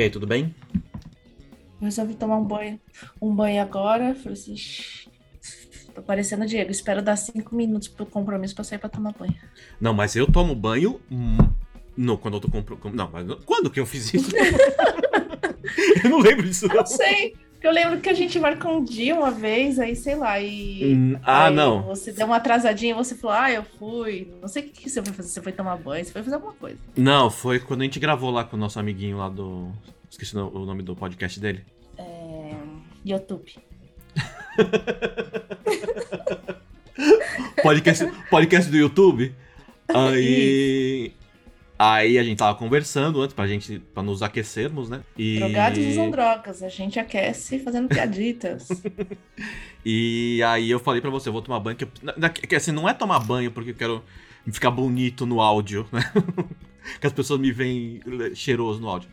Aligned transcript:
E 0.00 0.04
aí, 0.04 0.08
tudo 0.08 0.26
bem? 0.26 0.54
Eu 1.78 1.84
resolvi 1.84 2.14
tomar 2.14 2.38
um 2.38 2.44
banho, 2.44 2.80
um 3.20 3.34
banho 3.34 3.60
agora. 3.60 4.14
Falei 4.14 4.32
assim, 4.32 4.56
"Shh, 4.56 5.06
tô 5.94 6.00
parecendo 6.00 6.44
o 6.44 6.46
Diego. 6.46 6.70
Espero 6.70 7.02
dar 7.02 7.16
cinco 7.16 7.54
minutos 7.54 7.86
pro 7.86 8.06
compromisso 8.06 8.54
pra 8.54 8.64
sair 8.64 8.78
pra 8.78 8.88
tomar 8.88 9.12
banho. 9.12 9.36
Não, 9.78 9.92
mas 9.92 10.16
eu 10.16 10.26
tomo 10.26 10.54
banho. 10.54 10.98
hum, 11.12 11.36
Não, 11.94 12.16
quando 12.16 12.38
eu 12.38 12.40
tô 12.40 12.50
comprando. 12.50 12.94
Não, 12.94 13.10
mas 13.12 13.26
quando 13.44 13.68
que 13.68 13.78
eu 13.78 13.84
fiz 13.84 14.14
isso? 14.14 14.30
eu 16.02 16.08
não 16.08 16.20
lembro 16.20 16.48
disso, 16.48 16.66
não. 16.66 16.76
Não 16.76 16.86
sei. 16.86 17.36
Porque 17.60 17.66
Eu 17.66 17.72
lembro 17.72 18.00
que 18.00 18.08
a 18.08 18.14
gente 18.14 18.40
marcou 18.40 18.78
um 18.78 18.82
dia 18.82 19.14
uma 19.14 19.30
vez, 19.30 19.78
aí 19.78 19.94
sei 19.94 20.14
lá, 20.14 20.40
e. 20.40 20.94
Hum, 20.94 21.18
Ah, 21.22 21.48
aí 21.48 21.54
não. 21.54 21.82
Você 21.82 22.10
deu 22.10 22.24
uma 22.24 22.36
atrasadinha 22.36 22.94
você 22.94 23.14
falou, 23.14 23.36
ah, 23.36 23.52
eu 23.52 23.62
fui. 23.78 24.32
Não 24.40 24.48
sei 24.48 24.62
o 24.62 24.68
que 24.70 24.88
você 24.88 25.02
foi 25.02 25.12
fazer. 25.12 25.28
Você 25.28 25.42
foi 25.42 25.52
tomar 25.52 25.76
banho, 25.76 26.02
você 26.02 26.10
foi 26.10 26.22
fazer 26.22 26.36
alguma 26.36 26.54
coisa. 26.54 26.78
Não, 26.96 27.30
foi 27.30 27.60
quando 27.60 27.82
a 27.82 27.84
gente 27.84 28.00
gravou 28.00 28.30
lá 28.30 28.44
com 28.44 28.56
o 28.56 28.58
nosso 28.58 28.80
amiguinho 28.80 29.18
lá 29.18 29.28
do. 29.28 29.70
Esqueci 30.10 30.34
o 30.38 30.48
o 30.48 30.64
nome 30.64 30.82
do 30.82 30.96
podcast 30.96 31.38
dele. 31.38 31.62
É... 31.98 32.54
YouTube. 33.04 33.54
Podcast, 37.62 38.06
podcast 38.30 38.70
do 38.70 38.76
YouTube. 38.76 39.34
Aí. 39.88 41.12
Aí 41.82 42.18
a 42.18 42.22
gente 42.22 42.36
tava 42.36 42.54
conversando 42.58 43.22
antes 43.22 43.32
pra 43.34 43.46
gente. 43.46 43.78
pra 43.94 44.02
nos 44.02 44.22
aquecermos, 44.22 44.90
né? 44.90 45.00
E. 45.16 45.38
Drogados 45.38 45.78
usam 45.86 46.10
drogas. 46.10 46.62
A 46.62 46.68
gente 46.68 46.98
aquece 46.98 47.58
fazendo 47.58 47.88
piaditas. 47.88 48.68
E 49.82 50.42
aí 50.42 50.70
eu 50.70 50.78
falei 50.78 51.00
pra 51.00 51.08
você, 51.08 51.30
eu 51.30 51.32
vou 51.32 51.40
tomar 51.40 51.58
banho. 51.58 51.74
Que, 51.74 51.86
que 52.46 52.54
assim, 52.54 52.70
não 52.70 52.86
é 52.86 52.92
tomar 52.92 53.18
banho 53.20 53.50
porque 53.50 53.70
eu 53.70 53.74
quero 53.74 54.04
ficar 54.52 54.70
bonito 54.70 55.24
no 55.24 55.40
áudio, 55.40 55.88
né? 55.90 56.02
que 57.00 57.06
as 57.06 57.12
pessoas 57.14 57.40
me 57.40 57.50
veem 57.50 57.98
cheiroso 58.34 58.78
no 58.78 58.88
áudio. 58.90 59.08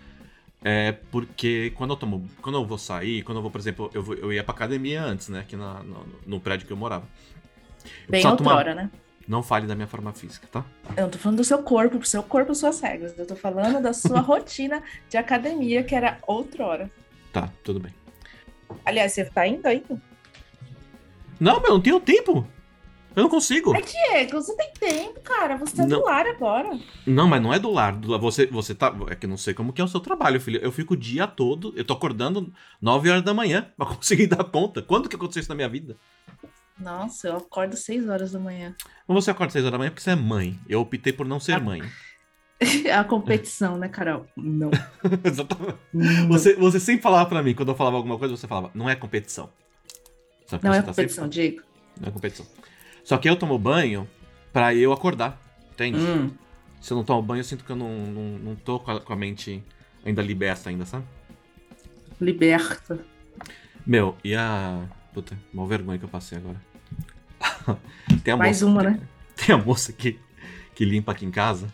É 0.61 0.91
porque 1.09 1.71
quando 1.73 1.91
eu 1.91 1.95
tomo. 1.95 2.29
Quando 2.41 2.57
eu 2.57 2.65
vou 2.65 2.77
sair, 2.77 3.21
quando 3.23 3.37
eu 3.37 3.41
vou, 3.41 3.49
por 3.49 3.61
exemplo, 3.61 3.89
eu, 3.93 4.03
vou- 4.03 4.15
eu 4.15 4.33
ia 4.33 4.43
pra 4.43 4.53
academia 4.53 5.01
antes, 5.01 5.29
né? 5.29 5.39
Aqui 5.39 5.55
na- 5.55 5.81
no, 5.83 6.05
no 6.25 6.39
prédio 6.41 6.67
que 6.67 6.73
eu 6.73 6.77
morava. 6.77 7.05
Eu 7.05 7.89
Bem 7.89 8.05
precisava 8.09 8.35
tomar- 8.35 8.51
outrora, 8.55 8.75
né? 8.75 8.89
Não 9.27 9.43
fale 9.43 9.67
da 9.67 9.75
minha 9.75 9.87
forma 9.87 10.13
física, 10.13 10.47
tá? 10.49 10.63
Eu 10.95 11.03
não 11.03 11.09
tô 11.09 11.17
falando 11.17 11.37
do 11.37 11.43
seu 11.43 11.61
corpo, 11.61 11.97
pro 11.99 12.07
seu 12.07 12.23
corpo, 12.23 12.55
suas 12.55 12.79
regras. 12.79 13.17
Eu 13.17 13.25
tô 13.25 13.35
falando 13.35 13.81
da 13.81 13.91
sua 13.93 14.21
rotina 14.21 14.81
de 15.09 15.17
academia, 15.17 15.83
que 15.83 15.93
era 15.93 16.17
outrora. 16.25 16.89
Tá, 17.33 17.51
tudo 17.63 17.79
bem. 17.79 17.93
Aliás, 18.85 19.11
você 19.11 19.25
tá 19.25 19.45
indo 19.45 19.65
ainda? 19.65 20.01
Não, 21.39 21.59
meu, 21.59 21.69
eu 21.69 21.73
não 21.73 21.81
tenho 21.81 21.99
tempo. 21.99 22.47
Eu 23.15 23.23
não 23.23 23.29
consigo. 23.29 23.73
Ai, 23.73 23.81
Diego, 23.81 24.33
você 24.39 24.55
tem 24.55 24.71
tempo, 24.79 25.19
cara. 25.21 25.57
Você 25.57 25.75
tá 25.75 25.87
Não. 25.87 25.99
do 25.99 26.05
lar 26.05 26.25
agora. 26.27 26.79
Não, 27.05 27.27
mas 27.27 27.41
não 27.41 27.51
é 27.51 27.57
do 27.57 27.71
lar. 27.71 27.93
Do 27.95 28.11
lar. 28.11 28.19
Você, 28.19 28.45
você 28.45 28.75
tá. 28.75 28.95
É 29.09 29.15
que 29.15 29.25
eu 29.25 29.29
não 29.29 29.37
sei 29.37 29.55
como 29.55 29.73
que 29.73 29.81
é 29.81 29.83
o 29.83 29.87
seu 29.87 29.99
trabalho, 29.99 30.39
filho. 30.39 30.59
Eu 30.61 30.71
fico 30.71 30.93
o 30.93 30.97
dia 30.97 31.25
todo. 31.25 31.73
Eu 31.75 31.83
tô 31.83 31.93
acordando 31.95 32.53
9 32.79 33.09
horas 33.09 33.23
da 33.23 33.33
manhã 33.33 33.71
pra 33.75 33.87
conseguir 33.97 34.27
dar 34.27 34.43
conta. 34.43 34.83
Quando 34.83 35.09
que 35.09 35.15
aconteceu 35.15 35.41
isso 35.41 35.49
na 35.49 35.55
minha 35.55 35.67
vida? 35.67 35.97
Nossa, 36.79 37.27
eu 37.29 37.37
acordo 37.37 37.75
6 37.75 38.07
horas 38.07 38.31
da 38.31 38.39
manhã. 38.39 38.75
Mas 39.07 39.23
você 39.25 39.31
acorda 39.31 39.51
6 39.53 39.63
horas 39.65 39.71
da 39.71 39.77
manhã 39.77 39.89
porque 39.89 40.01
você 40.03 40.11
é 40.11 40.15
mãe. 40.15 40.59
Eu 40.69 40.81
optei 40.81 41.11
por 41.11 41.25
não 41.27 41.39
ser 41.39 41.53
Ah. 41.53 41.59
mãe. 41.59 41.81
É 42.85 42.93
a 42.95 43.03
competição, 43.03 43.77
né, 43.77 43.87
Carol? 43.87 44.25
Não. 44.35 44.69
Exatamente. 45.23 45.77
Não, 45.93 46.27
Você, 46.29 46.55
você 46.55 46.79
sempre 46.79 47.01
falava 47.01 47.27
pra 47.29 47.41
mim, 47.43 47.53
quando 47.53 47.69
eu 47.69 47.75
falava 47.75 47.97
alguma 47.97 48.17
coisa, 48.17 48.35
você 48.35 48.47
falava, 48.47 48.71
não 48.73 48.89
é 48.89 48.95
competição. 48.95 49.49
Não 50.63 50.73
é 50.73 50.81
tá 50.81 50.87
competição, 50.87 51.25
sempre- 51.25 51.29
Diego. 51.49 51.61
Não 51.99 52.07
é 52.09 52.11
competição. 52.11 52.45
Só 53.03 53.17
que 53.17 53.29
eu 53.29 53.35
tomo 53.35 53.57
banho 53.59 54.07
pra 54.53 54.73
eu 54.73 54.91
acordar. 54.93 55.39
Entende? 55.71 55.99
Hum. 55.99 56.31
Se 56.81 56.93
eu 56.93 56.97
não 56.97 57.03
tomo 57.03 57.21
banho, 57.21 57.39
eu 57.41 57.43
sinto 57.43 57.63
que 57.63 57.69
eu 57.71 57.75
não, 57.75 57.89
não, 58.07 58.23
não 58.39 58.55
tô 58.55 58.79
com 58.79 58.91
a, 58.91 58.99
com 59.01 59.13
a 59.13 59.15
mente 59.15 59.63
ainda 60.05 60.21
liberta 60.21 60.69
ainda, 60.69 60.85
sabe? 60.85 61.05
Liberta. 62.19 62.99
Meu, 63.85 64.15
e 64.23 64.35
a. 64.35 64.83
Puta, 65.13 65.37
mal 65.53 65.65
vergonha 65.67 65.97
que 65.97 66.05
eu 66.05 66.09
passei 66.09 66.37
agora. 66.37 66.61
tem 68.23 68.33
a 68.33 68.37
Mais 68.37 68.61
moça, 68.61 68.71
uma, 68.71 68.83
né? 68.83 68.99
Tem 69.35 69.53
a 69.53 69.57
moça 69.57 69.93
que, 69.93 70.19
que 70.73 70.83
limpa 70.83 71.11
aqui 71.11 71.25
em 71.25 71.31
casa. 71.31 71.71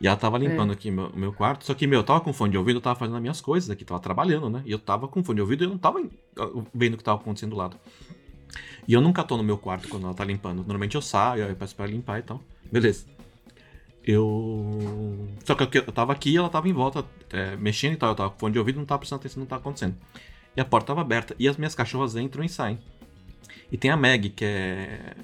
E 0.00 0.06
ela 0.06 0.16
tava 0.16 0.38
limpando 0.38 0.70
É. 0.70 0.74
aqui 0.74 0.90
meu, 0.90 1.10
meu 1.14 1.32
quarto. 1.32 1.64
Só 1.64 1.74
que, 1.74 1.86
meu, 1.86 2.00
eu 2.00 2.04
tava 2.04 2.20
com 2.20 2.32
fone 2.32 2.52
de 2.52 2.58
ouvido, 2.58 2.76
eu 2.76 2.80
tava 2.80 2.98
fazendo 2.98 3.16
as 3.16 3.22
minhas 3.22 3.40
coisas 3.40 3.70
aqui, 3.70 3.84
tava 3.84 4.00
trabalhando, 4.00 4.48
né? 4.50 4.62
E 4.64 4.70
eu 4.70 4.78
tava 4.78 5.08
com 5.08 5.24
fone 5.24 5.36
de 5.36 5.42
ouvido 5.42 5.64
e 5.64 5.66
eu 5.66 5.70
não 5.70 5.78
tava 5.78 6.02
vendo 6.72 6.94
o 6.94 6.96
que 6.96 7.04
tava 7.04 7.20
acontecendo 7.20 7.50
do 7.50 7.56
lado. 7.56 7.76
E 8.86 8.92
eu 8.92 9.00
nunca 9.00 9.24
tô 9.24 9.36
no 9.36 9.42
meu 9.42 9.56
quarto 9.56 9.88
quando 9.88 10.04
ela 10.04 10.14
tá 10.14 10.24
limpando. 10.24 10.58
Normalmente 10.58 10.94
eu 10.94 11.02
saio, 11.02 11.44
eu 11.44 11.56
peço 11.56 11.74
pra 11.74 11.86
ela 11.86 11.94
limpar 11.94 12.18
e 12.18 12.22
tal. 12.22 12.40
Beleza. 12.70 13.06
Eu. 14.04 15.28
Só 15.44 15.54
que 15.54 15.78
eu, 15.78 15.82
eu 15.86 15.92
tava 15.92 16.12
aqui 16.12 16.30
e 16.30 16.36
ela 16.36 16.50
tava 16.50 16.68
em 16.68 16.72
volta, 16.72 17.04
é, 17.32 17.56
mexendo 17.56 17.94
e 17.94 17.96
tal. 17.96 18.10
Eu 18.10 18.14
tava 18.14 18.30
com 18.30 18.38
fone 18.38 18.52
de 18.52 18.58
ouvido, 18.58 18.78
não 18.78 18.84
tava 18.84 18.98
prestando 18.98 19.20
atenção 19.20 19.40
no 19.40 19.46
que 19.46 19.50
tava 19.50 19.60
acontecendo. 19.60 19.96
E 20.56 20.60
a 20.60 20.64
porta 20.64 20.88
tava 20.88 21.00
aberta. 21.00 21.34
E 21.38 21.48
as 21.48 21.56
minhas 21.56 21.74
cachorras 21.74 22.14
entram 22.14 22.44
e 22.44 22.48
saem. 22.48 22.78
E 23.70 23.76
tem 23.76 23.90
a 23.90 23.96
Meg, 23.96 24.30
que 24.30 24.44
é. 24.44 25.14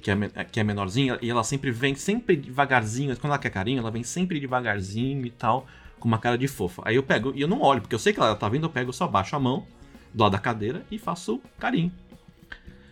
Que 0.00 0.12
é, 0.12 0.44
que 0.44 0.60
é 0.60 0.64
menorzinha, 0.64 1.18
e 1.20 1.28
ela 1.28 1.42
sempre 1.42 1.70
vem, 1.70 1.94
sempre 1.94 2.36
devagarzinho. 2.36 3.16
Quando 3.16 3.32
ela 3.32 3.38
quer 3.38 3.50
carinho, 3.50 3.80
ela 3.80 3.90
vem 3.90 4.04
sempre 4.04 4.38
devagarzinho 4.38 5.26
e 5.26 5.30
tal, 5.30 5.66
com 5.98 6.06
uma 6.06 6.18
cara 6.18 6.38
de 6.38 6.46
fofa. 6.46 6.82
Aí 6.84 6.94
eu 6.94 7.02
pego, 7.02 7.32
e 7.34 7.40
eu 7.40 7.48
não 7.48 7.60
olho, 7.60 7.80
porque 7.80 7.94
eu 7.94 7.98
sei 7.98 8.12
que 8.12 8.20
ela 8.20 8.36
tá 8.36 8.48
vindo, 8.48 8.64
eu 8.64 8.70
pego, 8.70 8.90
eu 8.90 8.92
só 8.92 9.08
baixo 9.08 9.34
a 9.34 9.40
mão 9.40 9.66
do 10.14 10.22
lado 10.22 10.32
da 10.32 10.38
cadeira 10.38 10.84
e 10.90 10.98
faço 10.98 11.40
carinho. 11.58 11.92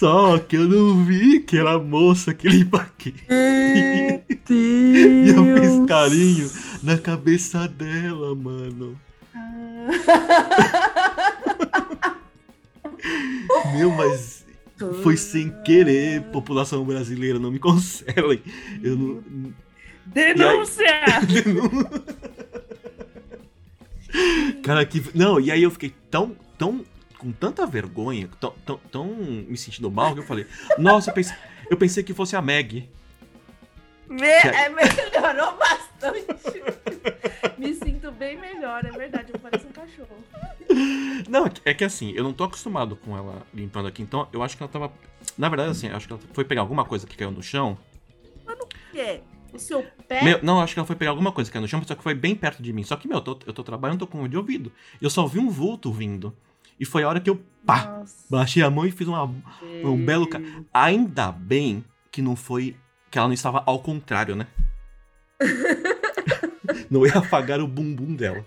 Só 0.00 0.38
que 0.38 0.56
eu 0.56 0.68
não 0.68 1.04
vi 1.04 1.40
que 1.40 1.58
era 1.58 1.74
a 1.74 1.78
moça 1.78 2.32
que 2.32 2.48
limpa 2.48 2.78
aqui. 2.78 3.14
E 4.52 5.28
eu 5.28 5.44
fiz 5.56 5.86
carinho 5.86 6.50
na 6.82 6.98
cabeça 6.98 7.68
dela, 7.68 8.34
mano. 8.34 9.00
Meu, 13.76 13.90
mas 13.90 14.44
foi 15.02 15.16
sem 15.16 15.50
querer, 15.62 16.22
população 16.30 16.84
brasileira, 16.84 17.38
não 17.38 17.50
me 17.50 17.58
cancelem. 17.58 18.42
Eu 18.82 18.96
não. 18.96 19.22
Denúncia! 20.06 20.86
Cara, 24.62 24.84
que. 24.84 25.02
Não, 25.14 25.40
e 25.40 25.50
aí 25.50 25.62
eu 25.62 25.70
fiquei 25.70 25.94
tão. 26.10 26.36
tão 26.58 26.84
com 27.18 27.32
tanta 27.32 27.66
vergonha, 27.66 28.28
tão, 28.40 28.54
tão, 28.64 28.80
tão 28.90 29.14
me 29.14 29.56
sentindo 29.56 29.90
mal, 29.90 30.14
que 30.14 30.20
eu 30.20 30.24
falei, 30.24 30.46
nossa, 30.78 31.10
eu 31.10 31.14
pensei, 31.14 31.36
eu 31.70 31.76
pensei 31.76 32.02
que 32.02 32.14
fosse 32.14 32.34
a 32.34 32.40
Meg. 32.40 32.88
Me- 34.10 34.26
é, 34.26 34.68
melhorou 34.68 35.56
bastante. 35.56 36.26
Me 37.56 37.74
sinto 37.74 38.10
bem 38.12 38.38
melhor, 38.38 38.84
é 38.84 38.90
verdade. 38.90 39.30
Eu 39.32 39.38
pareço 39.38 39.66
um 39.66 39.72
cachorro. 39.72 40.16
Não, 41.28 41.46
é 41.64 41.74
que- 41.74 41.84
assim, 41.84 42.12
eu 42.16 42.24
não 42.24 42.32
tô 42.32 42.44
acostumado 42.44 42.96
com 42.96 43.16
ela 43.16 43.42
limpando 43.54 43.86
aqui, 43.88 44.02
então 44.02 44.26
eu 44.32 44.42
acho 44.42 44.56
que 44.56 44.62
ela 44.62 44.70
tava. 44.72 44.92
Na 45.38 45.48
verdade, 45.48 45.70
assim, 45.70 45.88
eu 45.88 45.96
acho 45.96 46.06
que 46.06 46.12
ela 46.12 46.22
foi 46.32 46.44
pegar 46.44 46.62
alguma 46.62 46.84
coisa 46.84 47.06
que 47.06 47.16
caiu 47.16 47.30
no 47.30 47.42
chão. 47.42 47.78
O 48.46 48.66
quê? 48.92 49.20
O 49.52 49.58
seu 49.58 49.84
pé? 50.08 50.22
Meu, 50.24 50.42
não, 50.42 50.60
acho 50.60 50.74
que 50.74 50.80
ela 50.80 50.86
foi 50.86 50.96
pegar 50.96 51.10
alguma 51.10 51.32
coisa 51.32 51.48
que 51.50 51.52
caiu 51.52 51.62
no 51.62 51.68
chão, 51.68 51.82
só 51.84 51.94
que 51.94 52.02
foi 52.02 52.14
bem 52.14 52.34
perto 52.34 52.62
de 52.62 52.72
mim. 52.72 52.82
Só 52.82 52.96
que, 52.96 53.06
meu, 53.08 53.18
eu 53.18 53.22
tô, 53.22 53.38
eu 53.46 53.52
tô 53.52 53.62
trabalhando, 53.62 54.00
tô 54.00 54.06
com 54.06 54.22
o 54.22 54.28
de 54.28 54.36
ouvido. 54.36 54.72
Eu 55.00 55.10
só 55.10 55.26
vi 55.26 55.38
um 55.38 55.50
vulto 55.50 55.92
vindo. 55.92 56.34
E 56.78 56.84
foi 56.84 57.02
a 57.02 57.08
hora 57.08 57.20
que 57.20 57.28
eu, 57.28 57.40
pá, 57.66 57.84
Nossa, 57.98 58.16
baixei 58.30 58.62
a 58.62 58.70
mão 58.70 58.86
e 58.86 58.90
fiz 58.90 59.06
uma, 59.06 59.24
um 59.84 60.04
belo 60.04 60.26
ca- 60.26 60.40
Ainda 60.72 61.30
bem 61.30 61.84
que 62.10 62.22
não 62.22 62.34
foi. 62.34 62.74
Que 63.10 63.18
ela 63.18 63.26
não 63.26 63.34
estava 63.34 63.62
ao 63.66 63.80
contrário, 63.80 64.36
né? 64.36 64.46
não 66.90 67.06
ia 67.06 67.18
apagar 67.18 67.60
o 67.60 67.66
bumbum 67.66 68.14
dela. 68.14 68.44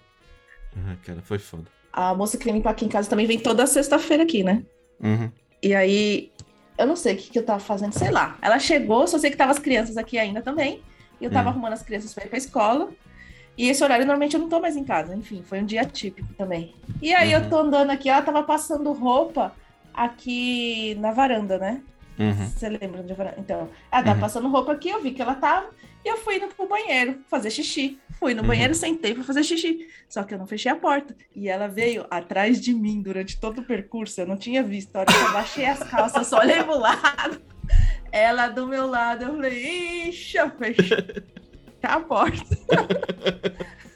Ah, 0.78 0.96
cara, 1.06 1.22
foi 1.22 1.38
foda. 1.40 1.66
A 1.92 2.14
moça 2.16 2.38
que 2.38 2.50
limpa 2.52 2.70
aqui 2.70 2.86
em 2.86 2.90
casa 2.90 3.10
também 3.10 3.26
vem 3.28 3.40
toda 3.40 3.68
sexta-feira 3.68 4.24
aqui, 4.24 4.44
né? 4.44 4.64
Uhum. 5.00 5.32
E 5.62 5.76
aí, 5.76 6.32
eu 6.78 6.88
não 6.88 6.96
sei 6.96 7.14
o 7.14 7.18
que, 7.18 7.30
que 7.30 7.40
eu 7.40 7.46
tava 7.46 7.60
fazendo, 7.60 7.94
sei 7.94 8.10
lá. 8.10 8.38
Ela 8.42 8.58
chegou, 8.60 9.06
só 9.08 9.18
sei 9.20 9.30
que 9.30 9.38
tava 9.38 9.52
as 9.52 9.60
crianças 9.60 9.98
aqui 9.98 10.18
ainda 10.18 10.42
também. 10.42 10.82
E 11.22 11.26
eu 11.26 11.32
tava 11.32 11.50
Hum. 11.50 11.52
arrumando 11.54 11.74
as 11.74 11.84
crianças 11.84 12.14
pra 12.14 12.26
ir 12.26 12.30
pra 12.30 12.38
escola. 12.38 12.90
E 13.58 13.70
esse 13.70 13.84
horário, 13.84 14.06
normalmente, 14.06 14.34
eu 14.34 14.40
não 14.40 14.50
tô 14.50 14.60
mais 14.60 14.76
em 14.76 14.84
casa. 14.84 15.16
Enfim, 15.16 15.44
foi 15.44 15.62
um 15.62 15.66
dia 15.66 15.86
típico 15.86 16.34
também. 16.34 16.74
E 17.02 17.14
aí, 17.14 17.36
Uhum. 17.36 17.42
eu 17.44 17.50
tô 17.50 17.58
andando 17.60 17.92
aqui, 17.92 18.10
ela 18.10 18.22
tava 18.24 18.42
passando 18.44 18.92
roupa 18.94 19.54
aqui 19.94 20.96
na 20.96 21.12
varanda, 21.12 21.60
né? 21.60 21.82
Uhum. 22.20 22.34
Você 22.48 22.70
lembra 22.70 23.02
onde 23.02 23.12
a 23.12 23.16
varanda? 23.16 23.36
Então, 23.40 23.70
ela 23.92 24.04
tava 24.04 24.16
Uhum. 24.16 24.20
passando 24.22 24.48
roupa 24.50 24.72
aqui, 24.74 24.90
eu 24.90 25.02
vi 25.02 25.12
que 25.12 25.22
ela 25.22 25.36
tava. 25.36 25.70
E 26.06 26.08
eu 26.10 26.18
fui 26.18 26.36
indo 26.36 26.48
pro 26.48 26.68
banheiro 26.68 27.20
fazer 27.30 27.50
xixi. 27.50 27.98
Fui 28.20 28.34
no 28.34 28.42
Uhum. 28.42 28.48
banheiro, 28.50 28.74
sentei 28.76 29.14
pra 29.16 29.24
fazer 29.24 29.44
xixi. 29.44 29.88
Só 30.10 30.22
que 30.24 30.34
eu 30.34 30.38
não 30.38 30.46
fechei 30.46 30.72
a 30.72 30.76
porta. 30.76 31.16
E 31.36 31.48
ela 31.50 31.68
veio 31.68 32.06
atrás 32.12 32.60
de 32.60 32.74
mim 32.74 33.02
durante 33.02 33.40
todo 33.40 33.62
o 33.62 33.64
percurso. 33.64 34.20
Eu 34.22 34.28
não 34.28 34.38
tinha 34.38 34.62
visto. 34.62 34.96
A 34.96 35.00
hora 35.00 35.12
que 35.14 35.18
eu 35.20 35.32
baixei 35.34 35.66
as 35.66 35.80
calças, 35.80 36.18
eu 36.18 36.24
só 36.26 36.40
olhei 36.40 36.62
pro 36.64 36.78
lado. 36.78 37.42
Ela 38.12 38.48
do 38.50 38.68
meu 38.68 38.86
lado. 38.86 39.24
Eu 39.24 39.36
falei, 39.36 40.10
ixi, 40.10 40.38
eu 40.38 40.50
fechei 40.52 41.24
a 41.82 42.00
porta. 42.00 42.46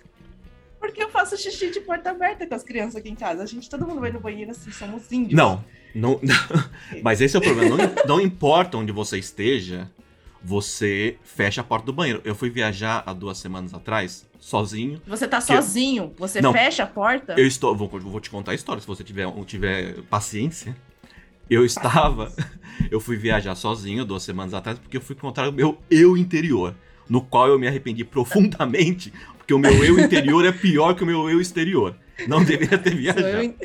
Porque 0.80 1.04
eu 1.04 1.10
faço 1.10 1.36
xixi 1.38 1.72
de 1.72 1.80
porta 1.82 2.12
aberta 2.12 2.46
com 2.48 2.54
as 2.56 2.64
crianças 2.64 2.96
aqui 2.98 3.10
em 3.10 3.16
casa. 3.16 3.44
A 3.44 3.46
gente, 3.46 3.70
todo 3.70 3.86
mundo 3.88 4.00
vai 4.02 4.12
no 4.12 4.20
banheiro 4.20 4.52
assim, 4.52 4.72
somos 4.72 5.12
índios. 5.12 5.34
Não, 5.34 5.64
não, 5.96 6.20
mas 7.04 7.20
esse 7.22 7.36
é 7.36 7.40
o 7.40 7.42
problema. 7.42 7.76
Não, 7.78 8.18
não 8.18 8.22
importa 8.22 8.78
onde 8.78 8.92
você 8.92 9.18
esteja, 9.18 9.90
você 10.44 11.18
fecha 11.24 11.62
a 11.62 11.64
porta 11.64 11.86
do 11.88 11.94
banheiro. 11.94 12.22
Eu 12.24 12.36
fui 12.36 12.50
viajar 12.50 13.04
há 13.06 13.14
duas 13.14 13.38
semanas 13.38 13.74
atrás, 13.74 14.28
sozinho. 14.40 15.02
Você 15.08 15.28
tá 15.28 15.42
Que 15.42 15.52
eu- 15.52 15.56
sozinho, 15.62 16.14
você 16.18 16.42
Não. 16.42 16.54
fecha 16.54 16.84
a 16.84 16.88
porta? 16.88 17.34
Eu 17.38 17.48
estou. 17.48 17.76
Vou, 17.76 17.88
vou 17.90 18.20
te 18.22 18.30
contar 18.30 18.52
a 18.52 18.56
história, 18.56 18.80
se 18.82 18.88
você 18.88 19.04
tiver, 19.04 19.28
tiver 19.46 20.02
paciência. 20.04 20.76
Eu 21.50 21.66
estava. 21.66 22.32
Eu 22.92 23.00
fui 23.00 23.18
viajar 23.18 23.56
sozinho 23.56 24.06
duas 24.06 24.22
semanas 24.22 24.54
atrás 24.54 24.78
porque 24.78 24.96
eu 24.98 25.02
fui 25.02 25.16
encontrar 25.16 25.50
o 25.50 25.52
meu 25.52 25.80
eu 25.90 26.16
interior. 26.16 26.76
No 27.10 27.22
qual 27.22 27.48
eu 27.48 27.58
me 27.58 27.68
arrependi 27.68 28.04
profundamente, 28.04 29.12
porque 29.48 29.54
o 29.54 29.60
meu 29.60 29.82
eu 29.86 29.98
interior 29.98 30.44
é 30.46 30.52
pior 30.52 30.94
que 30.94 31.04
o 31.04 31.06
meu 31.06 31.30
eu 31.30 31.40
exterior. 31.40 31.96
Não 32.28 32.44
deveria 32.44 32.78
ter 32.78 32.94
viajado. 32.94 33.44
in- 33.44 33.56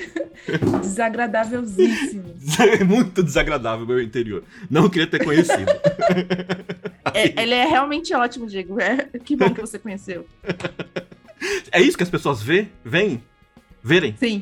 Desagradávelzíssimo. 0.81 2.35
É 2.81 2.85
muito 2.85 3.21
desagradável 3.21 3.85
o 3.85 3.89
meu 3.89 4.01
interior. 4.01 4.45
Não 4.71 4.89
queria 4.89 5.09
ter 5.09 5.25
conhecido. 5.25 5.67
É, 7.15 7.43
ele 7.43 7.53
é 7.53 7.67
realmente 7.67 8.15
ótimo, 8.15 8.47
Diego. 8.47 8.81
É, 8.81 8.97
que 9.23 9.37
bom 9.37 9.53
que 9.53 9.61
você 9.61 9.79
conheceu. 9.79 10.27
É 11.71 11.79
isso 11.83 11.95
que 11.95 12.03
as 12.03 12.09
pessoas 12.09 12.43
vê, 12.43 12.69
veem, 12.83 13.23
verem. 13.83 14.15
Sim, 14.19 14.41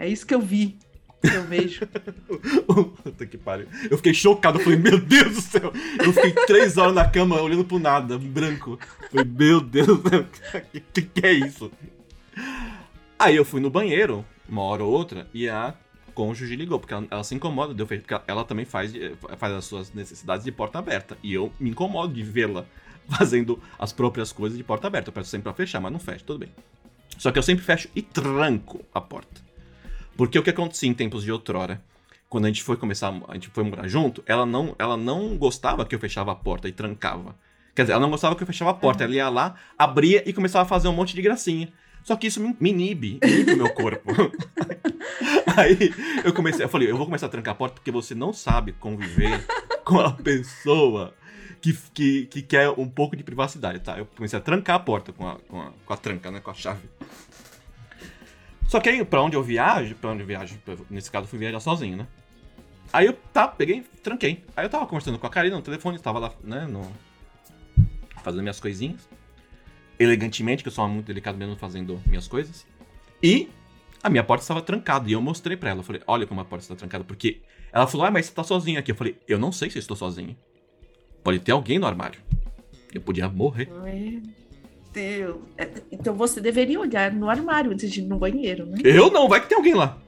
é- 0.00 0.08
isso 0.08 0.26
que 0.26 0.34
eu 0.34 0.40
vi, 0.40 0.76
eu 1.22 1.42
vejo. 1.44 1.86
Puta 3.02 3.26
que 3.26 3.36
pariu. 3.38 3.66
Eu 3.90 3.96
fiquei 3.96 4.14
chocado. 4.14 4.58
Eu 4.58 4.64
falei, 4.64 4.78
meu 4.78 4.98
Deus 5.00 5.34
do 5.34 5.40
céu. 5.40 5.72
Eu 6.04 6.12
fiquei 6.12 6.32
três 6.46 6.76
horas 6.76 6.94
na 6.94 7.08
cama 7.08 7.40
olhando 7.40 7.64
pro 7.64 7.78
nada, 7.78 8.18
branco. 8.18 8.78
Falei, 9.10 9.24
meu 9.26 9.60
Deus 9.60 9.86
do 10.00 10.08
céu. 10.10 10.26
Que, 10.72 10.80
que 10.80 11.02
que 11.02 11.26
é 11.26 11.32
isso? 11.32 11.70
Aí 13.18 13.34
eu 13.36 13.44
fui 13.44 13.60
no 13.60 13.68
banheiro, 13.70 14.24
uma 14.48 14.62
hora 14.62 14.84
ou 14.84 14.92
outra, 14.92 15.26
e 15.34 15.48
a 15.48 15.74
cônjuge 16.14 16.54
ligou, 16.56 16.78
porque 16.78 16.94
ela, 16.94 17.06
ela 17.10 17.24
se 17.24 17.34
incomoda 17.34 17.74
de 17.74 17.80
eu 17.82 17.86
porque 17.86 18.14
ela 18.26 18.44
também 18.44 18.64
faz, 18.64 18.92
de- 18.92 19.12
faz 19.36 19.52
as 19.54 19.64
suas 19.64 19.92
necessidades 19.92 20.44
de 20.44 20.52
porta 20.52 20.78
aberta. 20.78 21.18
E 21.22 21.34
eu 21.34 21.52
me 21.58 21.70
incomodo 21.70 22.12
de 22.12 22.22
vê-la 22.22 22.64
fazendo 23.10 23.60
as 23.78 23.92
próprias 23.92 24.30
coisas 24.32 24.56
de 24.56 24.62
porta 24.64 24.86
aberta. 24.86 25.08
Eu 25.08 25.12
peço 25.12 25.30
sempre 25.30 25.44
pra 25.44 25.52
fechar, 25.54 25.80
mas 25.80 25.92
não 25.92 25.98
fecho, 25.98 26.24
tudo 26.24 26.38
bem. 26.40 26.50
Só 27.16 27.32
que 27.32 27.38
eu 27.38 27.42
sempre 27.42 27.64
fecho 27.64 27.88
e 27.96 28.02
tranco 28.02 28.84
a 28.94 29.00
porta. 29.00 29.47
Porque 30.18 30.36
o 30.36 30.42
que 30.42 30.50
acontecia 30.50 30.88
em 30.88 30.92
tempos 30.92 31.22
de 31.22 31.30
outrora, 31.30 31.80
quando 32.28 32.46
a 32.46 32.48
gente 32.48 32.64
foi 32.64 32.76
começar, 32.76 33.14
a 33.28 33.34
gente 33.34 33.50
foi 33.50 33.62
morar 33.62 33.86
junto, 33.86 34.20
ela 34.26 34.44
não, 34.44 34.74
ela 34.76 34.96
não 34.96 35.38
gostava 35.38 35.86
que 35.86 35.94
eu 35.94 35.98
fechava 36.00 36.32
a 36.32 36.34
porta 36.34 36.68
e 36.68 36.72
trancava. 36.72 37.36
Quer 37.72 37.82
dizer, 37.82 37.92
ela 37.92 38.02
não 38.02 38.10
gostava 38.10 38.34
que 38.34 38.42
eu 38.42 38.46
fechava 38.46 38.72
a 38.72 38.74
porta. 38.74 39.04
Ela 39.04 39.14
ia 39.14 39.28
lá, 39.28 39.54
abria 39.78 40.28
e 40.28 40.32
começava 40.32 40.64
a 40.64 40.68
fazer 40.68 40.88
um 40.88 40.92
monte 40.92 41.14
de 41.14 41.22
gracinha. 41.22 41.72
Só 42.02 42.16
que 42.16 42.26
isso 42.26 42.40
me, 42.40 42.56
me 42.58 42.70
inibe, 42.70 43.20
inibe 43.22 43.52
o 43.52 43.56
meu 43.58 43.72
corpo. 43.72 44.12
Aí 45.56 45.94
eu 46.24 46.32
comecei, 46.34 46.64
eu 46.64 46.68
falei, 46.68 46.90
eu 46.90 46.96
vou 46.96 47.06
começar 47.06 47.26
a 47.26 47.28
trancar 47.28 47.52
a 47.52 47.56
porta 47.56 47.76
porque 47.76 47.92
você 47.92 48.12
não 48.12 48.32
sabe 48.32 48.72
conviver 48.72 49.46
com 49.84 50.00
a 50.00 50.10
pessoa 50.10 51.14
que, 51.60 51.72
que, 51.94 52.26
que 52.26 52.42
quer 52.42 52.70
um 52.70 52.88
pouco 52.88 53.16
de 53.16 53.22
privacidade, 53.22 53.78
tá? 53.78 53.96
Eu 53.96 54.06
comecei 54.06 54.36
a 54.36 54.42
trancar 54.42 54.74
a 54.74 54.80
porta 54.80 55.12
com 55.12 55.28
a, 55.28 55.36
com 55.48 55.60
a, 55.60 55.70
com 55.86 55.92
a 55.92 55.96
tranca, 55.96 56.28
né? 56.32 56.40
Com 56.40 56.50
a 56.50 56.54
chave. 56.54 56.88
Só 58.68 58.78
que 58.80 58.88
aí, 58.90 59.02
pra 59.02 59.22
onde 59.22 59.34
eu 59.34 59.42
viajo, 59.42 59.94
pra 59.94 60.10
onde 60.10 60.22
eu 60.22 60.26
viajo, 60.26 60.60
nesse 60.90 61.10
caso 61.10 61.24
eu 61.24 61.28
fui 61.28 61.38
viajar 61.38 61.58
sozinho, 61.58 61.96
né? 61.96 62.06
Aí 62.92 63.06
eu 63.06 63.14
tá, 63.32 63.48
peguei, 63.48 63.82
tranquei. 64.02 64.44
Aí 64.54 64.66
eu 64.66 64.68
tava 64.68 64.86
conversando 64.86 65.18
com 65.18 65.26
a 65.26 65.30
Karina 65.30 65.56
no 65.56 65.62
telefone, 65.62 65.98
tava 65.98 66.18
lá, 66.18 66.34
né, 66.44 66.66
no... 66.66 66.86
fazendo 68.22 68.42
minhas 68.42 68.60
coisinhas. 68.60 69.08
Elegantemente, 69.98 70.62
que 70.62 70.68
eu 70.68 70.72
sou 70.72 70.86
muito 70.86 71.06
delicado 71.06 71.38
mesmo 71.38 71.56
fazendo 71.56 71.98
minhas 72.06 72.28
coisas. 72.28 72.66
E 73.22 73.48
a 74.02 74.10
minha 74.10 74.22
porta 74.22 74.42
estava 74.42 74.60
trancada. 74.60 75.08
E 75.08 75.12
eu 75.12 75.22
mostrei 75.22 75.56
pra 75.56 75.70
ela, 75.70 75.80
eu 75.80 75.84
falei, 75.84 76.02
olha 76.06 76.26
como 76.26 76.40
a 76.42 76.44
porta 76.44 76.64
está 76.64 76.76
trancada. 76.76 77.04
Porque 77.04 77.40
ela 77.72 77.86
falou, 77.86 78.06
ah, 78.06 78.10
mas 78.10 78.26
você 78.26 78.32
tá 78.32 78.44
sozinho 78.44 78.78
aqui. 78.78 78.92
Eu 78.92 78.96
falei, 78.96 79.18
eu 79.26 79.38
não 79.38 79.50
sei 79.50 79.70
se 79.70 79.78
eu 79.78 79.80
estou 79.80 79.96
sozinho. 79.96 80.36
Pode 81.24 81.38
ter 81.40 81.52
alguém 81.52 81.78
no 81.78 81.86
armário. 81.86 82.20
Eu 82.92 83.00
podia 83.00 83.28
morrer. 83.30 83.66
Meu 83.66 83.82
Deus. 84.92 85.38
É, 85.56 85.68
Então 85.92 86.14
você 86.14 86.40
deveria 86.40 86.80
olhar 86.80 87.12
no 87.12 87.28
armário 87.28 87.70
antes 87.72 87.90
de 87.90 88.00
ir 88.00 88.04
no 88.06 88.18
banheiro, 88.18 88.66
né? 88.66 88.78
Eu 88.84 89.10
não, 89.10 89.28
vai 89.28 89.40
que 89.40 89.48
tem 89.48 89.56
alguém 89.56 89.74
lá. 89.74 89.98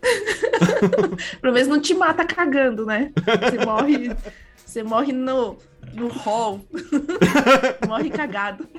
Pelo 1.40 1.52
menos 1.52 1.68
não 1.68 1.80
te 1.80 1.94
mata 1.94 2.24
cagando, 2.24 2.86
né? 2.86 3.12
Você 3.16 3.64
morre, 3.64 4.16
você 4.64 4.82
morre 4.82 5.12
no, 5.12 5.56
no 5.94 6.08
hall. 6.08 6.64
morre 7.88 8.10
cagado. 8.10 8.68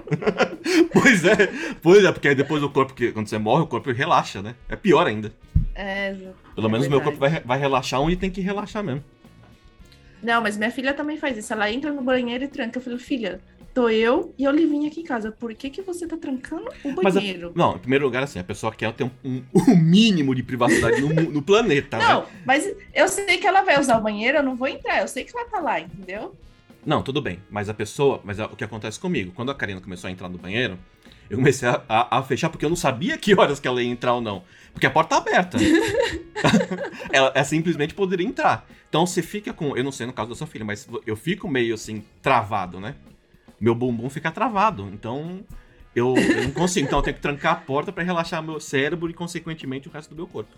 Pois 0.91 1.23
é, 1.23 1.47
pois 1.81 2.03
é, 2.03 2.11
porque 2.11 2.27
aí 2.27 2.35
depois 2.35 2.61
o 2.61 2.69
corpo, 2.69 2.93
que, 2.93 3.11
quando 3.11 3.27
você 3.27 3.37
morre, 3.37 3.63
o 3.63 3.67
corpo 3.67 3.91
relaxa, 3.91 4.41
né? 4.41 4.55
É 4.67 4.75
pior 4.75 5.07
ainda. 5.07 5.31
É, 5.73 6.13
Pelo 6.53 6.67
É 6.67 6.71
menos 6.71 6.87
o 6.87 6.89
meu 6.89 7.01
corpo 7.01 7.17
vai, 7.17 7.39
vai 7.39 7.57
relaxar 7.57 8.01
onde 8.01 8.15
tem 8.17 8.29
que 8.29 8.41
relaxar 8.41 8.83
mesmo. 8.83 9.03
Não, 10.21 10.41
mas 10.41 10.57
minha 10.57 10.69
filha 10.71 10.93
também 10.93 11.17
faz 11.17 11.37
isso. 11.37 11.51
Ela 11.53 11.71
entra 11.71 11.91
no 11.91 12.01
banheiro 12.01 12.43
e 12.43 12.47
tranca. 12.47 12.77
Eu 12.77 12.83
falei, 12.83 12.99
filha, 12.99 13.39
tô 13.73 13.89
eu 13.89 14.33
e 14.37 14.45
a 14.45 14.49
Olivinha 14.49 14.89
aqui 14.89 15.01
em 15.01 15.03
casa. 15.03 15.31
Por 15.31 15.53
que, 15.53 15.69
que 15.69 15.81
você 15.81 16.07
tá 16.07 16.17
trancando 16.17 16.69
o 16.83 16.93
Mas 17.03 17.15
a- 17.15 17.19
banheiro? 17.19 17.51
Não, 17.55 17.75
em 17.75 17.79
primeiro 17.79 18.05
lugar, 18.05 18.23
assim, 18.23 18.39
a 18.39 18.43
pessoa 18.43 18.73
quer 18.73 18.91
ter 18.93 19.03
um, 19.03 19.11
um- 19.23 19.43
mínimo 19.77 20.33
de 20.35 20.43
privacidade 20.43 21.01
no, 21.01 21.09
no 21.09 21.41
planeta, 21.41 21.97
né? 21.97 22.07
Não, 22.07 22.25
mas 22.45 22.69
eu 22.93 23.07
sei 23.07 23.37
que 23.37 23.47
ela 23.47 23.61
vai 23.61 23.79
usar 23.79 23.97
o 23.97 24.01
banheiro, 24.01 24.37
eu 24.39 24.43
não 24.43 24.55
vou 24.55 24.67
entrar. 24.67 25.01
Eu 25.01 25.07
sei 25.07 25.23
que 25.23 25.35
ela 25.37 25.47
tá 25.47 25.59
lá, 25.59 25.79
entendeu? 25.79 26.35
Não, 26.85 27.01
tudo 27.03 27.21
bem. 27.21 27.39
Mas 27.49 27.67
a 27.69 27.73
pessoa. 27.73 28.21
Mas 28.23 28.39
é 28.39 28.45
o 28.45 28.49
que 28.55 28.63
acontece 28.63 28.99
comigo? 28.99 29.31
Quando 29.35 29.51
a 29.51 29.55
Karina 29.55 29.81
começou 29.81 30.07
a 30.07 30.11
entrar 30.11 30.29
no 30.29 30.37
banheiro, 30.37 30.77
eu 31.29 31.37
comecei 31.37 31.67
a, 31.67 31.81
a- 31.87 32.17
a 32.19 32.23
fechar 32.23 32.49
porque 32.49 32.65
eu 32.65 32.69
não 32.69 32.75
sabia 32.77 33.17
que 33.17 33.37
horas 33.37 33.59
que 33.59 33.67
ela 33.67 33.81
ia 33.83 33.89
entrar 33.89 34.13
ou 34.13 34.21
não. 34.21 34.43
Porque 34.73 34.85
a 34.85 34.89
porta 34.89 35.09
tá 35.15 35.17
aberta. 35.17 35.57
ela, 37.11 37.31
ela 37.35 37.43
simplesmente 37.43 37.93
poderia 37.93 38.25
entrar. 38.25 38.65
Então 38.87 39.05
você 39.05 39.21
fica 39.21 39.53
com. 39.53 39.75
Eu 39.75 39.83
não 39.83 39.91
sei 39.91 40.05
no 40.07 40.13
caso 40.13 40.29
da 40.29 40.35
sua 40.35 40.47
filha, 40.47 40.65
mas 40.65 40.87
eu 41.05 41.15
fico 41.15 41.47
meio 41.47 41.73
assim, 41.73 42.03
travado, 42.21 42.79
né? 42.79 42.95
Meu 43.59 43.75
bumbum 43.75 44.09
fica 44.09 44.31
travado. 44.31 44.89
Então. 44.93 45.41
Eu, 45.95 46.15
eu 46.15 46.43
não 46.43 46.51
consigo. 46.51 46.85
Então 46.87 46.99
eu 46.99 47.03
tenho 47.03 47.15
que 47.15 47.21
trancar 47.21 47.53
a 47.53 47.55
porta 47.55 47.91
pra 47.91 48.03
relaxar 48.03 48.41
meu 48.43 48.59
cérebro 48.59 49.09
e, 49.09 49.13
consequentemente, 49.13 49.87
o 49.87 49.91
resto 49.91 50.11
do 50.11 50.15
meu 50.15 50.27
corpo. 50.27 50.55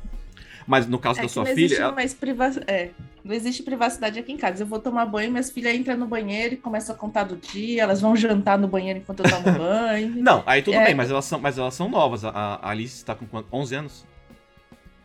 Mas 0.68 0.86
no 0.86 1.00
caso 1.00 1.19
É 1.19 1.24
da 1.24 1.30
sua 1.30 1.44
não 1.45 1.56
filha. 1.56 1.75
ela- 1.77 1.94
privacidade. 2.19 2.69
É, 2.71 2.92
não 3.24 3.33
existe 3.33 3.63
privacidade 3.63 4.19
aqui 4.19 4.31
em 4.31 4.38
casa. 4.38 4.62
Eu 4.63 4.68
vou 4.68 4.77
tomar 4.77 5.06
banho, 5.06 5.31
minhas 5.31 5.50
filhas 5.50 5.74
entram 5.74 5.98
no 5.98 6.06
banheiro 6.06 6.53
e 6.53 6.57
começam 6.57 6.94
a 6.94 6.98
contar 6.98 7.24
do 7.24 7.36
dia, 7.38 7.81
elas 7.81 8.00
vão 8.01 8.15
jantar 8.15 8.59
no 8.59 8.68
banheiro 8.68 9.00
enquanto 9.00 9.21
eu 9.24 9.30
tomo 9.31 9.57
banho. 9.57 10.15
Não, 10.21 10.44
aí 10.45 10.62
tudo 10.62 10.75
É. 10.75 10.86
bem, 10.86 10.94
mas 10.94 11.09
elas 11.09 11.25
são, 11.25 11.39
mas 11.39 11.57
elas 11.57 11.74
são 11.74 11.89
novas. 11.89 12.24
A, 12.25 12.30
a 12.30 12.69
Alice 12.69 13.03
tá 13.03 13.15
com 13.15 13.25
quanto? 13.25 13.48
11 13.51 13.74
anos? 13.75 14.06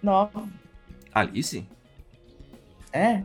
Nova. 0.03 0.47
Alice? 1.15 1.65
É. 2.93 3.23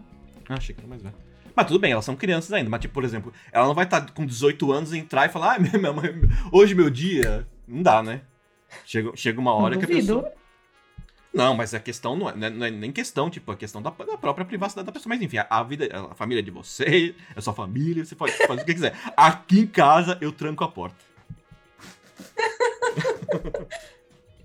Ah, 0.47 0.53
achei 0.55 0.73
que 0.73 0.79
era 0.81 0.87
mais 0.87 1.01
velha. 1.01 1.15
Mas 1.55 1.67
tudo 1.67 1.79
bem, 1.79 1.91
elas 1.91 2.05
são 2.05 2.15
crianças 2.15 2.51
ainda. 2.53 2.69
Mas, 2.69 2.81
tipo, 2.81 2.93
por 2.93 3.03
exemplo, 3.03 3.33
ela 3.51 3.67
não 3.67 3.73
vai 3.73 3.85
estar 3.85 4.09
com 4.11 4.25
18 4.25 4.71
anos 4.71 4.93
e 4.93 4.97
entrar 4.97 5.25
e 5.25 5.29
falar, 5.29 5.55
ah, 5.55 5.59
minha 5.59 5.93
mãe, 5.93 6.13
hoje 6.51 6.73
meu 6.75 6.89
dia. 6.89 7.47
Não 7.67 7.81
dá, 7.83 8.01
né? 8.03 8.21
Chega, 8.85 9.11
chega 9.15 9.39
uma 9.39 9.53
hora 9.53 9.77
que 9.77 9.85
a 9.85 9.87
pessoa. 9.87 10.31
Não, 11.33 11.55
mas 11.55 11.73
a 11.73 11.79
questão 11.79 12.15
não 12.17 12.29
é, 12.29 12.35
não 12.35 12.47
é- 12.47 12.49
não 12.49 12.65
é 12.65 12.71
nem 12.71 12.91
questão, 12.91 13.29
tipo, 13.29 13.49
a 13.51 13.55
questão 13.55 13.81
da, 13.81 13.89
da 13.89 14.17
própria 14.17 14.45
privacidade 14.45 14.85
da 14.85 14.91
pessoa. 14.91 15.09
Mas 15.15 15.21
enfim, 15.21 15.37
a, 15.37 15.47
a 15.49 15.63
vida, 15.63 15.87
a 16.11 16.15
família 16.15 16.41
é 16.41 16.43
de 16.43 16.51
você, 16.51 17.15
é 17.35 17.39
sua 17.41 17.53
família, 17.53 18.03
você 18.03 18.15
pode 18.15 18.33
fazer 18.33 18.61
o 18.61 18.65
que 18.65 18.73
quiser. 18.73 18.93
Aqui 19.15 19.61
em 19.61 19.67
casa 19.67 20.17
eu 20.19 20.31
tranco 20.33 20.63
a 20.63 20.67
porta. 20.67 20.97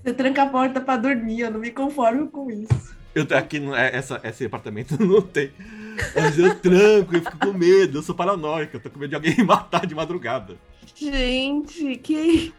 Você 0.02 0.14
tranca 0.14 0.44
a 0.44 0.46
porta 0.46 0.80
pra 0.80 0.96
dormir, 0.96 1.40
eu 1.40 1.50
não 1.50 1.58
me 1.58 1.72
conformo 1.72 2.30
com 2.30 2.48
isso. 2.48 2.95
Eu, 3.16 3.26
aqui 3.34 3.56
é, 3.74 3.96
essa, 3.96 4.20
esse 4.24 4.44
apartamento 4.44 4.94
não 5.02 5.22
tem. 5.22 5.50
Mas 6.14 6.38
eu 6.38 6.54
tranco, 6.56 7.16
eu 7.16 7.22
fico 7.22 7.38
com 7.38 7.52
medo, 7.54 7.96
eu 7.96 8.02
sou 8.02 8.14
paranoico, 8.14 8.76
eu 8.76 8.80
tô 8.80 8.90
com 8.90 8.98
medo 8.98 9.08
de 9.08 9.14
alguém 9.14 9.34
me 9.34 9.42
matar 9.42 9.86
de 9.86 9.94
madrugada. 9.94 10.58
Gente, 10.94 11.96
que. 11.96 12.52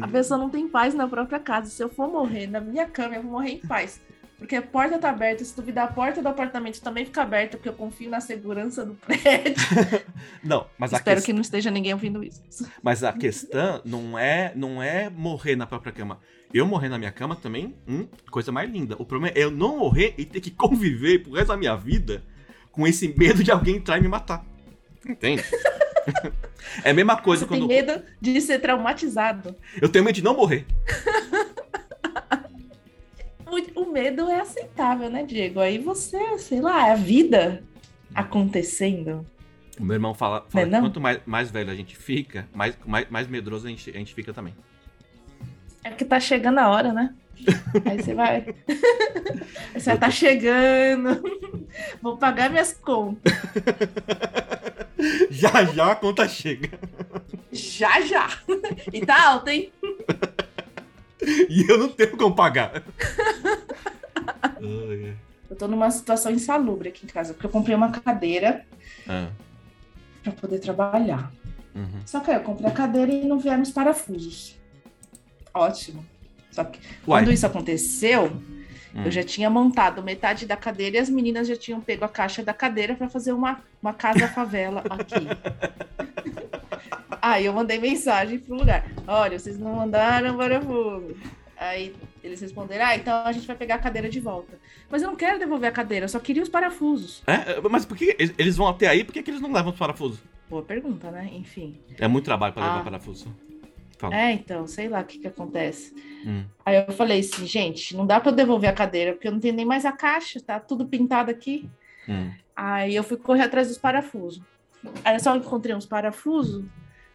A 0.00 0.08
pessoa 0.08 0.38
não 0.38 0.50
tem 0.50 0.66
paz 0.68 0.92
na 0.92 1.06
própria 1.06 1.38
casa. 1.38 1.70
Se 1.70 1.80
eu 1.80 1.88
for 1.88 2.10
morrer 2.10 2.48
na 2.48 2.60
minha 2.60 2.84
cama, 2.86 3.14
eu 3.14 3.22
vou 3.22 3.30
morrer 3.30 3.52
em 3.52 3.58
paz. 3.60 4.00
Porque 4.38 4.56
a 4.56 4.62
porta 4.62 4.98
tá 4.98 5.10
aberta. 5.10 5.44
Se 5.44 5.54
duvidar, 5.54 5.88
a 5.88 5.92
porta 5.92 6.20
do 6.20 6.28
apartamento 6.28 6.80
também 6.80 7.04
fica 7.04 7.22
aberta, 7.22 7.56
porque 7.56 7.68
eu 7.68 7.72
confio 7.72 8.10
na 8.10 8.20
segurança 8.20 8.84
do 8.84 8.94
prédio. 9.06 9.54
Não, 10.42 10.66
mas 10.76 10.92
a, 10.92 10.96
Espero 10.96 11.22
que 11.22 11.32
não 11.32 11.42
esteja 11.42 11.70
ninguém 11.70 11.92
ouvindo 11.92 12.24
isso. 12.24 12.42
mas 12.82 13.04
a 13.04 13.12
questão 13.12 13.80
não 13.84 14.18
é, 14.18 14.52
não 14.56 14.82
é 14.82 15.08
morrer 15.08 15.54
na 15.54 15.64
própria 15.64 15.92
cama. 15.92 16.18
Eu 16.52 16.66
morrer 16.66 16.88
na 16.88 16.98
minha 16.98 17.10
cama 17.12 17.34
também, 17.34 17.74
hum, 17.88 18.06
coisa 18.30 18.52
mais 18.52 18.70
linda. 18.70 18.94
O 18.98 19.06
problema 19.06 19.34
é 19.34 19.44
eu 19.44 19.50
não 19.50 19.78
morrer 19.78 20.14
e 20.18 20.24
ter 20.24 20.40
que 20.40 20.50
conviver 20.52 21.20
pro 21.20 21.32
resto 21.32 21.48
da 21.48 21.56
minha 21.56 21.74
vida 21.76 22.22
com 22.70 22.86
esse 22.86 23.08
medo 23.16 23.42
de 23.42 23.50
alguém 23.50 23.76
entrar 23.76 23.98
e 23.98 24.02
me 24.02 24.08
matar. 24.08 24.44
Entende? 25.06 25.42
é 26.84 26.90
a 26.90 26.94
mesma 26.94 27.16
coisa 27.16 27.44
Você 27.44 27.48
quando. 27.48 27.66
tem 27.66 27.68
medo 27.68 28.02
de 28.20 28.40
ser 28.40 28.58
traumatizado. 28.60 29.56
Eu 29.80 29.88
tenho 29.88 30.04
medo 30.04 30.14
de 30.14 30.22
não 30.22 30.34
morrer. 30.34 30.66
O, 33.74 33.92
medo 33.92 34.30
é 34.30 34.40
aceitável, 34.40 35.10
né, 35.10 35.24
Diego? 35.24 35.60
Aí 35.60 35.76
você, 35.76 36.38
sei 36.38 36.58
lá, 36.62 36.88
é 36.88 36.92
a 36.92 36.96
vida 36.96 37.62
acontecendo. 38.14 39.26
O 39.78 39.84
meu 39.84 39.92
irmão 39.92 40.14
fala, 40.14 40.46
fala 40.48 40.64
Não 40.66 40.72
é 40.72 40.80
não? 40.80 40.88
quanto 40.88 41.00
mais, 41.00 41.20
mais 41.26 41.50
velho 41.50 41.70
a 41.70 41.74
gente 41.74 41.94
fica, 41.94 42.48
mais, 42.54 42.74
mais, 42.86 43.10
mais 43.10 43.26
medroso 43.26 43.66
a 43.66 43.70
gente, 43.70 43.90
a 43.90 43.98
gente 43.98 44.14
fica 44.14 44.32
também. 44.32 44.54
É 45.84 45.90
porque 45.90 46.04
tá 46.04 46.20
chegando 46.20 46.58
a 46.58 46.68
hora, 46.68 46.92
né? 46.92 47.14
Aí 47.84 48.00
você 48.00 48.14
vai. 48.14 48.36
Aí 48.36 48.54
você 49.80 49.90
vai, 49.90 49.98
tá 49.98 50.10
chegando. 50.10 51.22
Vou 52.00 52.16
pagar 52.16 52.50
minhas 52.50 52.72
contas. 52.72 53.32
já 55.30 55.64
já 55.64 55.92
a 55.92 55.96
conta 55.96 56.28
chega. 56.28 56.70
Já 57.50 58.00
já. 58.02 58.28
E 58.92 59.04
tá 59.04 59.28
alto, 59.30 59.48
hein? 59.48 59.72
E 61.48 61.64
eu 61.68 61.78
não 61.78 61.88
tenho 61.88 62.16
como 62.16 62.34
pagar. 62.34 62.82
Eu 65.50 65.56
tô 65.56 65.66
numa 65.68 65.90
situação 65.90 66.32
insalubre 66.32 66.88
aqui 66.88 67.04
em 67.04 67.08
casa, 67.08 67.34
porque 67.34 67.46
eu 67.46 67.50
comprei 67.50 67.74
uma 67.74 67.90
cadeira 67.90 68.64
Ah, 69.08 69.28
pra 70.22 70.32
poder 70.32 70.60
trabalhar. 70.60 71.32
uhum. 71.74 72.00
Só 72.06 72.20
que 72.20 72.30
aí 72.30 72.36
eu 72.36 72.42
comprei 72.42 72.68
a 72.70 72.72
cadeira 72.72 73.12
e 73.12 73.24
não 73.26 73.38
vieram 73.38 73.62
os 73.62 73.70
parafusos. 73.70 74.58
Ótimo. 75.54 76.04
Só 76.50 76.64
que 76.64 76.78
Uai. 77.06 77.22
quando 77.22 77.32
isso 77.32 77.46
aconteceu, 77.46 78.26
Hum. 78.94 79.04
eu 79.06 79.10
já 79.10 79.22
tinha 79.22 79.48
montado 79.48 80.02
metade 80.02 80.44
da 80.44 80.56
cadeira 80.56 80.96
e 80.96 81.00
as 81.00 81.08
meninas 81.08 81.48
já 81.48 81.56
tinham 81.56 81.80
pego 81.80 82.04
a 82.04 82.08
caixa 82.08 82.42
da 82.42 82.52
cadeira 82.52 82.94
para 82.94 83.08
fazer 83.08 83.32
uma, 83.32 83.60
uma 83.82 83.94
casa 83.94 84.28
favela 84.28 84.82
aqui. 84.90 85.14
Aí 87.20 87.46
eu 87.46 87.52
mandei 87.52 87.78
mensagem 87.78 88.38
pro 88.38 88.56
lugar. 88.56 88.84
Olha, 89.06 89.38
vocês 89.38 89.58
não 89.58 89.74
mandaram 89.76 90.36
parafuso. 90.36 91.16
Aí 91.56 91.94
eles 92.22 92.40
responderam: 92.40 92.84
Ah, 92.84 92.96
então 92.96 93.24
a 93.24 93.32
gente 93.32 93.46
vai 93.46 93.56
pegar 93.56 93.76
a 93.76 93.78
cadeira 93.78 94.08
de 94.08 94.18
volta. 94.20 94.58
Mas 94.90 95.02
eu 95.02 95.08
não 95.08 95.16
quero 95.16 95.38
devolver 95.38 95.68
a 95.68 95.72
cadeira, 95.72 96.04
eu 96.04 96.08
só 96.08 96.18
queria 96.18 96.42
os 96.42 96.48
parafusos. 96.48 97.22
É, 97.26 97.60
mas 97.70 97.84
por 97.86 97.96
que 97.96 98.16
eles- 98.18 98.56
vão 98.56 98.66
até 98.66 98.88
aí? 98.88 99.04
Por 99.04 99.12
que, 99.12 99.22
que 99.22 99.30
eles 99.30 99.40
não 99.40 99.52
levam 99.52 99.72
os 99.72 99.78
parafusos? 99.78 100.18
Boa 100.50 100.62
pergunta, 100.62 101.10
né? 101.10 101.30
Enfim. 101.32 101.78
É 101.98 102.08
muito 102.08 102.24
trabalho 102.24 102.52
pra 102.52 102.62
levar 102.64 102.80
Ah. 102.80 102.84
parafuso. 102.84 103.34
Fala. 104.02 104.16
É, 104.16 104.32
então, 104.32 104.66
sei 104.66 104.88
lá 104.88 105.00
o 105.00 105.04
que 105.04 105.16
que 105.20 105.28
acontece. 105.28 105.94
Hum. 106.26 106.44
Aí 106.66 106.74
eu 106.76 106.92
falei 106.92 107.20
assim, 107.20 107.46
gente, 107.46 107.96
não 107.96 108.04
dá 108.04 108.18
para 108.18 108.32
eu 108.32 108.34
devolver 108.34 108.68
a 108.68 108.72
cadeira, 108.72 109.12
porque 109.12 109.28
eu 109.28 109.32
não 109.32 109.38
tenho 109.38 109.54
nem 109.54 109.64
mais 109.64 109.84
a 109.84 109.92
caixa, 109.92 110.40
tá 110.40 110.58
tudo 110.58 110.88
pintado 110.88 111.30
aqui. 111.30 111.70
Hum. 112.08 112.32
Aí 112.56 112.96
eu 112.96 113.04
fui 113.04 113.16
correr 113.16 113.42
atrás 113.42 113.68
dos 113.68 113.78
parafusos. 113.78 114.42
Aí 115.04 115.14
eu 115.14 115.20
só 115.20 115.36
encontrei 115.36 115.72
uns 115.72 115.86
parafusos 115.86 116.64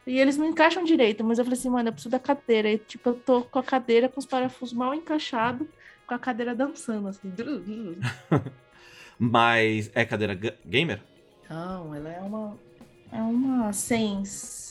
e 0.06 0.17
eles 0.17 0.38
não 0.38 0.48
encaixam 0.48 0.82
direito, 0.86 1.25
mas 1.25 1.39
eu 1.39 1.44
falei 1.44 1.60
assim, 1.60 1.70
mano, 1.70 1.89
eu 1.89 1.94
preciso 1.94 2.10
da 2.10 2.20
cadeira. 2.20 2.70
E, 2.72 2.77
tipo, 2.77 3.10
eu 3.10 3.15
tô 3.15 3.41
com 3.41 3.60
a 3.60 3.63
cadeira 3.63 4.08
com 4.08 4.22
os 4.22 4.25
parafusos 4.25 4.74
mal 4.74 4.94
encaixados, 4.94 5.67
com 6.08 6.13
a 6.13 6.20
cadeira 6.20 6.56
dançando, 6.56 7.10
assim. 7.10 7.34
Mas 9.20 9.91
é 9.94 10.06
cadeira 10.06 10.36
ga- 10.36 10.56
gamer? 10.65 11.01
Não, 11.50 11.94
ela 11.94 12.10
é 12.10 12.20
uma. 12.22 12.58
É 13.12 13.22
uma 13.22 13.74
Sens. 13.74 14.66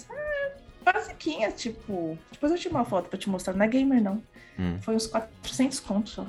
Basiquinha, 0.92 1.50
tipo. 1.50 2.16
Depois 2.30 2.52
eu 2.52 2.58
tiro 2.58 2.74
uma 2.74 2.84
foto 2.84 3.08
pra 3.08 3.18
te 3.18 3.28
mostrar. 3.28 3.52
Não 3.54 3.64
é 3.64 3.68
gamer, 3.68 4.00
não. 4.02 4.22
Hum. 4.58 4.78
Foi 4.80 4.94
uns 4.94 5.06
400 5.08 5.80
contos 5.80 6.12
só. 6.12 6.26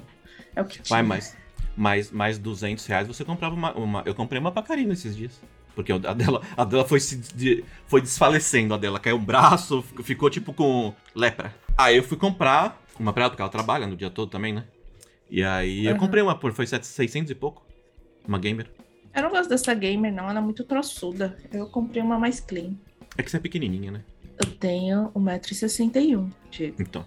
É 0.56 0.62
o 0.62 0.66
que 0.66 0.82
tinha. 0.82 0.98
Vai, 0.98 1.04
mas 1.04 1.38
mais, 1.76 2.10
mais 2.12 2.40
200 2.40 2.84
reais 2.88 3.08
você 3.08 3.24
comprava 3.24 3.54
uma, 3.54 3.72
uma- 3.74 4.04
Eu 4.06 4.16
comprei 4.16 4.42
uma 4.42 4.52
pacarina 4.52 4.94
esses 4.94 5.16
dias. 5.16 5.40
Porque 5.76 5.92
a 5.92 5.98
dela, 6.00 6.42
a 6.58 6.66
dela 6.66 6.84
foi, 6.86 7.00
se, 7.00 7.18
de- 7.18 7.64
foi 7.86 8.02
desfalecendo, 8.02 8.74
a 8.74 8.78
dela 8.78 9.00
caiu 9.00 9.18
um 9.18 9.24
braço, 9.24 9.84
ficou 10.04 10.28
tipo 10.28 10.52
com 10.52 10.92
lepra. 11.14 11.54
Aí 11.78 11.96
eu 11.98 12.04
fui 12.04 12.18
comprar 12.18 12.82
uma 13.00 13.14
pra 13.14 13.24
ela, 13.26 13.30
porque 13.30 13.44
ela 13.44 13.52
trabalha 13.52 13.86
no 13.86 13.96
dia 13.96 14.10
todo 14.10 14.28
também, 14.32 14.52
né? 14.54 14.64
E 15.30 15.44
aí 15.44 15.86
eu 15.86 15.92
Aham. 15.92 16.00
comprei 16.00 16.24
uma 16.24 16.34
por 16.36 16.52
foi 16.52 16.66
600 16.66 17.30
e 17.30 17.36
pouco. 17.36 17.64
Uma 18.28 18.40
gamer. 18.40 18.68
Eu 19.16 19.22
não 19.22 19.30
gosto 19.30 19.50
dessa 19.50 19.72
gamer, 19.76 20.12
não. 20.12 20.28
Ela 20.28 20.40
é 20.40 20.42
muito 20.42 20.64
troçuda. 20.64 21.38
Eu 21.54 21.68
comprei 21.68 22.02
uma 22.02 22.18
mais 22.18 22.40
clean. 22.40 22.74
É 23.16 23.22
que 23.22 23.30
você 23.30 23.38
é 23.38 23.40
pequenininha, 23.40 23.92
né? 23.92 24.02
Eu 24.40 24.52
tenho 24.60 25.12
1,61m, 25.16 26.32
Diego. 26.52 26.76
Então. 26.82 27.06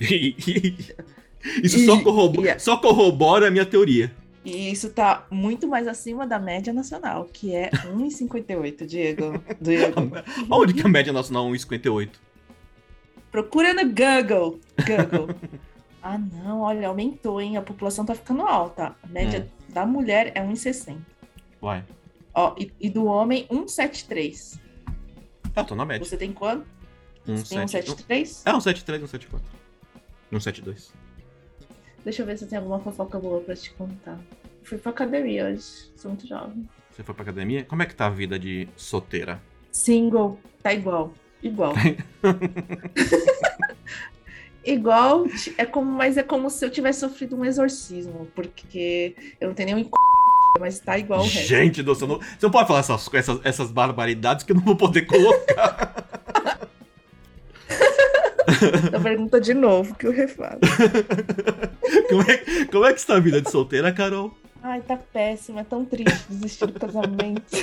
Isso 1.62 1.84
só, 1.86 1.96
E- 1.96 2.02
corrobo- 2.02 2.44
e- 2.46 2.58
só 2.58 2.76
corrobora 2.76 3.48
a 3.48 3.50
minha 3.50 3.64
teoria. 3.66 4.14
E 4.42 4.70
isso 4.70 4.88
tá 4.90 5.26
muito 5.30 5.68
mais 5.68 5.86
acima 5.86 6.26
da 6.26 6.38
média 6.38 6.72
nacional, 6.72 7.26
que 7.30 7.54
é 7.54 7.68
1,58, 7.70 8.86
Diego. 8.86 9.42
Diego. 9.60 10.00
Onde 10.50 10.72
que 10.72 10.80
a 10.82 10.88
média 10.88 11.12
nacional 11.12 11.46
é 11.46 11.50
1,58? 11.50 12.08
Procura 13.30 13.74
no 13.74 13.82
Google. 13.84 14.58
Google. 14.78 15.34
ah, 16.02 16.16
não, 16.18 16.60
olha, 16.62 16.88
aumentou, 16.88 17.38
hein? 17.40 17.58
A 17.58 17.62
população 17.62 18.04
tá 18.06 18.14
ficando 18.14 18.42
alta. 18.42 18.94
A 19.02 19.06
média 19.08 19.46
da 19.68 19.84
mulher 19.84 20.32
é 20.34 20.40
1,60. 20.40 20.96
Vai. 21.60 21.84
Ó, 22.34 22.54
e, 22.58 22.72
e 22.80 22.88
do 22.88 23.04
homem, 23.04 23.46
1,73. 23.50 24.58
Ah, 25.60 25.64
tô 25.64 25.74
na 25.74 25.84
média. 25.84 26.04
Você 26.04 26.16
tem 26.16 26.32
quanto? 26.32 26.66
Você 27.26 27.56
tem 27.56 27.66
1,7. 27.66 28.06
1,73? 28.06 28.42
É, 28.46 28.52
1,73, 28.52 29.02
1,74. 29.02 29.40
1,72. 30.32 30.90
Deixa 32.04 32.22
eu 32.22 32.26
ver 32.26 32.38
se 32.38 32.46
tem 32.46 32.58
alguma 32.58 32.80
fofoca 32.80 33.18
boa 33.18 33.40
pra 33.40 33.54
te 33.54 33.72
contar. 33.74 34.18
Fui 34.62 34.78
pra 34.78 34.90
academia 34.90 35.46
hoje, 35.46 35.90
sou 35.96 36.10
muito 36.10 36.26
jovem. 36.26 36.68
Você 36.90 37.02
foi 37.02 37.14
pra 37.14 37.22
academia? 37.22 37.64
Como 37.64 37.82
é 37.82 37.86
que 37.86 37.94
tá 37.94 38.06
a 38.06 38.10
vida 38.10 38.38
de 38.38 38.68
solteira? 38.76 39.40
Single, 39.70 40.38
tá 40.62 40.72
igual. 40.72 41.12
Igual. 41.42 41.74
igual, 44.64 45.26
é 45.56 45.66
como, 45.66 45.90
mas 45.90 46.16
é 46.16 46.22
como 46.22 46.50
se 46.50 46.64
eu 46.64 46.70
tivesse 46.70 47.00
sofrido 47.00 47.36
um 47.36 47.44
exorcismo, 47.44 48.28
porque 48.34 49.14
eu 49.40 49.48
não 49.48 49.54
tenho 49.54 49.74
nenhum. 49.74 49.90
Mas 50.58 50.78
tá 50.80 50.98
igual 50.98 51.20
o 51.20 51.24
resto. 51.24 51.46
Gente 51.46 51.82
do 51.82 51.94
céu, 51.94 52.08
não- 52.08 52.18
você 52.18 52.38
não 52.42 52.50
pode 52.50 52.66
falar 52.66 52.80
essas, 52.80 53.08
essas, 53.14 53.40
essas 53.44 53.70
barbaridades 53.70 54.44
que 54.44 54.52
eu 54.52 54.56
não 54.56 54.64
vou 54.64 54.76
poder 54.76 55.02
colocar. 55.02 55.94
Então 58.88 59.02
pergunta 59.02 59.40
de 59.40 59.54
novo 59.54 59.94
que 59.94 60.06
eu 60.06 60.12
refalo. 60.12 60.58
como, 62.10 62.22
é, 62.22 62.64
como 62.66 62.84
é 62.84 62.92
que 62.92 62.98
está 62.98 63.16
a 63.16 63.20
vida 63.20 63.40
de 63.40 63.48
solteira, 63.50 63.92
Carol? 63.92 64.36
Ai, 64.62 64.80
tá 64.82 64.96
péssimo, 64.96 65.60
é 65.60 65.64
tão 65.64 65.84
triste 65.84 66.26
desistir 66.28 66.66
do 66.66 66.78
casamento. 66.78 67.42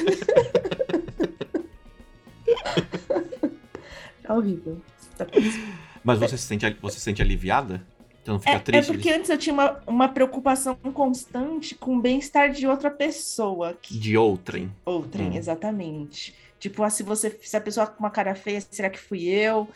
é 4.24 4.34
horrível. 4.34 4.82
Tá 5.18 5.26
péssimo. 5.26 5.74
Mas 6.04 6.20
você 6.20 6.38
se 6.38 6.48
sente, 6.48 6.78
você 6.82 6.96
se 6.98 7.04
sente 7.04 7.22
aliviada? 7.22 7.86
Você 8.28 8.32
não 8.32 8.40
fica 8.40 8.52
É, 8.52 8.56
é 8.56 8.60
triste? 8.60 8.92
porque 8.92 9.10
antes 9.10 9.30
eu 9.30 9.38
tinha 9.38 9.54
uma, 9.54 9.80
uma 9.88 10.10
preocupação 10.10 10.76
constante 10.76 11.74
com 11.76 11.96
o 11.96 12.02
bem-estar 12.02 12.52
de 12.52 12.68
outra 12.68 12.92
pessoa. 12.92 13.78
Que... 13.82 13.98
De 13.98 14.18
outrem. 14.18 14.70
Outrem, 14.84 15.30
Hum. 15.30 15.36
exatamente. 15.38 16.36
Tipo, 16.60 16.84
ah, 16.84 16.90
se 16.90 17.04
você 17.04 17.30
se 17.42 17.56
a 17.56 17.62
pessoa 17.62 17.88
com 17.88 18.00
uma 18.00 18.10
cara 18.10 18.36
feia, 18.36 18.60
será 18.60 18.90
que 18.90 19.00
fui 19.00 19.24
eu? 19.30 19.70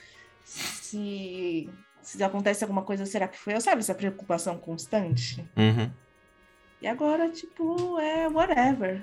Se, 0.44 1.70
se 2.02 2.22
acontece 2.22 2.64
alguma 2.64 2.82
coisa, 2.82 3.06
será 3.06 3.26
que 3.28 3.38
fui 3.38 3.54
eu? 3.54 3.62
Sabe 3.62 3.80
essa 3.80 3.96
preocupação 3.96 4.58
constante? 4.58 5.46
Uhum. 5.56 5.90
E 6.82 6.88
agora, 6.88 7.30
tipo, 7.30 7.98
é 8.00 8.28
whatever. 8.28 9.02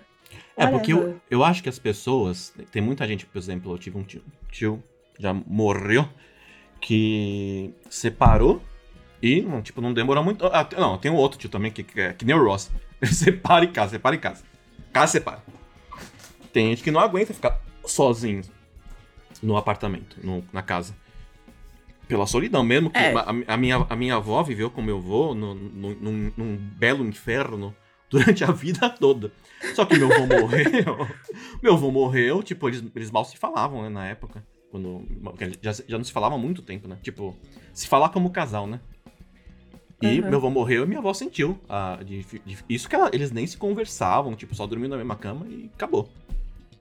É, 0.57 0.67
porque 0.67 0.93
eu, 0.93 1.19
eu 1.31 1.43
acho 1.43 1.63
que 1.63 1.69
as 1.71 1.79
pessoas. 1.79 2.53
Tem 2.71 2.83
muita 2.83 3.07
gente, 3.07 3.25
por 3.25 3.39
exemplo, 3.39 3.73
eu 3.73 3.79
tive 3.79 3.97
um 3.97 4.03
tio, 4.03 4.23
tio 4.51 4.83
já 5.19 5.33
morreu, 5.33 6.07
que 6.81 7.73
separou 7.89 8.61
e, 9.23 9.45
tipo, 9.63 9.81
não 9.81 9.93
demorou 9.93 10.23
muito. 10.25 10.47
Ah, 10.47 10.69
não, 10.79 10.97
tem 10.99 11.11
um 11.11 11.17
outro 11.17 11.39
tio 11.39 11.49
também 11.51 11.71
que, 11.71 11.83
que 11.83 12.01
é 12.01 12.13
que 12.13 12.25
nem 12.25 12.35
o 12.37 12.45
Ross. 12.45 12.71
separa 13.05 13.65
em 13.65 13.73
casa, 13.73 13.93
separa 13.93 14.17
em 14.17 14.21
casa. 14.21 14.43
Casa 14.93 15.13
separa. 15.13 15.43
Tem 16.53 16.71
gente 16.71 16.83
que 16.83 16.91
não 16.91 17.01
aguenta 17.01 17.35
ficar 17.35 17.61
sozinho 17.85 18.43
no 19.43 19.57
apartamento, 19.57 20.17
no- 20.23 20.45
na 20.53 20.63
casa. 20.63 20.95
Pela 22.07 22.27
solidão, 22.27 22.63
mesmo 22.65 22.89
que 22.91 22.99
É. 22.99 23.13
a, 23.15 23.55
a 23.55 23.57
minha, 23.57 23.77
a 23.89 23.95
minha 23.97 24.15
avó 24.17 24.43
viveu 24.43 24.71
com 24.71 24.81
meu 24.81 24.97
avô 24.97 25.35
no, 25.35 25.55
no- 25.55 25.95
num, 25.95 26.33
num 26.37 26.57
belo 26.57 27.05
inferno 27.07 27.75
durante 28.09 28.43
a 28.43 28.51
vida 28.51 28.89
toda. 28.89 29.31
Só 29.75 29.85
que 29.85 29.99
meu 29.99 30.11
avô 30.13 30.27
morreu. 30.27 31.07
meu 31.63 31.75
avô 31.75 31.91
morreu, 31.91 32.43
tipo, 32.43 32.67
eles, 32.69 32.83
eles 32.97 33.11
mal 33.11 33.25
se 33.27 33.37
falavam, 33.37 33.83
né, 33.83 33.89
na 33.91 34.07
época. 34.07 34.43
Quando, 34.71 35.07
já, 35.63 35.73
já 35.87 35.97
não 35.99 36.05
se 36.05 36.13
falava 36.13 36.35
há 36.35 36.39
muito 36.39 36.63
tempo, 36.63 36.89
né? 36.89 36.99
Tipo, 37.03 37.37
se 37.73 37.87
falar 37.87 38.09
como 38.11 38.31
casal, 38.31 38.67
né? 38.67 38.81
E 40.01 40.21
Uhum. 40.21 40.29
meu 40.29 40.39
avô 40.39 40.49
morreu 40.51 40.85
e 40.85 40.87
minha 40.87 41.01
avó 41.01 41.13
sentiu. 41.13 41.59
a- 41.69 41.99
de- 42.05 42.23
de- 42.25 42.59
isso 42.69 42.89
que 42.89 42.95
ela- 42.95 43.11
eles 43.13 43.33
nem 43.33 43.47
se 43.47 43.57
conversavam, 43.57 44.37
tipo, 44.37 44.55
só 44.55 44.67
dormiam 44.67 44.89
na 44.91 44.97
mesma 44.97 45.17
cama 45.17 45.47
e 45.49 45.69
acabou. 45.75 46.09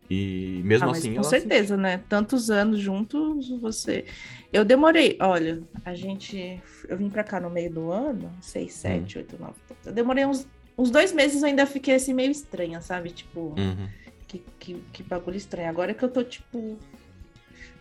E 0.10 0.62
mesmo 0.64 0.88
Ah, 0.88 0.92
assim 0.92 1.14
com 1.16 1.24
certeza, 1.24 1.76
né? 1.76 2.02
Tantos 2.08 2.50
anos 2.50 2.80
juntos, 2.80 3.50
você. 3.60 4.06
Eu 4.54 4.64
demorei, 4.64 5.18
olha, 5.20 5.62
a 5.84 5.94
gente. 5.96 6.62
Eu 6.88 6.96
vim 6.98 7.10
pra 7.10 7.24
cá 7.24 7.42
no 7.42 7.50
meio 7.50 7.70
do 7.74 7.92
ano, 7.92 8.32
seis, 8.42 8.74
Hum. 8.76 8.78
sete, 8.82 9.18
oito, 9.18 9.38
nove. 9.40 9.56
Eu 9.86 9.92
demorei 9.92 10.26
uns, 10.26 10.48
uns 10.78 10.90
dois 10.92 11.12
meses, 11.12 11.42
eu 11.42 11.48
ainda 11.50 11.66
fiquei 11.66 11.96
assim 11.96 12.14
meio 12.14 12.32
estranha, 12.32 12.80
sabe? 12.82 13.10
Tipo, 13.10 13.54
sentiu. 13.58 13.64
Uhum. 13.64 13.88
que, 14.28 14.44
que, 14.60 14.74
que 14.94 15.04
bagulho 15.04 15.36
estranho. 15.38 15.70
Agora 15.70 15.92
é 15.92 15.94
que 15.94 16.04
eu 16.04 16.10
tô, 16.10 16.24
tipo, 16.24 16.78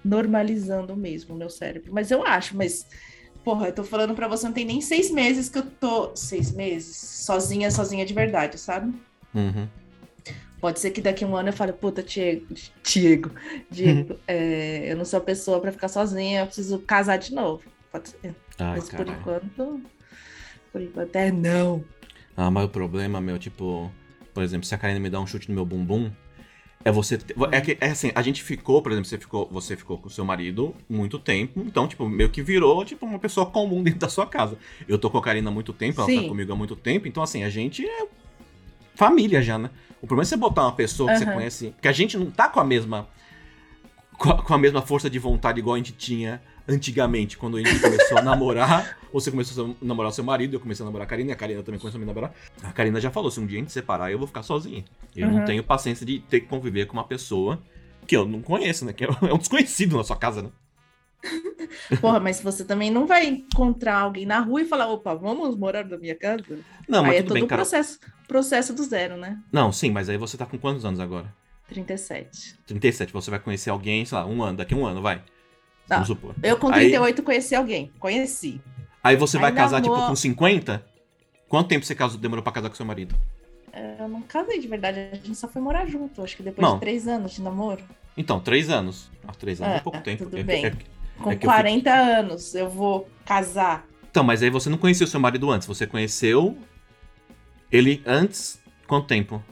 normalizando 0.04 0.96
mesmo 0.96 1.34
o 1.34 1.38
meu 1.38 1.50
cérebro. 1.50 1.92
Mas 1.92 2.10
eu 2.10 2.24
acho, 2.26 2.56
mas. 2.56 2.86
Porra, 3.46 3.68
eu 3.68 3.72
tô 3.72 3.84
falando 3.84 4.12
pra 4.12 4.26
você, 4.26 4.44
não 4.44 4.52
tem 4.52 4.64
nem 4.64 4.80
seis 4.80 5.08
meses 5.08 5.48
que 5.48 5.58
eu 5.58 5.62
tô. 5.62 6.16
Seis 6.16 6.50
meses? 6.50 6.96
Sozinha, 6.96 7.70
sozinha 7.70 8.04
de 8.04 8.12
verdade, 8.12 8.58
sabe? 8.58 8.92
Uhum. 9.32 9.68
Pode 10.60 10.80
ser 10.80 10.90
que 10.90 11.00
daqui 11.00 11.22
a 11.22 11.28
um 11.28 11.36
ano 11.36 11.50
eu 11.50 11.52
fale, 11.52 11.72
puta, 11.72 12.02
Diego, 12.02 12.44
Diego, 12.82 13.30
Diego, 13.70 14.18
é, 14.26 14.90
eu 14.90 14.96
não 14.96 15.04
sou 15.04 15.18
a 15.18 15.22
pessoa 15.22 15.60
pra 15.60 15.70
ficar 15.70 15.86
sozinha, 15.86 16.40
eu 16.40 16.46
preciso 16.46 16.80
casar 16.80 17.18
de 17.18 17.32
novo. 17.32 17.62
Pode 17.92 18.08
ser. 18.08 18.34
Ai, 18.58 18.80
Mas 18.80 18.88
por 18.88 19.06
enquanto. 19.06 19.80
Por 20.72 20.82
enquanto 20.82 21.14
é 21.14 21.30
não. 21.30 21.84
Ah, 22.36 22.50
mas 22.50 22.64
o 22.64 22.68
problema, 22.68 23.20
meu, 23.20 23.38
tipo, 23.38 23.92
por 24.34 24.42
exemplo, 24.42 24.66
se 24.66 24.74
a 24.74 24.78
Karine 24.78 24.98
me 24.98 25.08
dá 25.08 25.20
um 25.20 25.26
chute 25.26 25.50
no 25.50 25.54
meu 25.54 25.64
bumbum, 25.64 26.10
É 26.84 26.92
você. 26.92 27.18
te- 27.18 27.34
É, 27.50 27.60
que, 27.60 27.76
é 27.80 27.90
assim, 27.90 28.12
a 28.14 28.22
gente 28.22 28.42
ficou, 28.42 28.80
por 28.80 28.92
exemplo, 28.92 29.08
você 29.08 29.18
ficou, 29.18 29.48
você 29.50 29.76
ficou 29.76 29.98
com 29.98 30.06
o 30.06 30.10
seu 30.10 30.24
marido 30.24 30.74
muito 30.88 31.18
tempo, 31.18 31.60
então, 31.66 31.88
tipo, 31.88 32.08
meio 32.08 32.30
que 32.30 32.42
virou, 32.42 32.84
tipo, 32.84 33.04
uma 33.04 33.18
pessoa 33.18 33.46
comum 33.46 33.82
dentro 33.84 34.00
da 34.00 34.08
sua 34.08 34.26
casa. 34.26 34.56
Eu 34.86 34.98
tô 34.98 35.10
com 35.10 35.18
a 35.18 35.22
Karina 35.22 35.50
há 35.50 35.52
muito 35.52 35.72
tempo, 35.72 36.00
ela 36.00 36.08
tá 36.08 36.14
Sim. 36.22 36.28
comigo 36.28 36.52
há 36.52 36.56
muito 36.56 36.76
tempo, 36.76 37.08
então, 37.08 37.22
assim, 37.22 37.42
a 37.42 37.50
gente 37.50 37.84
é 37.84 38.06
família 38.94 39.42
já, 39.42 39.58
né? 39.58 39.70
O 40.00 40.06
problema 40.06 40.22
é 40.22 40.26
você 40.26 40.36
botar 40.36 40.62
uma 40.62 40.72
pessoa 40.72 41.10
que 41.10 41.18
você 41.18 41.24
Aham. 41.24 41.32
conhece. 41.34 41.74
Que 41.82 41.88
a 41.88 41.92
gente 41.92 42.16
não 42.16 42.30
tá 42.30 42.48
com 42.48 42.60
a 42.60 42.64
mesma. 42.64 43.08
Com 44.18 44.30
a, 44.30 44.42
com 44.42 44.54
a 44.54 44.58
mesma 44.58 44.80
força 44.80 45.10
de 45.10 45.18
vontade 45.18 45.58
igual 45.58 45.74
a 45.74 45.78
gente 45.78 45.92
tinha 45.92 46.40
antigamente, 46.68 47.36
quando 47.36 47.56
a 47.56 47.62
gente 47.62 47.80
começou 47.80 48.18
a 48.18 48.22
namorar. 48.22 48.98
ou 49.12 49.20
Você 49.20 49.30
começou 49.30 49.76
a 49.80 49.84
namorar 49.84 50.10
o 50.10 50.14
seu 50.14 50.24
marido, 50.24 50.54
eu 50.54 50.60
comecei 50.60 50.82
a 50.82 50.86
namorar 50.86 51.06
a 51.06 51.08
Karina, 51.08 51.30
e 51.30 51.32
a 51.32 51.36
Karina 51.36 51.62
também 51.62 51.78
começou 51.80 51.98
a 51.98 52.00
me 52.00 52.06
namorar. 52.06 52.34
A 52.62 52.72
Karina 52.72 53.00
já 53.00 53.10
falou: 53.10 53.30
se 53.30 53.40
um 53.40 53.46
dia 53.46 53.58
a 53.58 53.62
gente 53.62 53.72
separar, 53.72 54.10
eu 54.10 54.18
vou 54.18 54.26
ficar 54.26 54.42
sozinha. 54.42 54.84
Eu 55.14 55.28
não 55.30 55.38
Uhum. 55.38 55.44
tenho 55.44 55.62
paciência 55.64 56.04
de 56.04 56.18
ter 56.20 56.40
que 56.40 56.46
conviver 56.46 56.86
com 56.86 56.94
uma 56.94 57.04
pessoa 57.04 57.60
que 58.06 58.16
eu 58.16 58.26
não 58.26 58.40
conheço, 58.42 58.84
né? 58.84 58.92
Que 58.92 59.04
é 59.04 59.08
um 59.32 59.38
desconhecido 59.38 59.96
na 59.96 60.04
sua 60.04 60.16
casa, 60.16 60.42
né? 60.42 60.50
Porra, 62.00 62.20
mas 62.20 62.40
você 62.40 62.64
também 62.64 62.90
não 62.90 63.06
vai 63.06 63.26
encontrar 63.26 63.98
alguém 63.98 64.26
na 64.26 64.38
rua 64.40 64.62
e 64.62 64.64
falar, 64.64 64.88
opa, 64.88 65.14
vamos 65.14 65.56
morar 65.56 65.84
na 65.84 65.96
minha 65.96 66.14
casa? 66.14 66.44
Não, 66.88 67.02
mas 67.02 67.12
aí 67.12 67.18
é 67.18 67.22
todo 67.22 67.34
bem, 67.34 67.42
o 67.42 67.46
processo, 67.48 67.98
processo 68.28 68.72
do 68.72 68.82
zero, 68.84 69.16
né? 69.16 69.38
Não, 69.50 69.72
sim, 69.72 69.90
mas 69.90 70.08
aí 70.08 70.16
você 70.16 70.36
tá 70.36 70.46
com 70.46 70.58
quantos 70.58 70.84
anos 70.84 71.00
agora? 71.00 71.32
37. 71.68 72.54
37. 72.66 73.12
Você 73.12 73.30
vai 73.30 73.40
conhecer 73.40 73.70
alguém, 73.70 74.04
sei 74.04 74.16
lá, 74.16 74.26
um 74.26 74.42
ano, 74.42 74.58
daqui 74.58 74.74
a 74.74 74.76
um 74.76 74.86
ano, 74.86 75.02
vai. 75.02 75.22
Tá. 75.88 75.96
Vamos 75.96 76.08
supor. 76.08 76.34
Eu 76.42 76.56
com 76.56 76.68
Aí- 76.68 76.74
38 76.90 77.22
conheci 77.22 77.54
alguém. 77.54 77.92
Conheci. 77.98 78.60
Aí 79.02 79.16
você 79.16 79.38
vai 79.38 79.50
Aí 79.50 79.56
casar, 79.56 79.80
tipo, 79.80 79.94
com 79.94 80.16
50? 80.16 80.84
Quanto 81.48 81.68
tempo 81.68 81.84
você 81.86 81.94
casou, 81.94 82.18
demorou 82.18 82.42
pra 82.42 82.52
casar 82.52 82.68
com 82.68 82.74
seu 82.74 82.84
marido? 82.86 83.14
Eu 83.98 84.08
não 84.08 84.22
casei 84.22 84.58
de 84.58 84.66
verdade, 84.66 84.98
a 85.12 85.14
gente 85.16 85.34
só 85.34 85.46
foi 85.46 85.60
morar 85.62 85.86
junto. 85.86 86.22
Acho 86.22 86.36
que 86.36 86.42
depois 86.42 86.66
Não. 86.66 86.74
de 86.74 86.80
três 86.80 87.06
anos 87.06 87.32
de 87.32 87.42
namoro. 87.42 87.82
Então, 88.16 88.40
três 88.40 88.70
anos. 88.70 89.10
Ah, 89.28 89.32
três 89.32 89.60
anos 89.60 89.74
é, 89.74 89.76
É, 89.76 89.80
pouco 89.80 90.00
tempo. 90.00 90.24
tudo 90.24 90.38
É- 90.38 90.42
bem. 90.42 90.64
é- 90.66 90.72
Com 91.18 91.30
É 91.30 91.36
que 91.36 91.46
eu 91.46 91.50
40 91.50 91.92
anos 91.94 92.54
eu 92.54 92.68
vou 92.68 93.08
casar. 93.24 93.86
Então, 94.10 94.24
mas 94.24 94.42
aí 94.42 94.50
você 94.50 94.68
não 94.68 94.76
conhecia 94.78 95.04
o 95.04 95.08
seu 95.08 95.20
marido 95.20 95.50
antes. 95.50 95.66
Você 95.68 95.86
conheceu 95.86 96.58
ele 97.70 98.02
antes. 98.06 98.60
Quanto 98.86 99.06
tempo? 99.06 99.42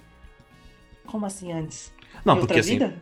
Como 1.07 1.27
assim 1.27 1.53
antes? 1.53 1.93
Não, 2.25 2.37
porque 2.39 2.55
outra 2.55 2.61
assim. 2.61 2.93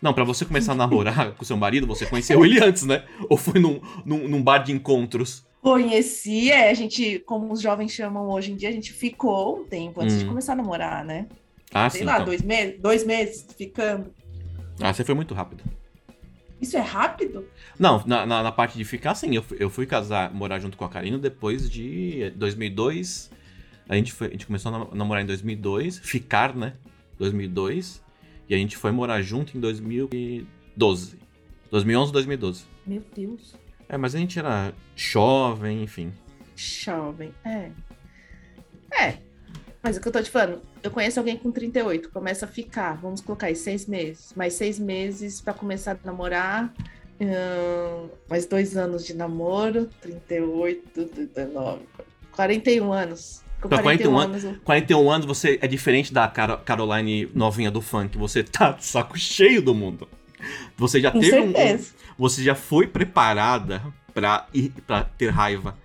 Não, 0.00 0.14
pra 0.14 0.24
você 0.24 0.44
começar 0.44 0.72
a 0.72 0.74
namorar 0.74 1.32
com 1.36 1.44
seu 1.44 1.56
marido, 1.56 1.86
você 1.86 2.06
conheceu 2.06 2.44
ele 2.44 2.62
antes, 2.62 2.84
né? 2.84 3.04
Ou 3.28 3.36
foi 3.36 3.60
num, 3.60 3.80
num, 4.04 4.26
num 4.28 4.42
bar 4.42 4.58
de 4.58 4.72
encontros? 4.72 5.44
Conheci, 5.60 6.50
é, 6.50 6.70
a 6.70 6.74
gente, 6.74 7.18
como 7.20 7.52
os 7.52 7.60
jovens 7.60 7.92
chamam 7.92 8.30
hoje 8.30 8.52
em 8.52 8.56
dia, 8.56 8.70
a 8.70 8.72
gente 8.72 8.92
ficou 8.94 9.60
um 9.60 9.64
tempo 9.64 10.00
antes 10.00 10.18
de 10.18 10.24
Hum. 10.24 10.28
começar 10.28 10.54
a 10.54 10.56
namorar, 10.56 11.04
né? 11.04 11.26
Ah, 11.72 11.88
Sei 11.90 12.00
sim. 12.00 12.06
lá, 12.06 12.14
então. 12.14 12.24
dois 12.26 12.42
meses, 12.42 12.80
dois 12.80 13.04
meses 13.04 13.46
ficando. 13.56 14.10
Ah, 14.80 14.92
você 14.92 15.04
foi 15.04 15.14
muito 15.14 15.34
rápido. 15.34 15.62
Isso 16.60 16.76
é 16.76 16.80
rápido? 16.80 17.46
Não, 17.78 18.02
na, 18.06 18.24
na, 18.26 18.42
na 18.42 18.52
parte 18.52 18.76
de 18.76 18.84
ficar, 18.84 19.14
sim. 19.14 19.34
Eu 19.34 19.42
fui, 19.42 19.56
eu 19.60 19.70
fui 19.70 19.86
casar, 19.86 20.32
morar 20.32 20.58
junto 20.58 20.76
com 20.76 20.84
a 20.84 20.88
Karina 20.88 21.18
depois 21.18 21.70
de 21.70 22.30
2002. 22.36 23.30
A 23.88 23.96
gente, 23.96 24.12
foi, 24.12 24.28
a 24.28 24.30
gente 24.30 24.46
começou 24.46 24.74
a 24.74 24.78
nam- 24.78 24.88
namorar 24.92 25.22
em 25.22 25.26
2002. 25.26 25.98
Ficar, 25.98 26.54
né? 26.54 26.74
2002. 27.18 28.02
E 28.50 28.54
a 28.54 28.58
gente 28.58 28.76
foi 28.76 28.90
morar 28.90 29.22
junto 29.22 29.56
em 29.56 29.60
2012. 29.60 31.16
2011, 31.70 32.12
2012. 32.12 32.64
Meu 32.84 33.00
Deus. 33.14 33.54
É, 33.88 33.96
mas 33.96 34.12
a 34.12 34.18
gente 34.18 34.40
era 34.40 34.74
jovem, 34.96 35.84
enfim. 35.84 36.12
Jovem, 36.56 37.32
é. 37.44 37.70
É. 38.92 39.18
Mas 39.80 39.96
o 39.96 40.00
que 40.00 40.08
eu 40.08 40.12
tô 40.12 40.20
te 40.20 40.30
falando, 40.30 40.60
eu 40.82 40.90
conheço 40.90 41.20
alguém 41.20 41.36
com 41.36 41.52
38, 41.52 42.10
começa 42.10 42.44
a 42.44 42.48
ficar, 42.48 43.00
vamos 43.00 43.20
colocar 43.20 43.46
aí 43.46 43.54
seis 43.54 43.86
meses, 43.86 44.34
mais 44.34 44.54
seis 44.54 44.80
meses 44.80 45.40
pra 45.40 45.54
começar 45.54 45.92
a 45.92 46.06
namorar, 46.06 46.74
ahn, 47.20 48.08
mais 48.28 48.46
dois 48.46 48.76
anos 48.76 49.06
de 49.06 49.14
namoro, 49.14 49.88
38, 50.02 51.04
39, 51.06 51.82
41 52.32 52.92
anos. 52.92 53.44
Com 53.60 53.68
Pra 53.68 53.82
41 53.82 54.18
anos, 54.18 54.44
eu- 54.44 54.56
41 54.64 55.10
anos 55.10 55.26
você 55.26 55.58
é 55.60 55.66
diferente 55.68 56.12
da 56.14 56.26
Caro- 56.28 56.58
Caroline 56.58 57.28
novinha 57.34 57.70
do 57.70 57.80
funk. 57.80 58.16
Você 58.16 58.42
tá 58.42 58.72
de 58.72 58.84
saco 58.84 59.18
cheio 59.18 59.60
do 59.60 59.74
mundo. 59.74 60.08
Você 60.76 61.00
já 61.00 61.10
com 61.10 61.20
teve 61.20 61.38
um, 61.40 61.52
certeza. 61.52 61.94
você 62.18 62.42
já 62.42 62.54
foi 62.54 62.86
preparada 62.86 63.82
pra, 64.14 64.46
ir, 64.54 64.72
pra 64.86 65.04
ter 65.04 65.28
raiva 65.30 65.76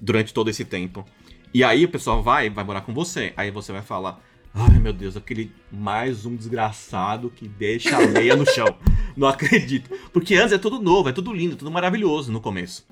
durante 0.00 0.32
todo 0.32 0.48
esse 0.48 0.64
tempo. 0.64 1.04
E 1.52 1.62
aí 1.62 1.84
o 1.84 1.88
pessoal 1.88 2.22
vai, 2.22 2.48
vai 2.48 2.64
morar 2.64 2.80
com 2.80 2.94
você. 2.94 3.32
Aí 3.36 3.50
você 3.50 3.72
vai 3.72 3.82
falar: 3.82 4.18
Ai 4.54 4.78
meu 4.78 4.92
Deus, 4.94 5.16
aquele 5.16 5.52
mais 5.70 6.24
um 6.24 6.34
desgraçado 6.34 7.30
que 7.30 7.46
deixa 7.46 7.96
a 7.98 8.06
meia 8.06 8.34
no 8.34 8.46
chão. 8.46 8.74
Não 9.16 9.28
acredito. 9.28 9.90
Porque 10.12 10.34
antes 10.36 10.52
é 10.52 10.58
tudo 10.58 10.80
novo, 10.80 11.08
é 11.08 11.12
tudo 11.12 11.32
lindo, 11.32 11.56
tudo 11.56 11.70
maravilhoso 11.70 12.32
no 12.32 12.40
começo. 12.40 12.86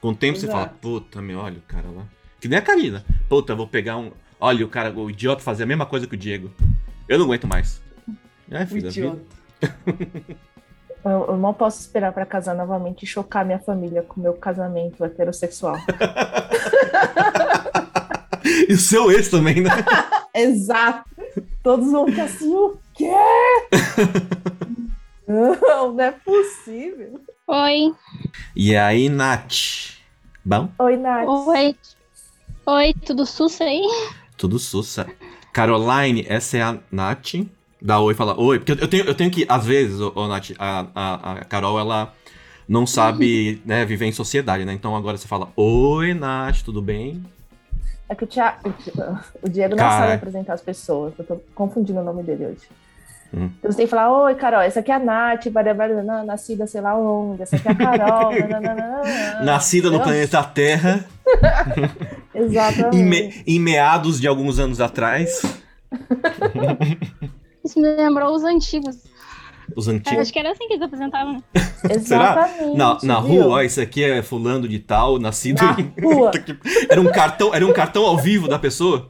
Com 0.00 0.10
o 0.10 0.14
tempo 0.14 0.38
você 0.38 0.46
fala: 0.46 0.62
Exato. 0.62 0.78
Puta, 0.80 1.20
meu, 1.20 1.38
olha 1.40 1.58
o 1.58 1.62
cara 1.62 1.88
lá. 1.90 2.06
Que 2.40 2.48
nem 2.48 2.58
a 2.58 2.62
Karina. 2.62 3.04
Puta, 3.28 3.54
vou 3.54 3.66
pegar 3.66 3.96
um. 3.96 4.10
Olha 4.40 4.64
o 4.64 4.68
cara, 4.68 4.90
o 4.92 5.10
idiota 5.10 5.42
fazer 5.42 5.64
a 5.64 5.66
mesma 5.66 5.86
coisa 5.86 6.06
que 6.06 6.14
o 6.14 6.18
Diego. 6.18 6.50
Eu 7.08 7.18
não 7.18 7.26
aguento 7.26 7.46
mais. 7.46 7.82
É, 8.50 8.62
O 8.62 8.66
filho 8.66 8.88
idiota. 8.88 9.20
Eu, 11.02 11.28
eu 11.28 11.36
mal 11.38 11.54
posso 11.54 11.80
esperar 11.80 12.12
pra 12.12 12.26
casar 12.26 12.54
novamente 12.54 13.04
e 13.04 13.06
chocar 13.06 13.42
minha 13.42 13.58
família 13.58 14.02
com 14.02 14.20
meu 14.20 14.34
casamento 14.34 15.02
heterossexual. 15.02 15.76
E 18.68 18.72
o 18.72 18.78
seu 18.78 19.10
ex 19.10 19.28
também, 19.28 19.60
né? 19.60 19.70
Exato! 20.34 21.08
Todos 21.62 21.90
vão 21.90 22.06
ficar 22.06 22.24
assim, 22.24 22.54
o 22.54 22.78
quê? 22.94 23.10
Não, 25.26 25.92
não 25.92 26.04
é 26.04 26.12
possível. 26.12 27.20
Oi. 27.46 27.94
E 28.54 28.76
aí, 28.76 29.08
Nath? 29.08 29.96
Bom? 30.44 30.68
Oi, 30.78 30.96
Nath. 30.96 31.26
Oi. 31.26 31.76
Oi, 32.72 32.94
tudo 33.04 33.26
sussa 33.26 33.64
aí? 33.64 33.82
Tudo 34.36 34.56
sussa. 34.56 35.04
Caroline, 35.52 36.24
essa 36.28 36.56
é 36.56 36.62
a 36.62 36.78
Nath. 36.88 37.34
Dá 37.82 37.98
oi, 37.98 38.14
fala 38.14 38.40
oi. 38.40 38.60
Porque 38.60 38.80
eu 38.80 38.86
tenho, 38.86 39.04
eu 39.06 39.14
tenho 39.14 39.28
que, 39.28 39.44
às 39.48 39.66
vezes, 39.66 40.00
ô, 40.00 40.12
ô, 40.14 40.28
Nath, 40.28 40.52
a, 40.56 40.86
a, 40.94 41.32
a 41.32 41.44
Carol, 41.46 41.80
ela 41.80 42.14
não 42.68 42.86
sabe 42.86 43.60
né, 43.66 43.84
viver 43.84 44.06
em 44.06 44.12
sociedade, 44.12 44.64
né? 44.64 44.72
Então 44.72 44.94
agora 44.94 45.16
você 45.16 45.26
fala 45.26 45.48
oi, 45.56 46.14
Nath, 46.14 46.62
tudo 46.62 46.80
bem? 46.80 47.24
É 48.08 48.14
que 48.14 48.22
o, 48.22 48.26
Tia... 48.28 48.56
o 49.42 49.48
Diego 49.48 49.74
não 49.74 49.82
Cara. 49.82 50.02
sabe 50.02 50.12
apresentar 50.12 50.52
as 50.52 50.62
pessoas. 50.62 51.12
Eu 51.18 51.24
tô 51.24 51.40
confundindo 51.56 51.98
o 51.98 52.04
nome 52.04 52.22
dele 52.22 52.46
hoje. 52.46 52.68
Hum. 53.32 53.48
Então 53.58 53.70
você 53.70 53.76
tem 53.76 53.86
que 53.86 53.90
falar, 53.90 54.10
oi, 54.24 54.34
Carol, 54.34 54.60
essa 54.60 54.80
aqui 54.80 54.90
é 54.90 54.94
a 54.94 54.98
Nath, 54.98 55.46
blá, 55.50 55.62
blá, 55.62 55.72
blá, 55.74 55.86
blá, 56.02 56.24
nascida 56.24 56.66
sei 56.66 56.80
lá 56.80 56.96
onde, 56.98 57.42
essa 57.42 57.54
aqui 57.56 57.68
é 57.68 57.70
a 57.70 57.74
Carol. 57.76 58.30
blá, 58.32 58.46
blá, 58.46 58.60
blá, 58.60 58.74
blá, 58.74 58.84
blá. 59.02 59.42
Nascida 59.44 59.88
no 59.88 59.96
Entendeu? 59.96 60.12
planeta 60.12 60.42
Terra, 60.44 61.04
Exatamente. 62.34 62.96
em, 62.96 63.04
me- 63.04 63.42
em 63.46 63.60
meados 63.60 64.20
de 64.20 64.26
alguns 64.26 64.58
anos 64.58 64.80
atrás. 64.80 65.42
Isso 67.64 67.78
me 67.80 67.88
lembrou 67.94 68.34
os 68.34 68.42
antigos. 68.42 68.96
Os 69.76 69.86
Eu 69.86 69.94
antigos. 69.94 70.18
acho 70.18 70.32
que 70.32 70.38
era 70.38 70.50
assim 70.50 70.66
que 70.66 70.72
eles 70.72 70.82
apresentavam. 70.82 71.42
Exatamente. 71.88 72.76
Na, 72.76 72.98
na 73.04 73.20
viu? 73.20 73.42
rua, 73.44 73.56
ó, 73.56 73.60
esse 73.62 73.80
aqui 73.80 74.02
é 74.02 74.22
fulano 74.22 74.66
de 74.66 74.78
tal, 74.80 75.18
nascido 75.20 75.62
Na 75.62 75.76
em... 75.78 75.92
rua. 76.02 76.30
Era 76.90 77.00
um 77.00 77.12
cartão, 77.12 77.54
era 77.54 77.64
um 77.64 77.72
cartão 77.72 78.04
ao 78.04 78.18
vivo 78.18 78.48
da 78.48 78.58
pessoa? 78.58 79.08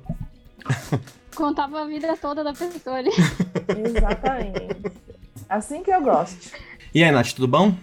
Contava 1.34 1.82
a 1.82 1.86
vida 1.86 2.16
toda 2.16 2.42
da 2.44 2.52
pessoa 2.52 2.96
ali. 2.96 3.10
Exatamente. 3.86 4.92
Assim 5.48 5.82
que 5.82 5.90
eu 5.90 6.02
gosto. 6.02 6.52
E 6.94 7.02
aí, 7.02 7.10
Nath, 7.10 7.32
tudo 7.32 7.48
bom? 7.48 7.74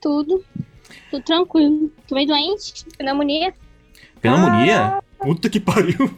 Tudo. 0.00 0.44
Tudo 1.10 1.22
tranquilo. 1.22 1.90
Tô 2.06 2.14
meio 2.14 2.26
doente, 2.28 2.84
pneumonia. 2.96 3.54
Pneumonia? 4.20 5.02
Puta 5.18 5.48
que 5.50 5.60
pariu. 5.60 6.10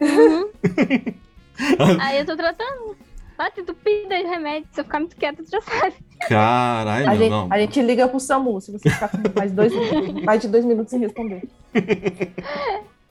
Uhum. 0.00 0.50
Aí 2.00 2.18
eu 2.18 2.26
tô 2.26 2.36
tratando. 2.36 2.96
Tá 3.36 3.50
entupida 3.56 4.16
de 4.16 4.24
remédio. 4.24 4.68
Se 4.72 4.80
eu 4.80 4.84
ficar 4.84 4.98
muito 4.98 5.16
quieta, 5.16 5.42
tu 5.42 5.50
já 5.50 5.60
sabe. 5.60 5.94
Caralho, 6.28 7.06
A 7.06 7.10
meu, 7.10 7.18
gente, 7.18 7.30
não. 7.30 7.48
a 7.50 7.58
gente 7.58 7.82
liga 7.82 8.08
pro 8.08 8.18
SAMU 8.18 8.60
se 8.60 8.72
você 8.72 8.88
ficar 8.88 9.08
com 9.08 9.18
mais, 9.34 9.52
dois, 9.52 9.72
mais 10.24 10.40
de 10.40 10.48
dois 10.48 10.64
minutos 10.64 10.90
sem 10.90 11.00
responder. 11.00 11.42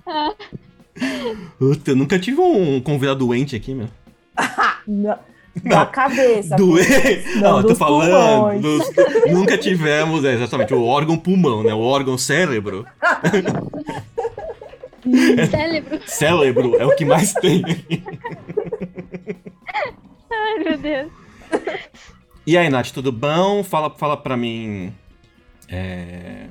Ah, 0.07 0.35
Puta, 1.59 1.91
eu 1.91 1.95
nunca 1.95 2.17
tive 2.19 2.39
um 2.41 2.79
convidado 2.81 3.19
doente 3.25 3.55
aqui, 3.55 3.73
meu. 3.73 3.87
Na, 4.87 5.19
da 5.63 5.85
cabeça. 5.85 6.55
Doente? 6.55 7.35
Não, 7.35 7.41
Não, 7.41 7.57
eu 7.59 7.67
tô 7.67 7.75
falando. 7.75 8.61
dos- 8.61 8.89
Nunca 9.31 9.57
tivemos, 9.57 10.23
é, 10.25 10.33
exatamente, 10.33 10.73
o 10.73 10.83
órgão 10.83 11.17
pulmão, 11.17 11.63
né? 11.63 11.73
O 11.73 11.79
órgão 11.79 12.17
cérebro. 12.17 12.85
cérebro. 15.49 16.01
Cérebro 16.07 16.75
é 16.77 16.85
o 16.85 16.95
que 16.95 17.05
mais 17.05 17.31
tem. 17.33 17.61
Ai, 20.31 20.59
meu 20.63 20.77
Deus. 20.77 21.11
E 22.45 22.57
aí, 22.57 22.69
Nath, 22.69 22.89
tudo 22.91 23.11
bom? 23.11 23.63
Fala, 23.63 23.89
fala 23.91 24.17
pra 24.17 24.35
mim. 24.35 24.91
É... 25.69 26.47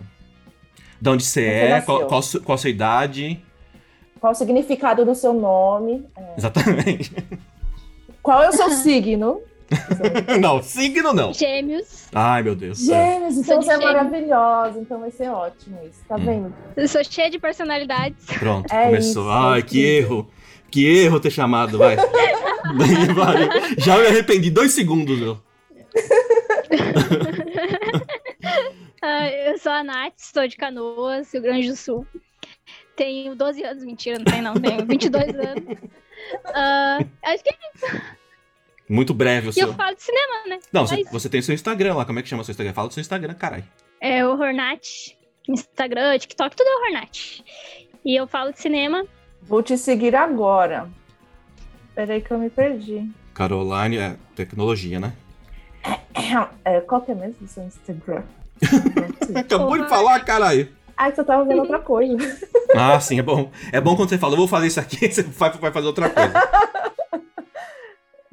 De 1.00 1.10
onde 1.10 1.24
você 1.24 1.44
é, 1.44 1.80
qual, 1.80 2.06
qual, 2.06 2.22
qual 2.44 2.54
a 2.54 2.58
sua 2.58 2.70
idade. 2.70 3.40
Qual 4.24 4.32
o 4.32 4.34
significado 4.34 5.04
do 5.04 5.14
seu 5.14 5.34
nome? 5.34 6.02
Exatamente. 6.38 7.12
Qual 8.22 8.42
é 8.42 8.48
o 8.48 8.52
seu 8.52 8.70
signo? 8.70 9.42
não, 10.40 10.62
signo 10.62 11.12
não. 11.12 11.34
Gêmeos. 11.34 12.08
Ai, 12.14 12.42
meu 12.42 12.54
Deus. 12.56 12.78
Gêmeos, 12.78 13.36
então 13.36 13.60
você 13.60 13.72
é 13.72 13.76
maravilhosa, 13.76 14.78
então 14.78 14.98
vai 15.00 15.10
ser 15.10 15.28
ótimo 15.28 15.78
isso, 15.86 16.00
tá 16.08 16.14
Hum. 16.16 16.24
vendo? 16.24 16.54
Eu 16.74 16.88
sou 16.88 17.04
cheia 17.04 17.28
de 17.28 17.38
personalidades. 17.38 18.24
Pronto, 18.38 18.72
É 18.72 18.86
começou. 18.86 19.24
isso, 19.24 19.30
Ai, 19.30 19.58
é 19.58 19.62
que 19.62 19.66
incrível. 19.98 20.16
erro. 20.16 20.30
Que 20.70 20.86
erro 21.02 21.20
ter 21.20 21.30
chamado, 21.30 21.76
vai. 21.76 21.94
Vai. 23.14 23.76
Já 23.76 23.98
me 23.98 24.06
arrependi. 24.06 24.50
Dois 24.50 24.72
segundos, 24.72 25.18
meu. 25.20 25.38
Ah, 29.02 29.28
eu 29.52 29.58
sou 29.58 29.70
a 29.70 29.84
Nath, 29.84 30.14
sou 30.16 30.48
de 30.48 30.56
Canoas, 30.56 31.30
Rio 31.30 31.42
Grande 31.42 31.68
do 31.68 31.76
Sul. 31.76 32.06
Tenho 32.96 33.34
12 33.34 33.64
anos, 33.64 33.84
mentira, 33.84 34.18
não 34.18 34.24
tenho 34.24 34.42
não, 34.42 34.54
tenho 34.54 34.84
22 34.86 35.34
anos. 35.34 35.78
Ah, 36.54 36.98
acho 37.24 37.42
que 37.44 37.50
Muito 38.88 39.12
breve 39.12 39.48
o 39.48 39.50
e 39.50 39.60
eu 39.60 39.68
seu. 39.68 39.74
falo 39.74 39.96
de 39.96 40.02
cinema, 40.02 40.46
né? 40.48 40.58
Não, 40.72 40.82
É 40.82 40.86
você, 40.86 41.00
isso. 41.00 41.12
você 41.12 41.28
tem 41.28 41.42
seu 41.42 41.54
Instagram 41.54 41.94
lá. 41.96 42.04
Como 42.04 42.18
é 42.18 42.22
que 42.22 42.28
chama 42.28 42.44
seu 42.44 42.52
Instagram? 42.52 42.72
Fala 42.72 42.88
do 42.88 42.94
seu 42.94 43.00
Instagram, 43.00 43.34
caralho. 43.34 43.64
É 44.00 44.24
o 44.26 44.30
Hornat, 44.38 45.16
Instagram, 45.48 46.18
TikTok, 46.18 46.54
tudo 46.56 46.68
é 46.68 46.74
o 46.76 46.82
Hornat. 46.86 47.42
E 48.04 48.14
eu 48.18 48.26
falo 48.26 48.52
de 48.52 48.60
cinema. 48.60 49.04
Vou 49.42 49.62
te 49.62 49.76
seguir 49.76 50.14
agora. 50.14 50.88
Peraí 51.94 52.20
que 52.22 52.30
eu 52.30 52.38
me 52.38 52.50
perdi. 52.50 53.10
Caroline, 53.34 53.98
é 53.98 54.16
tecnologia, 54.34 55.00
né? 55.00 55.12
É, 56.64 56.80
qual 56.80 57.02
que 57.02 57.12
é 57.12 57.14
mesmo 57.14 57.44
o 57.44 57.48
seu 57.48 57.62
Instagram? 57.64 58.22
Acabou 59.36 59.76
de 59.80 59.88
falar, 59.88 60.18
caralho. 60.24 60.68
Ah, 60.96 61.10
que 61.12 61.20
eu 61.20 61.24
tava 61.24 61.44
vendo 61.44 61.60
outra 61.60 61.78
coisa. 61.80 62.16
Ah, 62.74 62.98
sim, 63.00 63.18
é 63.18 63.22
bom. 63.22 63.50
É 63.72 63.80
bom 63.80 63.94
quando 63.96 64.08
você 64.08 64.18
fala, 64.18 64.34
eu 64.34 64.38
vou 64.38 64.48
fazer 64.48 64.66
isso 64.66 64.80
aqui, 64.80 65.08
você 65.12 65.22
vai, 65.22 65.50
vai 65.52 65.72
fazer 65.72 65.86
outra 65.86 66.10
coisa. 66.10 66.32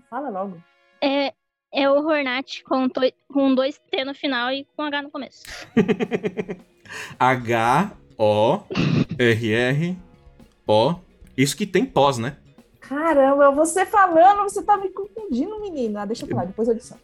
Fala 0.09 0.29
logo. 0.29 0.57
É, 1.01 1.33
é 1.73 1.89
o 1.89 1.95
Hornat 2.05 2.63
com, 2.63 2.89
to- 2.89 3.13
com 3.31 3.55
dois 3.55 3.79
T 3.89 4.03
no 4.03 4.13
final 4.13 4.51
e 4.51 4.65
com 4.75 4.83
H 4.83 5.01
no 5.03 5.09
começo. 5.11 5.43
H-O-R-R-O. 9.51 10.95
Isso 11.37 11.55
que 11.55 11.65
tem 11.65 11.85
pós, 11.85 12.17
né? 12.17 12.35
Caramba, 12.81 13.51
você 13.51 13.85
falando, 13.85 14.43
você 14.43 14.61
tá 14.63 14.75
me 14.75 14.89
confundindo, 14.89 15.59
menina. 15.61 16.05
Deixa 16.05 16.25
eu 16.25 16.29
falar, 16.29 16.45
depois 16.45 16.67
eu 16.67 16.73
adiciono. 16.73 17.01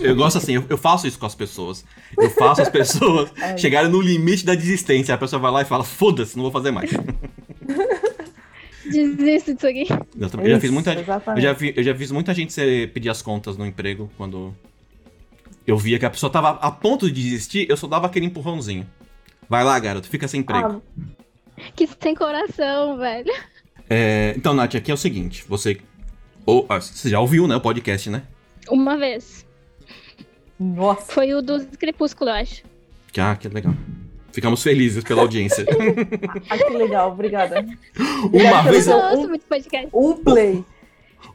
Eu 0.00 0.16
gosto 0.16 0.38
assim, 0.38 0.54
eu, 0.54 0.64
eu 0.68 0.78
faço 0.78 1.06
isso 1.06 1.18
com 1.18 1.26
as 1.26 1.34
pessoas. 1.34 1.84
Eu 2.16 2.30
faço 2.30 2.62
as 2.62 2.68
pessoas 2.68 3.30
É. 3.40 3.56
chegarem 3.56 3.90
no 3.90 4.00
limite 4.00 4.44
da 4.44 4.54
desistência. 4.54 5.14
A 5.14 5.18
pessoa 5.18 5.40
vai 5.40 5.50
lá 5.50 5.62
e 5.62 5.64
fala, 5.64 5.84
foda-se, 5.84 6.36
não 6.36 6.42
vou 6.42 6.52
fazer 6.52 6.70
mais. 6.70 6.90
Desisto 8.84 9.54
disso 9.54 9.66
aqui. 9.66 9.86
Eu, 9.90 10.28
eu 10.42 10.50
já 10.50 10.60
fiz 10.60 10.64
Isso, 10.64 10.72
muita, 10.72 10.92
eu 10.94 11.40
já, 11.40 11.52
vi, 11.52 11.72
eu 11.74 11.82
já 11.82 11.94
fiz 11.94 12.10
muita 12.12 12.34
gente 12.34 12.54
pedir 12.92 13.08
as 13.08 13.22
contas 13.22 13.56
no 13.56 13.64
emprego 13.64 14.10
quando 14.16 14.54
eu 15.66 15.78
via 15.78 15.98
que 15.98 16.04
a 16.04 16.10
pessoa 16.10 16.30
tava 16.30 16.50
a 16.50 16.70
ponto 16.70 17.10
de 17.10 17.22
desistir, 17.22 17.66
eu 17.68 17.76
só 17.76 17.86
dava 17.86 18.06
aquele 18.06 18.26
empurrãozinho. 18.26 18.86
Vai 19.48 19.64
lá, 19.64 19.78
garoto, 19.78 20.08
fica 20.08 20.28
sem 20.28 20.40
emprego. 20.40 20.82
Ah, 20.98 21.62
Que 21.74 21.88
sem 22.00 22.14
coração, 22.14 22.98
velho. 22.98 23.32
É, 23.88 24.34
então, 24.36 24.54
Nath, 24.54 24.74
aqui 24.74 24.90
é 24.90 24.94
o 24.94 24.98
seguinte: 24.98 25.44
você. 25.48 25.78
Ou, 26.46 26.66
ah, 26.68 26.80
você 26.80 27.08
já 27.08 27.20
ouviu, 27.20 27.46
né? 27.46 27.56
O 27.56 27.60
podcast, 27.60 28.10
né? 28.10 28.22
Uma 28.68 28.96
vez. 28.96 29.43
Nossa. 30.58 31.12
Foi 31.12 31.32
o 31.34 31.42
do 31.42 31.64
Crepúsculo, 31.78 32.30
eu 32.30 32.34
acho. 32.34 32.62
Que, 33.12 33.20
ah, 33.20 33.36
que 33.36 33.48
legal. 33.48 33.74
Ficamos 34.32 34.62
felizes 34.62 35.04
pela 35.04 35.22
audiência. 35.22 35.64
Ah, 36.50 36.58
que 36.58 36.70
legal, 36.70 37.12
obrigada. 37.12 37.64
Uma 38.32 38.62
vez, 38.62 38.88
ouço 38.88 39.16
um- 39.24 39.28
muito 39.28 39.46
podcast. 39.46 39.88
Um 39.92 40.14
play. 40.14 40.64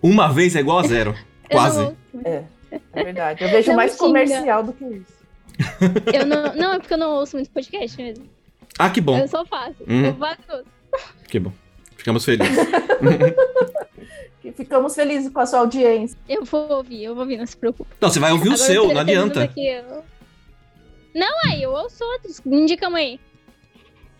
uma 0.03 0.31
vez 0.31 0.55
é 0.55 0.59
igual 0.59 0.79
a 0.79 0.83
zero. 0.87 1.15
Quase. 1.49 1.95
É, 2.25 2.43
é 2.93 3.03
verdade. 3.03 3.43
Eu 3.43 3.49
vejo 3.49 3.69
Não 3.69 3.75
mais 3.77 3.95
comercial 3.95 4.63
do 4.63 4.73
que 4.73 4.83
isso. 4.85 5.19
eu 6.13 6.25
não, 6.25 6.53
não, 6.55 6.73
é 6.73 6.79
porque 6.79 6.93
eu 6.93 6.97
não 6.97 7.11
ouço 7.11 7.35
muito 7.37 7.49
podcast 7.51 7.97
mesmo. 7.97 8.25
Ah, 8.77 8.89
que 8.89 9.01
bom. 9.01 9.17
Eu 9.17 9.27
só 9.27 9.45
faço. 9.45 9.75
Hum. 9.87 10.05
Eu 10.05 10.15
faço 10.15 10.39
tudo. 10.47 10.65
Que 11.27 11.39
bom. 11.39 11.51
Ficamos 11.97 12.23
felizes. 12.23 12.57
Que 14.41 14.51
ficamos 14.53 14.95
felizes 14.95 15.31
com 15.31 15.39
a 15.41 15.45
sua 15.45 15.59
audiência. 15.59 16.17
Eu 16.27 16.45
vou 16.45 16.69
ouvir, 16.71 17.03
eu 17.03 17.13
vou 17.13 17.23
ouvir, 17.23 17.37
não 17.37 17.45
se 17.45 17.57
preocupe. 17.57 17.89
Não, 17.99 18.09
você 18.09 18.19
vai 18.19 18.31
ouvir 18.31 18.49
o 18.49 18.53
Agora, 18.53 18.65
seu, 18.67 18.83
eu 18.83 18.93
não 18.93 19.05
termino 19.05 19.25
adianta. 19.25 19.59
eu- 19.59 20.03
Não, 21.13 21.35
aí, 21.45 21.61
eu 21.63 21.71
ouço 21.71 22.03
outros. 22.03 22.41
Indica 22.45 22.87
aí. 22.95 23.19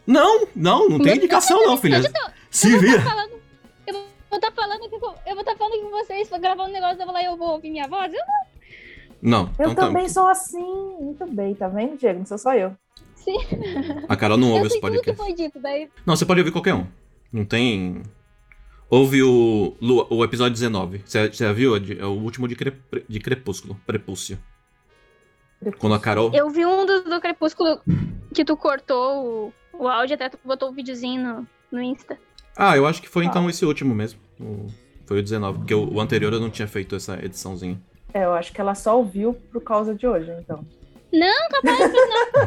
Não, 0.05 0.47
não, 0.55 0.89
não 0.89 0.99
tem 0.99 1.15
indicação, 1.17 1.65
não, 1.65 1.77
filha. 1.77 2.01
Se 2.49 2.77
vira. 2.79 3.01
falando. 3.01 3.31
Eu 3.87 3.93
vou 4.29 4.37
estar 4.39 4.51
falando 4.51 4.81
que 4.89 4.89
com- 4.99 5.15
eu 5.25 5.33
vou 5.35 5.39
estar 5.39 5.55
falando 5.55 5.73
aqui 5.73 5.83
com 5.83 5.89
vocês, 5.91 6.29
vou 6.29 6.39
gravar 6.39 6.65
um 6.65 6.71
negócio, 6.71 6.99
eu 6.99 7.05
vou 7.05 7.13
lá 7.13 7.21
e 7.21 7.25
eu 7.25 7.37
vou 7.37 7.49
ouvir 7.51 7.69
minha 7.69 7.87
voz. 7.87 8.11
Eu 8.13 8.19
Não, 9.21 9.43
Eu 9.59 9.71
então 9.71 9.75
tá. 9.75 9.81
também 9.87 10.09
sou 10.09 10.27
assim. 10.27 10.95
Muito 10.99 11.25
bem, 11.27 11.53
tá 11.55 11.67
vendo, 11.67 11.97
Diego? 11.97 12.19
Não 12.19 12.25
sou 12.25 12.37
só 12.37 12.53
eu. 12.55 12.75
A 14.07 14.15
Carol 14.15 14.37
não 14.37 14.47
ouve 14.49 14.61
eu 14.61 14.65
esse 14.67 14.79
sei 14.79 14.81
tudo 14.81 15.01
que 15.01 15.13
podcast. 15.13 15.23
foi 15.23 15.33
dito, 15.45 15.59
daí. 15.59 15.89
Não, 16.05 16.15
você 16.15 16.25
pode 16.25 16.39
ouvir 16.41 16.51
qualquer 16.51 16.73
um. 16.73 16.87
Não 17.31 17.45
tem. 17.45 18.01
Ouve 18.89 19.21
o, 19.21 19.75
o 20.09 20.23
episódio 20.23 20.53
19. 20.53 21.03
Você, 21.05 21.27
você 21.31 21.45
já 21.45 21.53
viu? 21.53 21.75
É 21.75 21.79
É 21.99 22.05
o 22.05 22.11
último 22.11 22.47
de, 22.47 22.55
cre, 22.55 22.73
de 23.07 23.19
Crepúsculo. 23.19 23.79
Prepúcio. 23.85 24.37
Quando 25.77 25.93
a 25.95 25.99
Carol. 25.99 26.31
Eu 26.33 26.49
vi 26.49 26.65
um 26.65 26.85
do, 26.85 27.03
do 27.03 27.21
Crepúsculo 27.21 27.81
que 28.33 28.43
tu 28.45 28.55
cortou 28.57 29.53
o, 29.73 29.83
o 29.83 29.87
áudio, 29.87 30.15
até 30.15 30.29
tu 30.29 30.39
botou 30.43 30.69
o 30.69 30.73
videozinho 30.73 31.21
no, 31.21 31.47
no 31.71 31.81
Insta. 31.83 32.17
Ah, 32.57 32.75
eu 32.75 32.87
acho 32.87 33.01
que 33.01 33.09
foi 33.09 33.25
então 33.25 33.49
esse 33.49 33.63
último 33.65 33.93
mesmo. 33.93 34.19
O- 34.39 34.67
Foi 35.05 35.19
o 35.19 35.23
19. 35.23 35.59
Porque 35.59 35.73
o, 35.73 35.93
o 35.93 35.99
anterior 36.01 36.33
eu 36.33 36.39
não 36.39 36.49
tinha 36.49 36.67
feito 36.67 36.95
essa 36.95 37.23
ediçãozinha. 37.23 37.79
É, 38.13 38.25
eu 38.25 38.33
acho 38.33 38.51
que 38.51 38.59
ela 38.59 38.73
só 38.73 38.97
ouviu 38.97 39.33
por 39.51 39.61
causa 39.61 39.93
de 39.93 40.07
hoje, 40.07 40.31
então. 40.39 40.65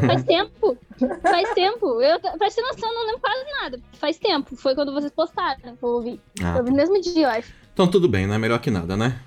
Faz 0.07 0.25
tempo. 0.25 0.79
Faz 1.23 1.49
tempo. 1.55 2.01
Eu, 2.01 2.21
pra 2.21 2.31
ter 2.51 2.63
noção, 2.63 2.95
não 2.95 3.07
lembro 3.07 3.21
quase 3.21 3.45
nada. 3.61 3.81
Faz 3.95 4.19
tempo. 4.19 4.55
Foi 4.57 4.75
quando 4.75 4.93
vocês 4.93 5.13
postaram 5.13 5.61
eu 5.65 5.77
ouvi. 5.89 6.21
Ah, 6.43 6.57
Eu 6.59 6.65
no 6.65 6.73
mesmo 6.73 7.01
dia, 7.01 7.23
eu 7.27 7.29
acho. 7.31 7.53
Então 7.73 7.89
tudo 7.89 8.09
bem, 8.09 8.27
né? 8.27 8.39
Melhor 8.39 8.59
que 8.61 8.71
nada, 8.71 8.97
né? 8.97 9.19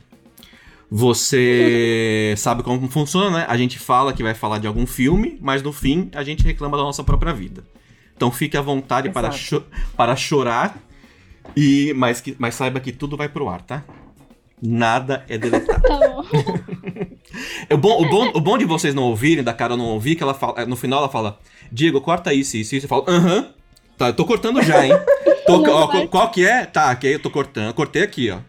Você 0.89 2.33
sabe 2.37 2.63
como 2.63 2.87
funciona, 2.89 3.29
né? 3.39 3.45
A 3.49 3.57
gente 3.57 3.77
fala 3.79 4.13
que 4.13 4.23
vai 4.23 4.33
falar 4.33 4.59
de 4.59 4.67
algum 4.67 4.85
filme, 4.87 5.37
mas 5.41 5.61
no 5.61 5.73
fim 5.73 6.09
a 6.13 6.23
gente 6.23 6.43
reclama 6.43 6.77
da 6.77 6.83
nossa 6.83 7.03
própria 7.03 7.33
vida. 7.33 7.63
Então 8.15 8.31
fique 8.31 8.55
à 8.55 8.61
vontade 8.61 9.09
para, 9.09 9.29
cho- 9.31 9.63
para 9.97 10.15
chorar, 10.15 10.77
e 11.55 11.93
mas, 11.95 12.21
que, 12.21 12.35
mas 12.39 12.55
saiba 12.55 12.79
que 12.79 12.91
tudo 12.93 13.17
vai 13.17 13.27
pro 13.27 13.49
ar, 13.49 13.61
tá? 13.61 13.83
Nada 14.61 15.25
é 15.27 15.37
deletado. 15.37 15.81
Tá 15.81 15.99
bom. 15.99 16.23
o, 17.71 17.77
bom, 17.77 18.01
o, 18.01 18.09
bom, 18.09 18.31
o 18.35 18.41
bom 18.41 18.57
de 18.57 18.65
vocês 18.65 18.93
não 18.93 19.03
ouvirem, 19.03 19.43
da 19.43 19.53
cara 19.53 19.75
não 19.77 19.85
ouvir, 19.85 20.15
que 20.15 20.23
ela 20.23 20.33
fala, 20.33 20.65
no 20.65 20.75
final 20.75 20.99
ela 20.99 21.09
fala, 21.09 21.39
Diego, 21.71 22.01
corta 22.01 22.33
isso, 22.33 22.57
isso, 22.57 22.75
isso. 22.75 22.85
Eu 22.85 22.89
falo, 22.89 23.05
aham. 23.07 23.49
Tá, 23.97 24.07
eu 24.07 24.13
tô 24.13 24.25
cortando 24.25 24.61
já, 24.61 24.85
hein? 24.85 24.91
Tô- 25.47 25.63
ó, 25.71 25.87
vai. 25.87 26.07
qual 26.07 26.29
que 26.31 26.45
é? 26.45 26.65
Tá, 26.65 26.89
aqui 26.89 27.07
eu 27.07 27.19
tô 27.21 27.29
cortando. 27.29 27.73
Cortei 27.73 28.01
aqui, 28.01 28.31
ó. 28.31 28.39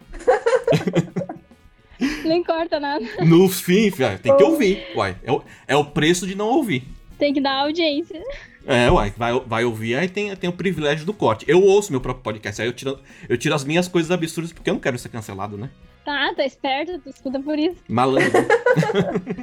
Nem 2.25 2.43
corta 2.43 2.79
nada. 2.79 3.05
No 3.25 3.47
fim, 3.47 3.91
tem 4.21 4.35
que 4.35 4.43
ouvir. 4.43 4.85
Uai, 4.95 5.15
é 5.23 5.31
o, 5.31 5.41
é 5.67 5.75
o 5.75 5.85
preço 5.85 6.27
de 6.27 6.35
não 6.35 6.47
ouvir. 6.47 6.83
Tem 7.17 7.33
que 7.33 7.41
dar 7.41 7.61
audiência. 7.61 8.21
É, 8.65 8.91
uai, 8.91 9.13
vai, 9.15 9.39
vai 9.39 9.63
ouvir, 9.63 9.95
aí 9.95 10.09
tem, 10.09 10.35
tem 10.35 10.49
o 10.49 10.53
privilégio 10.53 11.05
do 11.05 11.13
corte. 11.13 11.45
Eu 11.47 11.63
ouço 11.63 11.91
meu 11.91 12.01
próprio 12.01 12.23
podcast, 12.23 12.61
aí 12.61 12.67
eu 12.67 12.73
tiro, 12.73 12.99
eu 13.29 13.37
tiro 13.37 13.55
as 13.55 13.63
minhas 13.63 13.87
coisas 13.87 14.11
absurdas 14.11 14.51
porque 14.51 14.69
eu 14.69 14.73
não 14.73 14.81
quero 14.81 14.99
ser 14.99 15.09
cancelado, 15.09 15.57
né? 15.57 15.69
Tá, 16.07 16.33
tá 16.33 16.45
esperto, 16.45 16.99
tu 16.99 17.09
escuta 17.09 17.37
por 17.37 17.59
isso. 17.59 17.75
Malandro. 17.89 18.31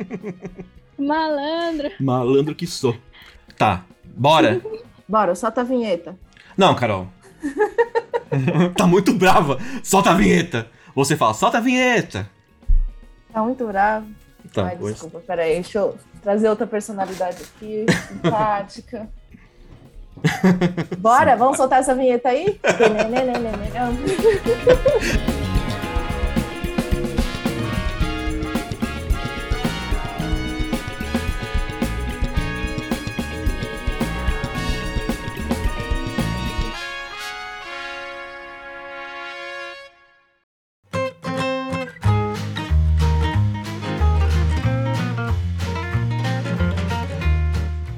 Malandro. 0.98 1.90
malandro 2.00 2.54
que 2.54 2.66
sou. 2.66 2.96
Tá, 3.58 3.84
bora. 4.02 4.62
Bora, 5.06 5.34
solta 5.34 5.60
a 5.60 5.64
vinheta. 5.64 6.16
Não, 6.56 6.74
Carol. 6.74 7.06
tá 8.74 8.86
muito 8.86 9.12
brava. 9.12 9.58
Solta 9.82 10.12
a 10.12 10.14
vinheta. 10.14 10.66
Você 10.94 11.14
fala, 11.14 11.34
solta 11.34 11.58
a 11.58 11.60
vinheta. 11.60 12.26
Tá 13.30 13.42
muito 13.42 13.66
bravo. 13.66 14.06
Tá, 14.50 14.68
Ai, 14.68 14.76
pois- 14.78 14.94
desculpa, 14.94 15.20
peraí, 15.20 15.56
deixa 15.56 15.80
eu 15.80 15.98
trazer 16.22 16.48
outra 16.48 16.66
personalidade 16.66 17.42
aqui, 17.42 17.84
simpática. 18.08 19.06
Bora, 20.96 21.36
vamos 21.36 21.58
soltar 21.58 21.80
essa 21.80 21.94
vinheta 21.94 22.30
aí? 22.30 22.58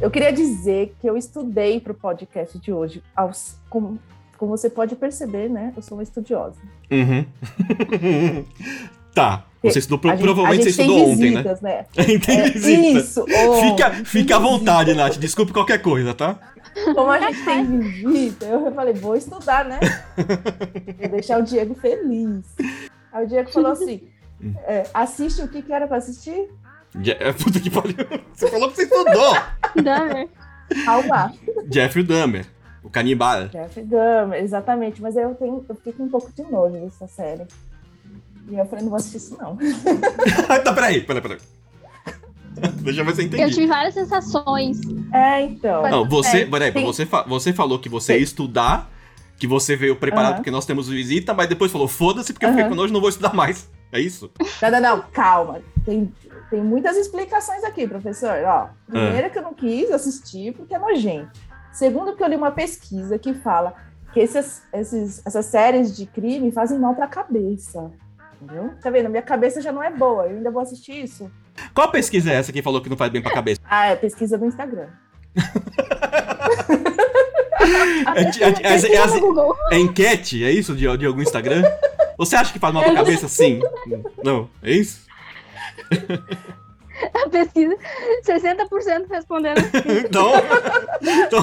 Eu 0.06 0.10
queria 0.12 0.32
dizer 0.32 0.94
que 1.00 1.10
eu 1.10 1.16
estudei 1.16 1.80
para 1.80 1.90
o 1.90 1.94
podcast 1.96 2.56
de 2.60 2.72
hoje. 2.72 3.02
Aos- 3.16 3.56
como, 3.68 3.98
como 4.38 4.56
você 4.56 4.70
pode 4.70 4.94
perceber, 4.94 5.48
né? 5.50 5.72
Eu 5.76 5.82
sou 5.82 5.98
uma 5.98 6.04
estudiosa. 6.04 6.54
Uhum. 6.88 7.26
tá. 9.12 9.44
Você 9.64 9.80
estudou, 9.80 9.98
pro- 9.98 10.10
gente- 10.10 10.20
provavelmente 10.20 10.62
você 10.62 10.68
estudou 10.70 11.08
ontem, 11.10 11.30
né? 11.32 11.42
visitas, 11.42 11.60
né? 11.60 11.86
Tem 12.24 12.38
É, 12.40 12.50
visita. 12.50 12.98
Isso, 13.00 13.22
ô, 13.22 13.54
Fica, 13.60 13.90
fica 14.04 14.36
à 14.36 14.38
visita. 14.38 14.38
vontade, 14.38 14.94
Nath. 14.94 15.16
Desculpe 15.16 15.52
qualquer 15.52 15.82
coisa, 15.82 16.14
tá? 16.14 16.38
Como 16.94 17.10
a 17.10 17.18
gente 17.18 17.44
tem 17.44 17.66
visita, 17.80 18.44
eu 18.46 18.72
falei, 18.72 18.94
vou 18.94 19.16
estudar, 19.16 19.64
né? 19.64 19.80
Vou 21.00 21.08
deixar 21.08 21.40
o 21.40 21.42
Diego 21.42 21.74
feliz. 21.74 22.44
Aí 23.12 23.24
o 23.24 23.28
Diego 23.28 23.50
falou 23.50 23.72
assim: 23.72 24.02
Hum. 24.40 24.54
é, 24.66 24.84
assiste 24.94 25.40
o 25.42 25.48
que 25.48 25.62
que 25.62 25.72
era 25.72 25.88
pra 25.88 25.96
assistir? 25.96 26.48
Je- 27.02 27.16
é, 27.18 27.32
Puta 27.32 27.60
que 27.60 27.70
pariu. 27.70 27.94
Você 28.34 28.48
falou 28.50 28.68
que 28.70 28.76
você 28.76 28.82
estudou. 28.82 29.34
Dahmer. 29.82 30.28
Calma. 30.84 31.32
Jeffrey 31.70 32.04
Dahmer, 32.04 32.46
o 32.82 32.90
canibal. 32.90 33.48
Jeff 33.48 33.80
Dahmer, 33.82 34.42
exatamente. 34.42 35.00
Mas 35.00 35.16
eu, 35.16 35.34
tenho, 35.34 35.64
eu 35.68 35.74
fiquei 35.76 35.92
com 35.92 36.04
um 36.04 36.08
pouco 36.08 36.30
de 36.32 36.42
nojo 36.42 36.74
dessa 36.78 37.06
série. 37.06 37.46
E 38.48 38.56
eu 38.56 38.64
falei, 38.66 38.82
não 38.84 38.90
vou 38.90 38.96
assistir 38.96 39.16
isso, 39.18 39.36
não. 39.40 39.56
tá, 40.64 40.72
peraí, 40.72 41.00
peraí, 41.02 41.22
peraí. 41.22 41.38
Deixa 42.80 43.00
eu 43.00 43.04
ver 43.04 43.14
se 43.14 43.22
eu 43.24 43.50
tive 43.50 43.66
várias 43.66 43.92
sensações. 43.94 44.78
É, 45.12 45.42
então. 45.42 45.82
Não, 45.90 46.08
você, 46.08 46.38
É, 46.42 46.46
peraí, 46.46 46.70
você, 46.72 47.04
fa- 47.04 47.22
você 47.24 47.52
falou 47.52 47.78
que 47.78 47.88
você 47.88 48.14
ia 48.16 48.22
estudar, 48.22 48.90
que 49.38 49.46
você 49.46 49.76
veio 49.76 49.94
preparado 49.96 50.28
Aham. 50.28 50.36
porque 50.36 50.50
nós 50.50 50.64
temos 50.64 50.88
visita, 50.88 51.34
mas 51.34 51.48
depois 51.48 51.70
falou, 51.70 51.86
foda-se, 51.88 52.32
porque 52.32 52.46
eu 52.46 52.50
fiquei 52.50 52.64
com 52.68 52.74
nojo, 52.74 52.92
não 52.92 53.00
vou 53.00 53.10
estudar 53.10 53.34
mais. 53.34 53.68
É 53.92 54.00
isso? 54.00 54.30
Não, 54.62 54.70
não, 54.70 54.80
não, 54.80 55.04
calma. 55.12 55.60
Tem, 55.84 56.10
tem 56.50 56.62
muitas 56.62 56.96
explicações 56.96 57.62
aqui, 57.64 57.86
professor. 57.86 58.42
Ó, 58.44 58.48
Ah. 58.48 58.70
primeiro 58.88 59.30
que 59.30 59.38
eu 59.38 59.42
não 59.42 59.54
quis 59.54 59.90
assistir 59.90 60.52
porque 60.54 60.74
é 60.74 60.78
nojento. 60.78 61.38
Segundo 61.72 62.14
que 62.16 62.22
eu 62.22 62.28
li 62.28 62.36
uma 62.36 62.50
pesquisa 62.52 63.18
que 63.18 63.34
fala 63.34 63.74
que 64.12 64.20
esses, 64.20 64.62
esses, 64.72 65.22
essas 65.26 65.44
séries 65.46 65.94
de 65.96 66.06
crime 66.06 66.50
fazem 66.50 66.78
mal 66.78 66.94
pra 66.94 67.06
cabeça. 67.06 67.90
Entendeu? 68.40 68.72
Tá 68.82 68.90
vendo? 68.90 69.08
Minha 69.10 69.22
cabeça 69.22 69.60
já 69.60 69.72
não 69.72 69.82
é 69.82 69.90
boa. 69.90 70.24
Eu 70.26 70.36
ainda 70.36 70.50
vou 70.50 70.62
assistir 70.62 71.04
isso. 71.04 71.30
Qual 71.74 71.90
pesquisa 71.90 72.30
é 72.30 72.34
essa 72.34 72.52
que 72.52 72.62
falou 72.62 72.80
que 72.82 72.88
não 72.90 72.96
faz 72.96 73.10
bem 73.10 73.22
pra 73.22 73.32
cabeça? 73.32 73.60
Ah, 73.68 73.86
é 73.88 73.96
pesquisa 73.96 74.36
do 74.38 74.44
Instagram. 74.46 74.88
É, 78.14 78.20
é, 78.20 78.48
é, 78.62 78.94
é, 78.94 78.98
assim- 79.02 79.20
é 79.72 79.78
enquete? 79.78 80.44
É 80.44 80.50
isso 80.50 80.74
de, 80.74 80.96
de 80.96 81.06
algum 81.06 81.20
Instagram? 81.20 81.62
Você 82.16 82.36
acha 82.36 82.52
que 82.52 82.58
faz 82.58 82.72
mal 82.72 82.82
pra 82.84 82.94
cabeça? 82.94 83.28
Sim. 83.28 83.60
Não, 84.22 84.48
é 84.62 84.70
isso? 84.70 85.05
A 87.24 87.28
pesquisa, 87.28 87.76
60% 88.24 89.06
respondendo. 89.10 89.58
Então, 90.04 90.30
então. 91.02 91.42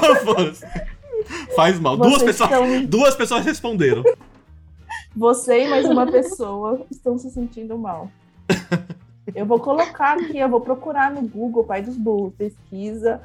Faz 1.56 1.80
mal. 1.80 1.96
Duas 1.96 2.24
pessoas, 2.24 2.52
estão- 2.52 2.86
duas 2.86 3.16
pessoas 3.16 3.46
responderam. 3.46 4.04
Você 5.16 5.66
e 5.66 5.70
mais 5.70 5.86
uma 5.86 6.08
pessoa 6.12 6.86
estão 6.90 7.18
se 7.18 7.30
sentindo 7.30 7.78
mal. 7.78 8.10
Eu 9.34 9.46
vou 9.46 9.60
colocar 9.60 10.14
aqui, 10.18 10.38
eu 10.40 10.50
vou 10.50 10.60
procurar 10.60 11.12
no 11.12 11.22
Google, 11.22 11.64
Pai 11.64 11.82
dos 11.82 11.96
Burros, 11.96 12.34
pesquisa 12.36 13.22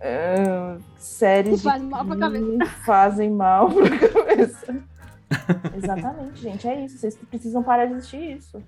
é, 0.00 0.76
séries 0.96 1.58
Que 1.58 1.64
faz 1.68 1.82
de 1.82 1.88
mal 1.88 2.04
pra 2.06 2.30
crime 2.30 2.66
fazem 2.86 3.30
mal 3.30 3.68
pra 3.70 3.98
cabeça. 4.08 4.76
Exatamente, 5.76 6.40
gente, 6.40 6.66
é 6.66 6.84
isso. 6.84 6.96
Vocês 6.98 7.18
precisam 7.28 7.62
parar 7.62 7.86
de 7.86 7.94
assistir 7.94 8.36
isso. 8.38 8.62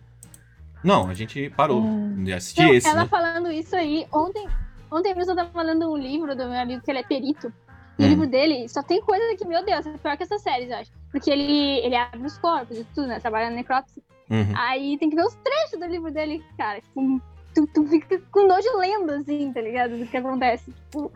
Não, 0.83 1.09
a 1.09 1.14
gente 1.14 1.51
parou 1.51 1.81
Hum. 1.81 2.25
de 2.25 2.33
assistir 2.33 2.62
Não, 2.62 2.75
esse, 2.75 2.88
ela 2.88 3.03
né? 3.03 3.09
falando 3.09 3.51
isso 3.51 3.75
aí, 3.77 4.07
ontem, 4.12 4.47
ontem 4.90 5.14
mesmo 5.14 5.33
eu 5.33 5.37
tava 5.37 5.62
lendo 5.62 5.90
um 5.90 5.97
livro 5.97 6.35
do 6.37 6.49
meu 6.49 6.61
amigo 6.61 6.83
que 6.83 6.90
ele 6.90 6.99
é 7.01 7.05
perito. 7.05 7.53
E 7.99 8.03
Hum. 8.03 8.07
o 8.07 8.09
livro 8.09 8.27
dele 8.27 8.68
só 8.68 8.83
tem 8.83 9.01
coisa 9.03 9.37
que, 9.37 9.47
meu 9.47 9.64
Deus, 9.64 9.87
é 9.87 9.97
pior 9.99 10.16
que 10.16 10.23
essas 10.23 10.42
séries, 10.42 10.71
eu 10.71 10.77
acho. 10.79 10.90
Porque 11.11 11.31
ele, 11.31 11.79
ele 11.85 11.95
abre 11.95 12.25
os 12.27 12.38
corpos 12.38 12.79
e 12.79 12.85
tudo, 12.95 13.07
né? 13.07 13.21
Trabalha 13.21 13.51
na 13.51 13.57
necrópsia. 13.57 14.03
Uhum. 14.31 14.53
Aí 14.57 14.97
tem 14.99 15.11
que 15.11 15.16
ver 15.16 15.25
os 15.27 15.35
trechos 15.35 15.79
do 15.79 15.87
livro 15.87 16.11
dele, 16.11 16.42
cara. 16.57 16.81
Tipo, 16.81 17.21
tu, 17.55 17.66
tu 17.66 17.87
fica 17.87 18.18
com 18.33 18.47
nojo 18.49 18.77
lendo, 18.79 19.11
assim, 19.12 19.53
tá 19.53 19.61
ligado? 19.61 19.99
Do 19.99 20.07
que 20.07 20.16
acontece. 20.16 20.73
Tipo, 20.73 21.12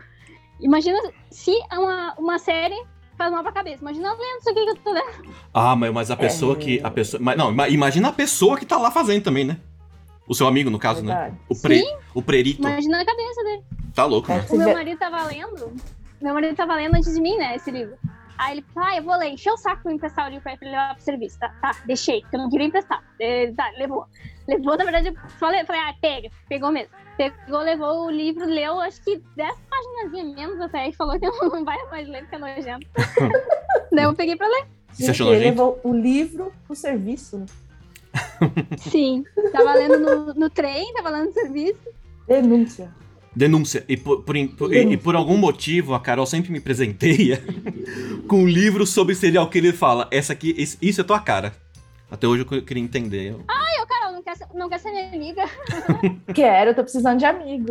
imagina 0.60 0.98
se 1.30 1.50
é 1.72 1.78
uma, 1.78 2.14
uma 2.18 2.38
série 2.38 2.76
faz 3.16 3.32
mal 3.32 3.42
pra 3.42 3.52
cabeça. 3.52 3.82
Imagina 3.82 4.12
lendo 4.12 4.38
isso 4.40 4.50
aqui 4.50 4.64
que 4.64 4.70
eu 4.70 4.76
tô 4.76 4.92
lendo. 4.92 5.34
Ah, 5.52 5.74
mas, 5.76 5.92
mas 5.92 6.10
a 6.10 6.16
pessoa 6.16 6.54
É. 6.54 6.56
que. 6.56 6.80
A 6.82 6.90
pessoa, 6.90 7.22
mas, 7.22 7.36
não, 7.36 7.50
ima- 7.50 7.68
imagina 7.68 8.08
a 8.08 8.12
pessoa 8.12 8.56
que 8.58 8.66
tá 8.66 8.76
lá 8.78 8.90
fazendo 8.90 9.22
também, 9.22 9.44
né? 9.44 9.58
O 10.28 10.34
seu 10.34 10.46
amigo, 10.46 10.70
no 10.70 10.78
caso, 10.78 11.02
né? 11.04 11.14
Verdade. 11.14 11.36
O, 11.48 11.60
pre, 11.60 11.84
o 12.14 12.22
prerito. 12.22 12.60
Imagina 12.60 13.00
a 13.00 13.04
cabeça 13.04 13.42
dele. 13.44 13.62
Tá 13.94 14.04
louco, 14.04 14.30
É, 14.32 14.36
né? 14.36 14.46
O 14.50 14.56
meu 14.58 14.72
marido 14.74 14.98
tava 14.98 15.22
lendo. 15.24 15.72
Meu 16.20 16.34
marido 16.34 16.56
tava 16.56 16.74
lendo 16.74 16.94
antes 16.96 17.14
de 17.14 17.20
mim, 17.20 17.36
né, 17.36 17.54
esse 17.56 17.70
livro. 17.70 17.96
Aí 18.38 18.52
ele 18.58 18.64
falou, 18.74 18.88
ah, 18.90 18.96
eu 18.96 19.02
vou 19.02 19.16
ler, 19.16 19.30
encheu 19.30 19.54
o 19.54 19.56
saco 19.56 19.82
pra 19.82 19.90
eu 19.92 19.96
emprestar 19.96 20.26
o 20.26 20.28
livro 20.28 20.42
pra 20.42 20.52
ele 20.52 20.70
levar 20.70 20.94
pro 20.94 21.02
serviço. 21.04 21.38
Tá, 21.38 21.48
tá, 21.62 21.76
deixei, 21.86 22.20
porque 22.22 22.36
eu 22.36 22.40
não 22.40 22.50
queria 22.50 22.66
emprestar. 22.66 23.02
Ele, 23.18 23.52
tá, 23.54 23.70
levou. 23.78 24.04
Levou, 24.46 24.76
na 24.76 24.84
verdade, 24.84 25.08
eu 25.08 25.14
falei, 25.38 25.64
falei, 25.64 25.80
ah, 25.82 25.94
pega, 26.00 26.28
pegou 26.48 26.70
mesmo. 26.70 26.90
Pegou, 27.16 27.60
levou 27.60 28.06
o 28.06 28.10
livro, 28.10 28.44
leu, 28.46 28.78
acho 28.80 29.02
que 29.02 29.20
10 29.36 29.54
páginas 29.70 30.34
menos 30.34 30.60
até, 30.60 30.88
e 30.88 30.92
falou 30.92 31.18
que 31.18 31.26
não 31.26 31.64
vai 31.64 31.78
mais 31.90 32.06
ler, 32.08 32.20
porque 32.22 32.36
é 32.36 32.38
nojento. 32.38 32.86
Daí 33.92 34.04
eu 34.04 34.14
peguei 34.14 34.36
pra 34.36 34.46
ler. 34.48 34.66
Você 34.92 35.10
achou 35.10 35.28
ele 35.34 35.36
nojento? 35.50 35.50
levou 35.62 35.80
o 35.84 35.94
livro 35.94 36.52
pro 36.66 36.76
serviço. 36.76 37.44
Sim. 38.78 39.24
Tava 39.52 39.74
lendo 39.74 39.98
no, 39.98 40.34
no 40.34 40.50
trem, 40.50 40.92
tava 40.94 41.10
lendo 41.10 41.26
no 41.26 41.32
serviço. 41.32 41.80
Denúncia. 42.26 42.90
Denúncia. 43.34 43.84
E 43.88 43.96
por, 43.96 44.22
por, 44.22 44.34
por- 44.56 44.72
e- 44.74 44.92
e 44.92 44.96
por 44.96 45.14
algum 45.14 45.36
motivo, 45.36 45.94
a 45.94 46.00
Carol 46.00 46.24
sempre 46.26 46.50
me 46.50 46.60
presenteia 46.60 47.42
com 48.26 48.36
um 48.42 48.46
livro 48.46 48.86
sobre 48.86 49.14
serial 49.14 49.48
killer 49.50 49.74
e 49.74 49.76
fala: 49.76 50.08
Essa 50.10 50.32
aqui, 50.32 50.54
isso 50.80 51.00
é 51.00 51.04
tua 51.04 51.20
cara. 51.20 51.52
Até 52.10 52.26
hoje 52.26 52.46
eu 52.50 52.62
queria 52.62 52.82
entender. 52.82 53.36
Aí 53.48 53.76
eu, 53.80 53.86
quer, 54.26 54.36
ser- 54.36 54.48
não 54.54 54.68
quer 54.68 54.78
ser 54.78 54.90
minha 54.90 55.06
amiga? 55.08 55.44
Quero, 56.34 56.70
eu 56.70 56.74
tô 56.74 56.82
precisando 56.82 57.18
de 57.18 57.24
amigos. 57.24 57.70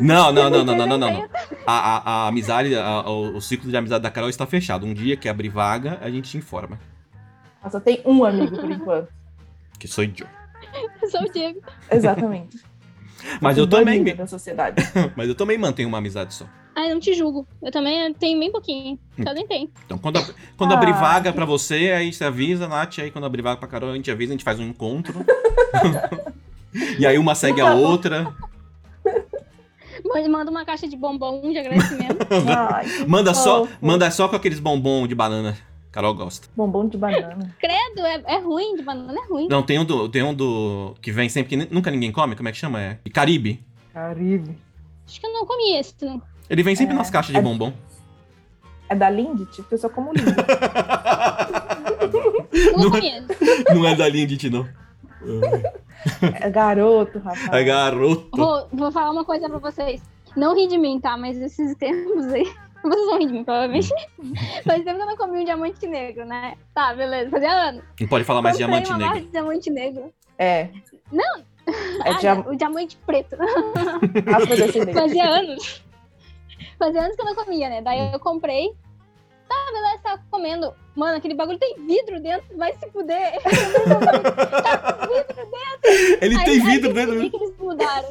Não, 0.00 0.32
não, 0.32 0.48
não, 0.48 0.64
não, 0.64 0.76
não, 0.76 0.86
não, 0.86 0.98
não. 0.98 1.10
não. 1.12 1.28
A, 1.66 1.72
a, 1.72 2.24
a 2.24 2.28
amizade, 2.28 2.74
a- 2.74 3.08
o, 3.08 3.36
o 3.36 3.40
ciclo 3.40 3.70
de 3.70 3.76
amizade 3.76 4.02
da 4.02 4.10
Carol 4.10 4.30
está 4.30 4.46
fechado. 4.46 4.86
Um 4.86 4.94
dia 4.94 5.16
que 5.16 5.28
abrir 5.28 5.50
vaga, 5.50 5.98
a 6.00 6.10
gente 6.10 6.30
te 6.30 6.38
informa. 6.38 6.80
Só 7.70 7.78
tem 7.78 8.00
um 8.06 8.24
amigo 8.24 8.56
por 8.58 8.70
enquanto. 8.70 9.08
Que 9.78 9.86
sou 9.86 10.02
eu. 10.02 10.10
Eu 11.02 11.10
sou 11.10 11.20
o 11.22 11.30
Diego. 11.30 11.60
Exatamente. 11.90 12.58
Mas 13.40 13.58
eu 13.58 13.66
também, 13.66 13.98
Banida 13.98 14.16
da 14.16 14.26
sociedade. 14.26 14.82
mas 15.14 15.28
eu 15.28 15.34
também 15.34 15.58
mantenho 15.58 15.88
uma 15.88 15.98
amizade 15.98 16.32
só. 16.32 16.46
Ai, 16.80 16.88
não 16.94 16.98
te 17.00 17.12
julgo. 17.14 17.46
Eu 17.62 17.70
também 17.70 18.12
tenho 18.14 18.38
bem 18.38 18.50
pouquinho. 18.50 18.98
Eu 19.18 19.34
nem 19.34 19.46
tenho. 19.46 19.70
Então, 19.84 19.98
quando, 19.98 20.16
ab- 20.18 20.34
quando 20.56 20.72
Ah. 20.72 20.76
abrir 20.76 20.92
vaga 20.92 21.32
pra 21.32 21.44
você, 21.44 21.92
aí 21.94 22.12
você 22.12 22.24
avisa, 22.24 22.66
Nath, 22.66 22.98
aí 23.00 23.10
quando 23.10 23.24
abrir 23.26 23.42
vaga 23.42 23.58
pra 23.58 23.68
Carol, 23.68 23.90
a 23.90 23.94
gente 23.94 24.10
avisa, 24.10 24.32
a 24.32 24.34
gente 24.34 24.44
faz 24.44 24.58
um 24.58 24.64
encontro. 24.64 25.14
e 26.98 27.06
aí 27.06 27.18
uma 27.18 27.34
segue 27.34 27.60
a 27.60 27.74
outra. 27.74 28.32
Mas 30.04 30.26
Manda 30.26 30.50
uma 30.50 30.64
caixa 30.64 30.88
de 30.88 30.96
bombom 30.96 31.52
de 31.52 31.58
agradecimento. 31.58 32.16
Ai, 32.72 32.86
Manda 33.06 33.34
só, 33.34 33.68
manda 33.80 34.10
só 34.10 34.28
com 34.28 34.36
aqueles 34.36 34.58
bombom 34.58 35.06
de 35.06 35.14
banana. 35.14 35.56
Carol 35.92 36.14
gosta. 36.14 36.48
Bombom 36.56 36.88
de 36.88 36.96
banana. 36.96 37.54
Credo, 37.58 38.06
é, 38.06 38.22
é 38.36 38.38
ruim, 38.38 38.76
de 38.76 38.82
banana 38.82 39.12
é 39.20 39.26
ruim. 39.28 39.48
Não, 39.50 39.62
tem 39.62 39.78
um 39.78 39.84
do, 39.84 40.08
tem 40.08 40.22
um 40.22 40.32
do 40.32 40.94
que 41.02 41.10
vem 41.12 41.28
sempre 41.28 41.50
que 41.58 41.74
nunca 41.74 41.90
ninguém 41.90 42.10
come, 42.12 42.34
como 42.36 42.48
é 42.48 42.52
que 42.52 42.58
chama? 42.58 42.80
É 42.80 42.98
Caribe. 43.12 43.60
Caribe. 43.92 44.56
Acho 45.06 45.20
que 45.20 45.26
eu 45.26 45.32
não 45.32 45.44
comi 45.44 45.76
esse, 45.76 45.94
não. 46.02 46.22
Ele 46.50 46.62
vem 46.64 46.74
sempre 46.76 46.94
É, 46.94 46.98
nas 46.98 47.08
caixas 47.08 47.32
de 47.32 47.38
é- 47.38 47.42
bombom. 47.42 47.72
É 48.88 48.94
da 48.96 49.08
Lindt? 49.08 49.44
Porque 49.62 49.74
eu 49.74 49.78
só 49.78 49.88
como 49.88 50.12
Lindt. 50.12 50.34
Não, 52.76 52.90
Não 52.90 52.96
é-. 52.96 53.74
Não 53.74 53.86
é 53.88 53.94
da 53.94 54.08
Lindt, 54.08 54.50
não. 54.50 54.68
É 56.40 56.50
garoto, 56.50 57.18
rapaz. 57.20 57.48
É 57.52 57.62
garoto. 57.64 58.28
Vou, 58.36 58.68
vou 58.72 58.90
falar 58.90 59.10
uma 59.12 59.24
coisa 59.24 59.48
pra 59.48 59.58
vocês. 59.58 60.02
Não 60.36 60.54
ri 60.56 60.66
de 60.66 60.76
mim, 60.78 60.98
tá? 61.00 61.16
Mas 61.16 61.36
esses 61.36 61.76
tempos 61.76 62.26
aí. 62.26 62.44
Vocês 62.82 63.04
vão 63.04 63.18
rir 63.18 63.26
de 63.26 63.32
mim, 63.34 63.44
provavelmente. 63.44 63.90
Faz 64.64 64.82
tempo 64.82 64.96
que 64.96 65.02
eu 65.02 65.06
não 65.06 65.16
comi 65.16 65.40
um 65.40 65.44
diamante 65.44 65.86
negro, 65.86 66.24
né? 66.24 66.54
Tá, 66.74 66.94
beleza. 66.94 67.28
Fazia 67.30 67.52
anos. 67.52 67.82
Não 68.00 68.08
pode 68.08 68.24
falar 68.24 68.40
mais 68.40 68.56
Comprei 68.56 68.80
diamante 68.80 68.98
negro. 69.04 69.20
de 69.26 69.30
diamante 69.32 69.70
negro. 69.70 70.14
É. 70.38 70.68
Não. 71.12 71.38
É 72.04 72.10
Ah, 72.10 72.18
diam... 72.18 72.40
O 72.48 72.56
diamante 72.56 72.96
preto. 73.06 73.36
Fazia 74.94 75.24
anos. 75.28 75.84
Fazia 76.80 77.02
anos 77.02 77.14
que 77.14 77.22
eu 77.22 77.26
não 77.26 77.34
comia, 77.36 77.68
né? 77.68 77.80
Daí 77.82 78.12
eu 78.12 78.18
comprei. 78.18 78.74
Tá, 79.48 79.54
beleza, 79.72 79.98
tava 80.02 80.22
comendo. 80.30 80.74
Mano, 80.96 81.18
aquele 81.18 81.34
bagulho 81.34 81.58
tem 81.58 81.74
vidro 81.86 82.20
dentro, 82.20 82.56
vai 82.56 82.72
se 82.74 82.90
fuder. 82.90 83.38
Ele 86.20 86.36
Aí- 86.36 86.44
tem 86.44 86.54
aí 86.54 86.60
vidro 86.60 86.90
eu 86.90 86.94
dentro. 86.94 87.20
descobri 87.20 87.30
que 87.30 87.36
eles 87.44 87.58
mudaram. 87.58 88.08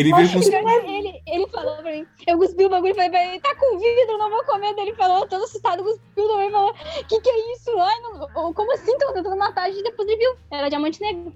Ele 0.00 0.14
veio 0.14 0.32
com. 0.32 0.38
Ele, 0.38 1.22
ele, 1.26 1.46
falou 1.48 1.76
pra 1.76 1.92
mim, 1.92 2.06
eu 2.26 2.38
cuspi 2.38 2.64
o 2.64 2.70
bagulho 2.70 2.92
e 2.92 2.94
falei 2.94 3.10
pra 3.10 3.22
ele, 3.22 3.40
tá 3.40 3.54
com 3.54 3.78
vidro, 3.78 4.16
não 4.18 4.30
vou 4.30 4.42
comer. 4.44 4.74
Daí 4.74 4.86
ele 4.86 4.96
falou, 4.96 5.26
todo 5.26 5.44
assustado, 5.44 5.82
cuspiu 5.82 6.26
também 6.26 6.48
e 6.48 6.50
falou, 6.50 6.74
que 7.06 7.20
que 7.20 7.28
é 7.28 7.52
isso? 7.52 7.70
Ai, 7.78 8.00
não, 8.00 8.52
como 8.54 8.72
assim? 8.72 8.96
Tô 8.98 9.12
tentando 9.12 9.36
matar 9.36 9.64
a 9.64 9.70
gente, 9.70 9.82
depois 9.82 10.08
ele 10.08 10.16
viu. 10.16 10.32
Era 10.50 10.68
diamante 10.70 11.00
negro. 11.02 11.32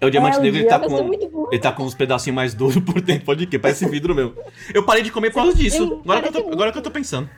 É 0.00 0.06
o 0.06 0.10
diamante 0.10 0.36
É, 0.36 0.40
o 0.40 0.42
negro, 0.42 0.58
ele 0.60 0.68
tá 0.68 0.80
com... 0.80 1.48
Ele 1.52 1.60
tá 1.60 1.72
com 1.72 1.82
uns 1.82 1.94
pedacinhos 1.94 2.34
mais 2.34 2.54
duros 2.54 2.78
por 2.82 3.00
dentro, 3.00 3.26
pode 3.26 3.46
que? 3.46 3.58
Parece 3.58 3.86
vidro 3.90 4.14
mesmo. 4.14 4.34
Eu 4.72 4.82
parei 4.84 5.02
de 5.02 5.12
comer 5.12 5.30
por 5.30 5.42
causa 5.42 5.54
disso. 5.54 6.00
Agora 6.02 6.22
que, 6.22 6.28
eu 6.38 6.42
tô, 6.42 6.52
agora 6.52 6.72
que 6.72 6.78
eu 6.78 6.82
tô 6.82 6.90
pensando. 6.90 7.28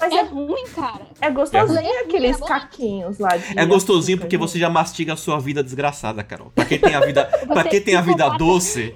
Mas 0.00 0.12
É 0.12 0.16
é, 0.16 0.22
ruim, 0.22 0.64
cara. 0.74 1.02
é 1.20 1.30
gostosinho 1.30 1.78
É. 1.80 2.00
aqueles 2.00 2.40
É 2.40 2.46
caquinhos 2.46 3.18
lá 3.18 3.36
de 3.36 3.58
É 3.58 3.66
gostosinho 3.66 4.18
porque 4.18 4.36
né? 4.38 4.40
você 4.40 4.58
já 4.58 4.70
mastiga 4.70 5.12
a 5.12 5.16
sua 5.16 5.38
vida 5.38 5.62
desgraçada, 5.62 6.24
Carol. 6.24 6.50
Pra 6.54 6.64
quem 6.64 6.78
tem 6.78 6.94
a 6.94 7.00
vida, 7.00 7.26
pra 7.46 7.64
quem 7.64 7.80
tem 7.82 7.94
a 7.96 8.00
vida 8.00 8.28
doce, 8.30 8.94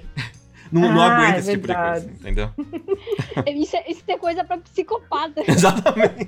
não, 0.79 0.93
não 0.93 1.01
Ah, 1.01 1.15
aguenta 1.17 1.35
é 1.35 1.39
esse 1.39 1.51
tipo 1.51 1.67
de 1.67 1.73
coisa, 1.75 2.09
entendeu? 2.11 2.49
Isso 3.47 3.75
é, 3.75 3.91
isso 3.91 4.03
é 4.07 4.17
coisa 4.17 4.43
pra 4.43 4.57
psicopata. 4.57 5.41
Exatamente. 5.47 6.27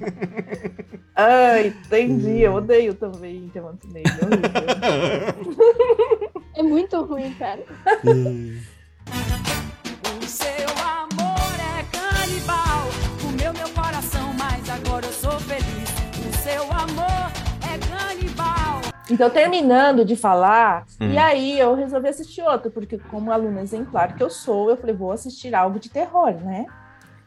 Ah, 1.16 1.62
entendi. 1.62 2.42
Eu 2.42 2.54
odeio 2.56 2.94
também 2.94 3.48
diamante 3.54 3.88
negro. 3.88 4.12
é. 6.56 6.60
É 6.60 6.64
muito 6.64 7.02
ruim, 7.04 7.34
cara. 7.36 7.64
O 10.22 10.26
seu 10.28 10.68
amor 10.86 11.56
é 11.60 11.84
canibal. 11.96 12.88
Comeu 13.22 13.54
meu 13.54 13.70
coração, 13.70 14.34
mas 14.34 14.70
agora 14.70 15.06
eu 15.06 15.14
sou 15.14 15.40
feliz. 15.40 15.90
O 16.28 16.38
seu 16.44 16.64
amor 16.64 17.10
é. 17.10 17.17
Então, 19.10 19.30
terminando 19.30 20.04
de 20.04 20.16
falar, 20.16 20.86
Hum. 21.00 21.12
e 21.12 21.18
aí 21.18 21.60
eu 21.60 21.74
resolvi 21.76 22.10
assistir 22.10 22.42
outro, 22.42 22.70
porque 22.72 22.98
como 22.98 23.32
aluna 23.32 23.62
exemplar 23.62 24.16
que 24.16 24.22
eu 24.24 24.30
sou, 24.30 24.70
eu 24.70 24.78
falei, 24.78 24.94
vou 24.96 25.12
assistir 25.12 25.56
algo 25.56 25.80
de 25.80 25.90
terror, 25.90 26.32
né? 26.34 26.66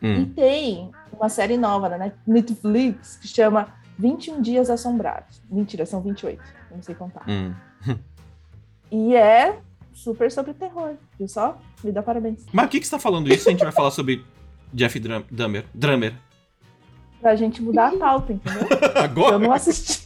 E 0.03 0.07
Hum. 0.07 0.33
tem 0.35 0.91
uma 1.13 1.29
série 1.29 1.57
nova 1.57 1.89
na 1.89 1.99
Net- 1.99 2.17
Netflix 2.27 3.17
que 3.17 3.29
chama 3.29 3.69
21 3.99 4.41
Dias 4.41 4.69
Assombrados. 4.71 5.43
Mentira, 5.51 5.85
são 5.87 6.01
28, 6.01 6.43
eu 6.71 6.77
não 6.77 6.83
sei 6.83 6.95
contar. 6.95 7.25
Hum. 7.29 7.55
E 8.93 9.15
é 9.15 9.57
super 9.93 10.33
sobre 10.33 10.53
terror, 10.53 10.95
viu 11.17 11.29
só? 11.29 11.57
Me 11.85 11.93
dá 11.93 12.03
parabéns. 12.03 12.45
Mas 12.53 12.67
o 12.67 12.69
que, 12.69 12.81
que 12.81 12.85
você 12.87 12.91
tá 12.91 12.99
falando 12.99 13.33
isso? 13.33 13.49
A 13.49 13.53
gente 13.53 13.63
vai 13.63 13.71
falar 13.73 13.93
sobre 13.93 14.25
Jeff 14.75 14.99
Drum- 14.99 15.23
Dahmer. 15.31 15.65
Drummer. 15.73 16.13
Pra 17.21 17.37
gente 17.37 17.61
mudar 17.63 17.89
a 17.89 17.97
pauta, 17.97 18.33
entendeu? 18.33 18.67
Agora? 18.97 19.35
Eu 19.35 19.39
não 19.39 19.53
assisti. 19.53 20.05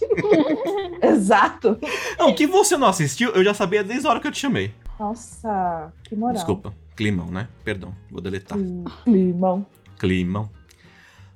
Exato. 1.03 1.79
Não, 2.19 2.31
o 2.31 2.35
que 2.35 2.47
você 2.47 2.77
não 2.77 2.89
assistiu, 2.89 3.31
eu 3.31 3.45
já 3.45 3.55
sabia 3.55 3.85
desde 3.85 4.07
a 4.07 4.11
hora 4.11 4.21
que 4.21 4.27
eu 4.27 4.33
te 4.33 4.39
chamei. 4.41 4.73
Nossa, 4.99 5.93
que 6.05 6.17
moral. 6.17 6.35
Desculpa. 6.35 6.75
Climão, 6.97 7.27
né? 7.27 7.49
Perdão. 7.65 7.95
Vou 8.11 8.21
deletar. 8.21 8.59
Climão. 9.05 9.67
Climão. 9.99 10.51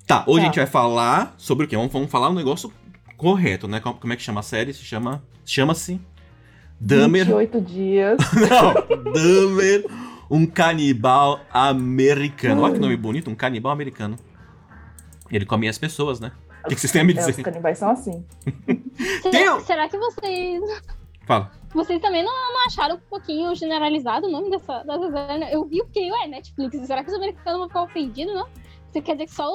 Tá, 0.06 0.24
hoje 0.26 0.38
Tá. 0.38 0.42
a 0.42 0.46
gente 0.46 0.56
vai 0.56 0.66
falar 0.66 1.34
sobre 1.36 1.66
o 1.66 1.68
quê? 1.68 1.76
Vamos, 1.76 1.92
vamos 1.92 2.10
falar 2.10 2.30
um 2.30 2.34
negócio 2.34 2.72
correto, 3.16 3.68
né? 3.68 3.78
Como 3.80 3.96
como 3.96 4.12
é 4.12 4.16
que 4.16 4.22
chama 4.22 4.40
a 4.40 4.44
série? 4.44 4.72
Se 4.72 4.82
chama. 4.84 5.22
Chama-se. 5.44 6.00
Dahmer. 6.80 7.24
28 7.26 7.60
dias. 7.60 8.18
Não, 8.34 9.12
Dahmer, 9.12 9.84
um 10.30 10.46
canibal 10.46 11.40
americano. 11.52 12.62
Olha 12.62 12.74
que 12.74 12.80
nome 12.80 12.96
bonito, 12.96 13.28
um 13.30 13.34
canibal 13.34 13.72
americano. 13.72 14.16
Ele 15.30 15.44
comia 15.46 15.70
as 15.70 15.78
pessoas, 15.78 16.20
né? 16.20 16.32
O 16.64 16.68
que, 16.68 16.74
que 16.74 16.80
vocês 16.80 16.92
têm 16.92 17.02
a 17.02 17.04
me 17.04 17.14
É, 17.14 17.20
os 17.20 17.26
dizer? 17.26 17.42
canibais 17.42 17.78
são 17.78 17.90
assim. 17.90 18.24
Tem 18.66 18.82
Será, 19.32 19.54
um- 19.56 19.60
será 19.60 19.88
que 19.88 19.96
vocês. 19.98 20.62
Fala. 21.26 21.50
Vocês 21.74 22.00
também 22.00 22.24
não, 22.24 22.32
não 22.32 22.66
acharam 22.66 22.96
um 22.96 23.00
pouquinho 23.10 23.54
generalizado 23.54 24.26
o 24.26 24.30
nome 24.30 24.50
dessa, 24.50 24.82
dessa? 24.82 25.50
Eu 25.50 25.66
vi 25.66 25.82
o 25.82 25.86
que 25.86 26.00
é 26.00 26.26
Netflix. 26.26 26.78
Será 26.86 27.04
que 27.04 27.10
os 27.10 27.16
americanos 27.16 27.58
vão 27.58 27.68
ficar 27.68 27.82
ofendidos, 27.82 28.34
não? 28.34 28.48
Você 28.90 29.02
quer 29.02 29.12
dizer 29.12 29.26
que 29.26 29.34
só 29.34 29.46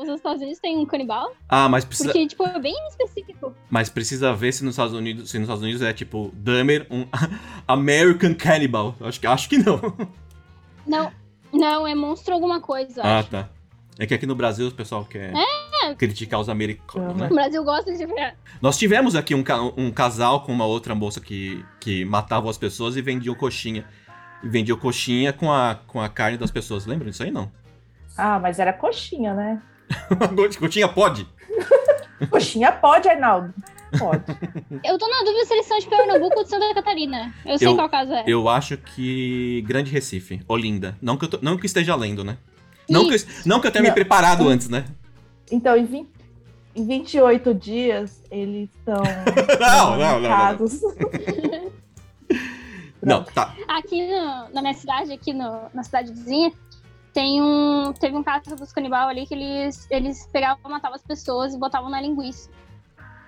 os 0.00 0.08
Estados 0.08 0.40
Unidos 0.40 0.58
têm 0.60 0.78
um 0.78 0.86
canibal? 0.86 1.30
Ah, 1.46 1.68
mas 1.68 1.84
precisa, 1.84 2.08
Porque, 2.08 2.26
tipo, 2.26 2.42
é 2.46 2.58
bem 2.58 2.74
específico. 2.88 3.54
mas 3.68 3.90
precisa 3.90 4.32
ver 4.32 4.50
se 4.52 4.64
nos 4.64 4.72
Estados 4.74 4.94
Unidos, 4.94 5.28
se 5.30 5.38
nos 5.38 5.44
Estados 5.44 5.62
Unidos 5.62 5.82
é 5.82 5.92
tipo 5.92 6.30
Dahmer, 6.34 6.86
um 6.90 7.06
American 7.68 8.34
Cannibal. 8.34 8.94
Acho 9.02 9.20
que, 9.20 9.26
acho 9.26 9.48
que 9.50 9.58
não. 9.58 9.78
Não, 10.86 11.12
não, 11.52 11.86
é 11.86 11.94
monstro 11.94 12.32
alguma 12.32 12.62
coisa. 12.62 13.02
Ah, 13.04 13.18
acho. 13.18 13.28
tá. 13.28 13.50
É 13.98 14.06
que 14.06 14.14
aqui 14.14 14.26
no 14.26 14.34
Brasil 14.34 14.68
o 14.68 14.70
pessoal 14.72 15.04
quer 15.04 15.32
É. 15.34 15.94
criticar 15.94 16.38
os 16.40 16.48
americanos, 16.48 17.16
né? 17.16 17.28
O 17.30 17.34
Brasil 17.34 17.64
gosta 17.64 17.92
de 17.92 18.06
ver. 18.06 18.34
Nós 18.62 18.78
tivemos 18.78 19.16
aqui 19.16 19.34
um, 19.34 19.42
um 19.76 19.90
casal 19.90 20.42
com 20.42 20.52
uma 20.52 20.64
outra 20.66 20.94
moça 20.94 21.20
que, 21.20 21.64
que 21.80 22.04
matava 22.04 22.48
as 22.48 22.56
pessoas 22.58 22.96
e 22.96 23.02
vendiam 23.02 23.34
coxinha. 23.34 23.84
E 24.42 24.48
vendiam 24.48 24.78
coxinha 24.78 25.32
com 25.32 25.52
a, 25.52 25.74
com 25.86 26.00
a 26.00 26.08
carne 26.08 26.38
das 26.38 26.50
pessoas. 26.50 26.86
Lembram 26.86 27.10
disso 27.10 27.24
aí, 27.24 27.30
não? 27.32 27.50
Ah, 28.16 28.38
mas 28.38 28.58
era 28.60 28.72
coxinha, 28.72 29.34
né? 29.34 29.60
coxinha 30.58 30.88
pode? 30.88 31.26
Coxinha 32.30 32.72
pode, 32.72 33.08
Arnaldo. 33.08 33.54
Pode. 33.96 34.24
Eu 34.84 34.98
tô 34.98 35.08
na 35.08 35.18
dúvida 35.20 35.44
se 35.46 35.54
eles 35.54 35.66
são 35.66 35.78
de 35.78 35.86
Pernambuco 35.88 36.36
ou 36.36 36.42
de 36.44 36.50
Santa 36.50 36.74
Catarina. 36.74 37.32
Eu 37.46 37.56
sei 37.56 37.68
Eu- 37.68 37.76
qual 37.76 37.88
caso 37.88 38.12
é. 38.12 38.24
Eu 38.26 38.48
acho 38.48 38.76
que 38.76 39.62
Grande 39.66 39.90
Recife, 39.92 40.42
Olinda. 40.48 40.96
Não 41.00 41.16
que 41.16 41.24
eu, 41.26 41.28
tô- 41.30 41.38
não 41.40 41.56
que 41.56 41.62
eu 41.62 41.66
esteja 41.66 41.94
lendo, 41.94 42.24
né? 42.24 42.36
Não 42.88 43.08
que, 43.08 43.14
eu, 43.14 43.18
não 43.46 43.60
que 43.60 43.66
eu 43.66 43.70
tenha 43.70 43.82
me 43.82 43.88
Não. 43.88 43.94
preparado 43.94 44.48
antes, 44.48 44.68
né? 44.68 44.84
Então, 45.50 45.76
em, 45.76 45.84
20, 45.84 46.08
em 46.76 46.86
28 46.86 47.54
dias, 47.54 48.22
eles 48.30 48.68
estão. 48.78 49.02
Não, 49.60 49.90
não, 49.90 49.98
não, 49.98 50.20
não. 50.20 50.28
marcados. 50.28 50.80
Não, 53.00 53.22
tá. 53.24 53.54
Aqui 53.68 54.06
no- 54.08 54.48
na 54.52 54.60
minha 54.60 54.74
cidade, 54.74 55.12
aqui 55.12 55.32
no- 55.32 55.62
na 55.72 55.82
cidade 55.84 56.12
vizinha, 56.12 56.52
tem 57.12 57.40
um. 57.40 57.92
Teve 57.92 58.16
um 58.16 58.22
caso 58.24 58.56
dos 58.56 58.72
canibal 58.72 59.08
ali 59.08 59.24
que 59.26 59.34
eles, 59.34 59.86
eles 59.90 60.28
pegavam, 60.32 60.58
matavam 60.70 60.96
as 60.96 61.02
pessoas 61.02 61.54
e 61.54 61.58
botavam 61.58 61.88
na 61.90 62.00
linguiça. 62.00 62.50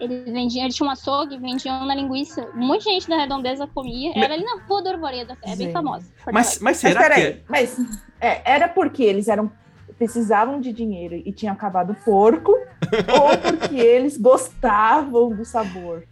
Eles 0.01 0.25
vendiam, 0.25 0.65
eles 0.65 0.75
tinham 0.75 0.89
um 0.89 0.93
açougue, 0.93 1.37
vendiam 1.39 1.85
na 1.85 1.95
linguiça. 1.95 2.49
Um 2.55 2.67
monte 2.67 2.85
de 2.85 2.91
gente 2.91 3.09
da 3.09 3.17
redondeza 3.19 3.67
comia. 3.67 4.13
Era 4.17 4.35
ali 4.35 4.45
na 4.45 4.63
rua 4.67 4.83
do 4.83 4.89
Arvoredo, 4.89 5.37
é 5.43 5.57
bem 5.57 5.71
famosa. 5.73 6.07
Mas, 6.27 6.33
mas 6.33 6.59
Mas 6.61 6.77
será 6.79 7.03
que. 7.03 7.09
peraí, 7.09 7.23
é- 7.25 7.41
mas 7.49 7.79
é, 8.21 8.43
era 8.53 8.69
porque 8.69 9.03
eles 9.03 9.29
eram 9.29 9.51
precisavam 9.99 10.59
de 10.63 10.73
dinheiro 10.73 11.15
e 11.15 11.31
tinha 11.31 11.53
acabado 11.53 11.91
o 11.91 11.95
porco, 11.95 12.53
ou 13.21 13.37
porque 13.37 13.77
eles 13.77 14.17
gostavam 14.17 15.29
do 15.29 15.45
sabor. 15.45 16.05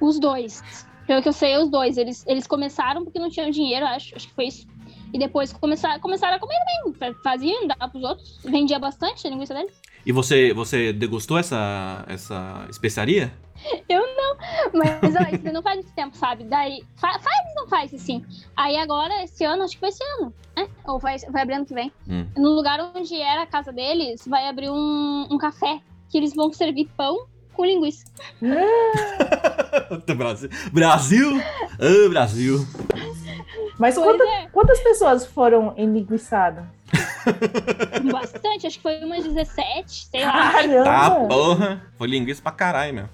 Os 0.00 0.20
dois. 0.20 0.62
Pelo 1.04 1.20
que 1.20 1.28
eu 1.28 1.32
sei, 1.32 1.56
os 1.58 1.68
dois. 1.68 1.96
Eles, 1.96 2.24
eles 2.28 2.46
começaram 2.46 3.02
porque 3.02 3.18
não 3.18 3.28
tinham 3.28 3.50
dinheiro, 3.50 3.84
acho. 3.86 4.14
Acho 4.14 4.28
que 4.28 4.34
foi 4.34 4.44
isso. 4.46 4.66
E 5.12 5.18
depois 5.18 5.52
começaram, 5.52 6.00
começaram 6.00 6.36
a 6.36 6.38
comer 6.38 6.58
bem. 6.98 7.14
Faziam, 7.22 7.66
dava 7.66 7.88
pros 7.88 8.02
outros. 8.04 8.38
Vendia 8.44 8.78
bastante 8.78 9.26
a 9.26 9.30
linguiça 9.30 9.54
deles. 9.54 9.72
E 10.04 10.12
você, 10.12 10.52
você 10.54 10.92
degustou 10.92 11.38
essa, 11.38 12.04
essa 12.08 12.66
especiaria? 12.70 13.32
Mas 14.72 15.14
ó, 15.16 15.34
isso 15.34 15.52
não 15.52 15.62
faz 15.62 15.76
muito 15.76 15.92
tempo, 15.94 16.16
sabe? 16.16 16.44
Daí. 16.44 16.82
fa- 16.96 17.18
faz 17.18 17.54
não 17.54 17.68
faz, 17.68 17.92
assim. 17.92 18.24
Aí 18.56 18.76
agora, 18.78 19.22
esse 19.24 19.44
ano, 19.44 19.62
acho 19.64 19.74
que 19.74 19.80
vai 19.80 19.90
esse 19.90 20.02
ano, 20.18 20.32
né? 20.56 20.68
Ou 20.86 20.98
vai, 20.98 21.18
vai 21.18 21.42
abrir 21.42 21.54
ano 21.54 21.66
que 21.66 21.74
vem. 21.74 21.92
Hum. 22.08 22.26
No 22.36 22.50
lugar 22.50 22.80
onde 22.94 23.20
era 23.20 23.42
a 23.42 23.46
casa 23.46 23.72
deles, 23.72 24.26
vai 24.26 24.48
abrir 24.48 24.70
um, 24.70 25.26
um 25.30 25.38
café. 25.38 25.80
Que 26.08 26.18
eles 26.18 26.34
vão 26.34 26.52
servir 26.52 26.88
pão 26.96 27.26
com 27.60 27.66
linguiça. 27.66 28.04
Brasil! 30.16 30.48
Brasil! 30.72 31.42
Ah, 31.78 32.08
Brasil! 32.08 32.66
Mas 33.78 33.96
quanta- 33.96 34.24
é, 34.24 34.46
quantas 34.48 34.80
pessoas 34.80 35.26
foram 35.26 35.74
enlinguiçadas? 35.76 36.64
bastante. 38.10 38.66
Acho 38.66 38.76
que 38.78 38.82
foi 38.82 38.98
umas 39.04 39.24
17, 39.24 40.06
sei 40.10 40.24
lá. 40.24 40.32
Tá, 40.52 40.52
Caramba! 40.52 41.28
porra! 41.28 41.82
Foi 41.98 42.08
linguiça 42.08 42.40
pra 42.42 42.52
caralho, 42.52 42.94
meu. 42.94 43.04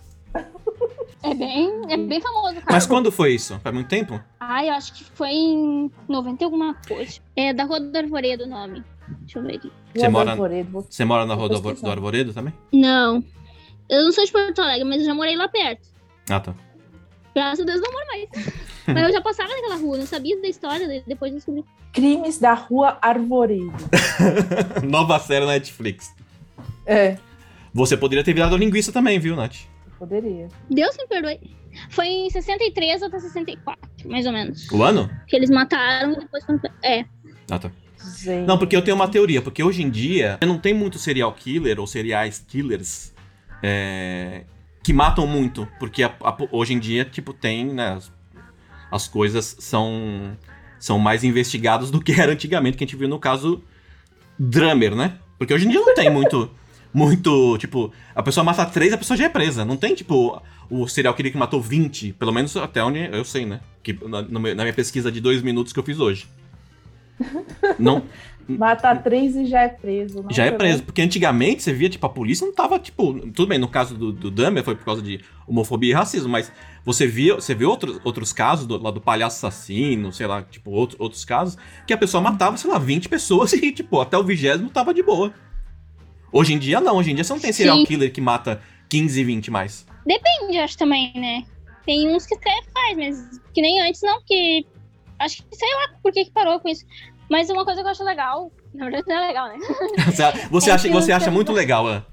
É 1.23 1.35
bem, 1.35 1.83
é 1.89 1.97
bem 1.97 2.21
famoso, 2.21 2.55
cara. 2.55 2.67
Mas 2.71 2.87
quando 2.87 3.11
foi 3.11 3.35
isso? 3.35 3.59
Faz 3.59 3.75
muito 3.75 3.89
tempo? 3.89 4.21
Ai, 4.39 4.69
eu 4.69 4.75
acho 4.75 4.93
que 4.93 5.03
foi 5.05 5.31
em 5.31 5.91
90 6.09 6.43
e 6.43 6.45
alguma 6.45 6.75
coisa. 6.87 7.19
É 7.35 7.53
da 7.53 7.65
Rua 7.65 7.81
do 7.81 7.97
Arvoredo 7.99 8.45
o 8.45 8.47
nome. 8.49 8.85
Deixa 9.21 9.39
eu 9.39 9.43
ver 9.43 9.57
aqui. 9.57 9.73
Você 9.95 10.09
mora- 10.09 10.37
Você 10.89 11.05
mora 11.05 11.27
na 11.27 11.35
rua 11.35 11.49
do 11.49 11.91
Arvoredo 11.91 12.33
também? 12.33 12.53
Não. 12.73 13.25
Eu 13.89 14.05
não 14.05 14.13
sou 14.13 14.25
de 14.25 14.33
Porto 14.33 14.61
Alegre, 14.61 14.85
mas 14.85 15.01
eu 15.01 15.07
já 15.07 15.15
morei 15.15 15.37
lá 15.37 15.49
perto. 15.49 15.89
Ah, 16.29 16.41
tá. 16.41 16.55
Graças 17.35 17.61
a 17.61 17.65
Deus 17.65 17.81
não 17.81 17.93
moro 17.93 18.07
mais. 18.07 18.29
mas 18.87 19.03
eu 19.05 19.13
já 19.13 19.21
passava 19.21 19.49
naquela 19.51 19.77
rua, 19.77 19.99
não 19.99 20.07
sabia 20.07 20.41
da 20.41 20.49
história, 20.49 20.87
daí 20.87 21.03
depois 21.07 21.31
eu 21.33 21.37
descobri. 21.37 21.65
Crimes 21.93 22.39
da 22.39 22.55
Rua 22.55 22.99
Arvoredo. 23.01 23.73
Nova 24.85 25.19
série 25.19 25.45
na 25.45 25.53
Netflix. 25.53 26.15
É, 26.85 27.17
Você 27.73 27.97
poderia 27.97 28.25
ter 28.25 28.33
virado 28.33 28.57
linguiça 28.57 28.93
também, 28.93 29.19
viu, 29.19 29.37
Nath? 29.37 29.57
poderia. 29.99 30.49
Deus 30.71 30.97
me 30.97 31.07
perdoe. 31.07 31.41
Foi 31.91 32.07
em 32.07 32.31
63 32.31 33.03
até 33.03 33.19
64, 33.19 33.81
mais 34.09 34.27
ou 34.27 34.33
menos. 34.33 34.71
O 34.71 34.83
ano? 34.83 35.11
Que 35.27 35.37
eles 35.37 35.51
mataram 35.51 36.13
e 36.13 36.17
depois. 36.17 36.45
É. 36.83 37.05
Ah, 37.51 37.59
tá. 37.59 37.71
Gente. 38.19 38.47
Não, 38.47 38.59
porque 38.59 38.77
eu 38.77 38.83
tenho 38.83 38.95
uma 38.95 39.09
teoria, 39.09 39.43
porque 39.43 39.63
hoje 39.63 39.83
em 39.83 39.91
dia 39.91 40.39
não 40.47 40.59
tem 40.59 40.73
muito 40.73 40.99
serial 40.99 41.33
killer 41.33 41.81
ou 41.81 41.87
seriais 41.87 42.39
killers 42.39 43.13
é, 43.69 44.45
que 44.85 44.93
matam 44.93 45.27
muito, 45.27 45.67
porque 45.81 46.05
a- 46.05 46.15
a- 46.23 46.37
hoje 46.53 46.73
em 46.73 46.79
dia, 46.79 47.05
tipo, 47.05 47.33
tem, 47.33 47.67
né, 47.67 47.95
as, 47.95 48.13
as 48.93 49.09
coisas 49.09 49.57
são, 49.59 50.37
são 50.79 51.01
mais 51.01 51.25
investigadas 51.25 51.91
do 51.91 52.01
que 52.01 52.13
era 52.13 52.31
antigamente, 52.33 52.77
que 52.77 52.85
a 52.85 52.87
gente 52.87 52.95
viu 52.97 53.09
no 53.09 53.19
caso 53.19 53.61
Drummer, 54.39 54.95
né? 54.95 55.15
Porque 55.37 55.53
hoje 55.53 55.67
em 55.67 55.71
dia 55.71 55.81
não 55.81 55.95
tem 55.95 56.09
muito, 56.09 56.49
muito, 56.95 57.59
tipo, 57.59 57.93
a 58.15 58.23
pessoa 58.23 58.45
mata 58.45 58.65
três, 58.67 58.93
a 58.93 58.99
pessoa 58.99 59.17
já 59.17 59.25
é 59.25 59.29
presa, 59.29 59.65
não 59.65 59.77
tem, 59.77 59.97
tipo, 59.97 60.41
o 60.71 60.87
serial 60.87 61.15
killer 61.15 61.33
que 61.33 61.39
matou 61.39 61.61
20, 61.61 62.13
pelo 62.13 62.33
menos 62.33 62.57
até 62.57 62.85
onde 62.85 63.01
eu 63.13 63.25
sei, 63.25 63.45
né? 63.45 63.61
Que, 63.83 63.93
na, 64.09 64.23
na 64.23 64.63
minha 64.63 64.73
pesquisa 64.73 65.11
de 65.11 65.21
dois 65.21 65.43
minutos 65.43 65.73
que 65.73 65.79
eu 65.81 65.85
fiz 65.85 65.99
hoje. 65.99 66.29
Não, 67.79 68.05
Mata 68.49 68.95
três 68.95 69.35
e 69.35 69.47
já 69.47 69.63
é 69.63 69.69
preso. 69.69 70.25
Já 70.31 70.45
é 70.45 70.51
preso, 70.53 70.79
né? 70.79 70.85
porque 70.87 71.03
antigamente 71.03 71.63
você 71.63 71.73
via, 71.73 71.89
tipo, 71.89 72.07
a 72.07 72.09
polícia 72.09 72.47
não 72.47 72.55
tava, 72.55 72.79
tipo. 72.79 73.15
Tudo 73.31 73.47
bem, 73.47 73.59
no 73.59 73.67
caso 73.67 73.97
do, 73.97 74.13
do 74.13 74.31
Dahmer 74.31 74.63
foi 74.63 74.77
por 74.77 74.85
causa 74.85 75.03
de 75.03 75.21
homofobia 75.47 75.91
e 75.91 75.95
racismo, 75.95 76.29
mas 76.29 76.53
você 76.85 77.07
via, 77.07 77.35
você 77.35 77.55
vê 77.55 77.65
outros, 77.65 77.99
outros 78.05 78.33
casos, 78.33 78.67
do, 78.67 78.81
lá 78.81 78.91
do 78.91 79.01
palhaço 79.01 79.45
assassino, 79.45 80.13
sei 80.13 80.27
lá, 80.27 80.43
tipo, 80.43 80.71
outros, 80.71 81.01
outros 81.01 81.25
casos, 81.25 81.59
que 81.87 81.93
a 81.93 81.99
pessoa 81.99 82.23
matava, 82.23 82.57
sei 82.57 82.71
lá, 82.71 82.79
20 82.79 83.09
pessoas 83.09 83.53
e, 83.55 83.73
tipo, 83.73 84.01
até 84.01 84.17
o 84.17 84.23
vigésimo 84.23 84.71
tava 84.71 84.95
de 84.95 85.03
boa. 85.03 85.35
Hoje 86.33 86.55
em 86.55 86.59
dia 86.59 86.81
não, 86.81 86.97
hoje 86.97 87.11
em 87.11 87.15
dia 87.15 87.25
você 87.25 87.33
não 87.33 87.41
tem 87.41 87.53
serial 87.53 87.79
Sim. 87.79 87.87
killer 87.87 88.13
que 88.13 88.21
mata 88.21 88.61
15, 88.89 89.25
20 89.25 89.51
mais. 89.51 89.87
Depende, 90.05 90.59
acho 90.59 90.79
também, 90.79 91.13
né? 91.15 91.45
Tem 91.85 92.15
uns 92.15 92.27
que 92.27 92.35
até 92.35 92.63
faz, 92.73 92.97
mas 92.97 93.41
que 93.55 93.61
nem 93.61 93.81
antes 93.81 94.03
não, 94.03 94.19
porque 94.19 94.65
acho 95.19 95.43
que 95.43 95.57
sei 95.57 95.75
lá 95.75 95.89
por 96.03 96.13
que, 96.13 96.25
que 96.25 96.31
parou 96.31 96.61
com 96.61 96.69
isso. 96.69 96.85
Mas 97.29 97.51
uma 97.51 97.65
coisa 97.65 97.81
que 97.81 97.87
eu 97.87 97.91
acho 97.91 98.05
legal, 98.05 98.51
na 98.75 98.85
verdade 98.85 99.05
não 99.09 99.17
é 99.17 99.27
legal, 99.27 99.49
né? 99.49 99.59
Você, 100.51 100.71
É 100.71 100.75
acha, 100.75 100.89
que 100.89 100.95
você 100.95 101.13
acha 101.13 101.31
muito 101.31 101.53
legal, 101.53 101.87
Ana? 101.87 102.07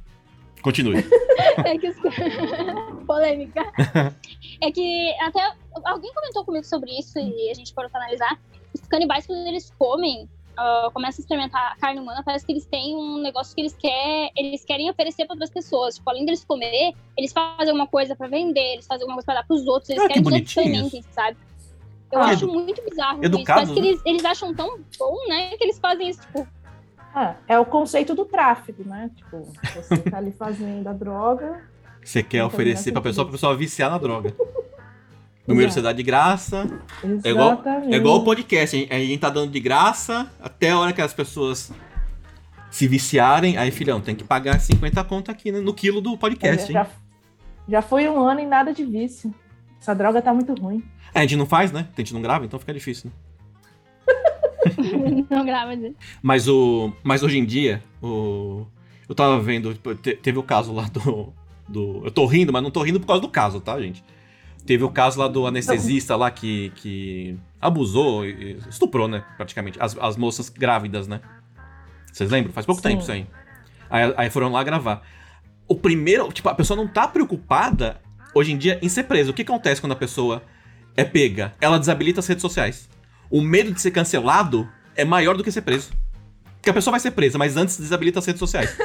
Continue. 0.62 1.04
É 1.66 1.78
que 1.78 1.90
os... 1.90 1.98
Polêmica. 3.06 3.62
É 4.62 4.72
que 4.72 5.14
até 5.22 5.52
alguém 5.86 6.12
comentou 6.14 6.46
comigo 6.46 6.66
sobre 6.66 6.92
isso 6.98 7.20
e 7.20 7.52
a 7.52 7.54
gente 7.54 7.74
parou 7.74 7.92
pra 7.92 8.00
analisar. 8.00 8.40
Os 8.74 8.82
canibais, 8.88 9.28
quando 9.28 9.46
eles 9.48 9.72
comem, 9.78 10.28
ah, 10.58 10.90
começam 10.94 11.22
a 11.22 11.24
experimentar 11.24 11.74
a 11.74 11.76
carne 11.76 12.00
humana, 12.00 12.24
parece 12.24 12.46
que 12.46 12.52
eles 12.54 12.66
têm 12.66 12.96
um 12.96 13.22
negócio 13.22 13.54
que 13.54 13.62
eles, 13.62 13.76
quer, 13.76 14.32
eles 14.38 14.64
querem 14.64 14.90
oferecer 14.90 15.26
pra 15.26 15.34
outras 15.34 15.50
pessoas. 15.50 15.96
Tipo, 15.96 16.10
além 16.10 16.26
deles 16.26 16.44
comer, 16.46 16.94
eles 17.18 17.34
fazem 17.34 17.70
alguma 17.70 17.88
coisa 17.88 18.16
pra 18.16 18.28
vender, 18.28 18.74
eles 18.74 18.88
fazem 18.88 19.04
alguma 19.04 19.18
coisa 19.18 19.26
pra 19.26 19.36
dar 19.36 19.44
pros 19.46 19.68
outros, 19.68 19.90
eles 19.90 20.02
Ah, 20.04 20.08
que 20.08 20.14
querem 20.14 20.24
que 20.24 20.30
os 20.30 20.34
outros 20.34 20.58
experimentem, 20.58 21.04
sabe? 21.12 21.38
Eu 22.14 22.20
Ah, 22.20 22.26
acho 22.26 22.46
edu- 22.46 22.54
muito 22.54 22.82
bizarro 22.88 23.16
isso. 23.18 23.26
educado, 23.26 23.60
Parece 23.62 23.74
que 23.74 23.82
né? 23.82 23.88
eles, 23.88 24.02
eles 24.06 24.26
acham 24.26 24.54
tão 24.54 24.80
bom, 25.00 25.16
né, 25.28 25.58
que 25.58 25.64
eles 25.64 25.80
fazem 25.80 26.10
isso, 26.10 26.22
tipo, 26.22 26.48
Ah, 27.16 27.36
é 27.48 27.60
o 27.60 27.66
conceito 27.66 28.16
do 28.16 28.26
tráfico, 28.26 28.84
né? 28.88 29.12
Tipo, 29.16 29.48
você 29.76 29.98
tá 30.00 30.18
ali 30.18 30.32
fazendo 30.32 30.88
a 30.88 30.94
droga. 30.94 31.62
Você 32.04 32.24
quer 32.24 32.44
oferecer 32.44 32.92
pra 32.92 33.02
pessoa, 33.02 33.26
pra 33.26 33.34
pessoa 33.34 33.56
viciar 33.56 33.92
na 33.92 33.98
droga. 34.00 34.34
Número 35.48 35.70
você 35.72 35.82
dá 35.82 35.92
de 35.94 36.02
graça. 36.02 36.66
É 37.24 37.30
igual- 37.30 37.54
Exatamente. 37.54 37.94
É 37.94 37.98
igual 37.98 38.16
o 38.16 38.24
podcast, 38.24 38.76
hein? 38.78 38.88
a 38.90 38.96
gente 38.98 39.20
tá 39.20 39.30
dando 39.30 39.52
de 39.52 39.60
graça 39.60 40.28
até 40.42 40.72
a 40.72 40.80
hora 40.80 40.92
que 40.94 41.02
as 41.02 41.14
pessoas 41.14 41.72
se 42.72 42.88
viciarem. 42.88 43.58
Aí, 43.58 43.70
filhão, 43.70 44.02
tem 44.02 44.16
que 44.16 44.24
pagar 44.24 44.60
50 44.60 45.04
conto 45.04 45.30
aqui 45.30 45.52
né, 45.52 45.60
no 45.60 45.74
quilo 45.74 46.02
do 46.02 46.18
podcast, 46.18 46.68
hein? 46.72 46.74
já, 46.74 46.88
já 47.70 47.82
foi 47.84 48.08
um 48.10 48.18
ano 48.28 48.40
e 48.40 48.46
nada 48.46 48.74
de 48.74 48.84
vício. 48.86 49.34
Essa 49.84 49.94
droga 49.94 50.22
tá 50.22 50.34
muito 50.34 50.54
ruim. 50.54 50.82
É, 51.14 51.20
a 51.20 51.22
gente 51.24 51.36
não 51.36 51.46
faz, 51.46 51.70
né? 51.70 51.90
A 51.94 52.00
gente 52.00 52.14
não 52.14 52.22
grava, 52.22 52.46
então 52.46 52.58
fica 52.58 52.74
difícil, 52.74 53.12
né? 53.12 54.14
não 55.30 55.46
grava. 55.46 55.76
né? 55.76 55.92
Mas, 56.22 56.48
o, 56.48 56.94
mas 57.04 57.22
hoje 57.22 57.38
em 57.38 57.44
dia, 57.44 57.84
o, 58.02 58.66
eu 59.10 59.14
tava 59.14 59.42
vendo, 59.42 59.74
tipo, 59.74 59.94
te- 59.94 60.16
teve 60.16 60.40
o 60.40 60.44
caso 60.44 60.72
lá 60.72 60.84
do, 60.88 61.34
do. 61.68 62.02
Eu 62.06 62.12
tô 62.12 62.26
rindo, 62.26 62.54
mas 62.54 62.64
não 62.64 62.72
tô 62.72 62.82
rindo 62.82 62.98
por 62.98 63.08
causa 63.08 63.22
do 63.22 63.28
caso, 63.28 63.60
tá, 63.60 63.78
gente? 63.82 64.02
Teve 64.66 64.86
o 64.86 64.90
caso 64.90 65.20
lá 65.20 65.28
do 65.28 65.46
anestesista 65.46 66.16
lá 66.16 66.32
que, 66.32 66.70
que 66.78 67.38
abusou, 67.60 68.26
e 68.26 68.54
estuprou, 68.70 69.10
né? 69.10 69.26
Praticamente. 69.36 69.78
As, 69.82 69.98
as 69.98 70.16
moças 70.16 70.48
grávidas, 70.48 71.10
né? 71.10 71.20
Vocês 72.10 72.32
lembram? 72.32 72.54
Faz 72.54 72.66
pouco 72.66 72.82
Sim. 72.82 72.88
tempo 72.88 73.02
isso 73.02 73.12
aí. 73.12 73.28
aí. 73.90 74.14
Aí 74.16 74.30
foram 74.30 74.50
lá 74.50 74.64
gravar. 74.64 75.02
O 75.68 75.76
primeiro, 75.76 76.32
tipo, 76.32 76.48
a 76.48 76.56
pessoa 76.56 76.78
não 76.78 76.88
tá 76.88 77.06
preocupada 77.06 78.00
hoje 78.34 78.52
em 78.52 78.58
dia 78.58 78.80
em 78.82 78.90
ser 78.90 79.04
presa. 79.04 79.32
O 79.32 79.34
que 79.34 79.42
acontece 79.42 79.80
quando 79.82 79.92
a 79.94 79.96
pessoa 79.96 80.44
é 80.96 81.04
pega? 81.04 81.54
Ela 81.62 81.78
desabilita 81.80 82.20
as 82.20 82.28
redes 82.28 82.42
sociais. 82.42 82.90
O 83.30 83.42
medo 83.42 83.72
de 83.72 83.82
ser 83.82 83.92
cancelado 83.92 84.70
é 84.96 85.04
maior 85.04 85.36
do 85.38 85.44
que 85.44 85.52
ser 85.52 85.62
preso. 85.62 85.92
Porque 86.56 86.70
a 86.70 86.74
pessoa 86.74 86.92
vai 86.92 87.00
ser 87.00 87.12
presa, 87.12 87.38
mas 87.38 87.58
antes 87.58 87.78
desabilita 87.78 88.20
as 88.20 88.26
redes 88.26 88.40
sociais. 88.40 88.76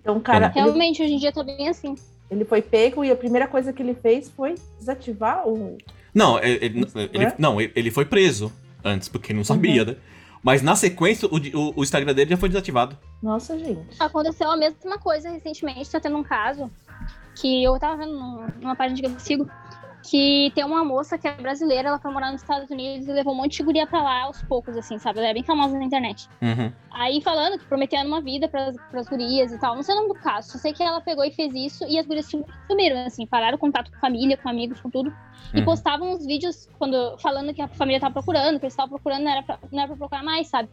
Então, 0.00 0.20
cara, 0.20 0.46
ele, 0.46 0.54
Realmente, 0.54 1.02
hoje 1.02 1.14
em 1.14 1.18
dia 1.18 1.32
tá 1.32 1.42
bem 1.42 1.68
assim. 1.68 1.96
ele 2.30 2.44
foi 2.44 2.62
pego 2.62 3.04
e 3.04 3.10
a 3.10 3.16
primeira 3.16 3.48
coisa 3.48 3.72
que 3.72 3.82
ele 3.82 3.92
fez 3.94 4.30
foi 4.30 4.54
desativar 4.78 5.46
o. 5.48 5.76
Não, 6.14 6.38
ele, 6.38 6.64
ele- 6.64 6.86
ele- 7.12 7.24
É? 7.24 7.34
não, 7.38 7.60
ele 7.60 7.72
ele 7.74 7.90
foi 7.90 8.04
preso 8.04 8.52
antes, 8.84 9.08
porque 9.08 9.32
ele 9.32 9.38
não 9.38 9.44
sabia, 9.44 9.84
né? 9.84 9.96
Mas 10.44 10.62
na 10.62 10.76
sequência, 10.76 11.26
o, 11.28 11.36
o- 11.36 11.72
o 11.80 11.82
Instagram 11.82 12.14
dele 12.14 12.30
já 12.30 12.36
foi 12.36 12.48
desativado. 12.48 12.96
Nossa, 13.20 13.58
gente. 13.58 13.96
Aconteceu 13.98 14.48
a 14.48 14.56
mesma 14.56 14.96
coisa 14.96 15.28
recentemente, 15.28 15.90
tá 15.90 15.98
tendo 15.98 16.16
um 16.16 16.22
caso 16.22 16.70
que 17.36 17.62
eu 17.62 17.78
tava 17.78 17.98
vendo 17.98 18.12
num- 18.18 18.46
numa 18.60 18.74
página 18.74 18.98
que 19.00 19.06
eu 19.06 19.18
sigo, 19.20 19.48
que 20.08 20.52
tem 20.54 20.64
uma 20.64 20.84
moça 20.84 21.18
que 21.18 21.26
é 21.26 21.32
brasileira, 21.36 21.88
ela 21.88 21.98
foi 21.98 22.12
morar 22.12 22.30
nos 22.30 22.40
Estados 22.40 22.70
Unidos 22.70 23.08
e 23.08 23.12
levou 23.12 23.32
um 23.32 23.36
monte 23.36 23.56
de 23.56 23.62
guria 23.64 23.86
pra 23.86 24.02
lá 24.02 24.22
aos 24.22 24.40
poucos, 24.42 24.76
assim, 24.76 24.98
sabe? 24.98 25.18
Ela 25.18 25.28
é 25.28 25.34
bem 25.34 25.42
famosa 25.42 25.76
na 25.76 25.84
internet. 25.84 26.28
Uhum. 26.40 26.72
Aí 26.92 27.20
falando 27.20 27.58
que 27.58 27.64
prometendo 27.66 28.06
uma 28.06 28.20
vida 28.20 28.48
pras, 28.48 28.76
pras 28.90 29.08
gurias 29.08 29.52
e 29.52 29.58
tal. 29.58 29.74
Não 29.74 29.82
sei 29.82 29.94
o 29.94 29.98
nome 29.98 30.08
do 30.14 30.20
caso, 30.20 30.52
só 30.52 30.58
sei 30.58 30.72
que 30.72 30.82
ela 30.82 31.00
pegou 31.00 31.24
e 31.24 31.32
fez 31.32 31.52
isso 31.54 31.84
e 31.88 31.98
as 31.98 32.06
gurias 32.06 32.26
sumiram, 32.70 33.04
assim, 33.04 33.26
pararam 33.26 33.56
o 33.56 33.58
contato 33.60 33.90
com 33.90 33.98
família, 33.98 34.36
com 34.36 34.48
amigos, 34.48 34.80
com 34.80 34.88
tudo. 34.88 35.12
E 35.52 35.58
Uhum. 35.58 35.64
postavam 35.64 36.12
uns 36.12 36.24
vídeos 36.24 36.68
quando, 36.78 37.18
falando 37.18 37.52
que 37.52 37.60
a 37.60 37.68
família 37.68 38.00
tava 38.00 38.14
procurando, 38.14 38.58
que 38.60 38.64
eles 38.64 38.72
estavam 38.72 38.90
procurando, 38.90 39.24
não 39.24 39.30
era, 39.30 39.42
pra, 39.42 39.58
não 39.70 39.78
era 39.80 39.88
pra 39.88 39.96
procurar 39.96 40.22
mais, 40.22 40.48
sabe? 40.48 40.68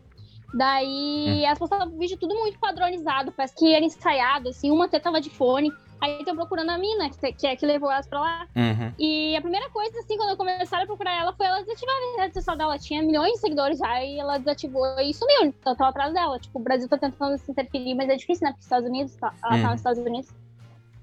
Daí 0.54 1.44
elas 1.44 1.58
postavam 1.58 1.98
vídeo 1.98 2.18
tudo 2.20 2.36
muito 2.36 2.60
padronizado, 2.60 3.32
parece 3.32 3.56
que 3.56 3.74
era 3.74 3.84
ensaiado, 3.84 4.50
assim, 4.50 4.70
uma 4.70 4.86
até 4.86 5.00
tava 5.00 5.20
de 5.20 5.32
fone. 5.32 5.72
Aí 6.04 6.20
estão 6.20 6.36
procurando 6.36 6.70
a 6.70 6.78
mina, 6.78 7.10
que, 7.10 7.32
que 7.32 7.48
é 7.48 7.56
que 7.56 7.66
levou 7.66 7.90
elas 7.90 8.06
pra 8.06 8.20
lá. 8.20 8.46
Uhum. 8.56 8.94
E 9.00 9.36
a 9.38 9.42
primeira 9.42 9.70
coisa, 9.70 9.98
assim, 10.00 10.18
quando 10.18 10.36
começaram 10.36 10.84
a 10.84 10.86
procurar 10.86 11.14
ela, 11.18 11.32
foi 11.32 11.46
ela 11.46 11.62
desativar 11.62 11.96
a 11.96 12.22
rede 12.24 12.34
social 12.34 12.58
dela. 12.58 12.78
Tinha 12.78 13.02
milhões 13.02 13.32
de 13.34 13.40
seguidores 13.40 13.80
já 13.80 14.04
e 14.04 14.20
ela 14.20 14.38
desativou 14.38 14.86
e 15.00 15.14
sumiu. 15.14 15.46
Então 15.46 15.74
tava 15.76 15.92
atrás 15.92 16.14
dela. 16.14 16.38
Tipo, 16.40 16.60
o 16.60 16.62
Brasil 16.62 16.90
tá 16.90 16.98
tentando 16.98 17.38
se 17.38 17.50
interferir, 17.50 17.96
mas 17.96 18.10
é 18.10 18.18
difícil, 18.18 18.46
né? 18.46 18.52
Porque 18.52 18.60
os 18.60 18.66
Estados 18.66 18.90
Unidos, 18.90 19.16
tá- 19.16 19.34
ela 19.42 19.56
Hum. 19.56 19.62
tá 19.62 19.68
nos 19.70 19.80
Estados 19.80 20.00
Unidos. 20.04 20.30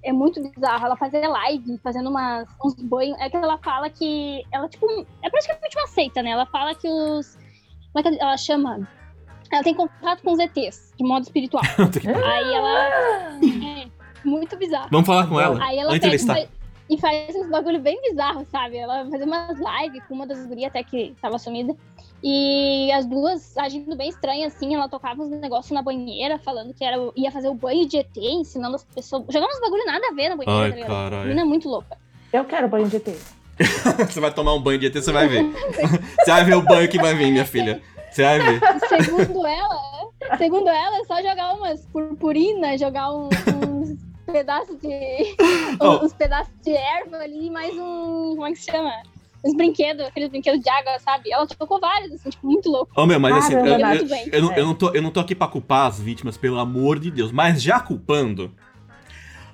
É 0.04 0.12
muito 0.12 0.42
bizarro. 0.42 0.84
Ela 0.84 0.96
fazia 0.96 1.26
live, 1.28 1.78
fazendo 1.78 2.10
umas, 2.10 2.46
uns 2.62 2.74
banhos. 2.74 3.18
É 3.20 3.30
que 3.30 3.36
ela 3.38 3.56
fala 3.56 3.88
que. 3.88 4.42
Ela, 4.52 4.68
tipo, 4.68 4.86
é 5.22 5.30
praticamente 5.30 5.78
uma 5.78 5.86
seita, 5.86 6.22
né? 6.22 6.30
Ela 6.32 6.44
fala 6.44 6.74
que 6.74 6.86
os. 6.88 7.36
Como 7.92 7.98
é 7.98 8.02
que 8.02 8.20
ela 8.20 8.36
chama? 8.36 8.86
Ela 9.50 9.62
tem 9.62 9.74
contato 9.74 10.22
com 10.22 10.32
os 10.32 10.38
ETs, 10.38 10.92
de 10.96 11.04
modo 11.04 11.22
espiritual. 11.22 11.62
Aí 12.04 12.54
ela. 12.54 13.40
É, 13.99 13.99
muito 14.24 14.56
bizarro. 14.56 14.88
Vamos 14.90 15.06
falar 15.06 15.26
com 15.26 15.40
ela. 15.40 15.62
Aí 15.64 15.78
ela 15.78 15.90
pega 15.98 16.48
e 16.90 16.98
faz 16.98 17.36
uns 17.36 17.48
bagulho 17.48 17.80
bem 17.80 18.00
bizarro, 18.02 18.44
sabe? 18.50 18.76
Ela 18.76 19.06
fazia 19.08 19.24
umas 19.24 19.56
lives 19.56 20.02
com 20.08 20.14
uma 20.14 20.26
das 20.26 20.44
gurias 20.44 20.70
até 20.70 20.82
que 20.82 21.14
tava 21.22 21.38
sumida. 21.38 21.72
E 22.22 22.90
as 22.92 23.06
duas 23.06 23.56
agindo 23.56 23.96
bem 23.96 24.08
estranha, 24.10 24.48
assim, 24.48 24.74
ela 24.74 24.88
tocava 24.88 25.22
uns 25.22 25.30
negócios 25.30 25.70
na 25.70 25.82
banheira, 25.82 26.36
falando 26.38 26.74
que 26.74 26.84
era, 26.84 26.96
ia 27.16 27.30
fazer 27.30 27.48
o 27.48 27.54
banho 27.54 27.88
de 27.88 27.96
ET, 27.96 28.16
ensinando 28.16 28.74
as 28.74 28.84
pessoas. 28.84 29.24
Jogando 29.30 29.50
uns 29.50 29.60
bagulho 29.60 29.86
nada 29.86 30.08
a 30.08 30.12
ver 30.12 30.30
na 30.30 30.36
banheira, 30.36 30.64
Ai, 30.64 30.70
tá 30.70 30.76
ligado? 30.76 31.22
Menina 31.22 31.40
é 31.42 31.44
muito 31.44 31.68
louca. 31.68 31.96
Eu 32.32 32.44
quero 32.44 32.68
banho 32.68 32.88
de 32.88 32.96
ET. 32.96 33.08
Você 34.10 34.20
vai 34.20 34.32
tomar 34.34 34.54
um 34.54 34.60
banho 34.60 34.78
de 34.78 34.86
ET, 34.86 34.94
você 34.94 35.12
vai 35.12 35.28
ver. 35.28 35.44
Você 36.18 36.30
vai 36.30 36.44
ver 36.44 36.56
o 36.56 36.62
banho 36.62 36.88
que 36.88 36.98
vai 36.98 37.14
vir, 37.14 37.30
minha 37.30 37.46
filha. 37.46 37.80
Você 38.10 38.24
vai 38.24 38.40
ver. 38.40 38.60
Segundo 38.88 39.46
ela, 39.46 39.78
segundo 40.38 40.68
ela, 40.68 40.98
é 40.98 41.04
só 41.04 41.16
jogar 41.22 41.54
umas 41.54 41.86
purpurinas, 41.86 42.80
jogar 42.80 43.12
um- 43.12 43.28
pedaços 44.30 44.76
de. 44.80 45.36
Oh. 45.80 46.04
uns 46.04 46.12
pedaços 46.12 46.52
de 46.62 46.72
erva 46.72 47.16
ali, 47.18 47.46
e 47.46 47.50
mais 47.50 47.72
um. 47.74 48.34
Como 48.36 48.46
é 48.46 48.52
que 48.52 48.58
se 48.58 48.70
chama? 48.70 48.92
Uns 49.42 49.56
brinquedos, 49.56 50.04
aqueles 50.06 50.28
brinquedos 50.28 50.60
de 50.60 50.68
água, 50.68 50.98
sabe? 50.98 51.32
Ela 51.32 51.46
tocou 51.46 51.80
vários, 51.80 52.12
assim, 52.12 52.28
tipo, 52.28 52.46
muito 52.46 52.68
louco. 52.68 52.92
Ô, 52.94 53.06
meu, 53.06 53.18
mas 53.18 53.34
assim, 53.36 53.54
eu, 53.54 53.64
eu, 53.64 53.78
eu 54.32 54.42
não, 54.42 54.52
É. 54.52 54.60
eu, 54.60 54.66
não 54.66 54.74
tô, 54.74 54.90
eu 54.90 55.00
não 55.02 55.10
tô 55.10 55.20
aqui 55.20 55.34
pra 55.34 55.48
culpar 55.48 55.86
as 55.86 55.98
vítimas, 55.98 56.36
pelo 56.36 56.58
amor 56.58 56.98
de 56.98 57.10
Deus. 57.10 57.32
Mas 57.32 57.62
já 57.62 57.80
culpando. 57.80 58.52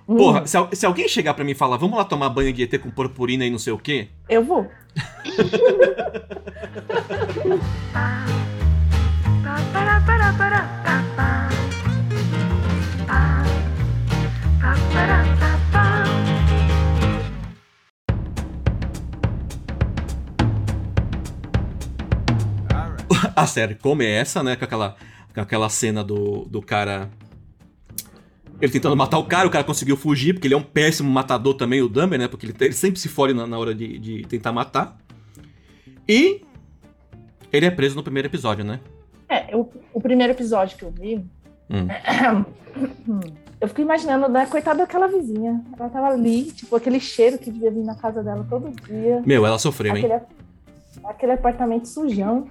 Hum, 0.08 0.16
Porra, 0.16 0.44
se, 0.46 0.56
se 0.72 0.86
alguém 0.86 1.08
chegar 1.08 1.34
pra 1.34 1.44
mim 1.44 1.52
e 1.52 1.54
falar, 1.54 1.76
vamos 1.76 1.96
lá 1.96 2.04
tomar 2.04 2.28
banho 2.30 2.52
de 2.52 2.64
ET 2.64 2.78
com 2.80 2.90
purpurina 2.90 3.44
e 3.44 3.50
não 3.50 3.58
sei 3.58 3.72
o 3.72 3.78
quê. 3.78 4.08
eu 4.28 4.42
vou. 4.42 4.66
A 23.34 23.46
série 23.46 23.74
começa, 23.74 24.42
né, 24.42 24.56
com 24.56 24.64
aquela, 24.64 24.96
com 25.34 25.40
aquela 25.40 25.68
cena 25.68 26.02
do, 26.02 26.44
do 26.44 26.62
cara. 26.62 27.10
Ele 28.60 28.72
tentando 28.72 28.96
matar 28.96 29.18
o 29.18 29.24
cara, 29.24 29.46
o 29.46 29.50
cara 29.50 29.64
conseguiu 29.64 29.96
fugir, 29.96 30.32
porque 30.32 30.46
ele 30.46 30.54
é 30.54 30.56
um 30.56 30.62
péssimo 30.62 31.10
matador 31.10 31.54
também, 31.54 31.82
o 31.82 31.88
Dumber, 31.88 32.18
né? 32.18 32.26
Porque 32.26 32.46
ele, 32.46 32.54
ele 32.58 32.72
sempre 32.72 32.98
se 32.98 33.08
fode 33.08 33.34
na, 33.34 33.46
na 33.46 33.58
hora 33.58 33.74
de, 33.74 33.98
de 33.98 34.22
tentar 34.26 34.52
matar. 34.52 34.96
E. 36.08 36.42
Ele 37.52 37.66
é 37.66 37.70
preso 37.70 37.94
no 37.94 38.02
primeiro 38.02 38.28
episódio, 38.28 38.64
né? 38.64 38.80
É, 39.28 39.54
o, 39.54 39.68
o 39.92 40.00
primeiro 40.00 40.32
episódio 40.32 40.76
que 40.76 40.84
eu 40.84 40.90
vi. 40.90 41.24
Hum. 41.70 41.86
Eu 43.58 43.68
fico 43.68 43.80
imaginando, 43.80 44.28
né? 44.28 44.44
Coitada 44.46 44.80
daquela 44.80 45.06
vizinha. 45.06 45.64
Ela 45.78 45.88
tava 45.88 46.08
ali, 46.08 46.44
tipo, 46.52 46.76
aquele 46.76 47.00
cheiro 47.00 47.38
que 47.38 47.50
devia 47.50 47.70
vir 47.70 47.84
na 47.84 47.94
casa 47.94 48.22
dela 48.22 48.46
todo 48.48 48.70
dia. 48.82 49.22
Meu, 49.24 49.46
ela 49.46 49.58
sofreu, 49.58 49.96
hein? 49.96 50.04
Aquele, 50.04 50.20
aquele 51.04 51.32
apartamento 51.32 51.88
sujão. 51.88 52.48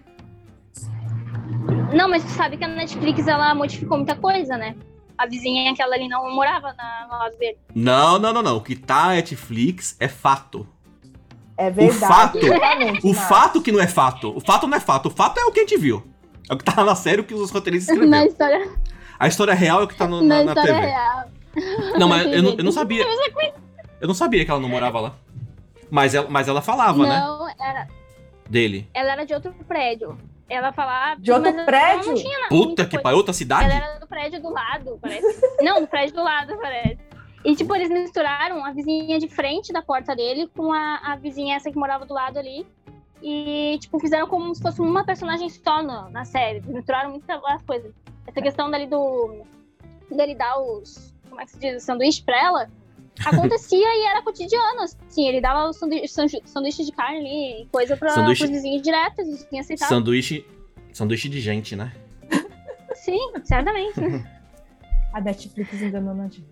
Não, 1.93 2.09
mas 2.09 2.23
tu 2.23 2.29
sabe 2.29 2.57
que 2.57 2.63
a 2.63 2.67
Netflix 2.67 3.27
ela 3.27 3.53
modificou 3.55 3.97
muita 3.97 4.15
coisa, 4.15 4.57
né? 4.57 4.75
A 5.17 5.25
vizinha 5.25 5.71
aquela 5.71 5.95
ali 5.95 6.07
não 6.09 6.29
morava 6.35 6.73
na, 6.73 7.07
lado 7.09 7.37
dele. 7.37 7.57
Não, 7.73 8.19
não, 8.19 8.33
não, 8.33 8.41
não. 8.41 8.57
O 8.57 8.61
que 8.61 8.75
tá 8.75 9.07
na 9.07 9.13
Netflix 9.13 9.95
é 9.99 10.07
fato. 10.07 10.67
É 11.57 11.69
verdade. 11.71 11.99
fato- 11.99 12.37
exatamente, 12.37 13.07
O 13.07 13.13
fato 13.13 13.61
que 13.61 13.71
não 13.71 13.79
é 13.79 13.87
fato. 13.87 14.35
O 14.35 14.41
fato 14.41 14.67
não 14.67 14.75
é 14.77 14.79
fato. 14.81 15.05
O 15.07 15.09
fato 15.11 15.39
é 15.39 15.45
o 15.45 15.51
que 15.51 15.61
a 15.61 15.63
gente 15.63 15.77
viu. 15.77 16.03
É 16.49 16.53
o 16.53 16.57
que 16.57 16.65
tá 16.65 16.83
na 16.83 16.95
série 16.95 17.21
o 17.21 17.23
que 17.23 17.33
os 17.33 17.49
roteiristas 17.49 17.95
Na 17.97 18.25
escreveram. 18.25 18.27
história, 18.27 18.69
A 19.17 19.27
história 19.27 19.53
real 19.53 19.79
é 19.81 19.83
o 19.83 19.87
que 19.87 19.95
tá 19.95 20.05
no- 20.07 20.21
na 20.21 20.43
na, 20.43 20.43
na 20.43 20.51
história 20.51 20.73
TV. 20.73 20.85
real. 20.87 21.25
Não, 21.97 22.09
mas 22.09 22.25
eu, 22.33 22.43
não- 22.43 22.55
eu 22.57 22.63
não 22.65 22.71
sabia. 22.73 23.05
Eu 24.01 24.07
não 24.09 24.13
sabia 24.15 24.43
que 24.43 24.51
ela 24.51 24.59
não 24.59 24.67
morava 24.67 24.99
lá. 24.99 25.15
Mas 25.89 26.13
ela, 26.13 26.27
mas 26.29 26.47
ela 26.49 26.61
falava, 26.61 27.03
né? 27.07 27.19
Não, 27.21 27.47
era, 27.63 27.87
Dele. 28.49 28.89
ela 28.93 29.13
era 29.13 29.25
de 29.25 29.33
outro 29.33 29.53
prédio. 29.65 30.17
Ela 30.49 30.71
falava. 30.71 31.19
De 31.19 31.31
outro 31.31 31.51
prédio? 31.65 32.07
Não 32.07 32.15
tinha 32.15 32.37
nada, 32.37 32.49
Puta 32.49 32.65
muita 32.65 32.85
que 32.85 32.99
pariu, 32.99 33.17
outra 33.17 33.33
cidade? 33.33 33.65
Ela 33.65 33.85
era 33.85 33.99
do 33.99 34.07
prédio 34.07 34.41
do 34.41 34.49
lado, 34.49 34.99
parece. 35.01 35.41
Não, 35.61 35.81
do 35.81 35.87
prédio 35.87 36.15
do 36.15 36.23
lado, 36.23 36.55
parece. 36.61 36.99
E, 37.43 37.55
tipo, 37.55 37.75
eles 37.75 37.89
misturaram 37.89 38.63
a 38.65 38.71
vizinha 38.71 39.19
de 39.19 39.27
frente 39.27 39.71
da 39.71 39.81
porta 39.81 40.15
dele 40.15 40.47
com 40.55 40.71
a, 40.71 40.97
a 40.97 41.15
vizinha 41.15 41.55
essa 41.55 41.71
que 41.71 41.77
morava 41.77 42.05
do 42.05 42.13
lado 42.13 42.37
ali. 42.37 42.65
E, 43.21 43.77
tipo, 43.79 43.99
fizeram 43.99 44.27
como 44.27 44.53
se 44.53 44.61
fosse 44.61 44.81
uma 44.81 45.03
personagem 45.03 45.49
só 45.49 45.81
na, 45.81 46.09
na 46.09 46.25
série. 46.25 46.61
Misturaram 46.61 47.11
muitas 47.11 47.43
as 47.45 47.61
coisas. 47.63 47.93
Essa 48.27 48.41
questão 48.41 48.69
dali 48.69 48.87
do... 48.87 49.43
dele 50.09 50.35
dar 50.35 50.59
os... 50.59 51.13
como 51.29 51.41
é 51.41 51.45
que 51.45 51.51
se 51.51 51.59
diz? 51.59 51.81
O 51.81 51.85
sanduíche 51.85 52.23
pra 52.23 52.39
ela. 52.39 52.69
Acontecia 53.23 53.77
e 53.95 54.05
era 54.07 54.21
cotidiano, 54.21 54.81
assim. 54.81 55.27
Ele 55.27 55.39
dava 55.39 55.69
o 55.69 55.73
sanduíche, 55.73 56.07
sandu- 56.07 56.41
sanduíche 56.45 56.83
de 56.83 56.91
carne 56.91 57.19
ali, 57.19 57.69
coisa 57.71 57.95
pra, 57.95 58.09
Sanduíche- 58.09 58.43
pros 58.43 58.51
vizinhos 58.55 58.81
direto. 58.81 59.21
Os 59.21 59.27
vizinhos 59.43 59.65
aceitavam. 59.65 59.97
Sanduíche. 59.97 60.45
Sanduíche 60.91 61.29
de 61.29 61.39
gente, 61.41 61.75
né? 61.75 61.91
Sim, 62.95 63.19
certamente. 63.43 63.99
A 65.13 65.21
Netflix 65.21 65.81
enganando 65.81 66.21
a 66.21 66.23
gente. 66.25 66.43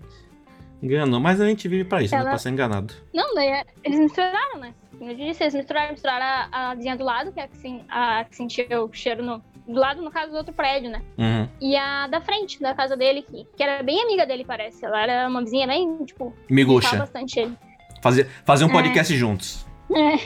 Enganou, 0.81 1.19
mas 1.19 1.39
a 1.39 1.47
gente 1.47 1.67
vive 1.67 1.85
pra 1.85 2.01
isso, 2.01 2.13
né? 2.13 2.19
Ela- 2.21 2.29
Pra 2.31 2.37
ser 2.39 2.49
enganado. 2.49 2.93
Não, 3.13 3.33
daí 3.35 3.47
é- 3.47 3.65
eles 3.83 3.99
misturaram, 3.99 4.59
né? 4.59 4.73
Como 4.97 5.09
eu 5.09 5.15
disse, 5.15 5.43
eles 5.43 5.53
misturaram, 5.53 5.91
misturaram 5.91 6.25
a, 6.51 6.71
a 6.71 6.75
vizinha 6.75 6.95
do 6.97 7.03
lado, 7.05 7.31
que 7.31 7.39
é 7.39 7.43
a 7.43 7.47
que, 7.47 7.57
sen- 7.57 7.85
a 7.89 8.23
que 8.25 8.35
sentia 8.35 8.83
o 8.83 8.91
cheiro 8.93 9.23
no. 9.23 9.41
Do 9.67 9.79
lado, 9.79 10.01
no 10.01 10.11
caso, 10.11 10.31
do 10.31 10.37
outro 10.37 10.53
prédio, 10.53 10.89
né? 10.91 11.01
Uhum. 11.17 11.47
E 11.61 11.75
a 11.75 12.07
da 12.07 12.19
frente, 12.19 12.59
da 12.61 12.73
casa 12.73 12.97
dele, 12.97 13.21
que, 13.21 13.45
que 13.55 13.63
era 13.63 13.81
bem 13.81 14.01
amiga 14.03 14.25
dele, 14.25 14.43
parece. 14.45 14.83
Ela 14.85 15.01
era 15.03 15.29
uma 15.29 15.41
vizinha 15.41 15.65
bem, 15.65 16.03
tipo, 16.05 16.25
gostava 16.25 16.45
Miguxa. 16.49 16.97
bastante 16.97 17.39
ele. 17.39 17.53
Fazer, 18.01 18.27
fazer 18.45 18.65
um 18.65 18.69
É. 18.69 18.71
podcast 18.73 19.15
juntos. 19.15 19.65
É. 19.89 20.17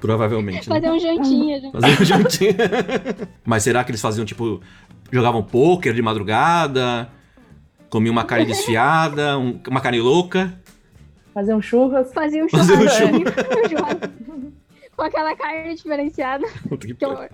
Provavelmente. 0.00 0.68
Né? 0.68 0.76
Fazer 0.76 0.90
um 0.90 0.98
jantinho. 0.98 1.60
junto. 1.62 1.80
Fazer 1.80 2.00
um 2.02 2.04
juntinho. 2.04 2.54
Mas 3.44 3.62
será 3.62 3.82
que 3.84 3.90
eles 3.90 4.00
faziam, 4.02 4.24
tipo, 4.26 4.60
jogavam 5.10 5.42
pôquer 5.42 5.94
de 5.94 6.02
madrugada? 6.02 7.08
Comiam 7.88 8.12
uma 8.12 8.24
carne 8.24 8.44
desfiada, 8.44 9.38
um- 9.38 9.60
uma 9.68 9.80
carne 9.80 10.00
louca? 10.00 10.52
Fazer 11.32 11.54
um 11.54 11.62
churras. 11.62 12.12
Fazia 12.12 12.44
um 12.44 12.48
Fazer 12.48 12.74
um 12.74 12.88
churrasco. 12.88 13.68
churrasco. 13.70 14.14
Com 14.96 15.02
aquela 15.02 15.34
carne 15.34 15.74
diferenciada. 15.74 16.46
Puta 16.68 16.86
que 16.86 16.94
Que 16.94 17.04
horror. 17.06 17.28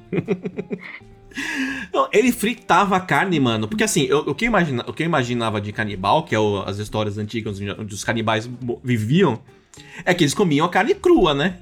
Ele 2.12 2.33
fritava 2.33 2.97
a 2.97 3.01
carne, 3.01 3.39
mano. 3.41 3.68
Porque 3.68 3.85
assim, 3.85 4.03
eu- 4.05 4.18
o, 4.20 4.35
que 4.35 4.45
eu 4.45 4.49
imagina- 4.49 4.85
o 4.87 4.93
que 4.93 5.03
eu 5.03 5.07
imaginava 5.07 5.61
de 5.61 5.72
canibal, 5.72 6.24
que 6.24 6.35
é 6.35 6.39
o- 6.39 6.62
as 6.62 6.78
histórias 6.78 7.18
antigas 7.18 7.61
onde, 7.61 7.95
os 7.95 8.05
canibais 8.05 8.49
viviam, 8.83 9.39
é 10.05 10.12
que 10.14 10.24
eles 10.24 10.35
comiam 10.35 10.66
a 10.66 10.68
carne 10.68 10.95
crua, 10.95 11.35
né? 11.35 11.59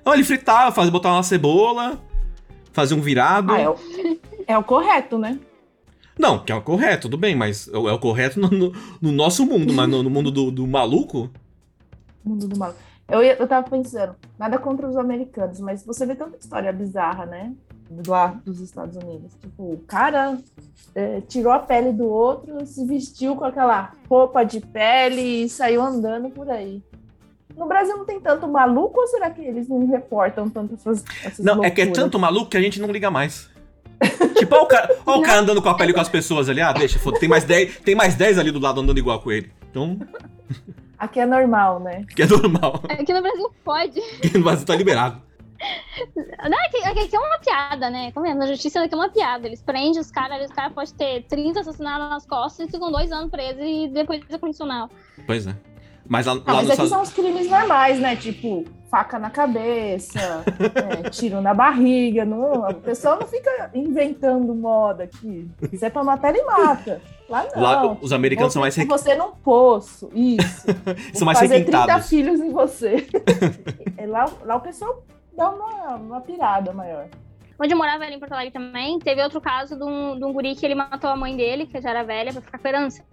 Então 0.00 0.12
ele 0.14 0.24
fritava, 0.24 0.70
fazia, 0.72 0.90
botava 0.92 1.16
uma 1.16 1.22
cebola, 1.22 1.98
fazia 2.72 2.96
um 2.96 3.00
virado. 3.00 3.52
Ah, 3.52 3.60
é 3.60 3.68
o, 3.68 3.76
é 4.46 4.58
o 4.58 4.62
correto, 4.64 5.18
né? 5.18 5.38
Não, 6.18 6.38
que 6.38 6.52
é 6.52 6.54
o 6.54 6.60
correto, 6.62 7.02
tudo 7.08 7.16
bem, 7.16 7.34
mas 7.34 7.66
é 7.68 7.76
o 7.76 7.88
é 7.88 7.98
correto 7.98 8.38
no, 8.38 8.48
no- 8.48 8.72
no 9.00 9.10
nosso 9.12 9.44
mundo, 9.46 9.72
mas 9.72 9.88
no, 9.88 10.02
no 10.02 10.10
mundo 10.10 10.30
do, 10.30 10.50
do 10.50 10.66
maluco. 10.66 11.30
Mundo 12.24 12.46
do 12.46 12.56
mal. 12.58 12.74
Eu, 13.08 13.20
eu 13.20 13.46
tava 13.48 13.68
pensando, 13.68 14.14
nada 14.38 14.58
contra 14.58 14.88
os 14.88 14.96
americanos, 14.96 15.58
mas 15.60 15.84
você 15.84 16.06
vê 16.06 16.14
tanta 16.14 16.38
história 16.38 16.72
bizarra, 16.72 17.26
né? 17.26 17.52
Lá 18.06 18.38
dos 18.44 18.60
Estados 18.60 18.96
Unidos. 18.96 19.32
Tipo, 19.40 19.62
o 19.74 19.84
cara 19.86 20.38
é, 20.94 21.20
tirou 21.22 21.52
a 21.52 21.58
pele 21.58 21.92
do 21.92 22.04
outro, 22.04 22.64
se 22.66 22.84
vestiu 22.86 23.36
com 23.36 23.44
aquela 23.44 23.92
roupa 24.08 24.44
de 24.44 24.60
pele 24.60 25.44
e 25.44 25.48
saiu 25.48 25.82
andando 25.82 26.30
por 26.30 26.48
aí. 26.50 26.82
No 27.56 27.66
Brasil 27.66 27.96
não 27.96 28.04
tem 28.04 28.20
tanto 28.20 28.48
maluco 28.48 29.00
ou 29.00 29.06
será 29.06 29.30
que 29.30 29.40
eles 29.40 29.68
não 29.68 29.86
reportam 29.86 30.50
tanto 30.50 30.74
essas, 30.74 31.04
essas 31.24 31.44
Não, 31.44 31.64
é 31.64 31.70
que 31.70 31.80
é 31.80 31.84
loucuras? 31.84 32.04
tanto 32.04 32.18
maluco 32.18 32.50
que 32.50 32.56
a 32.56 32.60
gente 32.60 32.80
não 32.80 32.90
liga 32.90 33.10
mais. 33.10 33.48
tipo, 34.36 34.54
olha 34.54 34.64
o 34.64 34.66
cara, 34.66 34.96
olha 35.06 35.18
o 35.18 35.22
cara 35.22 35.40
andando 35.40 35.62
com 35.62 35.68
a 35.68 35.74
pele 35.74 35.92
com 35.92 36.00
as 36.00 36.08
pessoas 36.08 36.48
ali. 36.48 36.60
Ah, 36.60 36.72
deixa, 36.72 36.98
foda, 36.98 37.18
tem 37.18 37.28
mais 37.28 37.44
10, 37.44 37.78
tem 37.78 37.94
mais 37.94 38.16
10 38.16 38.38
ali 38.38 38.50
do 38.50 38.58
lado 38.58 38.80
andando 38.80 38.98
igual 38.98 39.20
com 39.20 39.30
ele. 39.30 39.52
Então, 39.70 39.98
Aqui 40.98 41.20
é 41.20 41.26
normal, 41.26 41.80
né? 41.80 42.04
que 42.14 42.22
é 42.22 42.26
normal. 42.26 42.82
Aqui 42.88 43.12
no 43.12 43.22
Brasil 43.22 43.50
pode. 43.64 44.00
No 44.34 44.42
Brasil 44.42 44.66
tá 44.66 44.74
liberado. 44.74 45.20
Não, 46.48 46.58
aqui, 46.66 46.76
aqui- 46.84 47.00
aqui 47.00 47.16
é 47.16 47.18
uma 47.18 47.38
piada, 47.38 47.90
né? 47.90 48.12
Como 48.12 48.26
é? 48.26 48.34
Na 48.34 48.46
justiça 48.46 48.82
aqui 48.82 48.94
é 48.94 48.96
uma 48.96 49.08
piada. 49.08 49.46
Eles 49.46 49.62
prendem 49.62 50.00
os 50.00 50.10
caras, 50.10 50.44
os 50.48 50.52
caras 50.54 50.72
podem 50.72 50.94
ter 50.94 51.22
30 51.28 51.60
assassinatos 51.60 52.08
nas 52.10 52.26
costas 52.26 52.68
e 52.68 52.70
ficam 52.70 52.90
dois 52.90 53.10
anos 53.12 53.30
presos 53.30 53.62
e 53.62 53.88
depois 53.88 54.22
é 54.30 54.38
condicional. 54.38 54.88
Pois 55.26 55.46
é. 55.46 55.54
Mas 56.06 56.26
lá, 56.26 56.32
Ah, 56.34 56.36
lá 56.36 56.42
mas 56.46 56.56
aqui 56.64 56.70
Estados 56.72 56.90
são 56.90 57.00
os 57.02 57.12
crimes 57.12 57.48
normais, 57.48 57.98
né? 57.98 58.14
Tipo, 58.14 58.64
faca 58.90 59.18
na 59.18 59.30
cabeça, 59.30 60.44
é, 61.06 61.08
tiro 61.08 61.40
na 61.40 61.54
barriga. 61.54 62.26
Não, 62.26 62.66
a 62.66 62.74
pessoa 62.74 63.16
não 63.16 63.26
fica 63.26 63.70
inventando 63.74 64.54
moda 64.54 65.04
aqui. 65.04 65.48
Se 65.72 65.82
é 65.82 65.88
pra 65.88 66.04
matar, 66.04 66.28
ele 66.34 66.44
mata. 66.44 67.00
Lá 67.26 67.46
não. 67.54 67.62
Lá, 67.62 67.96
os 68.02 68.12
americanos 68.12 68.52
são 68.52 68.60
mais, 68.60 68.76
requi- 68.76 68.86
você 68.90 69.14
num 69.14 69.30
poço. 69.32 70.10
Isso. 70.12 70.66
são 71.14 71.24
mais 71.24 71.38
fazer 71.38 71.62
30 71.64 71.78
requintados. 71.78 72.08
filhos 72.08 72.38
em 72.40 72.50
você. 72.50 73.06
É, 73.96 74.06
lá, 74.06 74.28
lá 74.44 74.56
o 74.56 74.60
pessoal 74.60 75.02
dá 75.36 75.50
uma, 75.50 75.96
uma 75.96 76.20
pirada 76.20 76.72
maior. 76.72 77.08
Onde 77.60 77.72
eu 77.72 77.78
morava 77.78 78.04
ali 78.04 78.16
em 78.16 78.18
Porto 78.18 78.32
Alegre 78.32 78.52
também, 78.52 78.98
teve 78.98 79.22
outro 79.22 79.40
caso 79.40 79.76
de 79.76 79.84
um, 79.84 80.18
de 80.18 80.24
um 80.24 80.32
guri 80.32 80.56
que 80.56 80.66
ele 80.66 80.74
matou 80.74 81.08
a 81.08 81.16
mãe 81.16 81.36
dele, 81.36 81.66
que 81.66 81.80
já 81.80 81.90
era 81.90 82.02
velha, 82.02 82.32
pra 82.32 82.42
ficar 82.42 82.58
com 82.58 82.68
herança. 82.68 83.04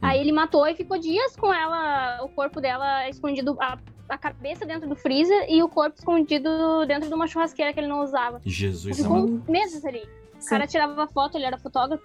Aí 0.00 0.20
ele 0.20 0.32
matou 0.32 0.66
e 0.66 0.74
ficou 0.74 0.98
dias 0.98 1.36
com 1.36 1.52
ela, 1.54 2.22
o 2.22 2.28
corpo 2.28 2.60
dela 2.60 3.08
escondido, 3.08 3.56
a, 3.60 3.78
a 4.08 4.18
cabeça 4.18 4.66
dentro 4.66 4.88
do 4.88 4.96
freezer 4.96 5.46
e 5.48 5.62
o 5.62 5.68
corpo 5.68 5.96
escondido 5.96 6.84
dentro 6.86 7.08
de 7.08 7.14
uma 7.14 7.26
churrasqueira 7.26 7.72
que 7.72 7.80
ele 7.80 7.86
não 7.86 8.02
usava. 8.02 8.40
Jesus, 8.44 8.96
Ficou 8.98 9.16
amado. 9.16 9.44
meses 9.48 9.84
ali. 9.84 10.02
O 10.42 10.48
cara 10.48 10.66
tirava 10.66 11.06
foto, 11.06 11.36
ele 11.36 11.44
era 11.44 11.56
fotógrafo, 11.58 12.02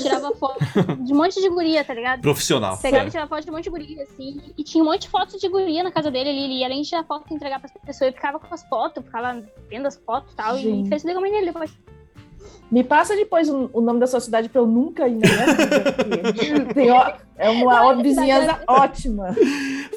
tirava 0.00 0.34
foto 0.36 0.58
de 1.04 1.12
um 1.12 1.16
monte 1.16 1.40
de 1.40 1.48
guria, 1.48 1.84
tá 1.84 1.94
ligado? 1.94 2.22
Profissional. 2.22 2.78
Pegava 2.78 3.08
e 3.08 3.10
tirava 3.10 3.28
foto 3.28 3.44
de 3.44 3.50
um 3.50 3.54
monte 3.54 3.64
de 3.64 3.70
guria, 3.70 4.02
assim. 4.02 4.40
E 4.56 4.64
tinha 4.64 4.82
um 4.82 4.86
monte 4.86 5.02
de 5.02 5.08
fotos 5.08 5.40
de 5.40 5.48
guria 5.48 5.82
na 5.82 5.92
casa 5.92 6.10
dele 6.10 6.30
ali. 6.30 6.44
Ele 6.44 6.54
ia 6.60 6.66
além 6.66 6.82
de 6.82 6.88
tirar 6.88 7.04
foto 7.04 7.26
e 7.30 7.34
entregar 7.34 7.58
pras 7.58 7.72
pessoas, 7.72 8.02
ele 8.02 8.12
ficava 8.12 8.38
com 8.38 8.52
as 8.52 8.62
fotos, 8.68 9.04
ficava 9.04 9.42
vendo 9.68 9.86
as 9.86 9.96
fotos 9.96 10.32
e 10.32 10.36
tal. 10.36 10.56
Gente. 10.58 10.86
E 10.86 10.88
fez 10.88 11.04
a 11.04 11.20
mãe 11.20 11.30
dele 11.30 11.46
depois. 11.46 11.70
Me 12.74 12.82
passa 12.82 13.14
depois 13.14 13.48
o, 13.48 13.70
o 13.72 13.80
nome 13.80 14.00
da 14.00 14.06
sua 14.08 14.18
cidade 14.18 14.48
pra 14.48 14.60
eu 14.60 14.66
nunca 14.66 15.06
ir 15.06 15.20
Tem, 16.74 16.90
ó, 16.90 17.12
é 17.38 17.48
uma, 17.48 17.82
uma 17.82 18.02
vizinhança 18.02 18.60
ótima. 18.66 19.28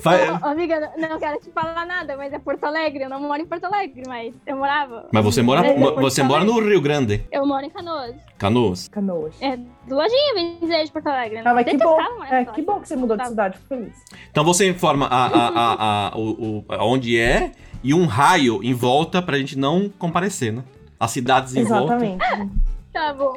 Fa- 0.03 0.39
Ô, 0.43 0.45
amiga, 0.49 0.91
não, 0.95 1.09
não 1.09 1.19
quero 1.19 1.39
te 1.39 1.49
falar 1.49 1.88
nada, 1.88 2.15
mas 2.15 2.32
é 2.32 2.38
Porto 2.38 2.63
Alegre. 2.65 3.03
Eu 3.05 3.09
não 3.09 3.19
moro 3.19 3.41
em 3.41 3.47
Porto 3.47 3.63
Alegre, 3.65 4.03
mas 4.07 4.32
eu 4.45 4.55
morava. 4.57 5.07
Mas 5.11 5.23
você 5.25 5.41
mora, 5.41 5.65
É, 5.65 5.71
é 5.71 5.91
você 5.93 6.21
mora 6.21 6.43
no. 6.43 6.59
Rio 6.59 6.80
Grande, 6.80 7.23
Eu 7.32 7.47
moro 7.47 7.65
em 7.65 7.69
Canoas. 7.71 8.15
Canoas. 8.38 8.88
Canoas. 8.89 9.36
É 9.41 9.57
do 9.57 9.95
ladinho, 9.95 10.36
bem 10.36 10.57
dizer, 10.61 10.84
de 10.86 10.91
Porto 10.91 11.07
Alegre. 11.07 11.41
Ah, 11.43 11.53
mas 11.55 11.65
que 11.65 11.78
bom. 11.78 11.97
É, 12.30 12.45
que 12.45 12.61
bom 12.61 12.80
que 12.80 12.88
você 12.88 12.95
mudou 12.95 13.17
de 13.17 13.28
cidade, 13.28 13.57
fico 13.57 13.69
feliz. 13.69 13.95
Então 14.30 14.43
você 14.43 14.69
informa 14.69 15.07
a, 15.07 15.25
a, 15.25 15.47
a, 15.47 16.07
a- 16.09 16.17
o, 16.17 16.59
o- 16.59 16.65
onde 16.82 17.17
é 17.19 17.51
e 17.84 17.91
um 17.93 18.05
raio 18.05 18.63
em 18.63 18.73
volta 18.73 19.19
pra 19.21 19.38
gente 19.39 19.57
não 19.57 19.89
comparecer, 19.97 20.53
né? 20.53 20.63
As 21.00 21.12
cidades 21.12 21.56
em 21.56 21.64
volta. 21.64 21.95
Exatamente. 21.95 22.68
Tá 22.93 23.14
bom. 23.14 23.36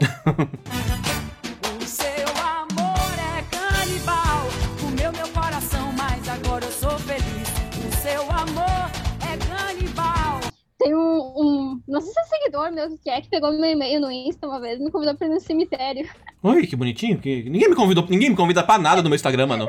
O 1.83 1.85
seu 1.85 2.09
amor 2.35 3.13
é 3.19 3.43
canibal, 3.51 4.47
comeu 4.81 5.13
meu 5.13 5.29
coração, 5.35 5.93
mas 5.93 6.27
agora 6.29 6.65
eu 6.65 6.71
sou 6.71 6.99
feliz. 7.01 7.49
O 7.87 7.97
seu 8.01 8.23
amor 8.23 8.91
é 9.21 9.37
canibal. 9.37 10.41
Tem 10.79 10.95
um, 10.95 10.99
um- 11.37 11.81
Não 11.87 12.01
sei 12.01 12.11
se 12.11 12.21
é 12.21 12.25
seguidor 12.25 12.73
meu 12.73 12.97
que 12.97 13.11
é, 13.11 13.21
que 13.21 13.29
pegou 13.29 13.53
meu 13.53 13.71
e-mail 13.71 14.01
no 14.01 14.11
Insta 14.11 14.47
uma 14.47 14.59
vez 14.63 14.81
e 14.81 14.83
me 14.85 14.91
convidou 14.91 15.15
pra 15.15 15.27
ir 15.27 15.31
no 15.31 15.41
cemitério. 15.41 16.09
Oi, 16.43 16.67
que 16.67 16.75
bonitinho. 16.75 17.19
Que... 17.19 17.43
Ninguém 17.51 17.69
me 17.69 17.77
convidou, 17.77 18.07
ninguém 18.09 18.31
me 18.31 18.37
convida 18.37 18.63
pra 18.63 18.79
nada 18.79 19.03
no 19.03 19.11
meu 19.11 19.17
Instagram, 19.17 19.47
mano. 19.47 19.67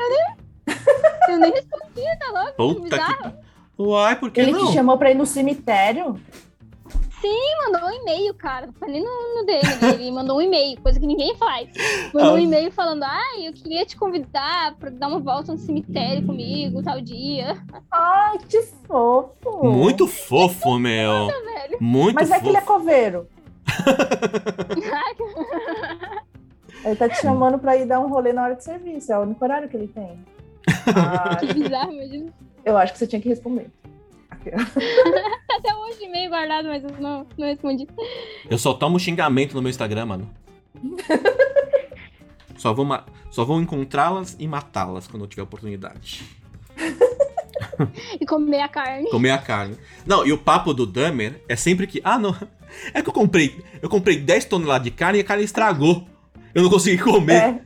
Eu 1.28 1.38
nem 1.38 1.52
respondi, 1.52 2.02
tá 2.18 2.32
louco? 2.32 2.76
Puta 2.76 2.96
bizarro. 2.98 3.32
que. 3.32 3.82
Uai, 3.82 4.16
por 4.16 4.32
que 4.32 4.40
Ele 4.40 4.54
não? 4.54 4.68
te 4.68 4.74
chamou 4.74 4.98
pra 4.98 5.12
ir 5.12 5.16
no 5.16 5.26
cemitério? 5.26 6.18
Ele 7.24 7.72
mandou 7.72 7.88
um 7.90 7.94
e-mail, 8.02 8.34
cara. 8.34 8.66
Não 8.68 8.74
foi 8.74 8.90
nem 8.90 9.04
no, 9.04 9.10
no 9.36 9.46
DM 9.46 9.76
dele. 9.80 10.04
Ele 10.04 10.12
mandou 10.12 10.38
um 10.38 10.42
e-mail, 10.42 10.80
coisa 10.82 11.00
que 11.00 11.06
ninguém 11.06 11.36
faz. 11.36 11.70
Mandou 12.14 12.32
um 12.34 12.36
Ah. 12.36 12.42
e-mail 12.42 12.72
falando: 12.72 13.04
Ai, 13.04 13.48
eu 13.48 13.54
queria 13.54 13.86
te 13.86 13.96
convidar 13.96 14.76
pra 14.80 14.90
dar 14.90 15.08
uma 15.08 15.20
volta 15.20 15.52
no 15.52 15.58
cemitério 15.58 16.26
comigo, 16.26 16.82
tal 16.82 17.00
dia. 17.02 17.58
Ai, 17.92 18.38
que 18.50 18.62
fofo. 18.88 19.64
Muito 19.64 20.08
fofo, 20.08 20.80
meu. 20.80 21.28
Velho. 21.28 21.78
Muito 21.80 22.16
Mas 22.16 22.32
é 22.32 22.40
que 22.40 22.48
ele 22.50 22.58
é 22.58 22.62
fofo. 22.62 22.80
coveiro. 22.80 23.28
Ele 26.84 26.96
tá 26.96 27.08
te 27.08 27.22
chamando 27.22 27.60
pra 27.60 27.78
ir 27.78 27.86
dar 27.86 28.00
um 28.00 28.10
rolê 28.10 28.34
na 28.34 28.44
hora 28.44 28.56
de 28.56 28.64
serviço. 28.64 29.12
É 29.14 29.18
o 29.18 29.22
único 29.22 29.44
horário 29.44 29.70
que 29.70 29.78
ele 29.78 29.88
tem. 29.88 30.18
Ah, 30.96 31.36
que 31.36 31.54
bizarro, 31.54 31.92
imagina. 31.92 32.34
eu 32.66 32.76
acho 32.78 32.94
que 32.94 33.00
você 33.00 33.06
tinha 33.06 33.22
que 33.22 33.30
responder. 33.30 33.68
Até 35.50 35.76
hoje 35.76 36.08
meio 36.10 36.30
guardado, 36.30 36.68
mas 36.68 36.84
eu 36.84 36.92
não, 37.00 37.28
não 37.38 37.48
respondi. 37.48 37.88
Eu 38.50 38.58
só 38.58 38.74
tomo 38.74 39.00
xingamento 39.00 39.54
no 39.56 39.62
meu 39.62 39.70
Instagram, 39.70 40.06
mano. 40.06 40.30
só 42.58 42.74
vou, 42.74 42.86
ma- 42.86 43.06
só 43.30 43.44
vou 43.46 43.62
encontrá-las 43.62 44.36
e 44.40 44.48
matá-las 44.48 45.08
quando 45.08 45.24
eu 45.24 45.28
tiver 45.28 45.44
oportunidade. 45.44 46.24
E 48.20 48.26
comer 48.26 48.62
a 48.62 48.68
carne. 48.68 49.10
Comer 49.10 49.32
a 49.32 49.38
carne. 49.38 49.78
Não, 50.06 50.26
e 50.26 50.32
o 50.32 50.38
papo 50.38 50.74
do 50.74 50.86
Dahmer 50.86 51.42
é 51.48 51.56
sempre 51.56 51.88
que. 51.88 52.02
Ah, 52.04 52.18
não. 52.18 52.36
É 52.94 53.02
que 53.02 53.10
eu 53.10 53.14
comprei. 53.14 53.60
Eu 53.82 53.90
comprei 53.90 54.16
10 54.18 54.46
toneladas 54.46 54.86
de 54.86 54.92
carne 54.92 55.20
e 55.20 55.22
a 55.22 55.26
carne 55.26 55.44
estragou. 55.44 56.08
Eu 56.56 56.64
não 56.64 56.70
consegui 56.70 57.04
comer. 57.04 57.34
É, 57.36 57.62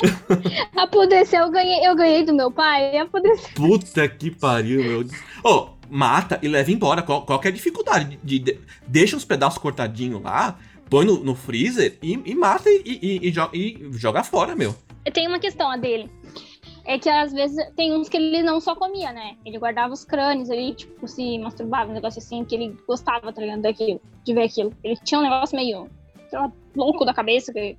Apodreceu, 0.76 1.40
eu 1.44 1.50
ganhei, 1.50 1.86
eu 1.86 1.94
ganhei 1.96 2.24
do 2.24 2.34
meu 2.34 2.50
pai. 2.50 2.96
Apodreceu. 2.98 3.50
Puta 3.54 4.08
que 4.08 4.30
pariu, 4.30 4.82
meu. 4.82 5.04
Ô, 5.44 5.70
mata 5.88 6.38
e 6.42 6.48
leva 6.48 6.70
embora. 6.70 7.02
Qual, 7.02 7.22
qual 7.24 7.38
que 7.38 7.48
é 7.48 7.50
a 7.50 7.54
dificuldade? 7.54 8.18
De, 8.22 8.38
de- 8.38 8.58
deixa 8.86 9.16
os 9.16 9.24
pedaços 9.24 9.58
cortadinhos 9.58 10.22
lá, 10.22 10.58
põe 10.90 11.04
no, 11.04 11.22
no 11.22 11.34
freezer 11.34 11.98
e, 12.02 12.20
e 12.24 12.34
mata 12.34 12.68
e, 12.68 12.82
e- 13.22 13.28
e 13.28 13.92
joga 13.92 14.22
fora, 14.22 14.54
meu. 14.54 14.74
Tem 15.12 15.26
uma 15.28 15.38
questão 15.38 15.70
a 15.70 15.76
dele. 15.76 16.10
É 16.84 16.98
que 17.00 17.08
às 17.08 17.32
vezes 17.32 17.56
tem 17.74 17.92
uns 17.96 18.08
que 18.08 18.16
ele 18.16 18.42
não 18.44 18.60
só 18.60 18.76
comia, 18.76 19.12
né? 19.12 19.36
Ele 19.44 19.58
guardava 19.58 19.92
os 19.92 20.04
crânios 20.04 20.48
ali, 20.50 20.72
tipo, 20.72 21.08
se 21.08 21.36
masturbava, 21.38 21.90
um 21.90 21.94
negócio 21.94 22.20
assim, 22.20 22.44
que 22.44 22.54
ele 22.54 22.76
gostava, 22.86 23.32
tá 23.32 23.40
ligado? 23.40 23.62
Daquilo, 23.62 24.00
de 24.24 24.32
ver 24.34 24.44
aquilo. 24.44 24.72
Ele 24.84 24.96
tinha 25.02 25.18
um 25.18 25.24
negócio 25.24 25.56
meio, 25.56 25.88
sei 26.30 26.38
lá, 26.38 26.52
louco 26.76 27.04
da 27.04 27.12
cabeça, 27.12 27.52
que, 27.52 27.76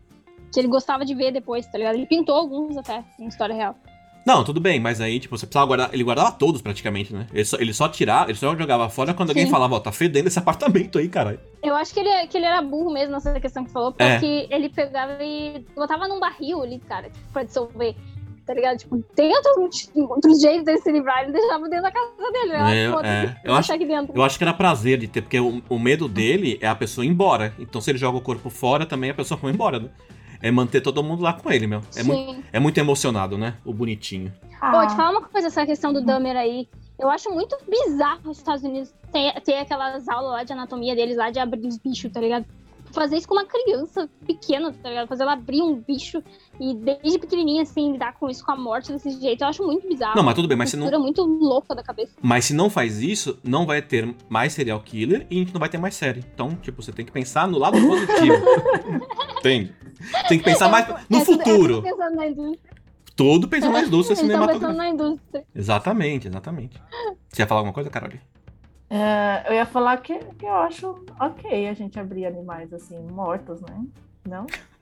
que 0.52 0.60
ele 0.60 0.68
gostava 0.68 1.06
de 1.06 1.14
ver 1.16 1.32
depois, 1.32 1.66
tá 1.68 1.78
ligado? 1.78 1.95
Ele 1.95 2.06
pintou 2.06 2.36
alguns 2.36 2.78
até, 2.78 3.04
em 3.20 3.28
história 3.28 3.54
real. 3.56 3.76
Não, 4.26 4.43
tudo 4.43 4.60
bem, 4.60 4.78
mas 4.78 5.00
aí, 5.00 5.22
tipo, 5.22 5.38
você 5.38 5.45
precisava 5.45 5.66
guardar. 5.68 5.89
Ele 5.93 6.04
guardava 6.04 6.32
todos 6.34 6.62
praticamente, 6.62 7.14
né? 7.14 7.28
Ele 7.34 7.45
só, 7.45 7.58
ele 7.58 7.74
só 7.74 7.88
tirava, 7.88 8.30
ele 8.30 8.38
só 8.38 8.54
jogava 8.58 8.89
fora 8.89 9.14
quando 9.14 9.30
alguém 9.30 9.45
Sim. 9.45 9.52
falava, 9.52 9.76
ó, 9.76 9.80
tá 9.80 9.89
fedendo 9.91 10.28
esse 10.28 10.38
apartamento 10.38 11.00
aí, 11.00 11.08
caralho. 11.08 11.39
Eu 11.64 11.74
acho 11.78 11.93
que 11.93 12.02
ele, 12.02 12.28
que 12.28 12.36
ele 12.38 12.45
era 12.45 12.62
burro 12.62 12.91
mesmo 12.91 13.14
nessa 13.14 13.39
questão 13.39 13.64
que 13.64 13.72
falou, 13.72 13.95
É. 13.98 14.14
porque 14.14 14.48
ele 14.52 14.68
pegava 14.68 15.24
e 15.24 15.66
botava 15.74 16.10
num 16.10 16.20
barril 16.20 16.62
ali, 16.62 16.78
cara, 16.80 17.10
tipo, 17.10 17.26
pra 17.32 17.43
dissolver. 17.43 17.95
Tá 18.45 18.54
ligado? 18.54 18.78
Tipo, 18.78 19.02
tem 19.16 19.34
outros, 19.34 19.89
outros 19.95 20.41
jeitos 20.41 20.64
dele 20.66 20.80
se 20.80 20.91
livrar, 20.91 21.24
ele 21.24 21.34
deixava 21.34 21.64
dentro 21.70 21.84
da 21.84 21.91
casa 21.91 22.32
dele. 22.34 22.50
né? 22.54 22.78
É, 22.86 22.89
Foda-se, 22.91 23.10
é. 23.14 23.41
Eu 23.45 23.54
acho-. 23.56 23.74
Eu 24.16 24.24
acho 24.24 24.38
que 24.38 24.43
era 24.43 24.54
prazer 24.54 24.98
de 24.98 25.08
ter, 25.08 25.22
porque 25.22 25.39
o, 25.39 25.62
o 25.70 25.78
medo 25.80 26.08
dele 26.10 26.58
é 26.62 26.68
a 26.68 26.76
pessoa 26.76 27.06
ir 27.06 27.10
embora. 27.10 27.54
Então 27.60 27.80
se 27.82 27.91
ele 27.91 27.98
joga 27.98 28.18
o 28.18 28.22
corpo 28.22 28.50
fora, 28.50 28.86
também 28.86 29.10
a 29.10 29.14
pessoa 29.14 29.38
vai 29.41 29.52
embora, 29.52 29.80
né? 29.80 29.89
É 30.42 30.52
manter 30.52 30.82
todo 30.82 31.04
mundo 31.04 31.22
lá 31.24 31.34
com 31.34 31.52
ele, 31.52 31.68
meu. 31.68 31.82
É, 31.96 32.04
muito, 32.04 32.44
é 32.54 32.60
muito 32.60 32.78
emocionado, 32.78 33.38
né? 33.38 33.56
O 33.66 33.74
bonitinho. 33.74 34.32
Pô, 34.60 34.78
ah, 34.78 34.88
te 34.88 34.96
falar 34.96 35.12
uma 35.12 35.22
coisa, 35.22 35.48
essa 35.48 35.66
questão 35.66 35.94
do 35.94 36.02
Dahmer 36.02 36.36
aí. 36.36 36.68
Eu 37.00 37.10
acho 37.10 37.30
muito 37.30 37.56
bizarro 37.70 38.32
os 38.32 38.38
Estados 38.38 38.64
Unidos 38.64 38.92
ter, 39.12 39.40
ter 39.42 39.58
aquelas 39.60 40.08
aulas 40.10 40.32
lá 40.32 40.44
de 40.44 40.54
anatomia 40.54 40.96
deles 40.96 41.16
lá 41.16 41.30
de 41.30 41.40
abrir 41.40 41.68
os 41.68 41.78
bichos, 41.78 42.12
tá 42.12 42.20
ligado? 42.20 42.46
Fazer 42.92 43.18
isso 43.18 43.28
com 43.28 43.36
uma 43.36 43.46
criança 43.46 44.10
pequena, 44.26 44.74
tá 44.82 44.90
ligado? 44.90 45.08
Fazer 45.08 45.22
ela 45.24 45.34
abrir 45.34 45.62
um 45.62 45.76
bicho 45.76 46.24
e 46.60 46.74
desde 46.74 47.20
pequenininha, 47.20 47.62
assim, 47.62 47.92
lidar 47.92 48.14
com 48.14 48.30
isso, 48.30 48.44
com 48.44 48.52
a 48.52 48.56
morte 48.56 48.92
desse 48.92 49.12
jeito, 49.12 49.44
eu 49.44 49.48
acho 49.48 49.64
muito 49.64 49.88
bizarro. 49.88 50.16
Não, 50.16 50.24
mas 50.24 50.34
tudo 50.34 50.48
bem, 50.48 50.58
mas 50.58 50.70
se 50.70 50.76
Uma 50.76 50.86
não, 50.86 50.92
cultura 50.92 51.04
muito 51.04 51.24
louca 51.24 51.76
da 51.76 51.84
cabeça. 51.84 52.14
mas 52.22 52.46
se 52.46 52.54
não 52.54 52.70
faz 52.70 53.02
isso, 53.02 53.38
não 53.44 53.66
vai 53.66 53.82
ter 53.82 54.16
mais 54.30 54.54
serial 54.54 54.80
killer 54.80 55.28
e 55.30 55.36
a 55.36 55.40
gente 55.40 55.54
não 55.54 55.60
vai 55.60 55.70
ter 55.70 55.78
mais 55.78 55.96
série. 55.96 56.24
Então, 56.34 56.56
tipo, 56.56 56.82
você 56.82 56.92
tem 56.92 57.06
que 57.06 57.12
pensar 57.12 57.48
no 57.48 57.60
lado 57.60 57.78
positivo. 57.80 58.36
Entende? 59.38 59.76
Tem 60.28 60.38
que 60.38 60.43
pensar 60.43 60.70
mais 60.70 60.88
no 61.10 61.24
futuro. 61.26 61.82
tudo 61.82 61.84
pensando 61.84 62.16
na 62.16 62.28
indústria. 62.28 62.78
Todo 63.16 63.48
pensando 63.48 63.74
na 63.74 63.82
indústria 63.82 64.14
estão 64.14 64.28
pensando 64.28 64.45
cinematográfica. 64.48 64.74
na 64.74 64.89
indústria. 64.89 65.45
Exatamente, 65.56 66.28
exatamente. 66.28 66.82
Você 67.30 67.41
ia 67.41 67.48
falar 67.48 67.62
alguma 67.62 67.74
coisa, 67.74 67.89
Carol? 67.89 68.12
é, 68.89 69.45
eu 69.48 69.54
ia 69.54 69.66
falar 69.66 69.98
que, 69.98 70.18
que 70.38 70.45
eu 70.45 70.56
acho 70.56 71.04
ok 71.20 71.68
a 71.68 71.74
gente 71.74 72.00
abrir 72.00 72.26
animais 72.26 72.72
assim, 72.74 72.98
mortos, 73.12 73.60
né? 73.62 73.86
Não? 74.26 74.45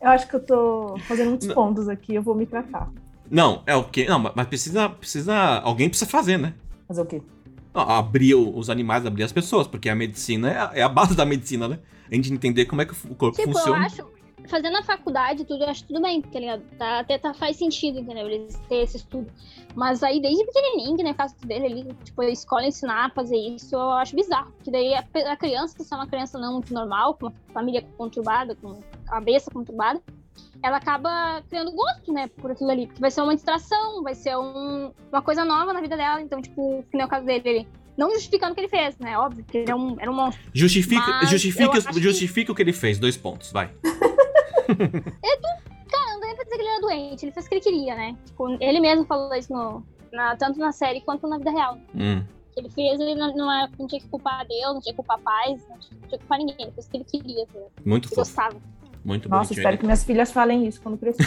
eu 0.00 0.08
acho 0.10 0.28
que 0.28 0.36
eu 0.36 0.40
tô 0.44 0.96
fazendo 1.06 1.28
muitos 1.30 1.46
Não. 1.48 1.54
pontos 1.54 1.88
aqui, 1.88 2.14
eu 2.14 2.22
vou 2.22 2.34
me 2.34 2.46
tratar. 2.46 2.90
Não, 3.30 3.62
é 3.66 3.74
o 3.74 3.84
quê? 3.84 4.06
Não, 4.08 4.18
mas 4.18 4.46
precisa, 4.46 4.88
precisa. 4.90 5.34
Alguém 5.60 5.88
precisa 5.88 6.10
fazer, 6.10 6.36
né? 6.36 6.54
Fazer 6.86 7.00
o 7.00 7.06
quê? 7.06 7.22
Não, 7.74 7.82
abrir 7.82 8.34
os 8.34 8.68
animais, 8.68 9.06
abrir 9.06 9.22
as 9.22 9.32
pessoas, 9.32 9.66
porque 9.66 9.88
a 9.88 9.94
medicina 9.94 10.50
é 10.50 10.58
a, 10.58 10.70
é 10.74 10.82
a 10.82 10.88
base 10.88 11.16
da 11.16 11.24
medicina, 11.24 11.68
né? 11.68 11.78
A 12.10 12.14
gente 12.14 12.32
entender 12.32 12.66
como 12.66 12.82
é 12.82 12.84
que 12.84 12.92
o 12.92 13.14
corpo 13.14 13.36
Tipo, 13.36 13.50
eu 13.50 13.54
funciona. 13.54 13.86
acho, 13.86 14.06
fazendo 14.46 14.76
a 14.76 14.82
faculdade 14.82 15.44
tudo, 15.44 15.64
eu 15.64 15.70
acho 15.70 15.84
tudo 15.84 16.00
bem, 16.02 16.20
tá 16.20 16.38
ligado? 16.38 16.62
Tá, 16.76 17.00
até 17.00 17.16
tá, 17.16 17.32
faz 17.32 17.56
sentido, 17.56 18.00
entendeu? 18.00 18.28
Eles 18.28 18.60
terem 18.68 18.84
esse 18.84 18.98
estudo. 18.98 19.26
Mas 19.74 20.02
aí, 20.02 20.20
desde 20.20 20.44
pequenininho, 20.44 20.96
que 20.96 21.02
no 21.02 21.14
caso 21.14 21.34
dele, 21.46 21.66
ele, 21.66 21.96
tipo, 22.04 22.20
a 22.20 22.28
escola 22.28 22.66
ensinar 22.66 23.06
a 23.06 23.10
fazer 23.10 23.36
isso, 23.36 23.74
eu 23.74 23.90
acho 23.92 24.14
bizarro. 24.14 24.52
Porque 24.52 24.70
daí 24.70 24.94
a, 24.94 25.04
a 25.32 25.36
criança, 25.36 25.82
se 25.82 25.92
é 25.92 25.96
uma 25.96 26.06
criança 26.06 26.38
não 26.38 26.54
muito 26.54 26.74
normal, 26.74 27.14
com 27.14 27.26
uma 27.26 27.34
família 27.54 27.82
conturbada, 27.96 28.54
com 28.56 28.78
cabeça 29.06 29.50
conturbada, 29.50 30.02
ela 30.62 30.76
acaba 30.76 31.42
criando 31.48 31.72
gosto, 31.72 32.12
né, 32.12 32.28
por 32.28 32.50
aquilo 32.50 32.70
ali. 32.70 32.86
Porque 32.86 33.00
vai 33.00 33.10
ser 33.10 33.20
uma 33.22 33.34
distração, 33.34 34.02
vai 34.02 34.14
ser 34.14 34.36
um- 34.36 34.92
uma 35.10 35.22
coisa 35.22 35.44
nova 35.44 35.72
na 35.72 35.80
vida 35.80 35.96
dela. 35.96 36.20
Então, 36.20 36.40
tipo, 36.40 36.84
que 36.90 36.96
nem 36.96 37.04
o 37.04 37.08
caso 37.08 37.26
dele, 37.26 37.42
ele... 37.48 37.68
Não 37.96 38.10
justificando 38.12 38.52
o 38.52 38.54
que 38.54 38.62
ele 38.62 38.68
fez, 38.68 38.96
né? 38.98 39.18
Óbvio, 39.18 39.44
que 39.44 39.58
ele 39.58 39.70
é 39.70 39.74
um, 39.74 40.00
era 40.00 40.10
um 40.10 40.14
monstro. 40.14 40.42
Justifica, 40.54 41.26
justifica, 41.26 41.76
acho 41.76 41.88
que- 41.88 42.00
justifica 42.00 42.50
o 42.50 42.54
que 42.54 42.62
ele 42.62 42.72
fez. 42.72 42.98
Dois 42.98 43.18
pontos, 43.18 43.52
vai. 43.52 43.70
Cara, 45.90 46.12
não 46.14 46.20
dá 46.20 46.26
nem 46.26 46.34
pra 46.36 46.44
dizer 46.44 46.56
que 46.56 46.62
ele 46.62 46.68
era 46.68 46.80
doente, 46.80 47.24
ele 47.26 47.32
fez 47.32 47.44
o 47.46 47.48
que 47.48 47.54
ele 47.56 47.60
queria, 47.62 47.94
né? 47.94 48.16
Tipo, 48.24 48.48
ele 48.62 48.80
mesmo 48.80 49.04
falou 49.04 49.34
isso 49.34 49.52
no, 49.52 49.84
na- 50.12 50.36
tanto 50.36 50.58
na 50.58 50.72
série 50.72 51.00
quanto 51.02 51.26
na 51.28 51.38
vida 51.38 51.50
real. 51.50 51.76
Hum. 51.94 52.20
O 52.50 52.54
que 52.54 52.60
ele 52.60 52.70
fez, 52.70 53.00
ele 53.00 53.14
não, 53.14 53.34
não, 53.34 53.52
era- 53.52 53.70
não 53.78 53.86
tinha 53.86 54.00
que 54.00 54.08
culpar 54.08 54.46
Deus, 54.46 54.74
não 54.74 54.80
tinha 54.80 54.92
que 54.92 54.96
culpar 54.96 55.18
pais, 55.20 55.66
não 55.68 55.78
tinha 55.78 56.00
que 56.08 56.18
culpar 56.18 56.38
ninguém. 56.38 56.56
Ele 56.60 56.72
fez 56.72 56.86
o 56.86 56.90
que 56.90 56.96
ele 56.96 57.04
queria, 57.04 57.44
ligado? 57.46 57.70
Muito 57.84 58.04
Ele 58.08 58.14
fofo. 58.14 58.20
gostava. 58.22 58.56
Muito 59.04 59.28
Nossa, 59.28 59.48
bonitinho. 59.48 59.58
espero 59.60 59.78
que 59.78 59.84
minhas 59.84 60.04
filhas 60.04 60.30
falem 60.32 60.66
isso 60.66 60.80
quando 60.80 60.96
crescer. 60.98 61.24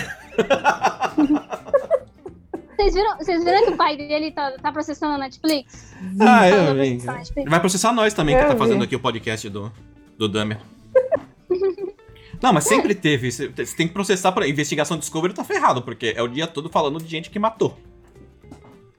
Vocês 2.78 2.93
viram, 2.93 3.17
vocês 3.17 3.43
viram 3.43 3.65
que 3.65 3.71
o 3.71 3.78
pai 3.78 3.95
dele 3.97 4.32
tá, 4.32 4.51
tá 4.61 4.71
processando 4.71 5.13
a 5.13 5.17
Netflix? 5.17 5.93
Ah, 6.19 6.49
Falando 6.49 6.67
eu 6.69 6.76
vi. 6.76 6.89
processar 6.91 7.11
a 7.11 7.17
Netflix. 7.17 7.49
Vai 7.49 7.59
processar 7.59 7.93
nós 7.93 8.13
também, 8.13 8.36
que 8.38 8.43
Eu 8.43 8.47
tá 8.49 8.55
fazendo 8.55 8.80
vi. 8.80 8.86
aqui 8.86 8.95
o 8.95 8.99
podcast 8.99 9.49
do, 9.49 9.71
do 10.17 10.28
Dahmer. 10.30 10.59
Não, 12.41 12.51
mas 12.53 12.65
sempre 12.65 12.93
teve. 12.93 13.32
Você 13.32 13.47
tem 13.49 13.88
que 13.88 13.93
processar 13.93 14.32
pra 14.34 14.47
investigação 14.47 14.97
Discovery, 14.97 15.34
tá 15.34 15.43
ferrado, 15.43 15.82
porque 15.82 16.13
é 16.15 16.21
o 16.21 16.28
dia 16.28 16.45
todo 16.47 16.69
falando 16.69 16.99
de 17.01 17.07
gente 17.09 17.30
que 17.30 17.39
matou. 17.39 17.78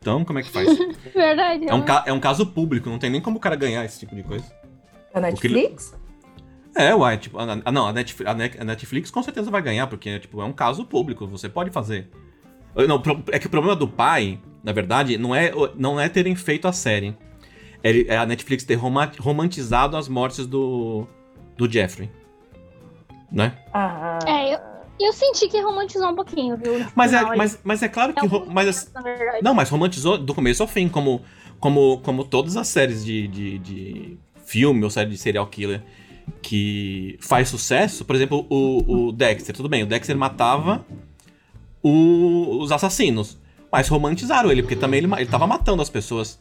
Então, 0.00 0.24
como 0.24 0.38
é 0.38 0.42
que 0.42 0.50
faz? 0.50 0.66
Verdade. 1.14 1.68
É 1.68 1.74
um, 1.74 1.82
ca- 1.82 2.04
é 2.06 2.12
um 2.12 2.20
caso 2.20 2.46
público, 2.46 2.88
não 2.88 2.98
tem 2.98 3.10
nem 3.10 3.20
como 3.20 3.36
o 3.36 3.40
cara 3.40 3.54
ganhar 3.56 3.84
esse 3.84 4.00
tipo 4.00 4.14
de 4.16 4.22
coisa. 4.22 4.44
Da 5.12 5.20
Netflix? 5.20 5.94
É, 6.76 6.94
uai, 6.94 7.16
tipo, 7.16 7.38
a, 7.38 7.44
a- 7.64 7.72
não, 7.72 7.86
a 7.86 7.92
Netflix, 7.92 8.30
a 8.30 8.34
Net- 8.34 8.60
a 8.60 8.64
Netflix 8.64 9.10
com 9.10 9.22
certeza 9.22 9.50
vai 9.50 9.62
ganhar, 9.62 9.86
porque 9.86 10.18
tipo, 10.18 10.40
é 10.40 10.44
um 10.44 10.52
caso 10.52 10.84
público, 10.84 11.26
você 11.26 11.48
pode 11.48 11.70
fazer. 11.70 12.08
Não, 12.86 13.02
é 13.32 13.38
que 13.38 13.46
o 13.46 13.50
problema 13.50 13.74
do 13.74 13.88
pai, 13.88 14.38
na 14.62 14.72
verdade, 14.72 15.16
não 15.16 15.34
é, 15.34 15.54
o- 15.54 15.70
não 15.74 15.98
é 15.98 16.08
terem 16.08 16.36
feito 16.36 16.68
a 16.68 16.72
série. 16.72 17.16
É, 17.82 18.16
a 18.18 18.26
Netflix 18.26 18.64
ter 18.64 18.74
roma- 18.74 19.10
romantizado 19.18 19.96
as 19.96 20.08
mortes 20.08 20.46
do, 20.46 21.06
do 21.56 21.70
Jeffrey. 21.70 22.10
Né? 23.32 23.52
Ah, 23.72 24.18
É, 24.26 24.54
eu, 24.54 24.58
eu 25.00 25.12
senti 25.12 25.48
que 25.48 25.60
romantizou 25.60 26.08
um 26.08 26.14
pouquinho, 26.14 26.56
viu? 26.56 26.84
Mas 26.94 27.12
é, 27.12 27.22
mas, 27.36 27.58
mas 27.64 27.82
é 27.82 27.88
claro 27.88 28.12
que. 28.12 28.24
É 28.24 28.28
ro- 28.28 28.42
um 28.44 28.52
mas, 28.52 28.90
momento. 28.94 29.42
Não, 29.42 29.54
mas 29.54 29.68
romantizou 29.70 30.18
do 30.18 30.34
começo 30.34 30.62
ao 30.62 30.68
fim, 30.68 30.88
como, 30.88 31.22
como, 31.58 31.98
como 32.02 32.24
todas 32.24 32.56
as 32.56 32.68
séries 32.68 33.04
de, 33.04 33.26
de, 33.28 33.58
de 33.58 34.18
filme 34.44 34.84
ou 34.84 34.90
série 34.90 35.10
de 35.10 35.16
serial 35.18 35.46
killer 35.46 35.82
que 36.42 37.16
faz 37.20 37.48
sucesso. 37.48 38.04
Por 38.04 38.16
exemplo, 38.16 38.46
o, 38.48 39.06
o 39.08 39.12
Dexter, 39.12 39.54
tudo 39.54 39.68
bem, 39.68 39.82
o 39.82 39.86
Dexter 39.86 40.16
matava 40.16 40.84
o- 41.82 42.58
os 42.62 42.72
assassinos, 42.72 43.38
mas 43.70 43.88
romantizaram 43.88 44.50
ele, 44.50 44.62
porque 44.62 44.76
também 44.76 44.98
ele, 44.98 45.12
ele 45.14 45.26
tava 45.26 45.46
matando 45.46 45.82
as 45.82 45.90
pessoas. 45.90 46.40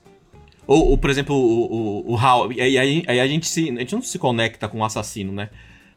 Ou, 0.67 0.89
ou, 0.91 0.97
por 0.97 1.09
exemplo, 1.09 1.35
o, 1.35 2.01
o, 2.07 2.13
o 2.13 2.17
Hal. 2.17 2.51
E 2.51 2.59
aí, 2.61 2.77
aí, 2.77 3.03
aí 3.07 3.19
a 3.19 3.27
gente 3.27 3.47
se. 3.47 3.69
A 3.69 3.79
gente 3.79 3.93
não 3.93 4.01
se 4.01 4.17
conecta 4.17 4.67
com 4.67 4.79
o 4.79 4.83
assassino, 4.83 5.31
né? 5.31 5.49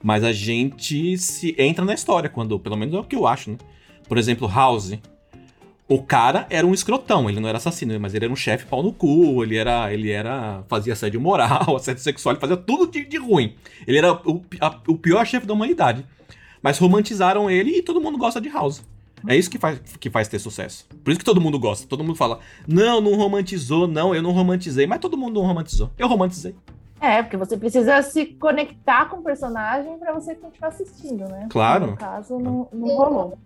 Mas 0.02 0.22
a 0.22 0.32
gente 0.32 1.16
se 1.16 1.54
entra 1.58 1.84
na 1.84 1.94
história, 1.94 2.28
quando. 2.28 2.58
Pelo 2.58 2.76
menos 2.76 2.94
é 2.94 2.98
o 2.98 3.04
que 3.04 3.16
eu 3.16 3.26
acho, 3.26 3.50
né? 3.52 3.56
Por 4.06 4.18
exemplo, 4.18 4.46
House. 4.46 4.92
O 5.88 6.02
cara 6.02 6.46
era 6.50 6.66
um 6.66 6.74
escrotão, 6.74 7.30
ele 7.30 7.40
não 7.40 7.48
era 7.48 7.56
assassino, 7.56 7.98
mas 7.98 8.12
ele 8.14 8.26
era 8.26 8.32
um 8.32 8.36
chefe 8.36 8.66
pau 8.66 8.82
no 8.82 8.92
cu, 8.92 9.42
ele 9.42 9.56
era. 9.56 9.90
Ele 9.92 10.10
era. 10.10 10.62
fazia 10.68 10.92
assédio 10.92 11.20
moral, 11.20 11.74
assédio 11.76 12.02
sexual, 12.02 12.34
ele 12.34 12.40
fazia 12.40 12.56
tudo 12.58 12.86
de, 12.90 13.04
de 13.06 13.16
ruim. 13.16 13.54
Ele 13.86 13.96
era 13.98 14.12
o, 14.12 14.42
a- 14.60 14.78
o 14.86 14.96
pior 14.96 15.24
chefe 15.26 15.46
da 15.46 15.54
humanidade. 15.54 16.04
Mas 16.62 16.76
romantizaram 16.78 17.50
ele 17.50 17.78
e 17.78 17.82
todo 17.82 18.00
mundo 18.00 18.18
gosta 18.18 18.40
de 18.40 18.48
House. 18.50 18.84
É 19.26 19.34
isso 19.34 19.50
que 19.50 19.58
faz, 19.58 19.80
que 19.98 20.10
faz 20.10 20.28
ter 20.28 20.38
sucesso. 20.38 20.86
Por 21.02 21.10
isso 21.10 21.18
que 21.18 21.24
todo 21.24 21.40
mundo 21.40 21.58
gosta. 21.58 21.86
Todo 21.88 22.04
mundo 22.04 22.14
fala: 22.16 22.38
Não, 22.66 23.00
não 23.00 23.14
romantizou, 23.14 23.88
não, 23.88 24.14
eu 24.14 24.22
não 24.22 24.30
romantizei. 24.32 24.86
Mas 24.86 24.98
todo 25.00 25.16
mundo 25.16 25.40
não 25.40 25.46
romantizou. 25.46 25.90
Eu 25.98 26.06
romantizei. 26.06 26.54
É, 27.00 27.22
porque 27.22 27.36
você 27.36 27.56
precisa 27.56 28.02
se 28.02 28.26
conectar 28.26 29.06
com 29.08 29.18
o 29.18 29.22
personagem 29.22 29.96
pra 29.98 30.12
você 30.12 30.34
continuar 30.34 30.68
assistindo, 30.68 31.24
né? 31.28 31.46
Claro. 31.48 31.92
No 31.92 31.96
caso, 31.96 32.38
não, 32.38 32.68
não 32.72 32.88
rolou. 32.88 33.38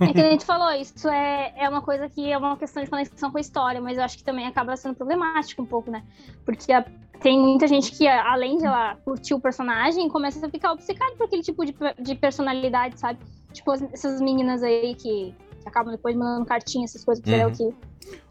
É 0.00 0.12
que 0.12 0.20
a 0.20 0.30
gente 0.30 0.44
falou, 0.46 0.70
isso 0.72 1.08
é, 1.08 1.52
é 1.56 1.68
uma 1.68 1.80
coisa 1.80 2.08
que 2.08 2.30
é 2.30 2.36
uma 2.36 2.56
questão 2.56 2.82
de 2.82 2.90
conexão 2.90 3.30
com 3.30 3.38
a 3.38 3.40
história, 3.40 3.80
mas 3.80 3.96
eu 3.98 4.04
acho 4.04 4.16
que 4.18 4.24
também 4.24 4.46
acaba 4.46 4.76
sendo 4.76 4.94
problemático 4.94 5.62
um 5.62 5.66
pouco, 5.66 5.90
né? 5.90 6.02
Porque 6.44 6.72
a- 6.72 6.84
tem 7.20 7.38
muita 7.40 7.66
gente 7.66 7.92
que, 7.92 8.06
além 8.06 8.58
de 8.58 8.66
ela 8.66 8.96
curtir 9.04 9.32
o 9.34 9.40
personagem, 9.40 10.08
começa 10.08 10.44
a 10.46 10.50
ficar 10.50 10.72
obcecado 10.72 11.16
por 11.16 11.24
aquele 11.26 11.42
tipo 11.42 11.64
de, 11.64 11.74
de 12.00 12.14
personalidade, 12.14 12.98
sabe? 13.00 13.18
Tipo, 13.52 13.70
as- 13.72 13.82
essas 13.92 14.20
meninas 14.20 14.62
aí 14.62 14.94
que, 14.94 15.34
que 15.62 15.68
acabam 15.68 15.92
depois 15.92 16.14
mandando 16.14 16.44
cartinha, 16.44 16.84
essas 16.84 17.04
coisas, 17.04 17.22
porque 17.22 17.36
Uhum. 17.36 17.42
é 17.42 17.46
o 17.46 17.52
que. 17.52 17.74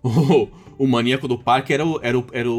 O, 0.77 0.84
o 0.86 0.88
maníaco 0.88 1.27
do 1.27 1.38
parque 1.39 1.73
era 1.73 1.84
o. 1.84 1.99
Era 2.03 2.19
o, 2.19 2.25
era 2.31 2.51
o, 2.51 2.53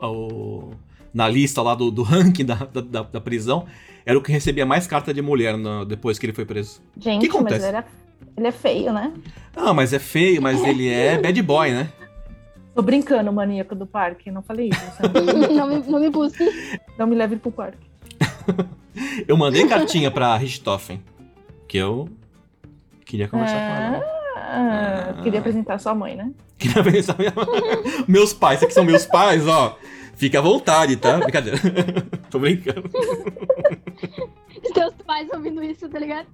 o- 0.00 0.06
o- 0.06 0.70
na 1.12 1.28
lista 1.28 1.60
lá 1.62 1.74
do, 1.74 1.90
do 1.90 2.02
ranking 2.04 2.44
da, 2.44 2.54
da, 2.54 2.80
da- 2.80 3.02
da 3.02 3.20
prisão, 3.20 3.66
era 4.04 4.18
o 4.18 4.22
que 4.22 4.32
recebia 4.32 4.64
mais 4.66 4.86
carta 4.86 5.12
de 5.12 5.22
mulher 5.22 5.56
na- 5.56 5.84
depois 5.84 6.18
que 6.18 6.26
ele 6.26 6.32
foi 6.32 6.44
preso. 6.44 6.80
Gente, 6.98 7.22
que 7.28 7.28
acontece? 7.36 7.60
mas 7.60 7.68
ele 7.68 7.76
é, 7.76 7.84
ele 8.36 8.46
é 8.46 8.52
feio, 8.52 8.92
né? 8.92 9.12
Ah, 9.54 9.72
mas 9.74 9.92
é 9.92 9.98
feio, 9.98 10.40
mas 10.42 10.62
ele 10.64 10.88
é 10.88 11.18
bad 11.18 11.42
boy, 11.42 11.70
né? 11.70 11.88
Tô 12.74 12.80
brincando, 12.80 13.30
maníaco 13.32 13.74
do 13.74 13.86
parque. 13.86 14.30
Não 14.30 14.40
falei 14.42 14.70
isso. 14.70 15.02
Não, 15.54 15.66
me, 15.68 15.78
não 15.86 16.00
me 16.00 16.08
busque. 16.08 16.42
não 16.98 17.06
me 17.06 17.14
leve 17.14 17.36
pro 17.36 17.52
parque. 17.52 17.86
Eu 19.28 19.36
mandei 19.36 19.66
cartinha 19.66 20.10
pra 20.10 20.36
Richthofen, 20.36 21.02
que 21.68 21.78
eu 21.78 22.08
queria 23.06 23.26
conversar 23.28 23.54
com 23.56 23.82
ela. 23.82 24.04
Ah, 24.36 25.20
queria 25.22 25.40
apresentar 25.40 25.78
sua 25.78 25.94
mãe, 25.94 26.14
né? 26.14 26.30
Queria 26.58 26.82
pensar 26.84 27.16
minha... 27.18 27.32
meus 28.06 28.32
pais, 28.34 28.56
esses 28.56 28.64
aqui 28.64 28.74
são 28.74 28.84
meus 28.84 29.06
pais, 29.06 29.46
ó. 29.46 29.78
Fica 30.22 30.38
à 30.38 30.42
vontade, 30.42 30.94
tá? 30.98 31.16
Brincadeira. 31.26 31.58
Tô 32.30 32.38
brincando. 32.38 32.88
Teus 34.72 34.94
pais 35.04 35.28
ouvindo 35.34 35.60
isso, 35.64 35.88
tá 35.88 35.98
ligado? 35.98 36.28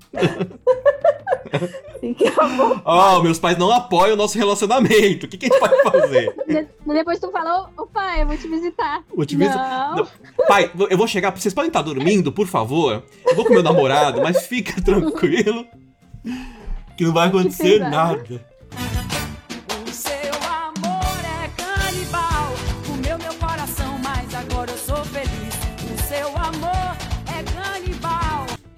Fique 1.98 2.26
à 2.26 2.46
vontade. 2.46 2.82
Ó, 2.84 3.22
meus 3.22 3.38
pais 3.38 3.56
não 3.56 3.72
apoiam 3.72 4.12
o 4.12 4.16
nosso 4.16 4.36
relacionamento. 4.36 5.24
O 5.24 5.28
que, 5.30 5.38
que 5.38 5.46
a 5.46 5.48
gente 5.48 5.58
pode 5.58 5.82
fazer? 6.00 6.34
De- 6.46 6.68
Depois 6.92 7.18
tu 7.18 7.30
falou, 7.30 7.70
ô 7.78 7.86
pai, 7.86 8.20
eu 8.22 8.26
vou 8.26 8.36
te 8.36 8.46
visitar. 8.46 9.02
Vou 9.16 9.24
te 9.24 9.34
ver- 9.36 9.48
Não. 9.48 9.96
Não. 9.96 10.08
Pai, 10.46 10.70
eu 10.90 10.98
vou 10.98 11.06
chegar. 11.08 11.34
Vocês 11.34 11.54
podem 11.54 11.68
estar 11.68 11.80
dormindo, 11.80 12.30
por 12.30 12.46
favor? 12.46 13.02
Eu 13.26 13.34
vou 13.34 13.46
com 13.46 13.54
meu 13.54 13.62
namorado, 13.62 14.20
mas 14.20 14.46
fica 14.46 14.82
tranquilo. 14.82 15.64
Que 16.94 17.04
não 17.04 17.14
vai 17.14 17.28
acontecer 17.28 17.78
nada. 17.78 18.44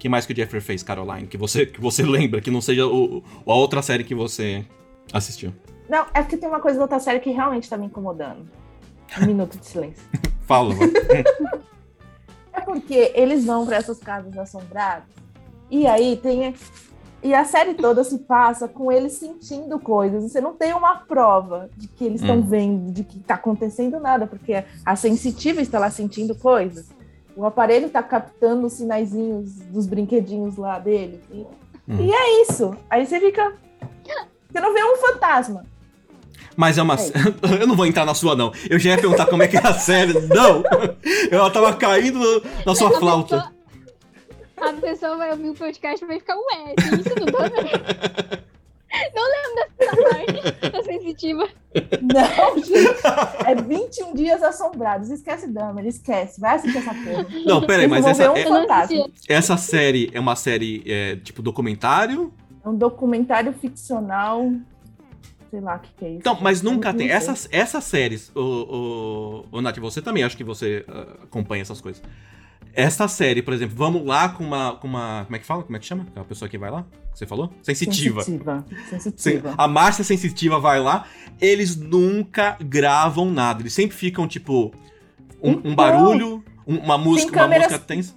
Que 0.01 0.09
mais 0.09 0.25
que 0.25 0.33
o 0.33 0.35
Jeffrey 0.35 0.59
fez, 0.59 0.81
Caroline? 0.81 1.27
Que 1.27 1.37
você, 1.37 1.63
que 1.63 1.79
você 1.79 2.01
lembra, 2.03 2.41
que 2.41 2.49
não 2.49 2.59
seja 2.59 2.87
o, 2.87 3.23
a 3.45 3.53
outra 3.53 3.83
série 3.83 4.03
que 4.03 4.15
você 4.15 4.65
assistiu. 5.13 5.53
Não, 5.87 6.07
é 6.11 6.23
porque 6.23 6.37
tem 6.37 6.49
uma 6.49 6.59
coisa 6.59 6.79
da 6.79 6.85
outra 6.85 6.99
série 6.99 7.19
que 7.19 7.29
realmente 7.29 7.69
tá 7.69 7.77
me 7.77 7.85
incomodando. 7.85 8.49
Um 9.21 9.27
minuto 9.27 9.59
de 9.59 9.65
silêncio. 9.67 10.03
Fala. 10.47 10.73
É 12.53 12.59
porque 12.59 13.13
eles 13.15 13.45
vão 13.45 13.65
pra 13.65 13.77
essas 13.77 13.97
casas 13.97 14.37
assombradas 14.37 15.07
e 15.69 15.87
aí 15.87 16.17
tem. 16.17 16.53
E 17.23 17.33
a 17.33 17.45
série 17.45 17.73
toda 17.75 18.03
se 18.03 18.17
passa 18.19 18.67
com 18.67 18.91
eles 18.91 19.13
sentindo 19.13 19.79
coisas. 19.79 20.23
Você 20.29 20.41
não 20.41 20.53
tem 20.53 20.73
uma 20.73 20.97
prova 20.97 21.69
de 21.77 21.87
que 21.87 22.03
eles 22.03 22.19
estão 22.19 22.39
Hum. 22.39 22.41
vendo, 22.41 22.91
de 22.91 23.05
que 23.05 23.19
tá 23.19 23.35
acontecendo 23.35 24.01
nada, 24.01 24.27
porque 24.27 24.65
a 24.85 24.95
sensitiva 24.97 25.61
está 25.61 25.79
lá 25.79 25.89
sentindo 25.89 26.35
coisas. 26.35 26.89
O 27.35 27.45
aparelho 27.45 27.89
tá 27.89 28.03
captando 28.03 28.67
os 28.67 28.73
sinaizinhos 28.73 29.53
dos 29.71 29.85
brinquedinhos 29.87 30.57
lá 30.57 30.77
dele. 30.79 31.21
E, 31.31 31.45
Hum. 31.89 31.97
e 31.99 32.11
é 32.13 32.41
isso. 32.43 32.75
Aí 32.89 33.05
você 33.05 33.19
fica. 33.19 33.53
Você 34.51 34.59
não 34.59 34.73
vê 34.73 34.83
um 34.83 34.97
fantasma. 34.97 35.65
Mas 36.55 36.77
é 36.77 36.81
uma. 36.81 36.95
Eu 37.59 37.65
não 37.65 37.75
vou 37.75 37.85
entrar 37.85 38.05
na 38.05 38.13
sua, 38.13 38.35
não. 38.35 38.51
Eu 38.69 38.77
já 38.77 38.91
ia 38.91 38.97
perguntar 38.97 39.25
como 39.25 39.41
é 39.43 39.47
que 39.47 39.57
é 39.57 39.65
a 39.65 39.73
série. 39.73 40.13
Não! 40.27 40.63
Ela 41.31 41.49
tava 41.49 41.73
caindo 41.73 42.19
na 42.65 42.75
sua 42.75 42.89
A 42.89 42.99
flauta. 42.99 43.37
pessoa- 44.57 44.69
A 44.69 44.73
pessoa 44.73 45.17
vai 45.17 45.31
ouvir 45.31 45.49
o 45.49 45.53
podcast 45.55 46.03
e 46.03 46.07
vai 46.07 46.19
ficar, 46.19 46.35
ué, 46.35 46.75
isso 46.77 47.15
não 47.19 47.25
né? 47.49 48.43
Não 49.15 49.23
lembro 49.23 49.71
dessa 49.77 49.95
parte 49.95 50.71
da 50.71 50.83
sensitiva. 50.83 51.47
Não, 52.01 52.57
gente. 52.57 53.01
É 53.45 53.55
21 53.55 54.13
dias 54.13 54.43
assombrados. 54.43 55.09
Esquece 55.09 55.47
Dama, 55.47 55.81
esquece. 55.83 56.39
Vai 56.39 56.55
assistir 56.55 56.77
essa 56.77 56.93
porra. 56.93 57.25
Não, 57.45 57.61
peraí, 57.61 57.87
mas 57.87 58.05
essa, 58.05 58.31
ver 58.33 58.47
um 58.47 58.57
é- 58.57 59.05
essa 59.27 59.57
série 59.57 60.09
é 60.13 60.19
uma 60.19 60.35
série 60.35 60.83
é, 60.85 61.15
tipo 61.17 61.41
documentário? 61.41 62.33
É 62.63 62.69
um 62.69 62.75
documentário 62.75 63.53
ficcional. 63.53 64.51
Sei 65.49 65.59
lá 65.59 65.75
o 65.75 65.79
que, 65.79 65.89
que 65.97 66.05
é 66.05 66.09
isso. 66.09 66.19
Então, 66.19 66.37
mas 66.41 66.61
nunca 66.61 66.93
tem. 66.93 67.09
Essas, 67.09 67.47
essas 67.51 67.83
séries, 67.83 68.31
o, 68.35 69.45
o, 69.51 69.57
o 69.57 69.61
Nath, 69.61 69.77
você 69.79 70.01
também 70.01 70.23
acho 70.23 70.37
que 70.37 70.43
você 70.45 70.85
ah, 70.87 71.23
acompanha 71.23 71.61
essas 71.61 71.81
coisas. 71.81 72.01
Essa 72.73 73.07
série, 73.07 73.41
por 73.41 73.53
exemplo, 73.53 73.75
vamos 73.75 74.05
lá 74.05 74.29
com 74.29 74.43
uma, 74.43 74.75
com 74.75 74.87
uma. 74.87 75.23
Como 75.25 75.35
é 75.35 75.39
que 75.39 75.45
fala? 75.45 75.63
Como 75.63 75.75
é 75.75 75.79
que 75.79 75.85
chama? 75.85 76.05
A 76.15 76.23
pessoa 76.23 76.47
que 76.47 76.57
vai 76.57 76.71
lá? 76.71 76.83
Que 77.11 77.19
você 77.19 77.27
falou? 77.27 77.51
Sensitiva. 77.61 78.23
Sensitiva. 78.23 78.65
Sensitiva. 78.89 79.53
a 79.57 79.67
Márcia 79.67 80.03
Sensitiva 80.03 80.59
vai 80.59 80.79
lá, 80.79 81.05
eles 81.39 81.75
nunca 81.75 82.57
gravam 82.63 83.29
nada. 83.29 83.61
Eles 83.61 83.73
sempre 83.73 83.95
ficam, 83.97 84.25
tipo, 84.27 84.71
um, 85.43 85.49
um 85.51 85.59
Então, 85.59 85.75
barulho, 85.75 86.43
um- 86.65 86.77
uma 86.77 86.97
música, 86.97 87.31
uma 87.45 87.47
música 87.65 87.79
tensa. 87.79 88.15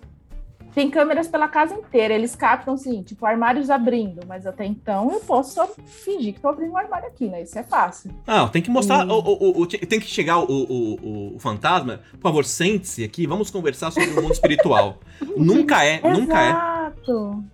Tem 0.74 0.90
câmeras 0.90 1.28
pela 1.28 1.46
casa 1.46 1.72
inteira. 1.74 2.12
Eles 2.14 2.34
captam, 2.34 2.74
assim, 2.74 3.02
tipo, 3.02 3.24
armários 3.24 3.70
abrindo. 3.70 4.20
Mas 4.26 4.44
até 4.46 4.64
então 4.66 5.12
eu 5.12 5.20
posso 5.20 5.54
só 5.54 5.68
fingir 5.86 6.34
que 6.34 6.40
tô 6.40 6.48
abrindo 6.48 6.72
um 6.72 6.76
armário 6.76 7.06
aqui, 7.06 7.28
né? 7.28 7.42
Isso 7.42 7.56
é 7.58 7.62
fácil. 7.62 8.10
Não, 8.26 8.48
tem 8.48 8.60
que 8.60 8.70
mostrar. 8.70 9.06
Hum. 9.06 9.10
o- 9.12 9.58
o- 9.58 9.62
o- 9.62 9.66
tem 9.66 10.00
que 10.00 10.06
chegar 10.06 10.38
o, 10.40 10.44
o, 10.44 10.94
o- 10.94 11.36
o 11.36 11.38
fantasma. 11.38 12.00
Por 12.12 12.20
favor, 12.22 12.44
sente-se 12.44 13.04
aqui, 13.04 13.26
vamos 13.26 13.50
conversar 13.50 13.92
sobre 13.92 14.10
o 14.10 14.14
mundo 14.22 14.32
espiritual. 14.32 14.98
nunca 15.36 15.84
é, 15.84 16.00
nunca 16.02 16.42
é. 16.42 16.50
Exato. 16.50 17.44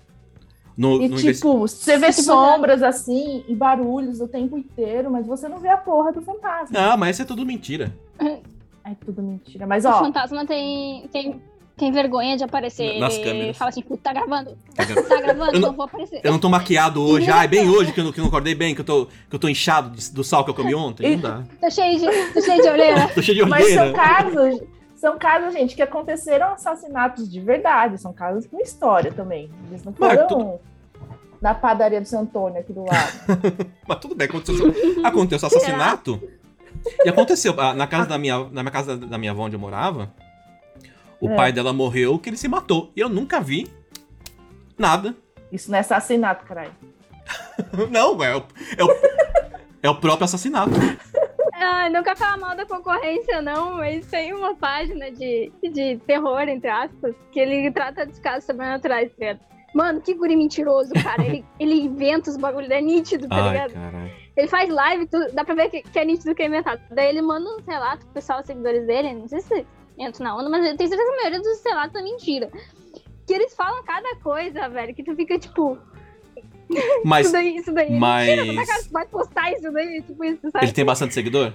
No, 0.76 1.02
E 1.02 1.08
no 1.08 1.16
tipo, 1.18 1.58
você 1.58 1.98
vê 1.98 2.06
Tipo, 2.10 2.22
sombras 2.22 2.82
assim 2.82 3.44
e 3.46 3.54
barulhos 3.54 4.18
o 4.22 4.26
tempo 4.28 4.56
inteiro, 4.56 5.10
mas 5.10 5.26
você 5.26 5.46
não 5.46 5.58
vê 5.58 5.68
a 5.68 5.76
porra 5.76 6.10
do 6.10 6.22
fantasma. 6.22 6.78
Ah, 6.78 6.96
mas 6.96 7.16
isso 7.16 7.22
é 7.22 7.26
tudo 7.26 7.44
mentira. 7.44 7.94
É 8.18 8.94
tudo 9.04 9.22
mentira. 9.22 9.66
Mas 9.66 9.84
O 9.84 9.88
ó, 9.90 9.98
fantasma 9.98 10.46
tem, 10.46 11.06
tem, 11.08 11.42
tem 11.80 11.90
vergonha 11.90 12.36
de 12.36 12.44
aparecer. 12.44 13.00
Nas 13.00 13.14
Ele 13.14 13.24
câmeras. 13.24 13.56
Fala 13.56 13.70
assim, 13.70 13.80
"Puta, 13.82 14.02
tá 14.02 14.12
gravando? 14.12 14.56
Tá 14.74 14.84
vendo? 14.84 15.08
Tá 15.08 15.20
gravando? 15.20 15.54
Eu 15.54 15.60
não... 15.60 15.68
não- 15.68 15.76
vou 15.76 15.86
aparecer. 15.86 16.20
Eu 16.22 16.30
não 16.30 16.38
tô 16.38 16.48
maquiado 16.50 17.02
hoje. 17.02 17.30
Ah, 17.30 17.42
é 17.44 17.48
bem 17.48 17.68
hoje 17.68 17.90
que 17.92 18.00
eu 18.00 18.04
não, 18.04 18.12
que 18.12 18.20
eu 18.20 18.22
não 18.22 18.28
acordei 18.28 18.54
bem, 18.54 18.74
que 18.74 18.82
eu 18.82 18.84
tô, 18.84 19.06
que 19.06 19.34
eu 19.34 19.38
tô 19.38 19.48
inchado 19.48 19.90
do 20.12 20.22
sal 20.22 20.44
que 20.44 20.50
eu 20.50 20.54
comi 20.54 20.74
ontem. 20.74 21.16
Não 21.16 21.22
dá. 21.22 21.42
Tô 21.58 21.70
cheio 21.70 21.98
de, 21.98 22.32
tô 22.34 22.42
cheio 22.42 22.62
de 22.62 22.68
olheira. 22.68 23.08
Tô 23.08 23.22
cheio 23.22 23.42
de 23.44 23.50
mas 23.50 23.66
são 23.72 23.82
olheira. 23.82 23.98
casos, 23.98 24.60
são 24.94 25.18
casos, 25.18 25.52
gente, 25.54 25.74
que 25.74 25.82
aconteceram 25.82 26.52
assassinatos 26.52 27.30
de 27.30 27.40
verdade. 27.40 27.98
São 27.98 28.12
casos 28.12 28.46
com 28.46 28.60
história 28.60 29.10
também. 29.10 29.50
Eles 29.70 29.82
não 29.82 29.94
Mas 29.98 30.20
foram 30.20 30.60
na 31.40 31.54
padaria 31.54 32.00
do 32.00 32.06
Seu 32.06 32.20
Antônio 32.20 32.60
aqui 32.60 32.74
do 32.74 32.84
lado. 32.84 33.12
Mas 33.88 33.98
tudo 33.98 34.14
bem, 34.14 34.28
aconteceu, 34.28 34.66
aconteceu 35.02 35.46
assassinato. 35.48 36.20
E 37.04 37.08
aconteceu, 37.08 37.54
ah, 37.58 37.72
na 37.74 37.86
casa 37.86 38.06
da 38.06 38.18
minha, 38.18 38.38
na 38.50 38.62
minha 38.62 38.70
casa 38.70 38.96
da 38.96 39.16
minha 39.18 39.32
avó 39.32 39.44
onde 39.44 39.56
eu 39.56 39.60
morava, 39.60 40.12
o 41.20 41.28
É. 41.30 41.36
pai 41.36 41.52
dela 41.52 41.72
morreu 41.72 42.18
que 42.18 42.28
ele 42.30 42.36
se 42.36 42.48
matou. 42.48 42.90
E 42.96 43.00
eu 43.00 43.08
nunca 43.08 43.40
vi 43.40 43.68
nada. 44.78 45.14
Isso 45.52 45.70
não 45.70 45.76
é 45.78 45.80
assassinato, 45.80 46.44
caralho. 46.44 46.72
Não, 47.90 48.22
é 48.24 48.34
o, 48.36 48.42
é 48.76 48.84
o, 48.84 48.88
é 49.84 49.90
o 49.90 49.94
próprio 49.94 50.24
assassinato. 50.24 50.72
Ah, 51.54 51.88
não 51.90 52.02
falar 52.02 52.38
mal 52.38 52.56
da 52.56 52.64
concorrência, 52.66 53.42
não, 53.42 53.74
mas 53.74 54.06
tem 54.06 54.32
uma 54.32 54.54
página 54.56 55.10
de, 55.10 55.52
de 55.62 55.98
terror, 56.06 56.40
entre 56.48 56.68
aspas, 56.70 57.14
que 57.30 57.38
ele 57.38 57.70
trata 57.70 58.06
dos 58.06 58.18
casos 58.18 58.44
sobrenaturais, 58.44 59.10
tá 59.10 59.14
ligado? 59.20 59.40
Mano, 59.74 60.00
que 60.00 60.14
guri 60.14 60.34
mentiroso, 60.36 60.90
cara. 61.02 61.22
Ele, 61.24 61.44
ele 61.60 61.74
inventa 61.82 62.30
os 62.30 62.36
bagulhos, 62.36 62.70
é 62.70 62.80
nítido, 62.80 63.28
tá 63.28 63.36
Ai, 63.36 63.52
ligado? 63.52 63.72
caralho. 63.74 64.10
Ele 64.36 64.48
faz 64.48 64.68
live, 64.70 65.06
tudo, 65.06 65.32
dá 65.32 65.44
pra 65.44 65.54
ver 65.54 65.68
que, 65.68 65.82
que 65.82 65.98
é 65.98 66.04
nítido 66.04 66.34
que 66.34 66.42
é 66.42 66.46
inventado. 66.46 66.80
Daí 66.90 67.08
ele 67.08 67.20
manda 67.22 67.48
uns 67.50 67.64
relatos 67.66 68.04
pro 68.04 68.14
pessoal, 68.14 68.40
os 68.40 68.46
seguidores 68.46 68.86
dele, 68.86 69.12
não 69.14 69.28
sei 69.28 69.40
se 69.40 69.66
entra 70.00 70.24
na 70.24 70.36
onda, 70.36 70.48
mas 70.48 70.64
eu 70.66 70.76
tenho 70.76 70.88
certeza 70.90 71.08
que 71.10 71.14
a 71.14 71.16
maioria 71.22 71.40
dos 71.40 71.62
relatos 71.64 71.94
é 71.94 72.02
mentira. 72.02 72.50
Que 73.26 73.34
eles 73.34 73.54
falam 73.54 73.82
cada 73.84 74.16
coisa, 74.16 74.68
velho, 74.68 74.94
que 74.94 75.02
tu 75.04 75.14
fica 75.14 75.38
tipo, 75.38 75.78
Mas, 77.04 77.26
isso 77.26 77.32
daí, 77.32 77.56
isso 77.56 77.72
daí. 77.72 77.90
mas 77.98 78.26
Mentira, 78.28 78.46
como 78.46 78.60
é 78.60 78.66
que 78.66 78.84
tu 78.88 78.92
vai 78.92 79.06
postar 79.06 79.52
isso 79.52 79.70
daí? 79.72 80.02
Tipo 80.02 80.24
isso, 80.24 80.50
sabe? 80.50 80.64
ele 80.64 80.72
tem 80.72 80.84
bastante 80.84 81.14
seguidor? 81.14 81.52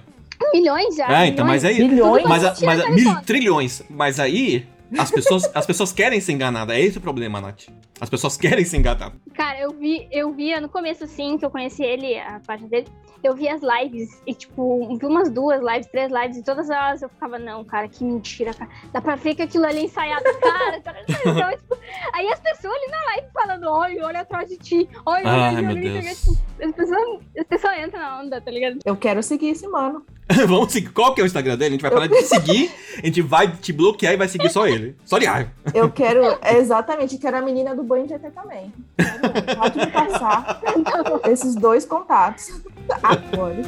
Milhões 0.52 0.94
já. 0.94 1.22
É, 1.22 1.26
então, 1.26 1.46
mas 1.46 1.62
milhões. 1.62 1.80
aí... 1.80 1.88
Milhões? 1.88 2.24
Mas, 2.24 2.44
a- 2.44 2.48
Mentira, 2.50 2.66
mas 2.66 2.80
a- 2.80 2.82
cara, 2.84 2.94
mil 2.94 3.22
trilhões. 3.22 3.82
Mas 3.90 4.20
aí, 4.20 4.66
As 4.98 5.10
pessoas, 5.10 5.50
as 5.54 5.66
pessoas 5.66 5.92
querem 5.92 6.20
ser 6.20 6.32
enganadas. 6.32 6.76
É 6.76 6.80
esse 6.80 6.98
o 6.98 7.00
problema, 7.00 7.40
Nath. 7.40 7.64
As 8.00 8.08
pessoas 8.08 8.36
querem 8.36 8.64
ser 8.64 8.76
enganadas. 8.76 9.18
Cara, 9.34 9.58
eu 9.60 9.70
vi, 9.72 10.06
eu 10.12 10.32
via 10.32 10.60
no 10.60 10.68
começo, 10.68 11.02
assim, 11.04 11.36
que 11.38 11.44
eu 11.44 11.50
conheci 11.50 11.82
ele, 11.82 12.16
a 12.18 12.40
página 12.46 12.68
dele, 12.68 12.86
eu 13.26 13.34
vi 13.34 13.48
as 13.48 13.60
lives, 13.62 14.22
e 14.26 14.34
tipo, 14.34 14.96
vi 14.98 15.06
umas 15.06 15.30
duas 15.30 15.60
lives, 15.60 15.86
três 15.88 16.10
lives, 16.10 16.36
e 16.38 16.42
todas 16.44 16.70
elas 16.70 17.02
eu 17.02 17.08
ficava, 17.08 17.38
não, 17.38 17.64
cara, 17.64 17.88
que 17.88 18.04
mentira, 18.04 18.54
cara. 18.54 18.70
Dá 18.92 19.00
pra 19.00 19.16
ver 19.16 19.34
que 19.34 19.42
aquilo 19.42 19.66
ali 19.66 19.80
é 19.80 19.82
ensaiado, 19.84 20.24
cara, 20.40 20.80
cara. 20.80 21.04
Então, 21.26 21.50
tipo, 21.50 21.76
aí 22.12 22.28
as 22.28 22.40
pessoas 22.40 22.74
ali 22.74 22.90
na 22.90 23.04
live 23.04 23.26
falando, 23.32 23.64
olha, 23.68 24.06
olha 24.06 24.20
atrás 24.20 24.48
de 24.48 24.56
ti, 24.56 24.88
olha, 25.04 25.22
Ai, 25.28 25.54
olha, 25.56 25.62
meu 25.62 25.70
olha, 25.70 25.80
Deus. 25.80 25.96
olha, 25.96 26.14
tipo, 26.14 26.55
as 26.60 26.72
pessoas, 26.74 27.20
as 27.38 27.46
pessoas 27.46 27.78
entram 27.78 28.00
na 28.00 28.20
onda, 28.20 28.40
tá 28.40 28.50
ligado? 28.50 28.78
Eu 28.84 28.96
quero 28.96 29.22
seguir 29.22 29.48
esse 29.50 29.66
mano. 29.68 30.04
Vamos 30.48 30.72
seguir. 30.72 30.88
Qual 30.92 31.14
que 31.14 31.20
é 31.20 31.24
o 31.24 31.26
Instagram 31.26 31.56
dele? 31.56 31.68
A 31.68 31.72
gente 31.72 31.82
vai 31.82 31.90
parar 31.90 32.06
de 32.08 32.16
te 32.16 32.24
seguir, 32.24 32.70
a 33.02 33.06
gente 33.06 33.22
vai 33.22 33.48
te 33.56 33.72
bloquear 33.72 34.12
e 34.14 34.16
vai 34.16 34.26
seguir 34.28 34.50
só 34.50 34.66
ele. 34.66 34.96
Só 35.04 35.18
de 35.18 35.26
raiva. 35.26 35.50
Eu 35.72 35.90
quero, 35.90 36.22
é, 36.42 36.58
exatamente, 36.58 37.16
quero 37.18 37.36
a 37.36 37.40
menina 37.42 37.74
do 37.76 37.82
banho 37.84 38.06
de 38.06 38.14
ET 38.14 38.22
também. 38.34 38.72
Quero- 38.96 39.56
Pode 39.56 39.78
me 39.78 39.86
passar 39.86 40.60
esses 41.30 41.54
dois 41.54 41.84
contatos. 41.84 42.60
Agora. 43.02 43.62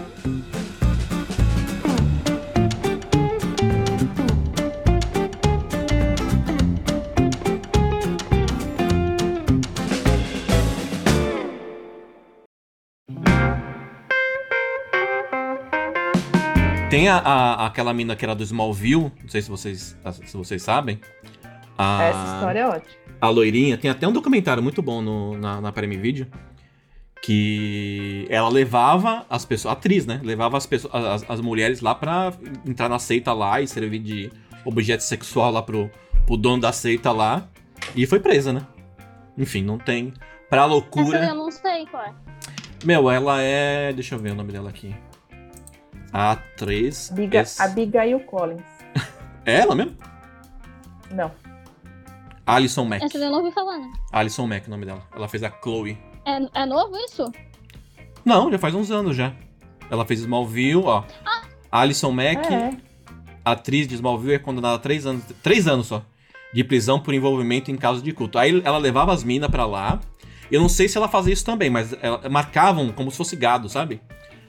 Tem 16.91 17.07
a, 17.09 17.18
a- 17.18 17.66
aquela 17.66 17.93
mina 17.93 18.16
que 18.16 18.24
era 18.24 18.34
do 18.34 18.43
Smallville, 18.43 19.12
não 19.22 19.28
sei 19.28 19.43
se 19.43 19.51
vocês, 19.51 19.97
se 20.24 20.36
vocês 20.36 20.62
sabem. 20.62 20.99
A, 21.76 22.03
Essa 22.05 22.34
história 22.34 22.59
é 22.61 22.66
ótima. 22.66 22.95
a 23.20 23.28
loirinha, 23.28 23.76
tem 23.76 23.91
até 23.91 24.09
um 24.09 24.12
documentário 24.12 24.62
muito 24.62 24.80
bom 24.80 25.03
no- 25.03 25.36
na, 25.39 25.61
na 25.61 25.70
Prime 25.72 25.97
Video. 25.97 26.26
Que 27.20 28.26
ela 28.30 28.49
levava 28.49 29.26
as 29.28 29.45
pessoas, 29.45 29.74
a 29.74 29.76
atriz, 29.76 30.07
né? 30.07 30.20
Levava 30.22 30.57
as, 30.57 30.64
pessoas, 30.66 30.95
as, 30.95 31.28
as 31.28 31.41
mulheres 31.41 31.80
lá 31.80 31.95
pra 31.95 32.32
entrar 32.64 32.89
na 32.89 32.99
seita 32.99 33.32
lá 33.34 33.61
e 33.61 33.66
servir 33.66 33.99
de 33.99 34.30
objeto 34.64 35.03
sexual 35.03 35.51
lá 35.51 35.61
pro, 35.61 35.91
pro 36.24 36.36
dono 36.36 36.62
da 36.62 36.72
seita 36.72 37.11
lá. 37.12 37.47
E 37.95 38.07
foi 38.07 38.20
presa, 38.20 38.53
né? 38.53 38.62
Enfim, 39.36 39.62
não 39.62 39.78
tem. 39.78 40.14
Pra 40.49 40.61
Essa 40.62 40.66
loucura. 40.70 41.24
eu 41.26 41.34
não 41.34 41.51
sei 41.51 41.84
qual 41.86 42.05
é. 42.05 42.14
Meu, 42.84 43.11
ela 43.11 43.43
é. 43.43 43.93
Deixa 43.93 44.14
eu 44.14 44.18
ver 44.20 44.30
o 44.30 44.34
nome 44.36 44.53
dela 44.53 44.70
aqui. 44.70 44.95
A 46.12 46.32
atriz. 46.32 47.11
Abiga, 47.12 47.40
esse- 47.40 47.61
Abigail 47.62 48.20
Collins. 48.20 48.62
É 49.44 49.61
ela 49.61 49.74
mesmo? 49.74 49.96
Não. 51.11 51.30
Alison 52.46 52.84
Mack. 52.84 53.04
Essa 53.04 53.18
eu 53.18 53.30
não 53.30 53.38
ouvi 53.38 53.52
falar, 53.52 53.78
né? 53.78 53.90
Alison 54.12 54.46
Mack, 54.46 54.66
o 54.66 54.70
nome 54.70 54.86
dela. 54.86 55.02
Ela 55.14 55.28
fez 55.28 55.42
a 55.42 55.50
Chloe. 55.50 55.98
É, 56.24 56.62
é 56.62 56.66
novo 56.66 56.96
isso? 56.98 57.30
Não, 58.24 58.50
já 58.50 58.59
faz 58.59 58.74
uns 58.74 58.90
anos 58.90 59.16
já. 59.16 59.32
Ela 59.90 60.04
fez 60.04 60.20
Smallville, 60.20 60.82
ó. 60.84 61.04
Alison 61.70 62.11
Mack, 62.11 62.52
É. 62.52 62.72
atriz 63.44 63.86
de 63.86 63.94
Smallville, 63.94 64.34
é 64.34 64.38
condenada 64.38 64.76
a 64.76 64.78
três 64.78 65.06
anos, 65.06 65.24
três 65.42 65.66
anos 65.66 65.86
só, 65.86 66.02
de 66.52 66.64
prisão 66.64 66.98
por 67.00 67.12
envolvimento 67.14 67.70
em 67.70 67.76
casos 67.76 68.02
de 68.02 68.12
culto. 68.12 68.38
Aí 68.38 68.62
ela 68.64 68.78
levava 68.78 69.12
as 69.12 69.22
minas 69.24 69.50
pra 69.50 69.66
lá. 69.66 70.00
Eu 70.50 70.61
não 70.61 70.68
sei 70.68 70.88
se 70.88 70.96
ela 70.96 71.09
fazia 71.09 71.32
isso 71.32 71.44
também, 71.44 71.68
mas 71.68 71.94
ela, 72.02 72.26
marcavam 72.30 72.90
como 72.92 73.11
se 73.11 73.16
fosse 73.18 73.36
gado, 73.36 73.68
sabe? 73.68 74.00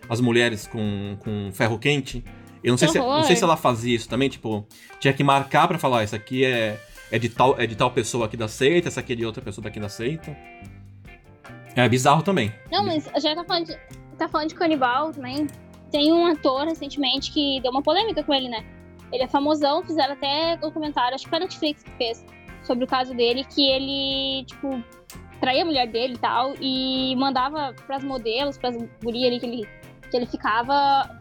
As 0.10 0.20
mulheres 0.20 0.68
com, 0.68 1.18
com 1.20 1.51
ferro 1.53 1.78
quente. 1.78 2.24
Eu 2.64 2.72
não 2.72 2.78
sei, 2.78 2.89
se, 2.89 2.97
não 2.97 3.05
horror. 3.05 3.24
sei 3.24 3.36
se 3.36 3.43
ela 3.43 3.55
fazia 3.55 3.95
isso 3.95 4.10
também, 4.10 4.28
tipo, 4.28 4.68
tinha 4.99 5.14
que 5.14 5.24
marcar 5.24 5.68
pra 5.68 5.78
falar, 5.78 6.03
isso 6.03 6.16
aqui 6.16 6.43
é, 6.43 6.78
é, 7.10 7.18
de 7.18 7.30
tal, 7.30 7.57
é 7.57 7.66
de 7.66 7.76
tal 7.76 7.89
pessoa 7.91 8.26
aqui 8.26 8.36
da 8.36 8.49
seita, 8.49 8.89
essa 8.89 8.99
aqui 8.99 9.14
é 9.14 9.16
de 9.16 9.26
outra 9.26 9.41
pessoa 9.41 9.64
daqui 9.64 9.80
da 9.80 9.88
seita. 9.88 10.36
É 11.76 11.88
bizarro 11.88 12.22
também. 12.22 12.51
Não, 12.72 12.86
mas 12.86 13.10
já 13.22 13.36
tá 13.36 13.43
falando 13.45 13.68
de, 13.68 13.78
tá 14.18 14.28
falando 14.28 14.49
de 14.49 14.55
canibal 14.55 15.14
também. 15.14 15.47
Tem 15.91 16.12
um 16.12 16.26
ator 16.28 16.66
recentemente 16.66 17.32
que 17.32 17.62
deu 17.62 17.72
uma 17.72 17.82
polêmica 17.82 18.24
com 18.24 18.34
ele, 18.34 18.49
né? 18.49 18.66
Ele 19.12 19.24
é 19.24 19.28
famosão, 19.28 19.84
fizeram 19.84 20.14
até 20.14 20.57
documentário, 20.57 21.16
acho 21.16 21.24
que 21.24 21.30
foi 21.30 21.39
a 21.39 21.41
Netflix 21.41 21.82
que 21.82 21.91
fez, 21.91 22.26
sobre 22.64 22.84
o 22.84 22.88
caso 22.88 23.14
dele, 23.14 23.43
que 23.43 23.68
ele, 23.68 24.45
tipo, 24.45 24.84
traía 25.39 25.64
a 25.64 25.66
mulher 25.66 25.88
dele 25.88 26.14
e 26.14 26.18
tal, 26.18 26.53
e 26.60 27.16
mandava 27.16 27.74
pras 27.88 28.03
modelos, 28.03 28.57
pras 28.57 28.76
gurias 29.01 29.28
ali 29.28 29.39
que 29.39 29.45
ele, 29.45 29.68
que 30.10 30.18
ele 30.18 30.26
ficava, 30.26 30.74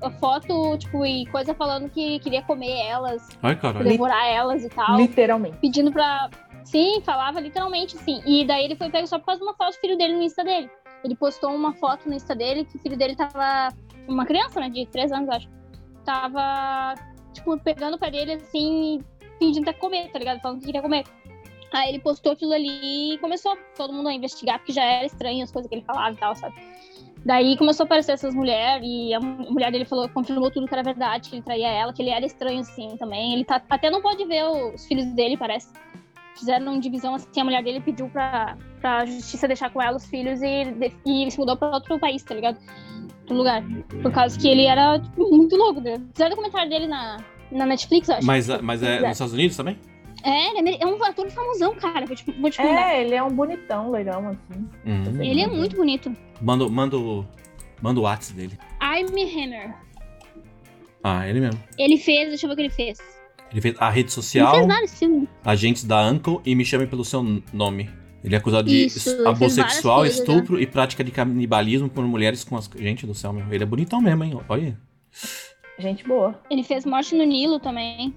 a 0.02 0.10
foto, 0.18 0.76
tipo, 0.78 1.04
e 1.04 1.26
coisa 1.26 1.54
falando 1.54 1.88
que 1.90 2.18
queria 2.20 2.42
comer 2.42 2.86
elas, 2.86 3.26
Ai, 3.42 3.56
caralho. 3.56 3.88
devorar 3.88 4.26
elas 4.26 4.64
e 4.64 4.68
tal 4.68 4.96
Literalmente. 4.96 5.56
pedindo 5.58 5.92
pra. 5.92 6.30
Sim, 6.64 7.00
falava 7.02 7.40
literalmente 7.40 7.96
assim. 7.96 8.20
E 8.26 8.44
daí 8.44 8.64
ele 8.64 8.76
foi 8.76 8.90
pego 8.90 9.06
só 9.06 9.18
por 9.18 9.26
causa 9.26 9.40
de 9.40 9.46
uma 9.46 9.54
foto 9.54 9.74
do 9.74 9.80
filho 9.80 9.96
dele 9.96 10.14
no 10.16 10.22
Insta 10.22 10.44
dele. 10.44 10.70
Ele 11.02 11.14
postou 11.16 11.54
uma 11.54 11.72
foto 11.74 12.06
no 12.08 12.14
Insta 12.14 12.34
dele 12.34 12.64
que 12.64 12.76
o 12.76 12.78
filho 12.80 12.96
dele 12.96 13.16
tava. 13.16 13.74
Uma 14.06 14.26
criança, 14.26 14.60
né? 14.60 14.68
De 14.68 14.84
3 14.86 15.12
anos, 15.12 15.28
acho. 15.30 15.48
Tava, 16.04 16.94
tipo, 17.32 17.58
pegando 17.60 17.94
o 17.94 17.98
pé 17.98 18.10
dele 18.10 18.32
assim 18.34 19.00
fingindo 19.38 19.70
até 19.70 19.78
comer, 19.78 20.10
tá 20.10 20.18
ligado? 20.18 20.40
Falando 20.40 20.58
que 20.60 20.66
queria 20.66 20.82
comer. 20.82 21.04
Aí 21.72 21.90
ele 21.90 22.00
postou 22.00 22.32
aquilo 22.32 22.52
ali 22.52 23.14
e 23.14 23.18
começou 23.18 23.56
todo 23.76 23.92
mundo 23.92 24.08
a 24.08 24.12
investigar, 24.12 24.58
porque 24.58 24.72
já 24.72 24.82
era 24.82 25.06
estranho 25.06 25.44
as 25.44 25.52
coisas 25.52 25.68
que 25.68 25.74
ele 25.74 25.84
falava 25.84 26.12
e 26.12 26.16
tal, 26.16 26.34
sabe? 26.34 26.54
Daí 27.24 27.56
começou 27.58 27.84
a 27.84 27.86
aparecer 27.86 28.12
essas 28.12 28.34
mulheres 28.34 28.86
e 28.88 29.12
a 29.12 29.20
mu- 29.20 29.52
mulher 29.52 29.70
dele 29.72 29.84
falou, 29.84 30.08
confirmou 30.08 30.50
tudo 30.50 30.66
que 30.66 30.74
era 30.74 30.82
verdade, 30.82 31.28
que 31.28 31.36
ele 31.36 31.42
traía 31.42 31.68
ela, 31.68 31.92
que 31.92 32.00
ele 32.00 32.10
era 32.10 32.24
estranho 32.24 32.60
assim 32.60 32.96
também. 32.96 33.34
Ele 33.34 33.44
tá, 33.44 33.60
até 33.68 33.90
não 33.90 34.00
pode 34.00 34.24
ver 34.24 34.44
os 34.44 34.86
filhos 34.86 35.04
dele, 35.14 35.36
parece. 35.36 35.68
Fizeram 36.36 36.78
divisão 36.78 37.16
assim, 37.16 37.40
a 37.40 37.44
mulher 37.44 37.62
dele 37.64 37.80
pediu 37.80 38.08
pra, 38.08 38.56
pra 38.80 39.04
justiça 39.04 39.46
deixar 39.48 39.70
com 39.70 39.82
ela 39.82 39.96
os 39.96 40.06
filhos 40.06 40.40
e, 40.40 40.62
e 41.04 41.30
se 41.30 41.38
mudou 41.38 41.56
pra 41.56 41.70
outro 41.74 41.98
país, 41.98 42.22
tá 42.22 42.34
ligado? 42.34 42.58
Outro 43.22 43.36
lugar. 43.36 43.62
Por 44.00 44.12
causa 44.12 44.38
que 44.38 44.48
ele 44.48 44.64
era 44.64 44.98
tipo, 45.00 45.28
muito 45.36 45.56
louco. 45.56 45.80
Né? 45.80 45.96
Fizeram 46.12 46.30
documentário 46.30 46.70
dele 46.70 46.86
na, 46.86 47.18
na 47.50 47.66
Netflix, 47.66 48.08
acho. 48.08 48.24
Mas, 48.26 48.46
mas 48.62 48.82
é 48.82 49.00
nos 49.00 49.10
Estados 49.10 49.34
Unidos 49.34 49.56
também? 49.56 49.76
É, 50.28 50.58
ele 50.58 50.70
é 50.70 50.82
é 50.82 50.86
um 50.86 51.02
ator 51.02 51.28
famosão, 51.30 51.74
cara. 51.74 52.06
Vou 52.06 52.14
te, 52.16 52.24
vou 52.38 52.50
te 52.50 52.60
mandar. 52.62 52.92
É, 52.94 53.02
ele 53.04 53.14
é 53.14 53.22
um 53.22 53.30
bonitão, 53.30 53.90
legal, 53.90 54.24
assim. 54.26 54.68
Hum. 54.86 55.22
Ele 55.22 55.40
é 55.40 55.46
muito 55.46 55.76
bonito. 55.76 56.14
Manda, 56.40 56.66
o- 56.66 56.70
manda, 56.70 56.96
o- 56.98 57.24
manda 57.82 58.00
o 58.00 58.02
WhatsApp 58.04 58.38
dele. 58.38 58.58
Amy 58.80 59.22
Hammer. 59.24 59.74
Ah, 61.02 61.26
ele 61.28 61.40
mesmo. 61.40 61.60
Ele 61.78 61.96
fez, 61.96 62.28
deixa 62.28 62.46
eu 62.46 62.48
ver 62.48 62.52
o 62.54 62.56
que 62.56 62.62
ele 62.62 62.70
fez. 62.70 62.98
Ele 63.50 63.60
fez 63.60 63.74
a 63.78 63.88
rede 63.88 64.06
Ele 64.08 64.10
social, 64.10 64.54
fez 64.54 64.66
vários 64.66 64.98
filmes. 64.98 65.28
agentes 65.44 65.84
da 65.84 66.06
Uncle 66.06 66.40
e 66.44 66.54
me 66.54 66.64
chame 66.64 66.86
pelo 66.86 67.04
seu 67.04 67.22
nome. 67.52 67.88
Ele 68.22 68.34
é 68.34 68.38
acusado 68.38 68.68
de 68.68 68.86
Isso, 68.86 69.08
ele 69.08 69.28
abuso 69.28 69.54
sexual, 69.54 70.00
coisas, 70.00 70.18
estupro 70.18 70.60
e 70.60 70.66
prática 70.66 71.02
de 71.04 71.10
canibalismo 71.12 71.88
por 71.88 72.04
mulheres 72.04 72.42
com 72.44 72.56
as. 72.56 72.68
Gente 72.76 73.06
do 73.06 73.14
céu, 73.14 73.32
meu. 73.32 73.46
Ele 73.50 73.62
é 73.62 73.66
bonitão 73.66 74.00
mesmo, 74.02 74.24
hein? 74.24 74.38
Olha. 74.48 74.76
Gente 75.78 76.04
boa. 76.06 76.38
Ele 76.50 76.62
fez 76.64 76.84
Morte 76.84 77.14
no 77.14 77.24
Nilo 77.24 77.60
também. 77.60 78.12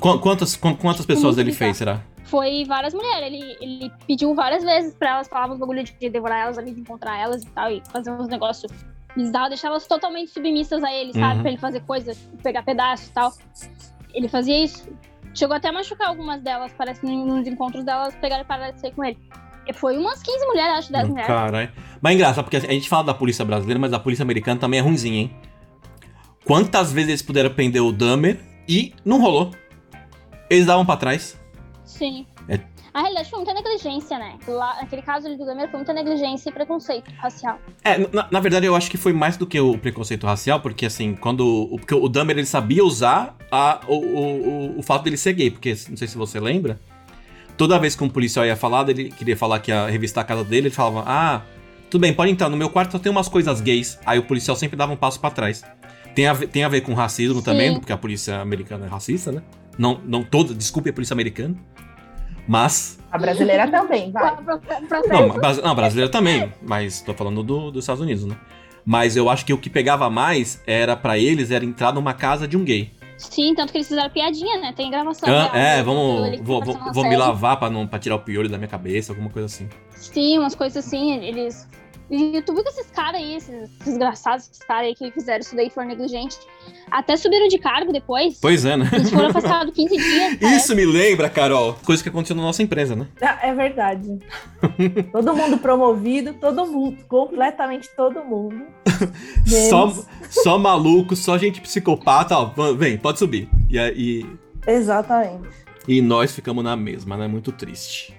Qu- 0.00 0.18
Quantas, 0.20 0.56
qu- 0.56 0.76
quantas 0.76 1.04
pessoas 1.06 1.38
ele 1.38 1.52
fez, 1.52 1.76
será? 1.76 2.00
Foi 2.24 2.64
várias 2.64 2.94
mulheres. 2.94 3.26
Ele, 3.26 3.56
ele 3.60 3.92
pediu 4.06 4.34
várias 4.34 4.62
vezes 4.64 4.94
pra 4.94 5.10
elas, 5.10 5.28
falava 5.28 5.52
uns 5.52 5.58
bagulho 5.58 5.84
de 5.84 6.08
devorar 6.08 6.40
elas 6.44 6.56
ali, 6.58 6.72
de 6.72 6.80
encontrar 6.80 7.18
elas 7.18 7.42
e 7.42 7.46
tal, 7.46 7.70
e 7.70 7.82
fazer 7.92 8.10
uns 8.10 8.28
negócios 8.28 8.72
bizarros, 9.14 9.50
deixar 9.50 9.68
elas 9.68 9.86
totalmente 9.86 10.30
submissas 10.30 10.82
a 10.82 10.90
ele, 10.92 11.12
sabe? 11.12 11.36
Uhum. 11.36 11.40
Pra 11.42 11.50
ele 11.50 11.58
fazer 11.60 11.80
coisa, 11.80 12.16
pegar 12.42 12.62
pedaço 12.62 13.10
e 13.10 13.12
tal. 13.12 13.32
Ele 14.14 14.28
fazia 14.28 14.64
isso. 14.64 14.88
Chegou 15.34 15.56
até 15.56 15.68
a 15.68 15.72
machucar 15.72 16.08
algumas 16.08 16.40
delas, 16.42 16.72
parece, 16.76 17.04
nos 17.04 17.46
encontros 17.46 17.84
delas, 17.84 18.14
pegaram 18.14 18.44
e 18.68 18.72
de 18.72 18.80
sair 18.80 18.92
com 18.92 19.04
ele. 19.04 19.18
Foi 19.74 19.96
umas 19.96 20.22
15 20.22 20.46
mulheres, 20.46 20.78
acho, 20.78 20.92
10 20.92 21.04
Não, 21.04 21.10
mulheres. 21.10 21.26
Caralho. 21.34 21.72
Mas 22.00 22.12
é 22.12 22.14
engraçado, 22.14 22.44
porque 22.44 22.56
a 22.56 22.60
gente 22.60 22.88
fala 22.88 23.04
da 23.04 23.14
polícia 23.14 23.44
brasileira, 23.44 23.78
mas 23.78 23.92
a 23.92 23.98
polícia 23.98 24.22
americana 24.22 24.58
também 24.58 24.80
é 24.80 24.82
ruimzinha, 24.82 25.20
hein? 25.20 25.36
Quantas 26.44 26.92
vezes 26.92 27.08
eles 27.10 27.22
puderam 27.22 27.50
prender 27.50 27.82
o 27.82 27.92
Dahmer 27.92 28.40
e 28.68 28.92
não 29.04 29.20
rolou? 29.20 29.50
Eles 30.52 30.66
davam 30.66 30.84
pra 30.84 30.96
trás. 30.96 31.38
Sim. 31.84 32.26
É. 32.48 32.60
A 32.94 33.00
realidade 33.00 33.30
foi 33.30 33.38
muita 33.38 33.54
negligência, 33.54 34.18
né? 34.18 34.34
Lá, 34.46 34.76
naquele 34.80 35.00
caso 35.00 35.26
ali 35.26 35.38
do 35.38 35.46
Gamer 35.46 35.66
foi 35.70 35.78
muita 35.78 35.94
negligência 35.94 36.50
e 36.50 36.52
preconceito 36.52 37.10
racial. 37.16 37.58
É, 37.82 37.96
na, 38.12 38.28
na 38.30 38.38
verdade 38.40 38.66
eu 38.66 38.76
acho 38.76 38.90
que 38.90 38.98
foi 38.98 39.14
mais 39.14 39.36
do 39.38 39.46
que 39.46 39.58
o 39.58 39.78
preconceito 39.78 40.26
racial, 40.26 40.60
porque 40.60 40.84
assim, 40.84 41.14
quando. 41.14 41.40
o- 41.72 41.78
Porque 41.78 41.94
o 41.94 42.06
Dahmer 42.08 42.36
ele 42.36 42.46
sabia 42.46 42.84
usar 42.84 43.34
a, 43.50 43.80
o, 43.88 43.94
o, 43.94 44.48
o, 44.76 44.78
o 44.80 44.82
fato 44.82 45.04
dele 45.04 45.16
ser 45.16 45.32
gay, 45.32 45.50
porque 45.50 45.70
não 45.88 45.96
sei 45.96 46.06
se 46.06 46.18
você 46.18 46.38
lembra. 46.38 46.78
Toda 47.56 47.78
vez 47.78 47.96
que 47.96 48.04
um 48.04 48.08
policial 48.10 48.44
ia 48.44 48.56
falar, 48.56 48.86
ele 48.90 49.10
queria 49.10 49.36
falar 49.36 49.58
que 49.60 49.70
ia 49.70 49.86
revistar 49.86 50.22
a 50.22 50.26
casa 50.26 50.44
dele, 50.44 50.68
ele 50.68 50.74
falava: 50.74 51.04
Ah, 51.06 51.42
tudo 51.88 52.02
bem, 52.02 52.12
pode 52.12 52.30
entrar, 52.30 52.50
no 52.50 52.56
meu 52.58 52.68
quarto 52.68 52.92
só 52.92 52.98
tem 52.98 53.10
umas 53.10 53.28
coisas 53.28 53.60
gays. 53.62 53.98
Aí 54.04 54.18
o 54.18 54.22
policial 54.24 54.54
sempre 54.54 54.76
dava 54.76 54.92
um 54.92 54.96
passo 54.96 55.18
pra 55.18 55.30
trás. 55.30 55.62
Tem 56.14 56.26
a, 56.26 56.34
ver, 56.34 56.46
tem 56.48 56.62
a 56.62 56.68
ver 56.68 56.82
com 56.82 56.92
racismo 56.92 57.38
Sim. 57.38 57.44
também, 57.44 57.74
porque 57.78 57.90
a 57.92 57.96
polícia 57.96 58.38
americana 58.40 58.84
é 58.84 58.88
racista, 58.88 59.32
né? 59.32 59.40
Não, 59.78 60.00
não 60.04 60.22
toda, 60.22 60.54
desculpe 60.54 60.90
a 60.90 60.92
polícia 60.92 61.14
americana. 61.14 61.54
Mas. 62.46 62.98
A 63.10 63.18
brasileira 63.18 63.70
também, 63.70 64.10
vai. 64.10 64.36
Não, 65.08 65.28
Bras- 65.30 65.62
não 65.62 65.74
brasileiro 65.74 66.10
também, 66.10 66.52
mas 66.62 67.00
tô 67.02 67.12
falando 67.14 67.42
do- 67.42 67.70
dos 67.70 67.84
Estados 67.84 68.02
Unidos, 68.02 68.24
né? 68.24 68.36
Mas 68.84 69.16
eu 69.16 69.28
acho 69.30 69.44
que 69.44 69.52
o 69.52 69.58
que 69.58 69.70
pegava 69.70 70.10
mais 70.10 70.60
era 70.66 70.96
pra 70.96 71.16
eles 71.18 71.50
era 71.50 71.64
entrar 71.64 71.92
numa 71.92 72.14
casa 72.14 72.48
de 72.48 72.56
um 72.56 72.64
gay. 72.64 72.90
Sim, 73.16 73.54
tanto 73.54 73.70
que 73.70 73.78
eles 73.78 73.86
fizeram 73.86 74.10
piadinha, 74.10 74.58
né? 74.60 74.72
Tem 74.74 74.90
gravação. 74.90 75.28
Ah, 75.32 75.42
real, 75.52 75.54
é, 75.54 75.82
vamos. 75.82 76.40
Vou, 76.40 76.58
apareceu 76.58 76.82
vou, 76.82 76.92
vou 76.92 77.04
me 77.04 77.16
lavar 77.16 77.56
pra, 77.58 77.70
não, 77.70 77.86
pra 77.86 77.98
tirar 78.00 78.16
o 78.16 78.18
piolho 78.18 78.48
da 78.48 78.58
minha 78.58 78.66
cabeça, 78.68 79.12
alguma 79.12 79.30
coisa 79.30 79.46
assim. 79.46 79.68
Sim, 79.90 80.38
umas 80.38 80.56
coisas 80.56 80.84
assim, 80.84 81.14
eles. 81.24 81.68
E 82.10 82.42
tu 82.42 82.52
viu 82.54 82.62
que 82.62 82.68
esses 82.68 82.90
caras 82.90 83.20
aí, 83.20 83.36
esses 83.36 83.70
desgraçados, 83.84 84.44
esses 84.46 84.58
caras 84.58 84.86
aí 84.88 84.94
que 84.94 85.10
fizeram 85.10 85.40
isso 85.40 85.56
daí 85.56 85.70
foram 85.70 85.88
negligentes. 85.88 86.38
Até 86.90 87.16
subiram 87.16 87.48
de 87.48 87.58
cargo 87.58 87.90
depois. 87.92 88.38
Pois 88.40 88.64
é, 88.66 88.76
né? 88.76 88.88
Eles 88.92 89.08
foram 89.10 89.28
afastados 89.28 89.74
15 89.74 89.96
dias. 89.96 90.36
parece. 90.38 90.56
Isso 90.56 90.76
me 90.76 90.84
lembra, 90.84 91.30
Carol, 91.30 91.74
coisa 91.84 92.02
que 92.02 92.08
aconteceu 92.10 92.36
na 92.36 92.42
nossa 92.42 92.62
empresa, 92.62 92.94
né? 92.94 93.06
Ah, 93.22 93.38
É 93.42 93.54
verdade. 93.54 94.18
todo 95.10 95.34
mundo 95.34 95.56
promovido, 95.58 96.34
todo 96.34 96.66
mundo, 96.66 96.98
completamente 97.08 97.88
todo 97.96 98.22
mundo. 98.24 98.62
Só, 99.68 99.92
só 100.30 100.58
maluco, 100.58 101.16
só 101.16 101.36
gente 101.36 101.60
psicopata, 101.60 102.36
ó, 102.36 102.52
vem, 102.74 102.96
pode 102.98 103.18
subir. 103.18 103.48
E, 103.68 103.78
aí- 103.78 104.26
Exatamente. 104.66 105.48
e 105.88 106.00
nós 106.00 106.32
ficamos 106.32 106.62
na 106.62 106.76
mesma, 106.76 107.16
né? 107.16 107.26
Muito 107.26 107.50
triste. 107.52 108.14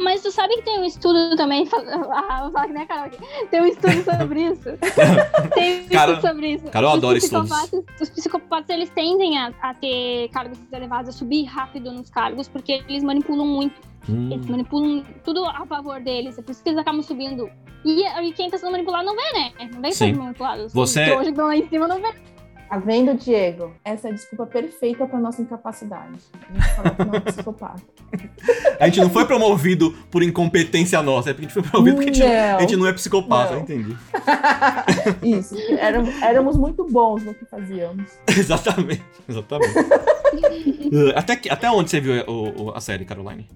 Mas 0.00 0.22
tu 0.22 0.30
sabe 0.32 0.56
que 0.56 0.62
tem 0.62 0.80
um 0.80 0.84
estudo 0.84 1.36
também. 1.36 1.68
Ah, 1.76 2.66
né, 2.68 2.84
Carol? 2.86 3.10
Tem 3.50 3.60
um 3.62 3.66
estudo 3.66 4.02
sobre 4.04 4.40
isso. 4.42 4.70
Tem 5.54 5.82
um 5.84 5.88
Cara- 5.88 6.12
estudo 6.12 6.28
sobre 6.28 6.48
isso. 6.54 6.64
Carol 6.66 6.90
Os 6.92 6.98
adora 6.98 7.18
estudos. 7.18 7.50
psicopatas- 7.50 8.00
Os 8.00 8.10
psicopatas, 8.10 8.68
eles 8.70 8.90
tendem 8.90 9.38
a, 9.38 9.52
a 9.62 9.74
ter 9.74 10.28
cargos 10.30 10.58
elevados, 10.72 11.08
a 11.10 11.12
subir 11.12 11.44
rápido 11.44 11.92
nos 11.92 12.10
cargos, 12.10 12.48
porque 12.48 12.82
eles 12.88 13.02
manipulam 13.04 13.46
muito. 13.46 13.80
Hum. 14.08 14.30
Eles 14.32 14.46
manipulam 14.46 15.04
tudo 15.24 15.44
a 15.46 15.64
favor 15.66 16.00
deles. 16.00 16.36
É 16.38 16.42
por 16.42 16.50
isso 16.52 16.62
que 16.62 16.68
eles 16.70 16.78
acabam 16.80 17.02
subindo. 17.02 17.48
E, 17.84 18.02
e 18.04 18.32
quem 18.32 18.50
tá 18.50 18.58
sendo 18.58 18.72
manipulado 18.72 19.04
não 19.06 19.14
vê, 19.14 19.32
né? 19.32 19.52
Não 19.72 19.80
vê 19.80 19.90
que 19.90 19.98
tá 19.98 20.06
manipulado. 20.22 20.64
Os 20.64 20.72
Você- 20.74 21.04
trouxas 21.04 21.24
que 21.26 21.30
estão 21.30 21.46
lá 21.46 21.56
em 21.56 21.68
cima 21.68 21.86
não 21.88 22.00
vê. 22.00 22.12
Tá 22.68 22.78
vendo, 22.78 23.14
Diego? 23.14 23.72
Essa 23.84 24.08
é 24.08 24.10
a 24.10 24.14
desculpa 24.14 24.46
perfeita 24.46 25.06
para 25.06 25.18
nossa 25.20 25.40
incapacidade. 25.40 26.18
A 26.50 26.52
gente 26.52 26.74
falar 26.74 26.90
que 26.90 27.04
não 27.04 27.14
é 27.14 27.20
psicopata. 27.20 27.82
A 28.80 28.86
gente 28.86 29.00
não 29.00 29.10
foi 29.10 29.24
promovido 29.26 29.92
por 30.10 30.22
incompetência 30.22 31.00
nossa, 31.02 31.30
é 31.30 31.32
porque 31.32 31.46
a 31.46 31.48
gente 31.48 31.54
foi 31.54 31.62
promovido 31.62 31.96
porque 31.96 32.10
a 32.10 32.12
gente, 32.12 32.26
Não. 32.26 32.56
a 32.56 32.60
gente 32.60 32.76
não 32.76 32.86
é 32.86 32.92
psicopata, 32.92 33.50
Não. 33.52 33.58
eu 33.58 33.62
entendi. 33.62 33.96
Isso, 35.22 35.56
éramos, 35.78 36.22
éramos 36.22 36.56
muito 36.56 36.84
bons 36.90 37.22
no 37.24 37.32
que 37.34 37.44
fazíamos. 37.44 38.10
exatamente, 38.26 39.02
exatamente. 39.28 39.74
Até, 41.14 41.36
que- 41.36 41.48
até 41.50 41.70
onde 41.70 41.90
você 41.90 42.00
viu 42.00 42.24
o- 42.26 42.64
o- 42.64 42.70
a 42.74 42.80
série, 42.80 43.04
Caroline? 43.04 43.48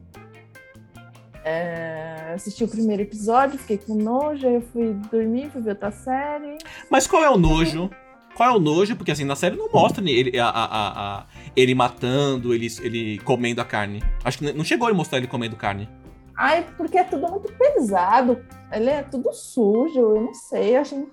É, 1.44 2.32
assisti 2.34 2.62
o 2.64 2.68
primeiro 2.68 3.02
episódio, 3.02 3.58
fiquei 3.58 3.78
com 3.78 3.94
nojo, 3.94 4.46
aí 4.46 4.54
eu 4.54 4.62
fui 4.72 4.92
dormir, 5.10 5.50
fui 5.50 5.60
ver 5.62 5.70
outra 5.70 5.90
série. 5.90 6.58
Mas 6.90 7.06
qual 7.06 7.22
é 7.24 7.30
o 7.30 7.36
nojo? 7.38 7.90
Qual 8.38 8.48
é 8.50 8.52
o 8.56 8.60
nojo? 8.60 8.94
Porque 8.94 9.10
assim, 9.10 9.24
na 9.24 9.34
série 9.34 9.56
não 9.56 9.68
mostra 9.70 10.08
ele, 10.08 10.38
a, 10.38 10.46
a- 10.48 11.18
a- 11.18 11.26
ele 11.56 11.74
matando, 11.74 12.54
ele, 12.54 12.68
ele 12.82 13.18
comendo 13.24 13.60
a 13.60 13.64
carne. 13.64 14.00
Acho 14.24 14.38
que 14.38 14.52
não 14.52 14.64
chegou 14.64 14.86
a 14.86 14.94
mostrar 14.94 15.18
ele 15.18 15.26
comendo 15.26 15.56
carne. 15.56 15.88
Ai, 16.36 16.64
porque 16.76 16.96
é 16.98 17.02
tudo 17.02 17.28
muito 17.28 17.52
pesado. 17.54 18.38
Ele 18.70 18.90
é 18.90 19.02
tudo 19.02 19.32
sujo, 19.32 19.98
eu 19.98 20.20
não 20.20 20.32
sei, 20.34 20.76
eu 20.76 20.82
achei. 20.82 20.98
Não 20.98 21.08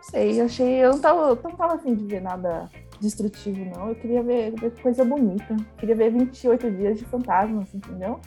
sei, 0.00 0.40
eu 0.40 0.44
achei. 0.44 0.74
Eu 0.84 0.92
não 0.92 1.00
tava, 1.00 1.20
eu 1.30 1.40
não 1.42 1.56
tava 1.56 1.74
afim 1.74 1.92
de 1.92 2.04
ver 2.06 2.20
nada 2.22 2.68
destrutivo, 3.00 3.64
não. 3.76 3.88
Eu 3.88 3.96
queria 3.96 4.22
ver, 4.22 4.52
ver 4.52 4.70
coisa 4.80 5.04
bonita. 5.04 5.52
Eu 5.54 5.64
queria 5.76 5.96
ver 5.96 6.12
28 6.12 6.70
dias 6.70 6.98
de 7.00 7.04
fantasmas, 7.04 7.74
entendeu? 7.74 8.20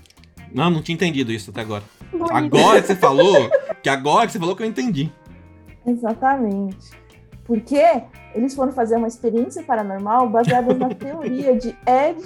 Não, 0.54 0.70
não 0.70 0.82
tinha 0.82 0.96
entendido 0.96 1.32
isso 1.32 1.50
até 1.50 1.62
agora. 1.62 1.84
Bonito. 2.12 2.30
Agora 2.36 2.82
que 2.82 2.88
você 2.88 2.96
falou, 2.98 3.50
que 3.82 3.88
agora 3.88 4.26
que 4.26 4.34
você 4.34 4.40
falou 4.40 4.54
que 4.54 4.64
eu 4.64 4.68
entendi. 4.68 5.10
Exatamente. 5.88 6.92
Porque 7.54 8.02
eles 8.34 8.56
foram 8.56 8.72
fazer 8.72 8.96
uma 8.96 9.08
experiência 9.08 9.62
paranormal 9.64 10.28
baseada 10.28 10.74
na 10.74 10.90
teoria 10.96 11.56
de 11.56 11.70
Ed 11.86 12.20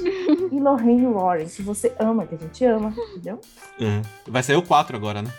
e 0.51 0.59
Lorraine 0.59 1.05
Warren, 1.07 1.47
que 1.47 1.61
você 1.61 1.93
ama, 1.99 2.25
que 2.25 2.36
a 2.36 2.38
gente 2.38 2.63
ama, 2.63 2.93
entendeu? 3.11 3.41
É. 3.80 4.01
Vai 4.25 4.41
sair 4.41 4.55
o 4.55 4.61
4 4.61 4.95
agora, 4.95 5.21
né? 5.21 5.30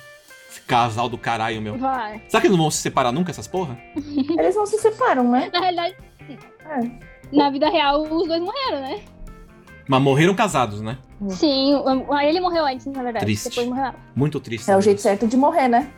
Esse 0.51 0.61
casal 0.63 1.09
do 1.09 1.17
caralho, 1.17 1.63
meu. 1.63 1.79
Vai. 1.79 2.23
Será 2.29 2.41
que 2.43 2.47
eles 2.49 2.57
não 2.57 2.65
vão 2.65 2.71
se 2.71 2.79
separar 2.83 3.13
nunca, 3.13 3.31
essas 3.31 3.47
porra? 3.47 3.79
Eles 3.97 4.55
não 4.57 4.67
se 4.67 4.77
separam, 4.79 5.31
né? 5.31 5.49
Na 5.53 5.61
realidade, 5.61 5.97
É. 6.21 7.37
na 7.37 7.51
vida 7.51 7.71
real, 7.71 8.03
os 8.03 8.29
dois 8.29 8.41
morreram, 8.43 8.81
né? 8.83 9.01
Mas 9.89 10.03
morreram 10.03 10.35
casados, 10.35 10.83
né? 10.83 10.99
Sim, 11.31 11.77
o- 11.77 12.11
o- 12.13 12.19
ele 12.21 12.41
morreu 12.41 12.67
antes, 12.67 12.85
na 12.85 13.03
verdade. 13.03 13.25
Triste. 13.25 13.49
Depois 13.49 13.67
morreu. 13.69 13.93
Muito 14.15 14.39
triste. 14.39 14.71
É 14.71 14.77
o 14.77 14.83
jeito 14.83 15.01
certo 15.01 15.27
de 15.27 15.37
morrer, 15.37 15.67
né? 15.69 15.91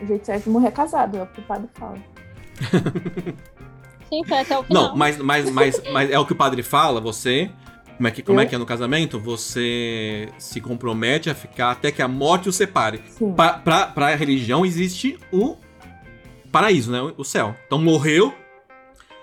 O 0.00 0.06
jeito 0.06 0.24
certo 0.24 0.44
de 0.44 0.50
morrer 0.50 0.68
é 0.68 0.70
casado, 0.70 1.16
é 1.16 1.22
o 1.24 1.26
que 1.26 1.40
o 1.40 1.42
padre 1.42 1.68
fala. 1.74 1.96
Sim, 4.08 4.24
foi 4.24 4.38
até 4.38 4.58
o 4.58 4.62
final. 4.62 4.88
Não, 4.88 4.96
mas, 4.96 5.18
mas, 5.18 5.50
mas, 5.50 5.82
mas 5.92 6.10
é 6.10 6.18
o 6.18 6.24
que 6.24 6.32
o 6.32 6.36
padre 6.36 6.62
fala, 6.62 7.00
você. 7.00 7.50
Como 7.96 8.06
é, 8.06 8.10
que, 8.12 8.22
como 8.22 8.40
é 8.40 8.46
que 8.46 8.54
é 8.54 8.58
no 8.58 8.64
casamento? 8.64 9.18
Você 9.18 10.28
se 10.38 10.60
compromete 10.60 11.28
a 11.28 11.34
ficar 11.34 11.72
até 11.72 11.90
que 11.90 12.00
a 12.00 12.06
morte 12.06 12.48
o 12.48 12.52
separe. 12.52 13.02
Pra, 13.34 13.54
pra, 13.54 13.86
pra 13.88 14.14
religião 14.14 14.64
existe 14.64 15.18
o 15.32 15.56
paraíso, 16.52 16.92
né? 16.92 17.12
O 17.16 17.24
céu. 17.24 17.56
Então 17.66 17.76
morreu, 17.76 18.32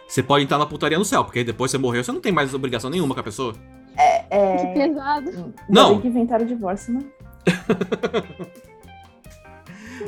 você 0.05 0.21
pode 0.21 0.43
entrar 0.43 0.57
na 0.57 0.65
putaria 0.65 0.97
no 0.99 1.05
céu, 1.05 1.23
porque 1.23 1.41
depois 1.41 1.71
você 1.71 1.77
morreu, 1.77 2.03
você 2.03 2.11
não 2.11 2.19
tem 2.19 2.33
mais 2.33 2.53
obrigação 2.53 2.89
nenhuma 2.89 3.13
com 3.13 3.21
a 3.21 3.23
pessoa. 3.23 3.53
Que 3.53 4.01
É. 4.29 4.73
pesado. 4.73 5.29
Ainda 5.29 5.53
Não. 5.69 6.01
que 6.01 6.09
inventaram 6.09 6.43
o 6.43 6.47
divórcio, 6.47 6.93
né? 6.95 7.05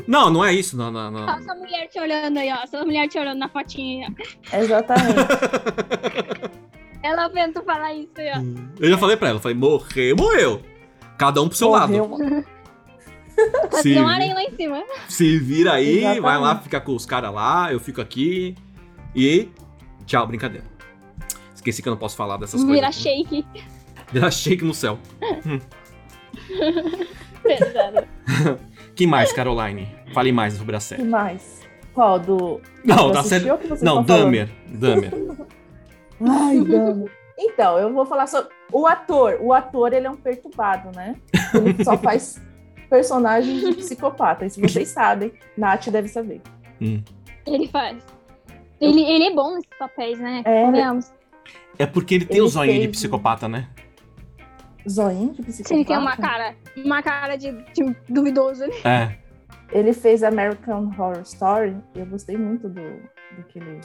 Não, 0.08 0.30
não 0.30 0.44
é 0.44 0.54
isso. 0.54 0.76
Não, 0.78 0.92
não, 0.92 1.10
não. 1.12 1.24
Olha 1.24 1.38
essa 1.40 1.56
mulher 1.56 1.88
te 1.88 2.00
olhando 2.00 2.38
aí, 2.38 2.52
ó. 2.52 2.64
Essa 2.64 2.84
mulher 2.84 3.08
te 3.08 3.18
olhando 3.20 3.40
na 3.40 3.50
fotinha. 3.50 4.14
Exatamente. 4.54 5.16
Ela 7.04 7.28
vendo 7.30 7.54
tu 7.54 7.64
falar 7.64 7.94
isso 7.94 8.12
aí, 8.18 8.32
ó. 8.36 8.84
Eu 8.84 8.90
já 8.90 8.98
falei 8.98 9.16
pra 9.16 9.30
ela, 9.30 9.38
eu 9.38 9.42
falei, 9.42 9.56
morreu, 9.58 10.16
morreu. 10.18 10.62
Cada 11.18 11.42
um 11.42 11.48
pro 11.48 11.58
seu 11.58 11.70
lado. 11.70 11.94
Morreu. 11.94 12.44
Se, 13.72 13.94
Tem 13.94 14.02
um 14.02 14.08
aranha 14.08 14.34
lá 14.34 14.42
em 14.44 14.56
cima. 14.56 14.84
se 15.08 15.38
vira 15.38 15.74
aí, 15.74 16.00
Exatamente. 16.00 16.22
vai 16.22 16.40
lá, 16.40 16.60
fica 16.60 16.82
com 16.82 16.96
os 16.96 17.06
caras 17.06 17.32
lá, 17.32 17.72
eu 17.72 17.80
fico 17.80 18.02
aqui. 18.02 18.56
E 19.16 19.48
tchau, 20.08 20.26
brincadeira. 20.26 20.66
Esqueci 21.54 21.84
que 21.84 21.88
eu 21.88 21.92
não 21.92 22.00
posso 22.00 22.16
falar 22.18 22.38
dessas 22.38 22.64
Vira 22.64 22.88
coisas. 22.88 22.96
shake. 22.96 23.46
Vira 24.12 24.32
shake 24.32 24.66
no 24.66 24.74
céu. 24.74 24.98
Pesado. 27.44 28.08
Que 28.98 29.08
mais, 29.08 29.32
Caroline? 29.32 29.88
Fale 30.14 30.32
mais 30.32 30.56
sobre 30.56 30.76
a 30.76 30.80
que 30.80 30.84
série. 30.86 31.04
mais? 31.04 31.62
Qual? 31.94 32.20
Do. 32.20 32.60
Não, 32.84 33.12
da 33.12 33.20
assistiu 33.20 33.58
série. 33.58 33.68
que 33.78 33.84
Não, 33.86 34.04
falando? 34.04 34.08
Dahmer. 34.08 34.50
Dahmer. 34.68 35.12
Ai, 36.28 36.60
Dahmer. 36.62 37.12
Então, 37.40 37.78
eu 37.78 37.94
vou 37.94 38.06
falar 38.06 38.26
sobre 38.26 38.50
o 38.72 38.88
ator. 38.88 39.38
O 39.40 39.54
ator, 39.54 39.94
ele 39.94 40.08
é 40.08 40.10
um 40.10 40.16
perturbado, 40.16 40.90
né? 40.96 41.16
Ele 41.54 41.84
só 41.84 41.96
faz 42.00 42.42
personagens 42.90 43.62
de 43.62 43.74
psicopata. 43.76 44.46
Isso 44.46 44.60
vocês 44.60 44.88
sabem. 44.90 45.32
Nath 45.56 45.88
deve 45.90 46.08
saber. 46.08 46.42
Hum. 46.82 47.02
Ele 47.46 47.68
faz. 47.68 47.98
Ele, 48.82 49.02
ele 49.04 49.26
é 49.26 49.34
bom 49.34 49.52
nesses 49.56 49.70
papéis, 49.78 50.20
né? 50.20 50.42
É. 50.44 50.66
Convenhamos. 50.66 51.12
É 51.78 51.86
porque 51.86 52.16
ele 52.16 52.26
tem 52.26 52.38
Ele 52.38 52.46
o 52.46 52.50
zoinho 52.50 52.82
de 52.82 52.88
psicopata, 52.88 53.48
né? 53.48 53.68
Zoinho 54.90 55.34
de 55.34 55.42
psicopata. 55.44 55.68
Sim, 55.70 55.76
ele 55.76 55.86
tem 55.86 55.98
uma 55.98 56.18
cara. 56.18 56.56
Uma 56.78 57.04
cara 57.04 57.36
de, 57.36 57.52
de 57.74 57.96
duvidoso. 58.10 58.66
né? 58.68 58.74
É. 58.84 59.18
Ele 59.72 59.94
fez 59.94 60.24
American 60.24 60.92
Horror 60.98 61.22
Story. 61.22 61.78
E 61.96 62.00
eu 62.00 62.06
gostei 62.06 62.38
muito 62.38 62.70
do, 62.70 62.82
do 63.36 63.44
que 63.48 63.60
ele, 63.60 63.82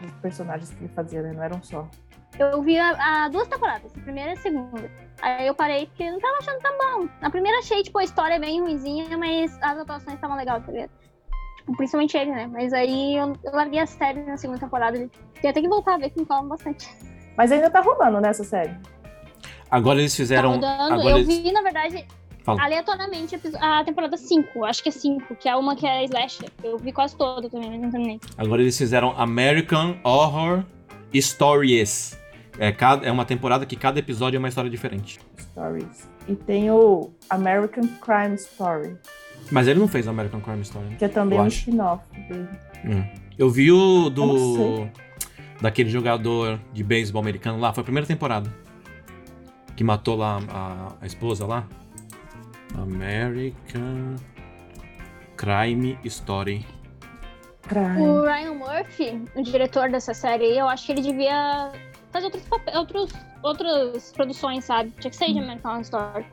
dos 0.00 0.10
personagens 0.20 0.70
que 0.70 0.84
ele 0.84 0.92
fazia, 0.94 1.22
né? 1.22 1.32
Não 1.32 1.42
eram 1.42 1.62
só. 1.62 1.88
Eu 2.36 2.60
vi 2.62 2.76
há 2.76 3.28
duas 3.28 3.46
temporadas, 3.46 3.96
a 3.96 4.00
primeira 4.00 4.30
e 4.30 4.32
a 4.32 4.36
segunda. 4.36 4.90
Aí 5.22 5.46
eu 5.46 5.54
parei 5.54 5.86
porque 5.86 6.10
não 6.10 6.18
tava 6.18 6.38
achando 6.38 6.58
tão 6.58 6.76
bom. 6.78 7.08
Na 7.20 7.30
primeira 7.30 7.58
achei, 7.58 7.82
tipo, 7.84 7.96
a 7.98 8.02
história 8.04 8.40
bem 8.40 8.60
ruimzinha, 8.60 9.16
mas 9.16 9.56
as 9.62 9.78
atuações 9.78 10.14
estavam 10.16 10.36
legais, 10.36 10.66
tá 10.66 10.72
ligado? 10.72 10.90
Tipo, 11.58 11.76
principalmente 11.76 12.16
ele, 12.16 12.32
né? 12.32 12.48
Mas 12.48 12.72
aí 12.72 13.16
eu, 13.16 13.34
eu 13.44 13.52
larguei 13.52 13.78
a 13.78 13.86
série 13.86 14.20
na 14.24 14.36
segunda 14.36 14.58
temporada. 14.58 15.08
Tem 15.40 15.50
até 15.50 15.60
que 15.60 15.68
voltar 15.68 15.94
a 15.94 15.98
ver 15.98 16.10
que 16.10 16.18
me 16.20 16.26
falam 16.26 16.48
bastante. 16.48 16.88
Mas 17.36 17.52
ainda 17.52 17.70
tá 17.70 17.80
rolando 17.80 18.20
nessa 18.20 18.42
série. 18.42 18.76
Agora 19.74 19.98
eles 19.98 20.12
Tá 20.12 20.16
fizeram. 20.18 20.52
rodando. 20.52 20.94
agora 20.94 21.10
Eu 21.10 21.16
eles... 21.18 21.26
vi, 21.26 21.50
na 21.52 21.62
verdade, 21.62 22.04
Fala. 22.44 22.62
aleatoriamente 22.62 23.38
a 23.60 23.82
temporada 23.84 24.16
5. 24.16 24.64
Acho 24.64 24.82
que 24.82 24.88
é 24.88 24.92
5, 24.92 25.34
que 25.36 25.48
é 25.48 25.56
uma 25.56 25.74
que 25.74 25.86
é 25.86 26.04
Slasher. 26.04 26.48
Eu 26.62 26.78
vi 26.78 26.92
quase 26.92 27.16
toda 27.16 27.48
também, 27.50 27.70
mas 27.70 27.80
não 27.80 27.90
terminei. 27.90 28.20
Agora 28.38 28.62
eles 28.62 28.76
fizeram 28.78 29.12
American 29.18 29.96
Horror 30.04 30.62
Stories. 31.14 32.18
É, 32.58 32.70
cada, 32.70 33.04
é 33.06 33.10
uma 33.10 33.24
temporada 33.24 33.66
que 33.66 33.74
cada 33.74 33.98
episódio 33.98 34.36
é 34.36 34.38
uma 34.38 34.48
história 34.48 34.70
diferente. 34.70 35.18
Stories. 35.38 36.08
E 36.28 36.34
tem 36.36 36.70
o 36.70 37.10
American 37.28 37.84
Crime 38.00 38.34
Story, 38.36 38.96
Mas 39.50 39.66
ele 39.66 39.80
não 39.80 39.88
fez 39.88 40.06
American 40.06 40.40
Crime 40.40 40.62
Story. 40.62 40.94
que 40.96 41.04
é 41.04 41.08
também 41.08 41.38
Eu 41.38 41.44
um 41.44 41.48
spin-off 41.48 42.02
dele. 42.28 42.48
Eu 43.36 43.50
vi 43.50 43.72
o 43.72 44.04
Eu 44.04 44.10
do. 44.10 44.88
Daquele 45.60 45.88
jogador 45.88 46.58
de 46.72 46.82
beisebol 46.84 47.20
americano 47.22 47.58
lá, 47.58 47.72
foi 47.72 47.80
a 47.82 47.84
primeira 47.84 48.06
temporada. 48.06 48.52
Que 49.76 49.82
matou 49.84 50.16
lá 50.16 50.38
a, 50.50 50.92
a 51.00 51.06
esposa 51.06 51.46
lá. 51.46 51.66
American 52.80 54.16
Crime 55.36 55.98
Story. 56.04 56.64
Crime. 57.62 58.00
O 58.02 58.22
Ryan 58.22 58.54
Murphy, 58.54 59.22
o 59.34 59.42
diretor 59.42 59.90
dessa 59.90 60.12
série 60.12 60.44
aí, 60.44 60.58
eu 60.58 60.68
acho 60.68 60.84
que 60.86 60.92
ele 60.92 61.00
devia 61.00 61.72
fazer 62.12 62.26
outros, 62.26 62.42
pape- 62.44 62.76
outros, 62.76 63.12
outras 63.42 64.12
produções, 64.12 64.64
sabe? 64.64 64.92
Tinha 65.00 65.10
que 65.10 65.16
sair 65.16 65.32
de 65.32 65.38
American 65.38 65.70
Horror 65.72 65.82
Story. 65.82 66.26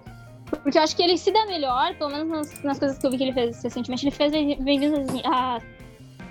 Porque 0.63 0.77
eu 0.77 0.83
acho 0.83 0.95
que 0.95 1.01
ele 1.01 1.17
se 1.17 1.31
dá 1.31 1.45
melhor, 1.45 1.95
pelo 1.95 2.09
menos 2.11 2.27
nas, 2.29 2.63
nas 2.63 2.79
coisas 2.79 2.97
que 2.97 3.07
eu 3.07 3.11
vi 3.11 3.17
que 3.17 3.23
ele 3.23 3.33
fez 3.33 3.63
recentemente. 3.63 4.03
Ele 4.05 4.11
fez 4.15 4.31
Bem-vindos 4.31 5.07
a. 5.25 5.59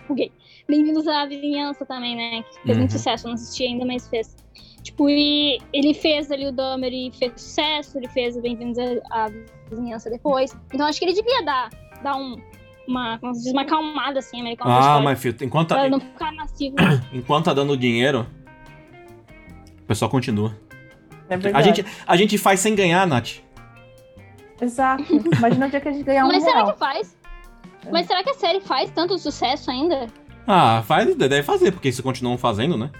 Buguei. 0.06 0.30
Bem-vindos 0.68 1.08
à 1.08 1.24
Vizinhança 1.24 1.86
também, 1.86 2.14
né? 2.16 2.42
Que 2.42 2.60
fez 2.62 2.76
muito 2.78 2.90
Uhum. 2.92 2.98
sucesso, 2.98 3.26
eu 3.26 3.28
não 3.30 3.34
assisti 3.34 3.64
ainda, 3.64 3.86
mas 3.86 4.06
fez. 4.08 4.36
Tipo, 4.82 5.08
e 5.10 5.58
ele 5.72 5.92
fez 5.92 6.30
ali 6.30 6.46
o 6.46 6.52
Dahmer 6.52 6.92
e 6.92 7.12
fez 7.12 7.32
sucesso, 7.36 7.98
ele 7.98 8.08
fez 8.08 8.36
o 8.36 8.40
Bem-vindos 8.40 8.78
à 9.10 9.26
à 9.26 9.30
Vizinhança 9.68 10.08
depois. 10.10 10.56
Então 10.72 10.86
acho 10.86 10.98
que 10.98 11.04
ele 11.04 11.12
devia 11.12 11.44
dar, 11.44 11.70
dar 12.02 12.16
um, 12.16 12.36
uma, 12.88 13.18
como 13.18 13.34
se 13.34 13.44
diz, 13.44 13.52
uma 13.52 13.62
acalmada 13.62 14.18
assim, 14.18 14.40
American 14.40 14.66
Horror 14.70 14.82
Ah, 14.82 15.00
mas 15.00 15.20
filho, 15.20 15.36
enquanto 15.42 15.68
Pra 15.68 15.82
tá, 15.82 15.88
não 15.88 16.00
ficar 16.00 16.32
massivo. 16.32 16.76
enquanto 17.12 17.44
tá 17.44 17.52
dando 17.52 17.76
dinheiro, 17.76 18.26
o 19.80 19.84
pessoal 19.86 20.10
continua. 20.10 20.56
É 21.28 21.34
A 21.54 21.62
gente, 21.62 21.84
a 22.06 22.16
gente 22.16 22.36
faz 22.38 22.58
sem 22.60 22.74
ganhar, 22.74 23.06
Nath. 23.06 23.36
Exato. 24.60 25.04
Imagina 25.38 25.66
o 25.66 25.70
dia 25.70 25.80
que 25.80 25.88
a 25.88 25.92
gente 25.92 26.04
ganhar 26.04 26.24
um 26.24 26.28
Mas 26.28 26.42
será 26.42 26.56
real. 26.56 26.72
que 26.72 26.78
faz? 26.78 27.16
Mas 27.90 28.06
será 28.06 28.22
que 28.24 28.30
a 28.30 28.34
série 28.34 28.60
faz 28.60 28.90
tanto 28.90 29.16
sucesso 29.18 29.70
ainda? 29.70 30.06
Ah, 30.46 30.82
faz, 30.86 31.14
deve 31.14 31.42
fazer, 31.42 31.70
porque 31.70 31.92
se 31.92 32.02
continuam 32.02 32.36
fazendo, 32.36 32.76
né? 32.76 32.90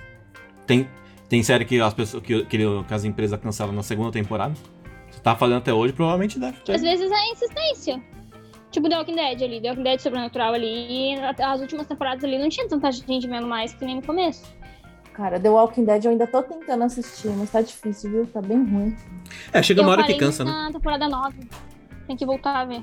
Tem, 0.66 0.88
tem 1.30 1.44
série 1.44 1.64
que 1.64 1.80
as 1.80 1.94
pessoas 1.94 2.22
que, 2.24 2.44
que, 2.44 2.58
que 2.58 2.94
as 2.94 3.04
empresas 3.04 3.38
cancelam 3.40 3.72
na 3.72 3.84
segunda 3.84 4.10
temporada. 4.10 4.52
Se 5.12 5.22
tá 5.22 5.36
fazendo 5.36 5.58
até 5.58 5.72
hoje, 5.72 5.92
provavelmente 5.92 6.40
deve 6.40 6.58
ter. 6.58 6.72
Às 6.74 6.82
vezes 6.82 7.10
é 7.10 7.30
insistência. 7.30 8.02
Tipo 8.72 8.88
The 8.88 8.96
Walking 8.98 9.14
Dead 9.14 9.42
ali, 9.42 9.60
The 9.60 9.68
Walking 9.68 9.82
Dead 9.84 10.00
Sobrenatural 10.00 10.54
ali. 10.54 11.14
E 11.14 11.14
as 11.40 11.60
últimas 11.60 11.86
temporadas 11.86 12.24
ali 12.24 12.36
não 12.36 12.48
tinha 12.48 12.68
tanta 12.68 12.90
gente 12.90 13.28
vendo 13.28 13.46
mais 13.46 13.72
que 13.72 13.84
nem 13.84 13.96
no 13.96 14.02
começo. 14.02 14.42
Cara, 15.12 15.38
The 15.38 15.48
Walking 15.48 15.84
Dead 15.84 16.04
eu 16.04 16.10
ainda 16.10 16.26
tô 16.26 16.42
tentando 16.42 16.82
assistir, 16.82 17.28
mas 17.28 17.50
tá 17.50 17.62
difícil, 17.62 18.10
viu? 18.10 18.26
Tá 18.26 18.42
bem 18.42 18.64
ruim. 18.64 18.96
É, 19.52 19.62
chega 19.62 19.80
eu 19.80 19.84
uma 19.84 19.92
hora 19.92 20.02
que 20.02 20.14
cansa, 20.14 20.44
né? 20.44 20.50
na 20.50 20.72
temporada 20.72 21.08
9. 21.08 21.36
Tem 22.08 22.16
que 22.16 22.26
voltar 22.26 22.60
a 22.60 22.64
ver. 22.64 22.82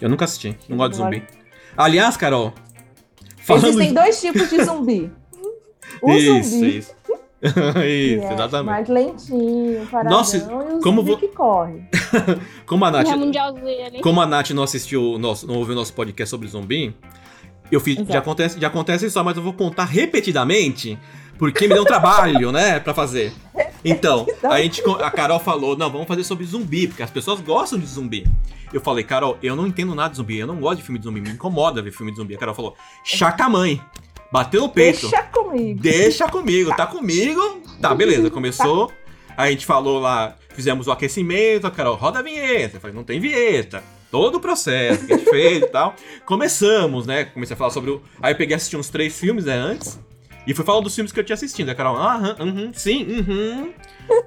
Eu 0.00 0.08
nunca 0.08 0.24
assisti, 0.24 0.58
não 0.68 0.76
gosto 0.76 0.92
de 0.92 0.96
zumbi. 0.96 1.24
Aliás, 1.76 2.16
Carol, 2.16 2.52
falando 3.36 3.68
Existem 3.68 3.94
dois 3.94 4.20
tipos 4.20 4.50
de 4.50 4.64
zumbi. 4.64 5.12
O 6.02 6.12
Isso, 6.12 6.50
zumbi, 6.50 6.78
isso. 6.78 6.95
isso, 7.42 8.24
é 8.26 8.32
exatamente. 8.34 8.64
mais 8.66 8.88
lentinho, 8.88 9.86
paradão, 9.86 10.18
Nossa, 10.18 10.36
e 10.38 10.40
o 10.40 10.80
como 10.80 11.00
zumbi 11.02 11.10
vo- 11.12 11.16
que 11.18 11.28
corre. 11.28 11.82
Como 12.66 12.84
a 12.84 12.90
Nath, 12.90 13.06
ali. 13.08 14.00
como 14.00 14.20
a 14.20 14.26
Nath 14.26 14.50
não 14.50 14.62
assistiu 14.62 15.02
o 15.12 15.18
nosso, 15.18 15.46
não 15.46 15.56
ouviu 15.56 15.74
o 15.74 15.76
nosso 15.76 15.92
podcast 15.92 16.30
sobre 16.30 16.48
zumbi, 16.48 16.94
eu 17.70 17.78
fiz, 17.80 17.96
Exato. 17.96 18.12
já 18.12 18.18
acontece, 18.20 18.60
já 18.60 18.66
acontece 18.68 19.10
só, 19.10 19.22
mas 19.22 19.36
eu 19.36 19.42
vou 19.42 19.52
contar 19.52 19.84
repetidamente, 19.84 20.98
porque 21.38 21.68
me 21.68 21.74
deu 21.74 21.82
um 21.82 21.86
trabalho, 21.86 22.50
né, 22.52 22.80
pra 22.80 22.94
fazer. 22.94 23.32
Então, 23.84 24.26
a 24.42 24.60
gente, 24.60 24.82
a 25.02 25.10
Carol 25.10 25.38
falou, 25.38 25.76
não, 25.76 25.90
vamos 25.90 26.08
fazer 26.08 26.24
sobre 26.24 26.44
zumbi, 26.44 26.88
porque 26.88 27.02
as 27.02 27.10
pessoas 27.10 27.40
gostam 27.40 27.78
de 27.78 27.86
zumbi. 27.86 28.26
Eu 28.72 28.80
falei, 28.80 29.04
Carol, 29.04 29.36
eu 29.42 29.54
não 29.54 29.66
entendo 29.66 29.94
nada 29.94 30.10
de 30.10 30.16
zumbi, 30.16 30.38
eu 30.38 30.46
não 30.46 30.56
gosto 30.56 30.78
de 30.78 30.82
filme 30.82 30.98
de 30.98 31.04
zumbi, 31.04 31.20
me 31.20 31.30
incomoda 31.30 31.80
ver 31.82 31.92
filme 31.92 32.10
de 32.10 32.16
zumbi. 32.18 32.34
A 32.34 32.38
Carol 32.38 32.54
falou, 32.54 32.74
chaca 33.04 33.48
mãe, 33.48 33.80
bateu 34.30 34.62
no 34.62 34.68
peito. 34.68 35.08
Deixa 35.08 35.22
comigo. 35.24 35.80
Deixa 35.80 36.28
comigo, 36.28 36.76
tá 36.76 36.86
comigo? 36.86 37.62
Tá, 37.80 37.94
beleza, 37.94 38.30
começou. 38.30 38.92
A 39.36 39.50
gente 39.50 39.66
falou 39.66 40.00
lá, 40.00 40.36
fizemos 40.54 40.86
o 40.86 40.92
aquecimento, 40.92 41.66
a 41.66 41.70
Carol, 41.70 41.94
roda 41.94 42.20
a 42.20 42.22
vinheta. 42.22 42.76
Eu 42.76 42.80
falei, 42.80 42.96
não 42.96 43.04
tem 43.04 43.20
vinheta. 43.20 43.82
Todo 44.10 44.36
o 44.36 44.40
processo 44.40 45.04
que 45.04 45.12
a 45.12 45.16
gente 45.16 45.28
fez 45.28 45.62
e 45.62 45.66
tal. 45.66 45.94
Começamos, 46.24 47.06
né? 47.06 47.24
Comecei 47.26 47.54
a 47.54 47.56
falar 47.56 47.70
sobre 47.70 47.90
o. 47.90 48.02
Aí 48.22 48.32
eu 48.32 48.36
peguei 48.36 48.54
e 48.54 48.56
assisti 48.56 48.76
uns 48.76 48.88
três 48.88 49.18
filmes, 49.18 49.44
né, 49.44 49.54
antes. 49.54 49.98
E 50.46 50.54
fui 50.54 50.64
falando 50.64 50.84
dos 50.84 50.94
filmes 50.94 51.12
que 51.12 51.18
eu 51.20 51.24
tinha 51.24 51.34
assistido. 51.34 51.70
A 51.70 51.74
Carol, 51.74 51.96
aham, 51.96 52.36
uhum, 52.40 52.70
sim, 52.72 53.04
uhum, 53.04 53.72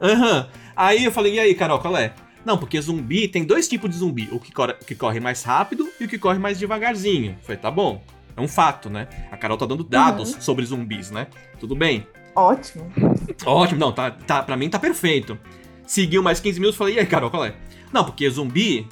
aham. 0.01 0.49
Aí 0.75 1.05
eu 1.05 1.11
falei, 1.11 1.35
e 1.35 1.39
aí, 1.39 1.55
Carol, 1.55 1.79
qual 1.79 1.95
é? 1.97 2.13
Não, 2.45 2.57
porque 2.57 2.79
zumbi 2.79 3.27
tem 3.27 3.43
dois 3.43 3.67
tipos 3.67 3.89
de 3.89 3.97
zumbi: 3.97 4.27
o 4.31 4.39
que 4.39 4.51
corre, 4.51 4.73
que 4.85 4.95
corre 4.95 5.19
mais 5.19 5.43
rápido 5.43 5.89
e 5.99 6.05
o 6.05 6.07
que 6.07 6.17
corre 6.19 6.39
mais 6.39 6.59
devagarzinho. 6.59 7.31
Eu 7.31 7.43
falei, 7.43 7.57
tá 7.57 7.71
bom. 7.71 8.03
É 8.39 8.41
um 8.41 8.47
fato, 8.47 8.89
né? 8.89 9.07
A 9.29 9.35
Carol 9.37 9.57
tá 9.57 9.65
dando 9.65 9.83
dados 9.83 10.37
sobre 10.39 10.65
zumbis, 10.65 11.11
né? 11.11 11.27
Tudo 11.59 11.75
bem. 11.75 12.07
Ótimo. 12.33 12.89
Ótimo, 13.45 13.79
não, 13.79 13.91
tá, 13.91 14.09
tá, 14.11 14.41
pra 14.41 14.55
mim 14.55 14.69
tá 14.69 14.79
perfeito. 14.79 15.37
Seguiu 15.85 16.23
mais 16.23 16.39
15 16.39 16.59
minutos, 16.59 16.77
falei, 16.77 16.95
e 16.95 16.99
aí, 16.99 17.05
Carol, 17.05 17.29
qual 17.29 17.43
é? 17.45 17.53
Não, 17.91 18.05
porque 18.05 18.29
zumbi 18.29 18.87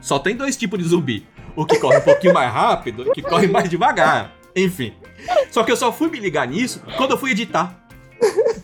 só 0.00 0.18
tem 0.20 0.36
dois 0.36 0.56
tipos 0.56 0.78
de 0.78 0.84
zumbi. 0.86 1.26
O 1.56 1.66
que 1.66 1.78
corre 1.78 1.98
um 1.98 2.02
pouquinho 2.02 2.32
mais 2.32 2.52
rápido 2.52 3.04
e 3.06 3.10
o 3.10 3.12
que 3.12 3.22
corre 3.22 3.48
mais 3.48 3.68
devagar. 3.68 4.32
Enfim. 4.54 4.92
Só 5.50 5.64
que 5.64 5.72
eu 5.72 5.76
só 5.76 5.90
fui 5.92 6.08
me 6.08 6.20
ligar 6.20 6.46
nisso 6.46 6.80
quando 6.96 7.10
eu 7.12 7.18
fui 7.18 7.32
editar. 7.32 7.76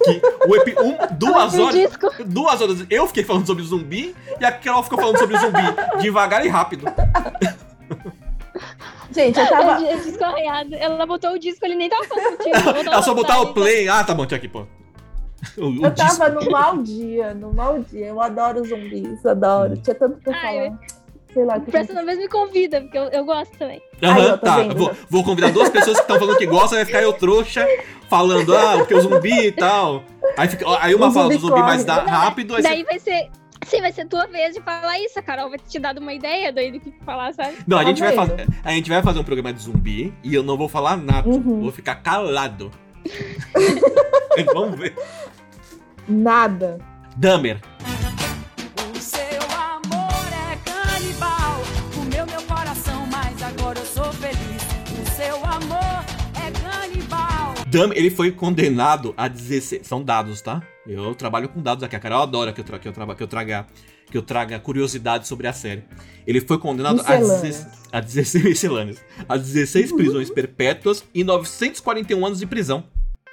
Que 0.05 0.21
o 0.49 0.55
epi- 0.57 0.77
um- 0.81 0.97
duas 1.19 1.59
horas. 1.59 1.75
disco. 1.75 2.07
Duas 2.27 2.61
horas 2.61 2.87
eu 2.89 3.07
fiquei 3.09 3.25
falando 3.25 3.47
sobre 3.47 3.65
zumbi 3.65 4.15
e 4.41 4.45
a 4.45 4.53
Carol 4.53 4.83
ficou 4.85 4.99
falando 5.01 5.19
sobre 5.19 5.37
zumbi 5.39 5.63
devagar 6.01 6.47
e 6.47 6.49
rápido. 6.49 6.85
Gente, 9.13 9.39
eu 9.39 9.47
tava. 9.49 9.79
Arranhado. 10.27 10.75
Ela 10.75 11.07
botou 11.07 11.33
o 11.33 11.39
disco, 11.39 11.65
ele 11.65 11.75
nem 11.77 11.89
tava 11.89 12.05
falando 12.05 12.37
contigo. 12.37 12.57
Ela 12.93 13.03
só 13.03 13.15
botar 13.15 13.41
o 13.41 13.55
play. 13.55 13.89
Ah, 13.89 14.05
tá 14.05 14.15
bom, 14.15 14.27
tinha 14.27 14.39
aqui, 14.39 14.49
pô. 14.49 14.67
O, 15.57 15.67
o 15.67 15.85
Eu 15.87 15.91
disco. 15.91 16.19
tava 16.19 16.29
no 16.31 16.51
mau 16.51 16.79
dia, 16.83 17.35
no 17.35 17.53
mau 17.53 17.79
dia. 17.79 18.07
Eu 18.07 18.21
adoro 18.21 18.65
zumbis, 18.67 19.25
adoro. 19.25 19.77
Tinha 19.77 19.95
tanto 19.95 20.19
pra 20.23 20.37
Ai, 20.37 20.57
falar. 20.67 20.79
Sei 21.33 21.45
lá. 21.45 21.57
o 21.57 21.61
que 21.61 21.71
Próxima 21.71 22.05
vez 22.05 22.19
me 22.19 22.29
convida, 22.29 22.81
porque 22.81 22.99
eu, 22.99 23.05
eu 23.05 23.25
gosto 23.25 23.57
também. 23.59 23.81
Aham, 24.03 24.19
ó, 24.27 24.31
tá 24.31 24.39
tá. 24.39 24.57
vendo? 24.57 24.75
Vou, 24.75 24.91
vou 25.09 25.25
convidar 25.25 25.53
duas 25.53 25.69
pessoas 25.69 25.97
que 25.97 26.03
estão 26.03 26.19
falando 26.19 26.39
que 26.39 26.47
gostam, 26.47 26.79
vai 26.79 26.85
ficar 26.85 27.03
eu 27.03 27.13
trouxa 27.13 27.67
falando, 28.09 28.57
ah, 28.57 28.79
porque 28.79 28.95
o 28.95 29.01
zumbi 29.01 29.47
e 29.49 29.53
tal. 29.53 30.03
Aí, 30.37 30.49
fica, 30.49 30.65
aí 30.83 30.95
uma 30.95 31.09
O 31.09 31.13
fala 31.13 31.29
do 31.29 31.39
zumbi 31.39 31.61
mais 31.61 31.85
da- 31.85 32.03
rápido, 32.03 32.57
aí 32.57 32.63
você... 32.63 32.69
Daí 32.69 32.83
vai 32.85 32.99
ser. 32.99 33.29
Sim, 33.69 33.81
vai 33.81 33.93
ser 33.93 34.07
tua 34.07 34.27
vez 34.27 34.55
de 34.55 34.61
falar 34.63 34.99
isso. 35.01 35.19
A 35.19 35.23
Carol 35.23 35.51
vai 35.51 35.59
te 35.59 35.79
dar 35.79 35.97
uma 35.99 36.13
ideia 36.13 36.51
daí 36.53 36.73
do 36.73 36.81
que 36.81 36.91
falar, 37.05 37.33
sabe? 37.35 37.57
Não, 37.67 37.77
a 37.79 37.83
Tá 37.83 37.89
gente, 37.89 38.01
vai 38.01 38.13
fazer, 38.15 38.47
a 38.65 38.71
gente 38.73 38.89
vai 38.89 39.03
fazer 39.03 39.19
um 39.19 39.25
programa 39.25 39.53
de 39.53 39.63
zumbi 39.63 40.13
e 40.25 40.35
eu 40.35 40.43
não 40.43 40.57
vou 40.57 40.69
falar 40.69 40.97
nada. 40.97 41.29
Uhum. 41.29 41.61
Vou 41.61 41.73
ficar 41.73 41.97
calado. 41.97 42.71
Vamos 44.55 44.79
ver. 44.79 44.95
Nada. 46.09 46.79
Dahmer. 47.17 47.61
O 48.95 48.99
seu 49.01 49.43
amor 49.53 50.29
é 50.33 50.57
canibal. 50.71 51.61
Comeu 51.95 52.27
meu 52.27 52.43
coração, 52.43 53.07
mas 53.11 53.43
agora 53.43 53.79
eu 53.79 53.85
sou 53.85 54.13
feliz. 54.13 54.63
O 55.03 55.11
seu 55.15 55.37
amor 55.45 56.05
é 56.37 56.51
canibal. 56.51 57.55
Dahmer, 57.67 57.99
ele 57.99 58.11
foi 58.11 58.31
condenado 58.33 59.13
a 59.17 59.29
16... 59.29 59.87
São 59.87 60.03
dados, 60.03 60.41
tá? 60.41 60.63
Eu 60.89 61.15
trabalho 61.15 61.49
com 61.49 61.61
dados 61.61 61.85
aqui. 61.85 61.95
A 61.95 62.01
Carol 62.01 62.23
adora 62.23 62.53
que 62.53 62.61
eu, 62.61 62.65
tra 62.65 62.79
que 62.79 62.89
eu, 62.89 62.93
traba- 62.93 63.15
que 63.15 63.23
eu 63.23 63.29
traga... 63.29 63.67
Que 64.11 64.17
eu 64.17 64.23
traga 64.23 64.59
curiosidade 64.59 65.29
sobre 65.29 65.47
a 65.47 65.53
série. 65.53 65.85
Ele 66.27 66.41
foi 66.41 66.57
condenado 66.59 66.99
a, 67.05 67.19
Miscelâneas. 67.19 67.43
16, 67.43 67.89
a 67.93 68.01
16 68.01 68.45
miscelâneas, 68.49 69.05
a 69.29 69.37
16 69.37 69.93
prisões 69.93 70.31
perpétuas 70.31 71.05
e 71.15 71.23
941 71.23 72.25
anos 72.25 72.39
de 72.39 72.47
prisão. 72.47 72.85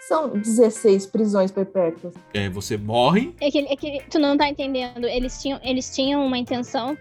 São 0.05 0.37
16 0.37 1.05
prisões 1.05 1.49
perpétuas. 1.49 2.13
É, 2.33 2.49
você 2.49 2.75
morre. 2.75 3.33
É 3.39 3.49
que, 3.49 3.59
é 3.59 3.75
que 3.77 4.03
tu 4.11 4.19
não 4.19 4.35
tá 4.37 4.49
entendendo. 4.49 5.05
Eles 5.07 5.41
tinham, 5.41 5.61
eles 5.63 5.95
tinham 5.95 6.25
uma 6.25 6.37
intenção 6.37 6.97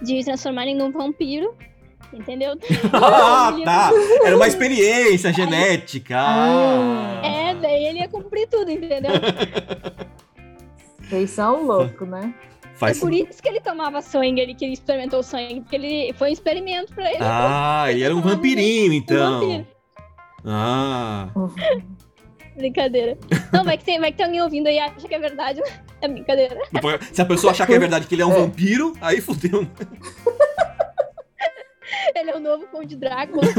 de 0.00 0.24
transformarem 0.24 0.74
num 0.74 0.90
vampiro. 0.90 1.54
Entendeu? 2.10 2.54
Ah, 2.92 3.54
tá. 3.64 3.90
Era 4.24 4.34
uma 4.34 4.46
experiência 4.48 5.30
genética. 5.32 6.16
Ah. 6.18 7.20
É, 7.22 7.43
daí 7.64 7.86
ele 7.86 7.98
ia 8.00 8.08
cumprir 8.08 8.46
tudo, 8.48 8.70
entendeu? 8.70 9.12
Vocês 11.02 11.30
são 11.30 11.64
loucos, 11.64 12.08
né? 12.08 12.34
Faz 12.74 12.96
É 12.96 13.00
por 13.00 13.12
isso 13.12 13.42
que 13.42 13.48
ele 13.48 13.60
tomava 13.60 14.00
sangue, 14.02 14.40
ele 14.40 14.54
que 14.54 14.64
ele 14.64 14.74
experimentou 14.74 15.22
sangue, 15.22 15.60
porque 15.60 15.76
ele 15.76 16.12
foi 16.14 16.30
um 16.30 16.32
experimento 16.32 16.92
pra 16.92 17.08
ele. 17.10 17.18
Ah, 17.20 17.86
ele 17.88 18.02
era 18.02 18.14
um 18.14 18.20
vampirinho, 18.20 18.90
Um 18.90 18.94
então. 18.94 19.40
vampiro. 19.40 19.66
Ah. 20.44 21.28
Brincadeira. 22.56 23.16
Não, 23.52 23.64
vai 23.64 23.78
que, 23.78 23.84
tem, 23.84 23.98
vai 24.00 24.10
que 24.10 24.16
tem 24.16 24.26
alguém 24.26 24.42
ouvindo 24.42 24.66
aí 24.66 24.76
e 24.76 24.78
acha 24.78 25.08
que 25.08 25.14
é 25.14 25.18
verdade. 25.18 25.60
É 26.00 26.08
brincadeira. 26.08 26.58
Se 27.12 27.22
a 27.22 27.24
pessoa 27.24 27.50
achar 27.52 27.66
que 27.66 27.72
é 27.72 27.78
verdade 27.78 28.06
que 28.06 28.14
ele 28.14 28.20
é 28.20 28.26
um 28.26 28.30
vampiro, 28.34 28.92
aí 29.00 29.22
fudeu. 29.22 29.66
Ele 32.14 32.30
é 32.30 32.36
o 32.36 32.40
novo 32.40 32.66
Conde 32.66 32.96
Drácula. 32.96 33.42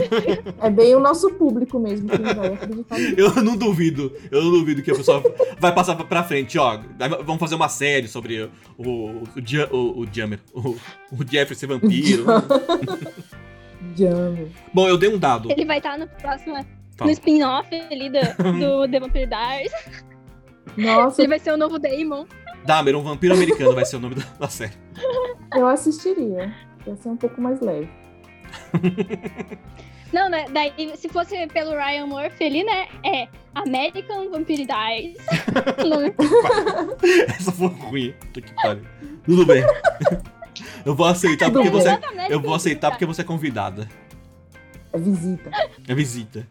É 0.61 0.69
bem 0.69 0.95
o 0.95 0.99
nosso 0.99 1.31
público 1.33 1.79
mesmo 1.79 2.09
que 2.09 2.17
vai 2.17 2.53
acreditar 2.53 2.97
nisso. 2.97 3.15
Eu 3.17 3.43
não 3.43 3.55
duvido. 3.55 4.11
Eu 4.31 4.43
não 4.43 4.51
duvido 4.51 4.81
que 4.81 4.91
a 4.91 4.95
pessoa 4.95 5.21
vai 5.59 5.73
passar 5.73 5.95
pra 5.95 6.23
frente, 6.23 6.57
ó. 6.57 6.79
Vamos 7.23 7.39
fazer 7.39 7.55
uma 7.55 7.69
série 7.69 8.07
sobre 8.07 8.43
o, 8.43 8.51
o, 8.77 9.23
o, 9.23 9.75
o, 9.75 9.99
o 10.01 10.07
Jammer, 10.11 10.39
o, 10.53 10.75
o 11.11 11.27
Jeffrey 11.29 11.55
ser 11.55 11.67
vampiro. 11.67 12.25
Jame. 13.95 14.51
Bom, 14.73 14.87
eu 14.87 14.97
dei 14.97 15.09
um 15.09 15.17
dado. 15.17 15.51
Ele 15.51 15.65
vai 15.65 15.77
estar 15.77 15.97
no 15.97 16.07
próximo. 16.07 16.55
Fala. 16.95 17.09
No 17.09 17.11
spin-off 17.11 17.75
ali 17.91 18.09
do, 18.09 18.19
do 18.59 18.91
The 18.91 18.99
Vampire 18.99 19.27
Diaries. 19.27 19.71
Nossa, 20.77 21.21
Ele 21.21 21.29
vai 21.29 21.39
ser 21.39 21.51
o 21.51 21.57
novo 21.57 21.77
Damon. 21.77 22.25
Dahmer, 22.65 22.95
um 22.95 23.03
vampiro 23.03 23.33
americano 23.33 23.73
vai 23.73 23.85
ser 23.85 23.97
o 23.97 23.99
nome 23.99 24.15
da, 24.15 24.23
da 24.39 24.47
série. 24.47 24.73
eu 25.53 25.67
assistiria. 25.67 26.53
Ia 26.87 26.95
ser 26.95 27.09
um 27.09 27.17
pouco 27.17 27.41
mais 27.41 27.59
leve. 27.61 27.89
Não, 30.13 30.29
né? 30.29 30.45
Daí, 30.49 30.93
se 30.95 31.09
fosse 31.09 31.45
pelo 31.47 31.71
Ryan 31.71 32.05
Murphy 32.05 32.45
ali, 32.45 32.63
né? 32.63 32.87
É 33.03 33.27
American 33.53 34.29
Vampire 34.29 34.65
Diaries. 34.65 35.17
Essa 37.37 37.51
foi 37.51 37.67
ruim. 37.67 38.13
Que 38.31 38.53
pariu. 38.53 38.85
Tudo 39.25 39.45
bem. 39.45 39.63
Eu 40.85 40.95
vou 40.95 41.07
aceitar 41.07 41.51
porque 41.51 41.69
você. 41.69 41.89
Eu 42.29 42.39
vou 42.39 42.53
aceitar 42.53 42.91
porque 42.91 43.05
você 43.05 43.21
é 43.21 43.25
convidada. 43.25 43.89
É 44.93 44.97
visita. 44.97 45.51
É 45.87 45.95
visita. 45.95 46.47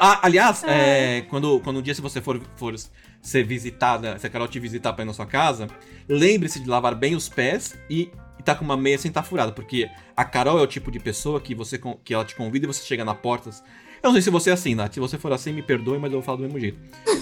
Ah, 0.00 0.20
aliás, 0.22 0.64
é, 0.64 1.22
quando, 1.22 1.60
quando 1.60 1.78
um 1.78 1.82
dia 1.82 1.94
se 1.94 2.00
você 2.00 2.20
for, 2.20 2.40
for 2.56 2.74
ser 3.20 3.44
visitada, 3.44 4.18
se 4.18 4.26
a 4.26 4.30
Carol 4.30 4.48
te 4.48 4.58
visitar 4.58 4.92
pra 4.92 5.04
ir 5.04 5.06
na 5.06 5.14
sua 5.14 5.26
casa, 5.26 5.68
lembre-se 6.08 6.60
de 6.60 6.68
lavar 6.68 6.94
bem 6.94 7.14
os 7.14 7.28
pés 7.28 7.78
e, 7.88 8.10
e 8.42 8.44
tá 8.44 8.56
com 8.56 8.64
uma 8.64 8.76
meia 8.76 8.98
sem 8.98 9.08
estar 9.08 9.22
furada, 9.22 9.52
porque 9.52 9.88
a 10.16 10.24
Carol 10.24 10.58
é 10.58 10.62
o 10.62 10.66
tipo 10.66 10.90
de 10.90 10.98
pessoa 10.98 11.40
que 11.40 11.54
você 11.54 11.80
que 12.04 12.12
ela 12.12 12.24
te 12.24 12.34
convida 12.34 12.66
e 12.66 12.66
você 12.66 12.84
chega 12.84 13.04
na 13.04 13.14
porta. 13.14 13.50
Eu 14.02 14.08
não 14.08 14.12
sei 14.14 14.22
se 14.22 14.30
você 14.30 14.50
é 14.50 14.52
assim, 14.52 14.74
Nath. 14.74 14.94
Se 14.94 14.98
você 14.98 15.16
for 15.16 15.32
assim, 15.32 15.52
me 15.52 15.62
perdoe, 15.62 15.96
mas 15.96 16.10
eu 16.10 16.18
vou 16.18 16.22
falar 16.22 16.38
do 16.38 16.42
mesmo 16.42 16.58
jeito. 16.58 16.76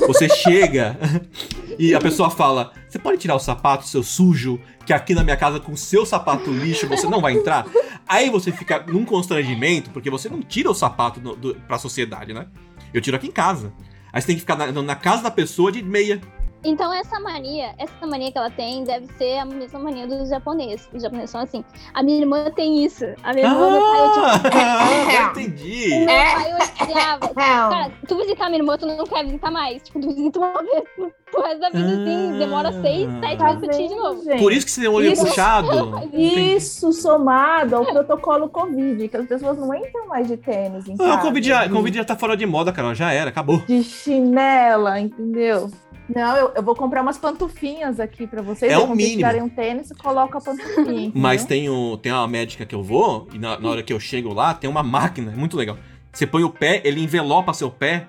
Você 0.07 0.31
chega 0.35 0.99
e 1.79 1.95
a 1.95 2.01
pessoa 2.01 2.31
fala: 2.31 2.73
Você 2.89 2.99
pode 2.99 3.19
tirar 3.19 3.35
o 3.35 3.39
sapato, 3.39 3.87
seu 3.87 4.03
sujo, 4.03 4.59
que 4.87 4.93
aqui 4.95 5.15
na 5.15 5.23
minha 5.23 5.37
casa 5.37 5.61
com 5.61 5.73
o 5.73 5.77
seu 5.77 6.07
sapato 6.07 6.51
lixo 6.51 6.89
você 6.89 7.07
não 7.07 7.21
vai 7.21 7.35
entrar? 7.35 7.67
Aí 8.09 8.31
você 8.31 8.51
fica 8.51 8.83
num 8.89 9.05
constrangimento, 9.05 9.91
porque 9.91 10.09
você 10.09 10.31
não 10.31 10.41
tira 10.41 10.71
o 10.71 10.75
sapato 10.75 11.21
do, 11.21 11.37
do, 11.37 11.55
pra 11.67 11.79
sociedade, 11.79 12.33
né? 12.33 12.47
Eu 12.95 13.03
tiro 13.03 13.15
aqui 13.15 13.27
em 13.27 13.33
casa. 13.33 13.75
Aí 14.11 14.23
você 14.23 14.29
tem 14.29 14.37
que 14.37 14.41
ficar 14.41 14.57
na, 14.57 14.73
na 14.73 14.97
casa 14.97 15.23
da 15.23 15.31
pessoa 15.31 15.71
de 15.71 15.83
meia. 15.83 16.19
Então 16.63 16.93
essa 16.93 17.19
mania, 17.21 17.75
essa 17.79 18.07
mania 18.07 18.31
que 18.31 18.37
ela 18.37 18.51
tem 18.51 18.85
deve 18.85 19.07
ser 19.17 19.39
a 19.39 19.45
mesma 19.47 19.79
mania 19.79 20.07
dos 20.07 20.29
japoneses. 20.29 20.89
Os 20.93 21.03
japoneses 21.03 21.31
são 21.31 21.41
assim. 21.41 21.65
A 21.95 22.03
minha 22.03 22.19
irmã 22.21 22.51
tem 22.55 22.85
isso. 22.85 23.05
A 23.23 23.33
minha 23.33 23.47
irmã, 23.47 23.71
pai, 23.81 24.01
eu 24.01 24.13
tipo, 24.13 24.57
Ah, 24.57 25.13
já 25.13 25.29
o 25.29 25.31
entendi. 25.31 25.89
meu 26.01 26.07
pai 26.07 26.53
eu 26.53 26.85
odiava. 26.87 27.29
Cara, 27.35 27.93
tu 28.07 28.17
visitar 28.19 28.47
minha 28.51 28.59
irmã, 28.61 28.77
tu 28.77 28.87
não 28.87 29.05
quer 29.05 29.25
visitar 29.25 29.51
mais. 29.51 29.83
Tipo, 29.83 30.01
tu 30.01 30.09
visita 30.09 30.39
uma 30.39 30.63
vez 30.63 30.85
pro 31.31 31.43
resto 31.43 31.61
da 31.61 31.71
vida, 31.71 31.87
assim, 31.93 32.39
demora 32.39 32.73
seis, 32.83 33.09
sete 33.21 33.37
Tá 33.39 33.45
meses 33.45 33.61
pra 33.61 33.69
te 33.75 33.83
ir 33.83 33.89
de 33.89 33.95
novo. 33.95 34.25
gente? 34.25 34.39
Por 34.41 34.53
isso 34.53 34.67
que 34.67 34.73
você 34.73 34.81
tem 34.83 34.91
o 34.91 34.93
olho 34.93 35.13
Isso- 35.13 35.25
puxado. 35.27 35.69
Isso 36.13 36.93
somado 36.93 37.77
ao 37.77 37.87
protocolo 37.87 38.49
Covid, 38.51 39.09
que 39.09 39.17
as 39.17 39.27
pessoas 39.27 39.57
não 39.57 39.73
entram 39.75 40.09
mais 40.09 40.27
de 40.29 40.37
tênis 40.37 40.87
em 40.89 40.97
Ah, 41.01 41.15
o 41.15 41.21
Covid 41.23 41.47
já, 41.49 41.67
de- 41.67 41.73
Covid 41.73 41.97
já 41.97 42.05
tá 42.05 42.17
fora 42.17 42.37
de 42.37 42.45
moda, 42.45 42.73
Carol. 42.73 42.95
Já 42.95 43.13
era, 43.13 43.31
acabou. 43.31 43.59
De 43.61 43.83
chinela, 43.83 44.99
entendeu? 45.01 45.71
Não, 46.15 46.37
eu, 46.37 46.53
eu 46.57 46.63
vou 46.63 46.75
comprar 46.75 47.03
umas 47.03 47.19
pantufinhas 47.19 48.01
aqui 48.01 48.27
pra 48.27 48.43
vocês. 48.43 48.73
É 48.73 48.79
o 48.79 48.89
mínimo. 48.95 49.17
tirarem 49.19 49.43
um 49.43 49.49
tênis, 49.49 49.93
coloca 49.93 50.39
a 50.39 50.41
pantufinha. 50.41 51.13
Mas 51.15 51.45
tem, 51.45 51.69
o, 51.69 51.97
tem 51.97 52.11
uma 52.13 52.27
médica 52.27 52.65
que 52.67 52.75
eu 52.75 52.83
vou, 52.83 53.29
e 53.33 53.39
na, 53.39 53.59
na 53.59 53.69
hora 53.69 53.83
que 53.83 53.93
eu 53.93 54.01
chego 54.01 54.33
lá, 54.33 54.53
tem 54.55 54.69
uma 54.69 54.83
máquina, 54.83 55.33
é 55.33 55.37
muito 55.37 55.57
legal. 55.57 55.77
Você 56.13 56.27
põe 56.27 56.43
o 56.43 56.51
pé, 56.51 56.81
ele 56.85 57.03
envelopa 57.03 57.53
seu 57.55 57.71
pé, 57.71 58.09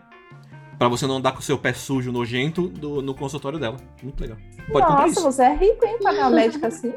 pra 0.80 0.88
você 0.88 1.06
não 1.06 1.18
andar 1.18 1.32
com 1.34 1.40
o 1.40 1.44
seu 1.44 1.58
pé 1.58 1.74
sujo, 1.74 2.12
nojento, 2.12 2.68
do- 2.68 3.02
no 3.02 3.14
consultório 3.14 3.60
dela. 3.60 3.78
Muito 4.02 4.20
legal. 4.20 4.38
Pode 4.72 4.86
comprar 4.88 5.02
Nossa, 5.08 5.20
isso. 5.20 5.22
você 5.32 5.44
é 5.44 5.54
rico, 5.56 5.86
hein? 5.86 5.98
Pagar 6.02 6.22
uma 6.28 6.36
médica 6.38 6.68
assim. 6.68 6.94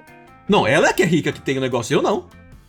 Não, 0.48 0.66
ela 0.66 0.88
é 0.88 0.92
que 0.92 1.02
é 1.02 1.06
rica 1.06 1.32
que 1.32 1.40
tem 1.40 1.58
o 1.58 1.60
negócio, 1.60 1.94
eu 1.94 2.00
não. 2.02 2.26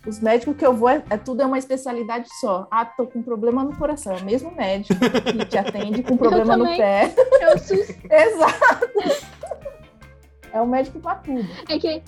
Os 0.07 0.19
médicos 0.19 0.55
que 0.55 0.65
eu 0.65 0.73
vou, 0.73 0.87
é, 0.89 1.03
é 1.09 1.17
tudo 1.17 1.41
é 1.41 1.45
uma 1.45 1.57
especialidade 1.57 2.27
só. 2.39 2.67
Ah, 2.69 2.85
tô 2.85 3.07
com 3.07 3.21
problema 3.23 3.63
no 3.63 3.75
coração. 3.75 4.13
É 4.15 4.21
o 4.21 4.25
mesmo 4.25 4.51
médico 4.55 4.99
que 4.99 5.45
te 5.45 5.57
atende 5.57 6.03
com 6.03 6.15
problema 6.17 6.55
no 6.55 6.65
pé. 6.65 7.13
Eu 7.41 7.57
sus- 7.57 7.89
Exato. 8.09 9.25
É 10.53 10.61
o 10.61 10.67
médico 10.67 10.99
pra 10.99 11.15
tudo. 11.15 11.45
É 11.67 11.77
que, 11.79 12.03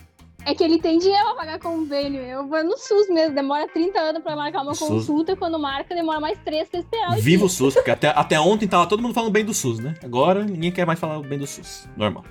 é 0.46 0.54
que 0.56 0.64
ele 0.64 0.80
tem 0.80 1.00
dinheiro 1.00 1.26
pra 1.26 1.36
pagar 1.36 1.60
convênio. 1.60 2.22
Eu 2.22 2.48
vou 2.48 2.64
no 2.64 2.78
SUS 2.78 3.10
mesmo. 3.10 3.34
Demora 3.36 3.68
30 3.68 4.00
anos 4.00 4.24
pra 4.24 4.36
marcar 4.36 4.62
uma 4.62 4.76
SUS. 4.76 4.88
consulta. 4.88 5.36
Quando 5.36 5.58
marca, 5.60 5.96
demora 5.96 6.20
mais 6.20 6.38
3 6.46 6.70
pra 6.70 6.80
esperar. 6.80 7.18
o 7.18 7.22
Viva 7.22 7.46
o. 7.46 7.50
SUS, 7.50 7.74
porque 7.74 7.92
até, 7.92 8.10
até 8.10 8.40
ontem 8.40 8.68
tava 8.68 8.86
todo 8.88 9.02
mundo 9.02 9.14
falando 9.16 9.32
bem 9.32 9.44
do 9.44 9.54
SUS, 9.54 9.80
né? 9.80 9.96
Agora 10.04 10.44
ninguém 10.44 10.72
quer 10.72 10.86
mais 10.86 11.00
falar 11.00 11.20
bem 11.22 11.40
do 11.40 11.48
SUS. 11.48 11.90
Normal. 11.98 12.24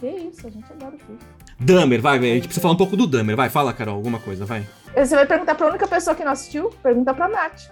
Que 0.00 0.06
isso, 0.06 0.46
a 0.46 0.50
gente 0.50 0.72
adora 0.72 0.96
tudo. 1.06 1.18
Damer, 1.60 2.00
vai. 2.00 2.18
A 2.18 2.20
gente 2.22 2.44
precisa 2.44 2.60
falar 2.62 2.74
um 2.74 2.78
pouco 2.78 2.96
do 2.96 3.06
Damer. 3.06 3.36
Vai, 3.36 3.48
fala, 3.48 3.72
Carol, 3.72 3.94
alguma 3.96 4.18
coisa, 4.18 4.44
vai. 4.44 4.64
Você 4.96 5.14
vai 5.14 5.26
perguntar 5.26 5.54
pra 5.54 5.66
única 5.68 5.86
pessoa 5.86 6.14
que 6.14 6.24
não 6.24 6.32
assistiu? 6.32 6.70
Pergunta 6.82 7.12
pra 7.14 7.28
Nath. 7.28 7.70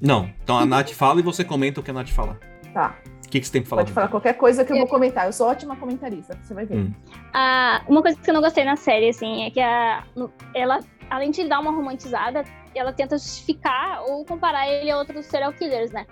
Não, 0.00 0.28
então 0.42 0.58
a 0.58 0.66
Nath 0.66 0.90
fala 0.90 1.20
e 1.20 1.22
você 1.22 1.44
comenta 1.44 1.80
o 1.80 1.82
que 1.82 1.90
a 1.90 1.94
Nath 1.94 2.08
falar. 2.08 2.36
Tá, 2.74 2.96
O 3.24 3.28
que, 3.28 3.38
que 3.40 3.46
você 3.46 3.52
tem 3.52 3.62
pra 3.62 3.70
falar? 3.70 3.82
pode 3.82 3.92
falar 3.92 4.08
qualquer 4.08 4.34
coisa 4.34 4.64
que 4.64 4.72
eu 4.72 4.76
vou 4.78 4.86
comentar. 4.86 5.26
Eu 5.26 5.32
sou 5.32 5.48
ótima 5.48 5.76
comentarista, 5.76 6.36
você 6.42 6.52
vai 6.54 6.64
ver. 6.66 6.76
Hum. 6.78 6.92
Ah, 7.32 7.82
uma 7.88 8.02
coisa 8.02 8.18
que 8.18 8.28
eu 8.28 8.34
não 8.34 8.40
gostei 8.40 8.64
na 8.64 8.76
série, 8.76 9.08
assim, 9.08 9.44
é 9.44 9.50
que 9.50 9.60
a, 9.60 10.02
ela, 10.54 10.80
além 11.10 11.30
de 11.30 11.46
dar 11.48 11.60
uma 11.60 11.70
romantizada, 11.70 12.44
ela 12.74 12.92
tenta 12.92 13.16
justificar 13.18 14.02
ou 14.02 14.24
comparar 14.24 14.66
ele 14.68 14.90
a 14.90 14.98
outros 14.98 15.26
serial 15.26 15.52
killers, 15.52 15.90
né? 15.92 16.06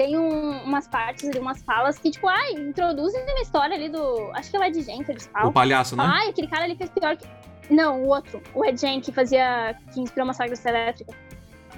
Tem 0.00 0.16
um- 0.18 0.62
umas 0.64 0.88
partes 0.88 1.28
ali, 1.28 1.38
umas 1.38 1.62
falas 1.62 1.98
que, 1.98 2.10
tipo, 2.10 2.26
ai, 2.26 2.52
introduzem 2.52 3.22
uma 3.22 3.40
história 3.42 3.76
ali 3.76 3.90
do. 3.90 4.30
Acho 4.32 4.50
que 4.50 4.56
é 4.56 4.60
o 4.60 4.64
Ed 4.64 4.80
Gein 4.82 5.02
que 5.04 5.12
eles 5.12 5.26
O 5.26 5.30
falam. 5.30 5.52
palhaço, 5.52 5.94
né? 5.94 6.04
Ai, 6.06 6.30
aquele 6.30 6.48
cara 6.48 6.64
ali 6.64 6.74
fez 6.74 6.88
pior 6.88 7.14
que. 7.18 7.26
Não, 7.68 8.02
o 8.04 8.08
outro. 8.08 8.42
O 8.54 8.64
Ed 8.64 8.80
Gein, 8.80 9.02
que 9.02 9.12
fazia. 9.12 9.76
que 9.92 10.00
inspirou 10.00 10.24
uma 10.24 10.32
saga 10.32 10.54
elétrica. 10.66 11.12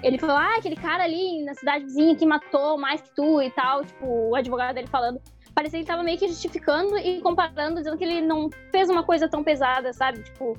Ele 0.05 0.19
falou, 0.19 0.37
ah, 0.37 0.55
aquele 0.57 0.77
cara 0.77 1.03
ali 1.03 1.45
na 1.45 1.53
cidade 1.55 1.85
vizinha 1.85 2.15
que 2.15 2.25
matou 2.25 2.79
mais 2.79 3.01
que 3.01 3.11
tu 3.11 3.43
e 3.43 3.51
tal. 3.51 3.85
Tipo, 3.85 4.07
o 4.31 4.37
advogado 4.37 4.77
dele 4.77 4.87
falando. 4.87 5.21
Parecia 5.53 5.79
que 5.81 5.83
ele 5.85 5.87
tava 5.89 6.05
meio 6.05 6.17
que 6.17 6.29
justificando 6.29 6.97
e 6.99 7.21
comparando, 7.23 7.79
dizendo 7.79 7.99
que 7.99 8.05
ele 8.05 8.21
não 8.21 8.49
fez 8.71 8.89
uma 8.89 9.03
coisa 9.03 9.29
tão 9.29 9.43
pesada, 9.43 9.93
sabe? 9.93 10.23
Tipo. 10.23 10.57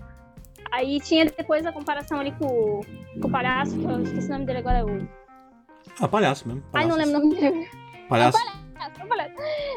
Aí 0.69 0.99
tinha 0.99 1.23
depois 1.26 1.65
a 1.65 1.72
comparação 1.72 2.19
ali 2.19 2.34
com, 2.34 2.45
o- 2.45 2.81
com 3.22 3.27
o 3.30 3.31
palhaço, 3.31 3.77
que 3.80 3.85
eu 3.85 4.02
esqueci 4.02 4.27
o 4.27 4.34
nome 4.34 4.45
dele 4.45 4.60
agora. 4.60 4.80
é 4.80 4.84
O... 4.84 5.23
Ah, 5.99 6.07
palhaço 6.07 6.48
mesmo. 6.48 6.64
Ai, 6.74 6.86
não 6.86 6.91
palhaço. 6.98 7.11
lembro 7.11 7.28
o 7.28 7.30
nome 7.30 7.40
dele. 7.41 7.70
Palhaço. 8.10 8.38
palhaço, 8.38 8.99
é 8.99 9.03
um 9.03 9.07
palhaço. 9.07 9.34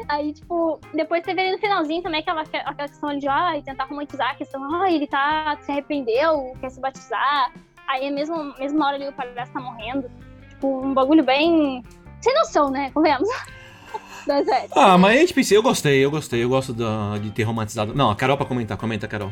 Aí, 0.09 0.33
tipo, 0.33 0.79
depois 0.93 1.23
teve 1.23 1.41
ali 1.41 1.51
no 1.51 1.57
finalzinho 1.57 2.01
também 2.03 2.19
aquela, 2.21 2.41
aquela 2.41 2.73
questão 2.73 3.17
de 3.17 3.27
ah, 3.27 3.53
tentar 3.63 3.85
romantizar 3.85 4.31
a 4.31 4.35
questão, 4.35 4.61
ah, 4.81 4.91
ele 4.91 5.07
tá, 5.07 5.57
se 5.61 5.71
arrependeu, 5.71 6.53
quer 6.59 6.69
se 6.69 6.79
batizar. 6.79 7.51
Aí, 7.87 8.11
mesmo, 8.11 8.53
mesmo 8.59 8.77
na 8.79 8.87
hora 8.87 8.95
ali, 8.95 9.07
o 9.07 9.13
palhaço 9.13 9.51
tá 9.53 9.59
morrendo. 9.59 10.09
Tipo, 10.49 10.81
um 10.85 10.93
bagulho 10.93 11.23
bem. 11.23 11.83
Sem 12.21 12.33
noção, 12.33 12.69
né? 12.69 12.91
Convenhamos. 12.93 13.29
Série. 14.25 14.67
Ah, 14.75 14.97
mas 14.97 15.15
a 15.15 15.19
gente 15.21 15.33
pensei, 15.33 15.57
eu 15.57 15.63
gostei, 15.63 16.03
eu 16.03 16.11
gostei, 16.11 16.43
eu 16.43 16.49
gosto 16.49 16.73
da- 16.73 17.17
de 17.17 17.31
ter 17.31 17.43
romantizado. 17.43 17.95
Não, 17.95 18.09
a 18.09 18.15
Carol 18.15 18.35
pra 18.35 18.45
comentar, 18.45 18.77
comenta, 18.77 19.07
Carol, 19.07 19.31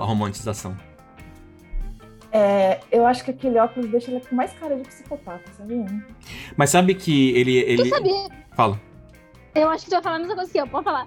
a 0.00 0.04
romantização. 0.04 0.76
É, 2.32 2.80
eu 2.90 3.06
acho 3.06 3.24
que 3.24 3.30
aquele 3.30 3.58
óculos 3.58 3.90
deixa 3.90 4.10
ele 4.10 4.20
com 4.20 4.34
mais 4.34 4.52
cara 4.54 4.74
de 4.74 4.82
psicopata, 4.84 5.52
sabia? 5.52 5.84
Mas 6.56 6.70
sabe 6.70 6.94
que 6.94 7.36
ele. 7.36 7.58
ele... 7.58 7.82
Tu 7.84 7.88
sabia? 7.90 8.28
Fala. 8.56 8.80
Eu 9.54 9.68
acho 9.68 9.84
que 9.84 9.90
tu 9.90 9.94
vai 9.94 10.02
falar 10.02 10.16
a 10.16 10.18
mesma 10.20 10.34
coisa 10.34 10.50
que 10.50 10.58
eu, 10.58 10.66
pode 10.66 10.84
falar. 10.84 11.06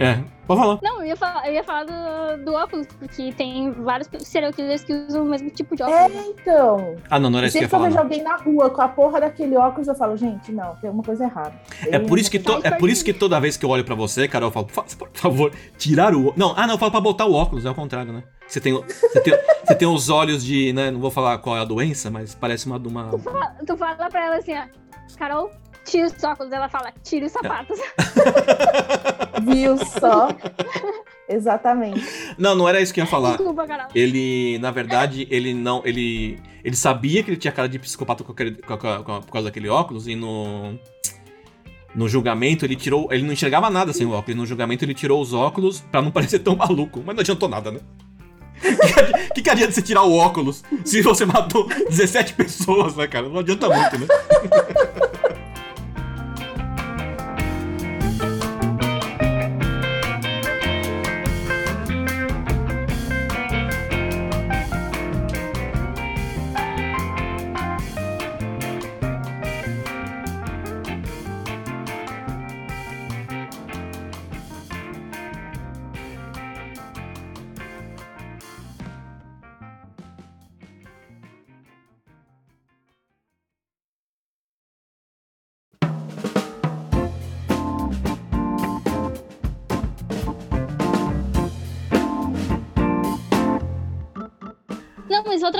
É, 0.00 0.18
pode 0.46 0.60
falar. 0.60 0.78
Não, 0.82 0.98
eu 1.00 1.06
ia 1.08 1.16
falar, 1.16 1.46
eu 1.48 1.52
ia 1.54 1.64
falar 1.64 1.84
do, 1.84 2.44
do 2.44 2.54
óculos, 2.54 2.86
porque 2.98 3.32
tem 3.32 3.72
vários 3.72 4.08
serial 4.20 4.52
killers 4.52 4.84
que 4.84 4.92
usam 4.92 5.24
o 5.24 5.26
mesmo 5.28 5.50
tipo 5.50 5.74
de 5.74 5.82
É, 5.82 5.86
óculos. 5.86 6.24
então. 6.28 6.96
Ah, 7.10 7.18
não, 7.18 7.28
não 7.30 7.38
era 7.38 7.48
isso 7.48 7.58
que 7.58 7.64
eu 7.64 7.66
ia 7.66 7.68
Sempre 7.68 7.68
que 7.68 7.74
eu 7.74 7.78
falar. 7.78 7.84
vejo 7.84 7.96
não. 7.96 8.02
alguém 8.02 8.22
na 8.22 8.36
rua 8.36 8.70
com 8.70 8.80
a 8.82 8.88
porra 8.88 9.20
daquele 9.20 9.56
óculos, 9.56 9.88
eu 9.88 9.94
falo, 9.94 10.16
gente, 10.16 10.52
não, 10.52 10.74
tem 10.76 10.88
alguma 10.88 11.02
coisa 11.02 11.24
errada. 11.24 11.52
É 11.90 11.98
por, 11.98 12.18
isso 12.18 12.30
que 12.30 12.38
to- 12.38 12.60
é 12.62 12.70
por 12.70 12.88
isso 12.88 13.04
que 13.04 13.12
toda 13.12 13.40
vez 13.40 13.56
que 13.56 13.64
eu 13.64 13.70
olho 13.70 13.84
pra 13.84 13.94
você, 13.94 14.28
Carol, 14.28 14.48
eu 14.48 14.52
falo, 14.52 14.68
"Fa- 14.68 14.84
por 14.96 15.08
favor, 15.14 15.52
tirar 15.76 16.14
o. 16.14 16.28
ó-" 16.28 16.32
Não, 16.36 16.54
ah, 16.56 16.66
não, 16.66 16.74
eu 16.74 16.78
falo 16.78 16.92
pra 16.92 17.00
botar 17.00 17.26
o 17.26 17.32
óculos, 17.34 17.64
é 17.66 17.70
o 17.70 17.74
contrário, 17.74 18.12
né? 18.12 18.22
Você 18.46 18.60
tem, 18.60 18.72
você 18.72 19.20
tem, 19.20 19.34
você 19.66 19.74
tem 19.74 19.88
os 19.88 20.08
olhos 20.08 20.44
de. 20.44 20.72
Né, 20.72 20.90
não 20.90 21.00
vou 21.00 21.10
falar 21.10 21.36
qual 21.38 21.56
é 21.56 21.60
a 21.60 21.64
doença, 21.64 22.10
mas 22.10 22.34
parece 22.34 22.66
uma. 22.66 22.76
uma... 22.78 23.10
Tu 23.66 23.76
fala 23.76 24.08
pra 24.08 24.24
ela 24.26 24.36
assim, 24.36 24.54
ó, 24.56 24.62
Carol, 25.18 25.50
tira 25.88 26.06
os 26.06 26.24
óculos. 26.24 26.52
Ela 26.52 26.68
fala, 26.68 26.92
tira 27.02 27.26
os 27.26 27.32
sapatos. 27.32 27.78
Viu 29.42 29.76
só? 29.78 30.28
Exatamente. 31.28 32.02
Não, 32.38 32.54
não 32.54 32.68
era 32.68 32.80
isso 32.80 32.92
que 32.92 33.00
eu 33.00 33.04
ia 33.04 33.10
falar. 33.10 33.36
Desculpa, 33.36 33.66
Carol. 33.66 33.86
Ele, 33.94 34.58
na 34.58 34.70
verdade, 34.70 35.26
ele 35.30 35.52
não. 35.54 35.82
Ele. 35.84 36.38
Ele 36.64 36.76
sabia 36.76 37.22
que 37.22 37.30
ele 37.30 37.36
tinha 37.36 37.52
cara 37.52 37.68
de 37.68 37.78
psicopata 37.78 38.24
com 38.24 38.32
aquele- 38.32 38.56
com 38.62 38.76
com 38.76 39.02
com 39.04 39.20
por 39.22 39.32
causa 39.32 39.48
daquele 39.48 39.68
óculos 39.68 40.06
e 40.08 40.14
no. 40.14 40.78
No 41.94 42.08
julgamento 42.08 42.64
ele 42.64 42.76
tirou. 42.76 43.08
Ele 43.12 43.22
não 43.24 43.32
enxergava 43.32 43.68
nada 43.70 43.92
sem 43.92 44.06
o 44.06 44.10
óculos. 44.12 44.36
No 44.38 44.46
julgamento 44.46 44.84
ele 44.84 44.94
tirou 44.94 45.20
os 45.20 45.32
óculos 45.32 45.80
pra 45.90 46.02
não 46.02 46.10
parecer 46.10 46.38
tão 46.40 46.54
maluco. 46.56 47.02
Mas 47.04 47.14
não 47.14 47.20
adiantou 47.20 47.48
nada, 47.48 47.70
né? 47.70 47.80
O 48.58 48.60
que, 49.28 49.34
que, 49.34 49.42
que 49.42 49.50
adianta 49.50 49.72
você 49.72 49.82
tirar 49.82 50.02
o 50.02 50.16
óculos 50.16 50.64
se 50.84 51.00
você 51.00 51.24
matou 51.24 51.68
17 51.68 52.34
pessoas, 52.34 52.96
né, 52.96 53.06
cara? 53.06 53.28
Não 53.28 53.38
adianta 53.38 53.68
muito, 53.68 53.98
né? 54.00 54.06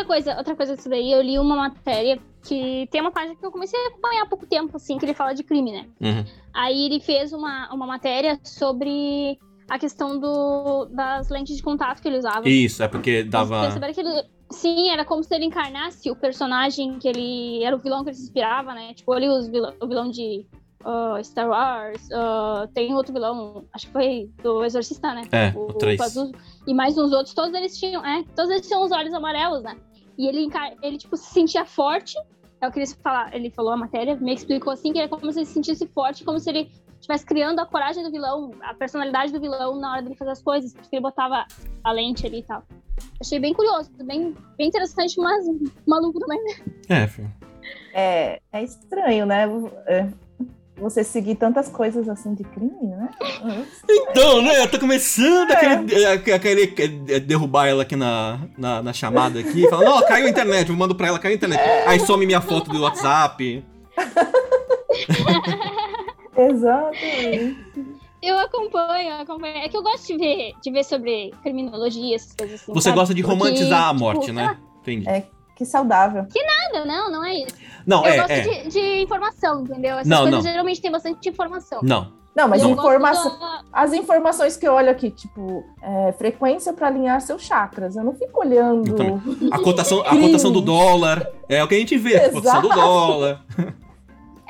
coisa, 0.08 0.36
outra 0.36 0.56
coisa 0.56 0.74
disso 0.74 0.88
daí, 0.88 1.12
eu 1.12 1.22
li 1.22 1.38
uma 1.38 1.54
matéria 1.54 2.18
que 2.42 2.88
tem 2.90 3.00
uma 3.00 3.12
página 3.12 3.36
que 3.36 3.44
eu 3.44 3.52
comecei 3.52 3.78
a 3.78 3.88
acompanhar 3.88 4.22
há 4.22 4.26
pouco 4.26 4.46
tempo, 4.46 4.76
assim, 4.76 4.98
que 4.98 5.04
ele 5.04 5.14
fala 5.14 5.34
de 5.34 5.44
crime, 5.44 5.70
né? 5.70 5.86
Uhum. 6.00 6.24
Aí 6.52 6.86
ele 6.86 6.98
fez 6.98 7.32
uma, 7.32 7.72
uma 7.72 7.86
matéria 7.86 8.40
sobre 8.42 9.38
a 9.68 9.78
questão 9.78 10.18
do, 10.18 10.86
das 10.86 11.28
lentes 11.28 11.56
de 11.56 11.62
contato 11.62 12.00
que 12.00 12.08
ele 12.08 12.18
usava. 12.18 12.48
Isso, 12.48 12.82
é 12.82 12.88
porque 12.88 13.20
Vocês 13.20 13.30
dava. 13.30 13.60
perceberam 13.60 13.94
que 13.94 14.00
ele. 14.00 14.24
Sim, 14.50 14.88
era 14.88 15.04
como 15.04 15.22
se 15.22 15.34
ele 15.34 15.44
encarnasse 15.44 16.10
o 16.10 16.16
personagem 16.16 16.98
que 16.98 17.06
ele. 17.06 17.62
Era 17.62 17.76
o 17.76 17.78
vilão 17.78 18.02
que 18.02 18.10
ele 18.10 18.16
se 18.16 18.22
inspirava, 18.22 18.74
né? 18.74 18.94
Tipo, 18.94 19.12
ali 19.12 19.28
os 19.28 19.46
vilão, 19.46 19.74
o 19.78 19.86
vilão 19.86 20.10
de 20.10 20.46
ah, 20.84 21.20
Star 21.22 21.48
Wars. 21.48 22.08
ah, 22.12 22.66
tem 22.72 22.94
outro 22.94 23.12
vilão, 23.12 23.64
acho 23.74 23.86
que 23.86 23.92
foi 23.92 24.30
do 24.42 24.64
Exorcista, 24.64 25.12
né? 25.14 25.22
É, 25.32 25.52
o 25.54 25.74
três. 25.74 25.98
Pazuzu. 25.98 26.32
E 26.66 26.72
mais 26.72 26.96
uns 26.96 27.12
outros, 27.12 27.34
todos 27.34 27.52
eles 27.54 27.78
tinham. 27.78 28.04
É, 28.04 28.24
todos 28.34 28.50
eles 28.50 28.66
tinham 28.66 28.82
os 28.82 28.92
olhos 28.92 29.12
amarelos, 29.12 29.62
né? 29.62 29.76
E 30.18 30.26
ele, 30.26 30.48
ele 30.82 30.98
tipo, 30.98 31.16
se 31.16 31.32
sentia 31.32 31.64
forte. 31.64 32.16
É 32.60 32.66
o 32.66 32.72
que 32.72 32.80
ele, 32.80 32.86
fala, 32.88 33.30
ele 33.32 33.50
falou 33.50 33.72
a 33.72 33.76
matéria, 33.76 34.16
me 34.16 34.34
explicou 34.34 34.72
assim, 34.72 34.92
que 34.92 34.98
era 34.98 35.08
como 35.08 35.32
se 35.32 35.38
ele 35.38 35.46
se 35.46 35.52
sentisse 35.52 35.86
forte, 35.86 36.24
como 36.24 36.40
se 36.40 36.50
ele 36.50 36.68
estivesse 36.98 37.24
criando 37.24 37.60
a 37.60 37.66
coragem 37.66 38.02
do 38.02 38.10
vilão, 38.10 38.50
a 38.60 38.74
personalidade 38.74 39.32
do 39.32 39.40
vilão 39.40 39.78
na 39.78 39.92
hora 39.92 40.02
dele 40.02 40.16
fazer 40.16 40.32
as 40.32 40.42
coisas, 40.42 40.74
porque 40.74 40.96
ele 40.96 41.02
botava 41.02 41.46
a 41.84 41.92
lente 41.92 42.26
ali 42.26 42.40
e 42.40 42.42
tal. 42.42 42.64
Achei 43.20 43.38
bem 43.38 43.54
curioso, 43.54 43.92
bem, 44.04 44.34
bem 44.56 44.66
interessante, 44.66 45.20
mas 45.20 45.46
maluco 45.86 46.18
também. 46.18 46.42
né? 46.42 46.54
É, 46.88 47.06
filho. 47.06 47.32
É, 47.94 48.40
é 48.52 48.62
estranho, 48.64 49.24
né? 49.24 49.44
É, 49.86 50.08
Você 50.80 51.02
seguir 51.02 51.34
tantas 51.34 51.68
coisas 51.68 52.08
assim 52.08 52.34
de 52.34 52.44
crime, 52.44 52.70
né? 52.82 53.08
Então, 53.88 54.40
né? 54.42 54.62
Eu 54.62 54.70
tô 54.70 54.78
começando 54.78 55.50
a 55.50 55.56
querer, 55.56 56.06
a- 56.34 56.38
querer 56.38 56.74
eh, 57.08 57.18
derrubar 57.20 57.66
ela 57.66 57.82
aqui 57.82 57.96
na, 57.96 58.38
na, 58.56 58.82
na 58.82 58.92
chamada 58.92 59.40
aqui. 59.40 59.68
Falando, 59.68 59.88
ó, 59.90 60.02
caiu 60.02 60.26
a 60.26 60.30
internet. 60.30 60.68
Eu 60.70 60.76
mando 60.76 60.94
pra 60.94 61.08
ela, 61.08 61.18
caiu 61.18 61.32
a 61.32 61.36
internet. 61.36 61.60
Aí 61.86 61.98
some 62.00 62.24
minha 62.24 62.40
foto 62.40 62.70
do 62.70 62.82
WhatsApp. 62.82 63.64
Exatamente. 66.36 67.58
Eu 68.22 68.38
acompanho, 68.38 69.10
eu 69.10 69.20
acompanho. 69.20 69.56
É 69.58 69.68
que 69.68 69.76
eu 69.76 69.82
gosto 69.82 70.06
de 70.06 70.16
ver, 70.16 70.52
de 70.62 70.70
ver 70.70 70.84
sobre 70.84 71.32
criminologia, 71.42 72.16
essas 72.16 72.32
coisas 72.34 72.60
assim. 72.60 72.72
Você 72.72 72.84
sabe? 72.88 72.96
gosta 72.98 73.14
de 73.14 73.22
Porque, 73.22 73.36
romantizar 73.36 73.84
a 73.88 73.92
tipo, 73.92 74.00
morte, 74.00 74.24
sei 74.26 74.34
né? 74.34 74.44
lá, 74.44 74.56
Entendi. 74.82 75.08
É. 75.08 75.24
Que 75.56 75.64
saudável. 75.64 76.22
Nada, 76.22 76.30
não, 76.34 76.57
não 77.10 77.24
é 77.24 77.34
isso. 77.34 77.56
Não, 77.86 78.04
eu 78.04 78.12
é, 78.12 78.16
gosto 78.16 78.30
é. 78.30 78.40
De, 78.40 78.68
de 78.68 79.02
informação, 79.02 79.62
entendeu? 79.62 79.94
Essas 79.94 80.06
Não, 80.06 80.22
coisas 80.22 80.44
não. 80.44 80.50
geralmente 80.50 80.80
tem 80.80 80.90
bastante 80.90 81.28
informação. 81.28 81.80
Não. 81.82 82.12
Não, 82.36 82.46
mas 82.46 82.62
informação. 82.62 83.30
gosto 83.30 83.40
da- 83.40 83.62
As 83.72 83.92
informações 83.92 84.56
que 84.56 84.66
eu 84.68 84.72
olho 84.72 84.90
aqui, 84.90 85.10
tipo, 85.10 85.64
é, 85.82 86.12
frequência 86.12 86.72
para 86.72 86.86
alinhar 86.86 87.20
seus 87.20 87.42
chakras. 87.42 87.96
Eu 87.96 88.04
não 88.04 88.14
fico 88.14 88.40
olhando. 88.40 88.94
Também. 88.94 89.20
A 89.50 89.58
cotação, 89.58 90.02
a 90.02 90.16
cotação 90.16 90.52
do 90.52 90.60
dólar. 90.60 91.28
É 91.48 91.64
o 91.64 91.66
que 91.66 91.74
a 91.74 91.78
gente 91.78 91.96
vê. 91.98 92.16
A 92.16 92.30
cotação 92.30 92.60
do 92.60 92.66
Exato. 92.68 92.80
dólar. 92.80 93.44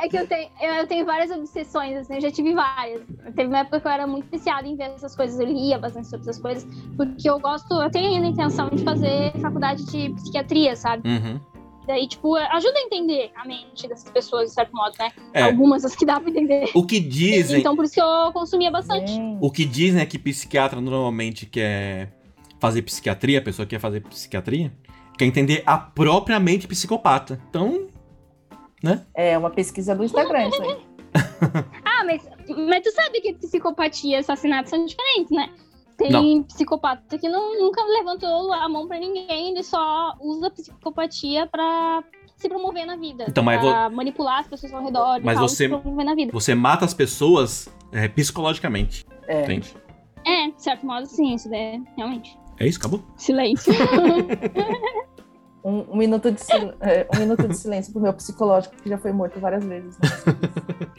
É 0.01 0.09
que 0.09 0.17
eu 0.17 0.27
tenho, 0.29 0.49
eu, 0.61 0.75
eu 0.75 0.87
tenho 0.87 1.05
várias 1.05 1.29
obsessões, 1.31 1.97
assim, 1.97 2.15
eu 2.15 2.21
já 2.21 2.31
tive 2.31 2.55
várias. 2.55 3.01
Teve 3.35 3.49
uma 3.49 3.59
época 3.59 3.81
que 3.81 3.87
eu 3.89 3.91
era 3.91 4.07
muito 4.07 4.31
viciada 4.31 4.65
em 4.69 4.77
ver 4.77 4.91
essas 4.95 5.17
coisas, 5.17 5.41
eu 5.41 5.47
lia 5.47 5.77
bastante 5.77 6.07
sobre 6.07 6.21
essas 6.29 6.41
coisas, 6.41 6.65
porque 6.97 7.29
eu 7.29 7.41
gosto, 7.41 7.75
eu 7.83 7.91
tenho 7.91 8.11
ainda 8.15 8.27
a 8.27 8.31
intenção 8.31 8.69
de 8.71 8.85
fazer 8.85 9.33
faculdade 9.41 9.85
de 9.87 10.11
psiquiatria, 10.11 10.77
sabe? 10.77 11.09
Uhum. 11.09 11.41
Daí, 11.89 12.07
tipo, 12.07 12.37
ajuda 12.37 12.79
a 12.79 12.83
entender 12.83 13.31
a 13.35 13.47
mente 13.47 13.89
dessas 13.89 14.11
pessoas, 14.11 14.51
de 14.51 14.55
certo 14.55 14.77
modo, 14.77 14.95
né? 14.99 15.11
É. 15.33 15.43
Algumas 15.45 15.87
as 15.87 15.97
que 15.97 16.05
dá 16.05 16.21
pra 16.21 16.29
entender. 16.29 16.71
O 16.75 16.85
que 16.85 17.01
dizem. 17.01 17.61
Então, 17.61 17.75
por 17.75 17.87
isso 17.87 17.95
que 17.95 18.01
eu 18.03 18.31
consumia 18.31 18.71
bastante. 18.71 19.11
Gente, 19.11 19.39
O 19.41 19.51
que 19.51 19.65
dizem 19.65 20.03
é 20.03 20.05
que 20.05 20.19
psiquiatra 20.19 20.83
normalmente 20.83 21.47
quer 21.47 22.13
fazer 22.61 22.83
psiquiatria, 22.83 23.39
a 23.39 23.43
pessoa 23.43 23.65
que 23.65 23.71
quer 23.75 23.81
fazer 23.81 24.03
psiquiatria, 24.03 24.71
quer 25.17 25.25
entender 25.25 25.63
a 25.65 25.79
própria 25.79 26.39
mente 26.39 26.69
psicopata. 26.69 27.41
Então, 27.49 27.89
É 29.15 29.39
uma 29.39 29.49
pesquisa 29.49 29.95
do 29.95 30.05
Instagram, 30.05 30.49
isso 30.49 30.63
aí. 30.63 30.77
Ah, 31.85 32.05
mas, 32.05 32.23
mas 32.69 32.83
tu 32.83 32.93
sabe 32.93 33.23
que 33.23 33.33
psicopatia 33.33 34.17
e 34.17 34.21
assassinato 34.21 34.69
são 34.69 34.85
diferentes, 34.85 35.31
né? 35.31 35.49
Tem 35.99 36.11
Não. 36.13 36.43
psicopata 36.45 37.19
que 37.19 37.29
não, 37.29 37.59
nunca 37.61 37.83
levantou 37.85 38.53
a 38.53 38.69
mão 38.69 38.87
pra 38.87 38.99
ninguém, 39.01 39.51
ele 39.51 39.63
só 39.65 40.15
usa 40.21 40.47
a 40.47 40.51
psicopatia 40.51 41.47
pra 41.49 42.03
se 42.37 42.49
promover 42.49 42.87
na 42.87 42.97
vida. 42.97 43.25
Então, 43.29 43.43
mas 43.43 43.61
pra 43.61 43.91
manipular 43.91 44.39
as 44.39 44.47
pessoas 44.47 44.73
ao 44.73 44.85
redor 44.85 45.21
Mas 45.25 45.35
tal, 45.37 45.49
você- 45.49 45.65
se 45.65 45.69
promover 45.69 46.05
na 46.07 46.15
vida. 46.15 46.31
você 46.33 46.55
mata 46.55 46.85
as 46.85 46.95
pessoas 46.95 47.69
é, 47.93 48.07
psicologicamente. 48.07 49.05
É. 49.27 49.43
Entende? 49.43 49.75
É, 50.25 50.47
de 50.51 50.63
certo 50.63 50.87
modo, 50.87 51.05
sim, 51.07 51.35
isso 51.35 51.51
daí 51.51 51.61
é 51.61 51.81
realmente. 51.97 52.39
É 52.61 52.67
isso, 52.67 52.79
acabou? 52.79 53.03
Silêncio. 53.17 53.73
Um, 55.65 55.85
um 55.93 55.97
minuto 55.97 56.31
de 56.31 56.39
sil- 56.41 56.73
é, 56.81 57.07
um 57.15 57.19
minuto 57.19 57.47
de 57.47 57.55
silêncio 57.57 57.93
pro 57.93 58.01
meu 58.01 58.13
psicológico, 58.15 58.77
que 58.81 58.89
já 58.89 58.97
foi 58.97 59.13
morto 59.13 59.41
várias 59.41 59.65
vezes. 59.65 59.99
né? 59.99 60.09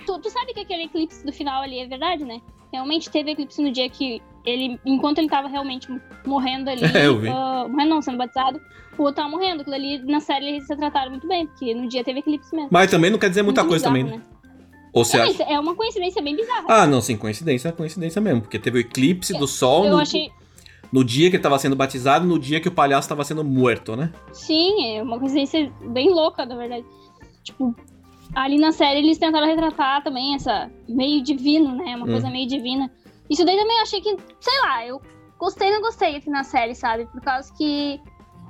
tu, 0.05 0.19
tu 0.19 0.29
sabe 0.29 0.53
que 0.53 0.59
aquele 0.59 0.83
eclipse 0.83 1.25
do 1.25 1.31
final 1.31 1.63
ali 1.63 1.79
é 1.79 1.87
verdade, 1.87 2.25
né? 2.25 2.41
Realmente 2.71 3.09
teve 3.09 3.31
eclipse 3.31 3.61
no 3.63 3.71
dia 3.71 3.89
que 3.89 4.21
ele, 4.49 4.79
enquanto 4.85 5.19
ele 5.19 5.29
tava 5.29 5.47
realmente 5.47 5.87
morrendo 6.25 6.69
ali, 6.69 6.81
É, 6.95 7.05
ah, 7.31 7.67
morrendo 7.69 7.89
não, 7.89 8.01
sendo 8.01 8.17
batizado, 8.17 8.59
o 8.97 9.03
outro 9.03 9.15
tava 9.23 9.29
morrendo. 9.29 9.61
Aquilo 9.61 9.75
ali 9.75 9.99
na 10.05 10.19
série 10.19 10.47
eles 10.49 10.67
se 10.67 10.75
trataram 10.75 11.11
muito 11.11 11.27
bem, 11.27 11.47
porque 11.47 11.73
no 11.73 11.87
dia 11.87 12.03
teve 12.03 12.19
eclipse 12.19 12.53
mesmo. 12.55 12.69
Mas 12.71 12.89
também 12.91 13.09
não 13.11 13.17
quer 13.19 13.29
dizer 13.29 13.43
muita 13.43 13.61
Muito 13.63 13.69
coisa 13.71 13.89
bizarro, 13.89 14.09
também, 14.09 14.19
né? 14.19 14.23
né? 14.25 14.39
Ou 14.91 15.05
você 15.05 15.17
É, 15.17 15.21
acha? 15.21 15.43
é 15.43 15.59
uma 15.59 15.75
coincidência 15.75 16.21
bem 16.21 16.35
bizarra. 16.35 16.65
Ah, 16.67 16.87
não, 16.87 16.99
sim, 16.99 17.15
coincidência, 17.15 17.71
coincidência 17.71 18.19
mesmo. 18.19 18.41
Porque 18.41 18.57
teve 18.57 18.79
o 18.79 18.81
eclipse 18.81 19.33
do 19.37 19.47
sol 19.47 19.87
no, 19.87 19.99
achei. 19.99 20.29
no 20.91 21.03
dia 21.03 21.29
que 21.29 21.35
ele 21.35 21.43
tava 21.43 21.59
sendo 21.59 21.75
batizado, 21.75 22.25
no 22.25 22.39
dia 22.39 22.59
que 22.59 22.67
o 22.67 22.71
palhaço 22.71 23.07
tava 23.07 23.23
sendo 23.23 23.43
morto, 23.43 23.95
né? 23.95 24.11
Sim, 24.33 24.97
é 24.97 25.03
uma 25.03 25.19
coincidência 25.19 25.71
bem 25.89 26.09
louca, 26.09 26.43
na 26.43 26.55
verdade. 26.55 26.83
Tipo, 27.43 27.75
ali 28.35 28.57
na 28.57 28.71
série 28.71 28.99
eles 28.99 29.19
tentaram 29.19 29.45
retratar 29.45 30.03
também 30.03 30.33
essa 30.33 30.69
meio 30.87 31.21
divino, 31.23 31.75
né? 31.75 31.95
Uma 31.95 32.05
Hum. 32.07 32.11
coisa 32.11 32.29
meio 32.31 32.47
divina. 32.47 32.89
Isso 33.29 33.45
daí 33.45 33.57
também 33.57 33.77
eu 33.77 33.83
achei 33.83 34.01
que, 34.01 34.15
sei 34.39 34.59
lá, 34.61 34.85
eu 34.85 35.01
gostei 35.37 35.71
não 35.71 35.81
gostei 35.81 36.15
aqui 36.17 36.29
na 36.29 36.43
série, 36.43 36.73
sabe? 36.75 37.05
Por 37.07 37.21
causa 37.21 37.53
que 37.55 37.99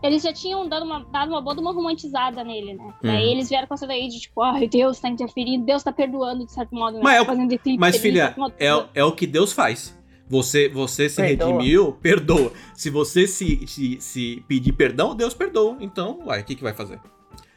eles 0.02 0.24
já 0.24 0.32
tinham 0.32 0.68
dado 0.70 0.86
uma, 0.86 1.04
dado 1.12 1.30
uma 1.30 1.42
boa 1.42 1.54
de 1.56 1.62
uma 1.62 1.74
romantizada 1.74 2.44
nele, 2.44 2.74
né? 2.76 2.84
Uhum. 2.84 2.94
Daí 3.04 3.30
eles 3.32 3.50
vieram 3.50 3.68
com 3.68 3.74
essa 3.74 3.86
daí 3.86 4.08
de 4.08 4.20
tipo, 4.22 4.42
ai, 4.42 4.68
Deus 4.68 5.00
tá 5.00 5.10
interferindo, 5.10 5.66
Deus 5.66 5.84
tá 5.84 5.92
perdoando, 5.92 6.46
de 6.46 6.52
certo 6.54 6.74
modo, 6.74 6.98
né? 6.98 7.04
Mas 7.04 7.18
é 7.18 7.22
o- 7.22 7.26
Fazendo 7.26 7.52
eclipse 7.52 7.80
Mas, 7.80 7.98
filha, 7.98 8.34
modo. 8.38 8.54
é, 8.58 8.74
o- 8.74 8.86
é 8.96 9.04
o 9.04 9.12
que 9.12 9.28
Deus 9.28 9.52
faz. 9.52 9.98
Você, 10.30 10.70
você 10.70 11.10
se 11.10 11.16
Perdoa. 11.22 11.48
redimiu, 11.48 11.92
perdoa. 11.94 12.54
Se 12.76 12.90
você 12.92 13.26
se, 13.28 13.66
se, 13.68 14.00
se 14.00 14.44
pedir 14.48 14.72
perdão, 14.74 15.16
Deus 15.16 15.34
perdoa. 15.34 15.76
Então, 15.82 16.20
uai, 16.26 16.42
o 16.42 16.44
que, 16.46 16.54
que 16.56 16.62
vai 16.64 16.72
fazer? 16.74 17.00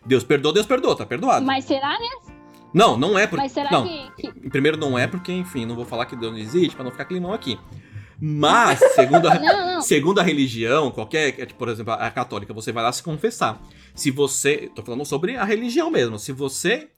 Deus 0.05 0.25
perdoa, 0.25 0.53
Deus 0.55 0.67
perdoa, 0.67 0.97
tá 0.97 1.05
perdoado. 1.07 1.45
Mas 1.47 1.65
será, 1.67 1.91
né? 1.91 2.32
Não, 2.75 2.97
não 2.97 3.19
é 3.19 3.27
porque. 3.27 3.43
Mas 3.43 3.53
será 3.53 3.71
não, 3.71 3.87
que, 4.17 4.31
que- 4.31 4.51
primeiro 4.51 4.77
não 4.77 4.99
é 4.99 5.07
porque, 5.07 5.33
enfim, 5.33 5.67
não 5.67 5.75
vou 5.77 5.85
falar 5.85 6.07
que 6.07 6.17
Deus 6.17 6.33
não 6.33 6.39
existe 6.39 6.75
pra 6.75 6.85
não 6.85 6.91
ficar 6.91 7.05
climão 7.05 7.33
aqui. 7.33 7.59
Mas, 8.25 8.79
segundo 8.95 9.29
a, 9.29 9.35
Não, 9.39 9.75
não. 9.75 9.83
segundo 9.83 10.21
a 10.21 10.23
religião, 10.23 10.93
qualquer, 10.93 11.29
é, 11.41 11.47
tipo, 11.47 11.59
por 11.59 11.69
exemplo, 11.69 11.93
a 11.93 12.09
católica, 12.11 12.55
você 12.55 12.71
vai 12.71 12.85
lá 12.85 12.93
se 12.93 13.03
confessar. 13.03 13.61
Se 13.97 14.13
você, 14.13 14.71
tô 14.77 14.83
falando 14.83 15.05
sobre 15.05 15.37
a 15.37 15.43
religião 15.45 15.91
mesmo, 15.91 16.19
se 16.21 16.31
você 16.33 16.89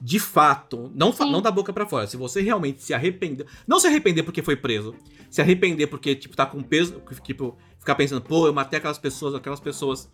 de 0.00 0.18
fato, 0.18 0.90
não, 0.94 1.12
fa- 1.12 1.26
não 1.26 1.40
da 1.42 1.50
boca 1.50 1.72
pra 1.72 1.86
fora, 1.86 2.06
se 2.06 2.16
você 2.16 2.40
realmente 2.40 2.82
se 2.82 2.92
arrepender, 2.94 3.46
não 3.68 3.78
se 3.78 3.86
arrepender 3.86 4.22
porque 4.22 4.42
foi 4.42 4.56
preso, 4.56 4.94
se 5.30 5.40
arrepender 5.40 5.86
porque 5.86 6.16
tipo 6.16 6.34
tá 6.34 6.46
com 6.46 6.62
peso, 6.62 7.00
tipo, 7.22 7.56
ficar 7.78 7.94
pensando, 7.94 8.22
pô, 8.22 8.46
eu 8.46 8.54
matei 8.54 8.78
aquelas 8.78 8.98
pessoas, 8.98 9.34
aquelas 9.34 9.60
pessoas 9.60 10.10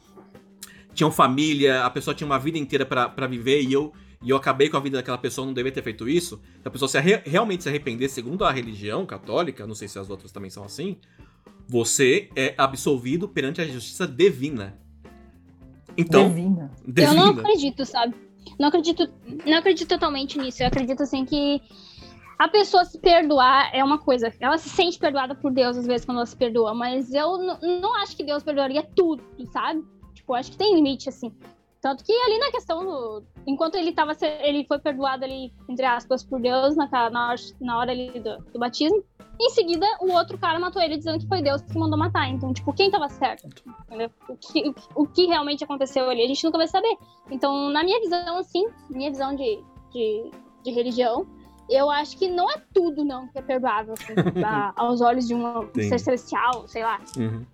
tinham 0.94 1.10
família, 1.12 1.84
a 1.84 1.90
pessoa 1.90 2.12
tinha 2.14 2.26
uma 2.26 2.38
vida 2.40 2.58
inteira 2.58 2.84
pra 2.84 3.26
viver 3.28 3.62
e 3.62 3.72
eu 3.72 3.92
e 4.22 4.30
eu 4.30 4.36
acabei 4.36 4.68
com 4.68 4.76
a 4.76 4.80
vida 4.80 4.96
daquela 4.98 5.18
pessoa, 5.18 5.46
não 5.46 5.54
devia 5.54 5.70
ter 5.72 5.82
feito 5.82 6.08
isso. 6.08 6.40
Se 6.60 6.66
a 6.68 6.70
pessoa 6.70 6.88
se 6.88 6.98
arre- 6.98 7.22
realmente 7.24 7.62
se 7.62 7.68
arrepender, 7.68 8.08
segundo 8.08 8.44
a 8.44 8.50
religião 8.50 9.06
católica, 9.06 9.66
não 9.66 9.74
sei 9.74 9.86
se 9.88 9.98
as 9.98 10.10
outras 10.10 10.32
também 10.32 10.50
são 10.50 10.64
assim, 10.64 10.96
você 11.68 12.28
é 12.34 12.54
absolvido 12.58 13.28
perante 13.28 13.60
a 13.60 13.66
justiça 13.66 14.06
divina. 14.06 14.78
Então, 15.96 16.28
Divina. 16.28 16.70
Eu 16.96 17.14
não 17.14 17.24
divina. 17.30 17.40
acredito, 17.42 17.84
sabe? 17.84 18.14
Não 18.58 18.68
acredito, 18.68 19.08
não 19.46 19.58
acredito 19.58 19.88
totalmente 19.88 20.38
nisso. 20.38 20.62
Eu 20.62 20.68
acredito 20.68 21.02
assim 21.02 21.24
que 21.24 21.60
a 22.38 22.48
pessoa 22.48 22.84
se 22.84 22.98
perdoar 23.00 23.70
é 23.74 23.82
uma 23.82 23.98
coisa. 23.98 24.32
Ela 24.40 24.56
se 24.58 24.68
sente 24.68 24.98
perdoada 24.98 25.34
por 25.34 25.52
Deus 25.52 25.76
às 25.76 25.86
vezes 25.86 26.06
quando 26.06 26.18
ela 26.18 26.26
se 26.26 26.36
perdoa, 26.36 26.72
mas 26.74 27.12
eu 27.12 27.36
não 27.82 27.94
acho 27.96 28.16
que 28.16 28.24
Deus 28.24 28.42
perdoaria 28.42 28.82
tudo, 28.94 29.22
sabe? 29.52 29.84
Tipo, 30.14 30.32
eu 30.32 30.36
acho 30.36 30.50
que 30.52 30.56
tem 30.56 30.74
limite 30.74 31.08
assim. 31.08 31.32
Tanto 31.80 32.02
que 32.04 32.12
ali 32.12 32.38
na 32.38 32.50
questão 32.50 32.84
do. 32.84 33.22
Enquanto 33.46 33.76
ele 33.76 33.92
tava. 33.92 34.12
Ele 34.42 34.64
foi 34.66 34.78
perdoado 34.78 35.24
ali, 35.24 35.52
entre 35.68 35.86
aspas, 35.86 36.24
por 36.24 36.40
Deus 36.40 36.74
na, 36.76 36.88
na, 37.10 37.28
hora, 37.28 37.36
na 37.60 37.78
hora 37.78 37.92
ali 37.92 38.18
do, 38.18 38.38
do 38.52 38.58
batismo. 38.58 39.02
Em 39.40 39.50
seguida, 39.50 39.86
o 40.00 40.10
outro 40.12 40.36
cara 40.36 40.58
matou 40.58 40.82
ele 40.82 40.96
dizendo 40.96 41.20
que 41.20 41.28
foi 41.28 41.40
Deus 41.40 41.62
que 41.62 41.78
mandou 41.78 41.96
matar. 41.96 42.28
Então, 42.28 42.52
tipo, 42.52 42.72
quem 42.72 42.90
tava 42.90 43.08
certo? 43.08 43.46
Entendeu? 43.86 44.10
O 44.28 44.36
que, 44.36 44.68
o, 44.68 45.02
o 45.02 45.06
que 45.06 45.26
realmente 45.26 45.62
aconteceu 45.62 46.10
ali, 46.10 46.24
a 46.24 46.26
gente 46.26 46.42
nunca 46.42 46.58
vai 46.58 46.66
saber. 46.66 46.96
Então, 47.30 47.70
na 47.70 47.84
minha 47.84 48.00
visão, 48.00 48.38
assim, 48.38 48.66
minha 48.90 49.08
visão 49.10 49.36
de, 49.36 49.62
de, 49.92 50.30
de 50.64 50.70
religião, 50.72 51.24
eu 51.70 51.88
acho 51.88 52.18
que 52.18 52.26
não 52.28 52.50
é 52.50 52.60
tudo, 52.74 53.04
não, 53.04 53.28
que 53.28 53.38
é 53.38 53.42
perdoável, 53.42 53.94
assim, 53.94 54.14
a- 54.44 54.72
aos 54.74 55.00
olhos 55.00 55.28
de 55.28 55.36
um 55.36 55.68
ser 55.88 56.00
celestial, 56.00 56.66
sei 56.66 56.82
lá. 56.82 56.98
Uhum. 57.16 57.46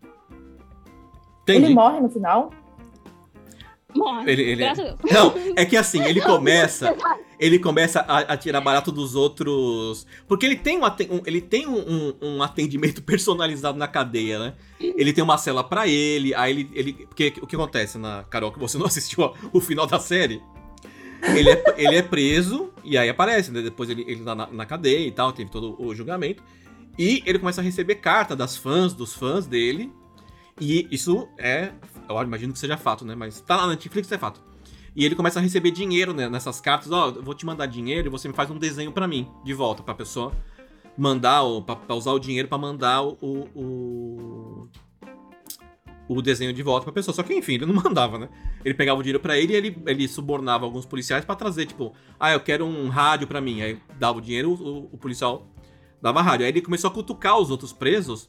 Ele 1.47 1.75
morre 1.75 2.01
no 2.01 2.09
final? 2.09 2.49
Morre. 3.95 4.33
Ele, 4.33 4.43
ele... 4.43 4.75
Deus. 4.75 4.97
Não, 5.11 5.35
é 5.57 5.65
que 5.65 5.77
assim, 5.77 6.03
ele 6.05 6.21
começa. 6.23 6.95
Ele 7.39 7.59
começa 7.59 8.01
a, 8.01 8.19
a 8.19 8.37
tirar 8.37 8.61
barato 8.61 8.91
dos 8.93 9.15
outros. 9.15 10.07
Porque 10.27 10.45
ele 10.47 10.57
tem 10.57 10.79
um, 10.79 10.85
um- 10.85 11.23
ele 11.27 11.41
tem 11.41 11.67
um, 11.67 11.79
um- 11.79 12.15
um 12.37 12.43
atendimento 12.43 13.01
personalizado 13.05 13.79
na 13.79 13.87
cadeia, 13.89 14.39
né? 14.39 14.55
Ele 14.81 15.13
tem 15.13 15.23
uma 15.23 15.39
cela 15.39 15.63
pra 15.65 15.87
ele, 15.87 16.35
aí 16.35 16.51
ele. 16.53 16.71
ele 16.75 16.93
porque 17.07 17.35
o 17.41 17.47
que 17.47 17.57
acontece 17.57 17.99
na 17.99 18.25
Carol, 18.25 18.51
que 18.53 18.59
você 18.59 18.77
não 18.79 18.87
assistiu 18.87 19.33
o 19.53 19.61
final 19.61 19.87
da 19.87 19.99
série? 19.99 20.43
Ele 21.37 21.49
é, 21.51 21.65
ele 21.79 21.95
é 21.97 22.03
preso, 22.03 22.71
e 22.85 22.99
aí 22.99 23.09
aparece, 23.09 23.51
né? 23.51 23.63
Depois 23.63 23.89
ele, 23.89 24.05
ele 24.07 24.23
tá 24.23 24.35
na, 24.35 24.47
na 24.49 24.67
cadeia 24.67 25.07
e 25.07 25.11
tal, 25.11 25.33
teve 25.33 25.51
todo 25.51 25.75
o 25.83 25.95
julgamento. 25.95 26.43
E 26.99 27.23
ele 27.25 27.39
começa 27.39 27.61
a 27.61 27.65
receber 27.65 27.95
carta 27.97 28.37
das 28.37 28.57
fãs, 28.57 28.93
dos 28.93 29.15
fãs 29.15 29.47
dele. 29.47 29.91
E 30.61 30.87
isso 30.91 31.27
é. 31.39 31.73
Eu 32.09 32.23
imagino 32.23 32.53
que 32.53 32.59
seja 32.59 32.77
fato, 32.77 33.05
né? 33.05 33.15
Mas 33.15 33.41
tá 33.41 33.57
lá 33.57 33.63
na 33.63 33.73
Netflix, 33.73 34.11
é 34.13 34.19
fato. 34.19 34.41
E 34.97 35.05
ele 35.05 35.15
começa 35.15 35.41
a 35.41 35.43
receber 35.43 35.71
dinheiro 35.71 36.13
né, 36.13 36.29
nessas 36.29 36.61
cartas. 36.61 36.91
Ó, 36.91 37.09
eu 37.09 37.23
vou 37.23 37.35
te 37.35 37.45
mandar 37.45 37.67
dinheiro 37.67 38.09
e 38.09 38.11
você 38.11 38.29
me 38.29 38.35
faz 38.35 38.51
um 38.51 38.59
desenho 38.59 38.93
pra 38.93 39.09
mim, 39.09 39.29
de 39.45 39.53
volta, 39.53 39.83
pra 39.83 39.95
pessoa 39.95 40.33
mandar, 40.97 41.43
o, 41.43 41.63
pra, 41.63 41.77
pra 41.77 41.95
usar 41.97 42.13
o 42.13 42.19
dinheiro 42.19 42.47
pra 42.49 42.57
mandar 42.57 43.03
o, 43.03 43.17
o, 43.21 44.69
o 46.09 46.23
desenho 46.23 46.53
de 46.53 46.63
volta 46.63 46.85
pra 46.85 46.93
pessoa. 46.93 47.15
Só 47.15 47.23
que, 47.23 47.35
enfim, 47.35 47.55
ele 47.55 47.67
não 47.67 47.75
mandava, 47.83 48.19
né? 48.19 48.29
Ele 48.65 48.75
pegava 48.75 49.01
o 49.01 49.03
dinheiro 49.03 49.21
pra 49.21 49.37
ele 49.37 49.53
e 49.53 49.57
ele, 49.57 49.83
ele 49.87 50.09
subornava 50.09 50.65
alguns 50.65 50.87
policiais 50.87 51.25
pra 51.25 51.35
trazer, 51.35 51.67
tipo, 51.67 51.93
ah, 52.19 52.33
eu 52.33 52.41
quero 52.41 52.65
um 52.65 52.89
rádio 52.89 53.27
pra 53.27 53.41
mim. 53.41 53.63
Aí 53.63 53.81
dava 53.99 54.19
o 54.19 54.21
dinheiro, 54.21 54.53
o, 54.53 54.91
o 54.93 54.99
policial 54.99 55.47
dava 56.01 56.23
rádio. 56.23 56.47
Aí 56.47 56.53
ele 56.53 56.63
começou 56.63 56.89
a 56.89 56.93
cutucar 56.93 57.39
os 57.39 57.51
outros 57.51 57.73
presos 57.73 58.29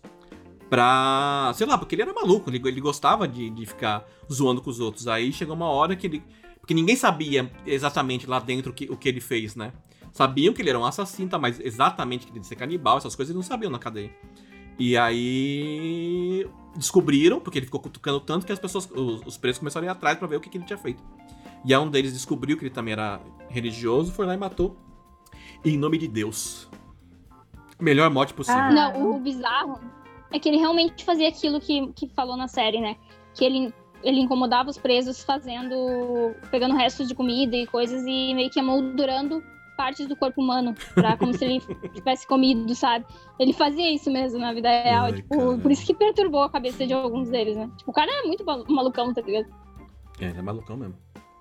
pra. 0.69 1.51
sei 1.55 1.65
lá, 1.65 1.77
porque 1.77 1.95
ele 1.95 2.01
era 2.01 2.13
maluco, 2.13 2.49
ele, 2.49 2.61
ele 2.67 2.81
gostava 2.81 3.27
de, 3.27 3.49
de 3.49 3.65
ficar 3.65 4.05
zoando 4.31 4.61
com 4.61 4.69
os 4.69 4.79
outros. 4.79 5.07
Aí 5.07 5.31
chegou 5.31 5.55
uma 5.55 5.67
hora 5.67 5.95
que 5.95 6.07
ele. 6.07 6.23
Porque 6.59 6.73
ninguém 6.73 6.95
sabia 6.95 7.51
exatamente 7.65 8.25
lá 8.25 8.39
dentro 8.39 8.73
que, 8.73 8.85
o 8.85 8.97
que 8.97 9.07
ele 9.07 9.21
fez, 9.21 9.55
né? 9.55 9.71
Sabiam 10.11 10.53
que 10.53 10.61
ele 10.61 10.69
era 10.69 10.79
um 10.79 10.85
assassino, 10.85 11.29
tá? 11.29 11.37
mas 11.37 11.59
exatamente 11.59 12.25
que 12.25 12.31
ele 12.31 12.39
ia 12.39 12.43
ser 12.43 12.55
canibal, 12.55 12.97
essas 12.97 13.15
coisas 13.15 13.35
eles 13.35 13.43
não 13.45 13.47
sabiam 13.47 13.71
na 13.71 13.77
cadeia. 13.77 14.11
E 14.79 14.97
aí. 14.97 16.47
descobriram, 16.75 17.39
porque 17.39 17.59
ele 17.59 17.65
ficou 17.65 17.79
cutucando 17.79 18.19
tanto 18.19 18.45
que 18.45 18.51
as 18.51 18.59
pessoas, 18.59 18.89
os, 18.91 19.21
os 19.25 19.37
presos 19.37 19.59
começaram 19.59 19.87
a 19.87 19.89
ir 19.89 19.91
atrás 19.91 20.17
pra 20.17 20.27
ver 20.27 20.37
o 20.37 20.39
que, 20.39 20.49
que 20.49 20.57
ele 20.57 20.65
tinha 20.65 20.77
feito. 20.77 21.03
E 21.63 21.73
aí 21.73 21.79
um 21.79 21.89
deles 21.89 22.13
descobriu 22.13 22.57
que 22.57 22.63
ele 22.63 22.73
também 22.73 22.93
era 22.93 23.21
religioso, 23.49 24.11
foi 24.11 24.25
lá 24.25 24.33
e 24.33 24.37
matou. 24.37 24.77
Em 25.63 25.77
nome 25.77 25.97
de 25.97 26.07
Deus. 26.07 26.69
Melhor 27.79 28.09
morte 28.09 28.33
possível. 28.33 28.61
Ah. 28.61 28.71
Não, 28.71 29.15
o 29.15 29.19
bizarro 29.19 29.79
é 30.31 30.39
que 30.39 30.49
ele 30.49 30.57
realmente 30.57 31.03
fazia 31.05 31.29
aquilo 31.29 31.59
que, 31.59 31.87
que 31.93 32.07
falou 32.09 32.35
na 32.35 32.47
série, 32.47 32.79
né? 32.81 32.95
Que 33.33 33.45
ele, 33.45 33.73
ele 34.03 34.19
incomodava 34.19 34.69
os 34.69 34.77
presos 34.77 35.23
fazendo. 35.23 36.35
pegando 36.51 36.75
restos 36.75 37.07
de 37.07 37.15
comida 37.15 37.55
e 37.55 37.67
coisas 37.67 38.01
e 38.05 38.33
meio 38.33 38.49
que 38.49 38.59
emoldurando 38.59 39.43
partes 39.77 40.07
do 40.07 40.15
corpo 40.15 40.41
humano, 40.41 40.73
pra, 40.93 41.17
como 41.17 41.33
se 41.37 41.43
ele 41.43 41.59
tivesse 41.93 42.25
comido, 42.25 42.73
sabe? 42.73 43.05
Ele 43.37 43.51
fazia 43.51 43.93
isso 43.93 44.09
mesmo 44.09 44.39
na 44.39 44.53
vida 44.53 44.69
real. 44.69 45.05
Ai, 45.05 45.13
tipo, 45.13 45.57
por 45.59 45.69
isso 45.69 45.85
que 45.85 45.93
perturbou 45.93 46.43
a 46.43 46.49
cabeça 46.49 46.87
de 46.87 46.93
alguns 46.93 47.29
deles, 47.29 47.57
né? 47.57 47.69
Tipo, 47.77 47.91
o 47.91 47.93
cara 47.93 48.09
é 48.09 48.23
muito 48.23 48.45
malu- 48.45 48.65
malucão, 48.69 49.13
tá 49.13 49.21
ligado? 49.21 49.47
É, 50.19 50.27
ele 50.29 50.39
é 50.39 50.41
malucão 50.41 50.77
mesmo. 50.77 50.95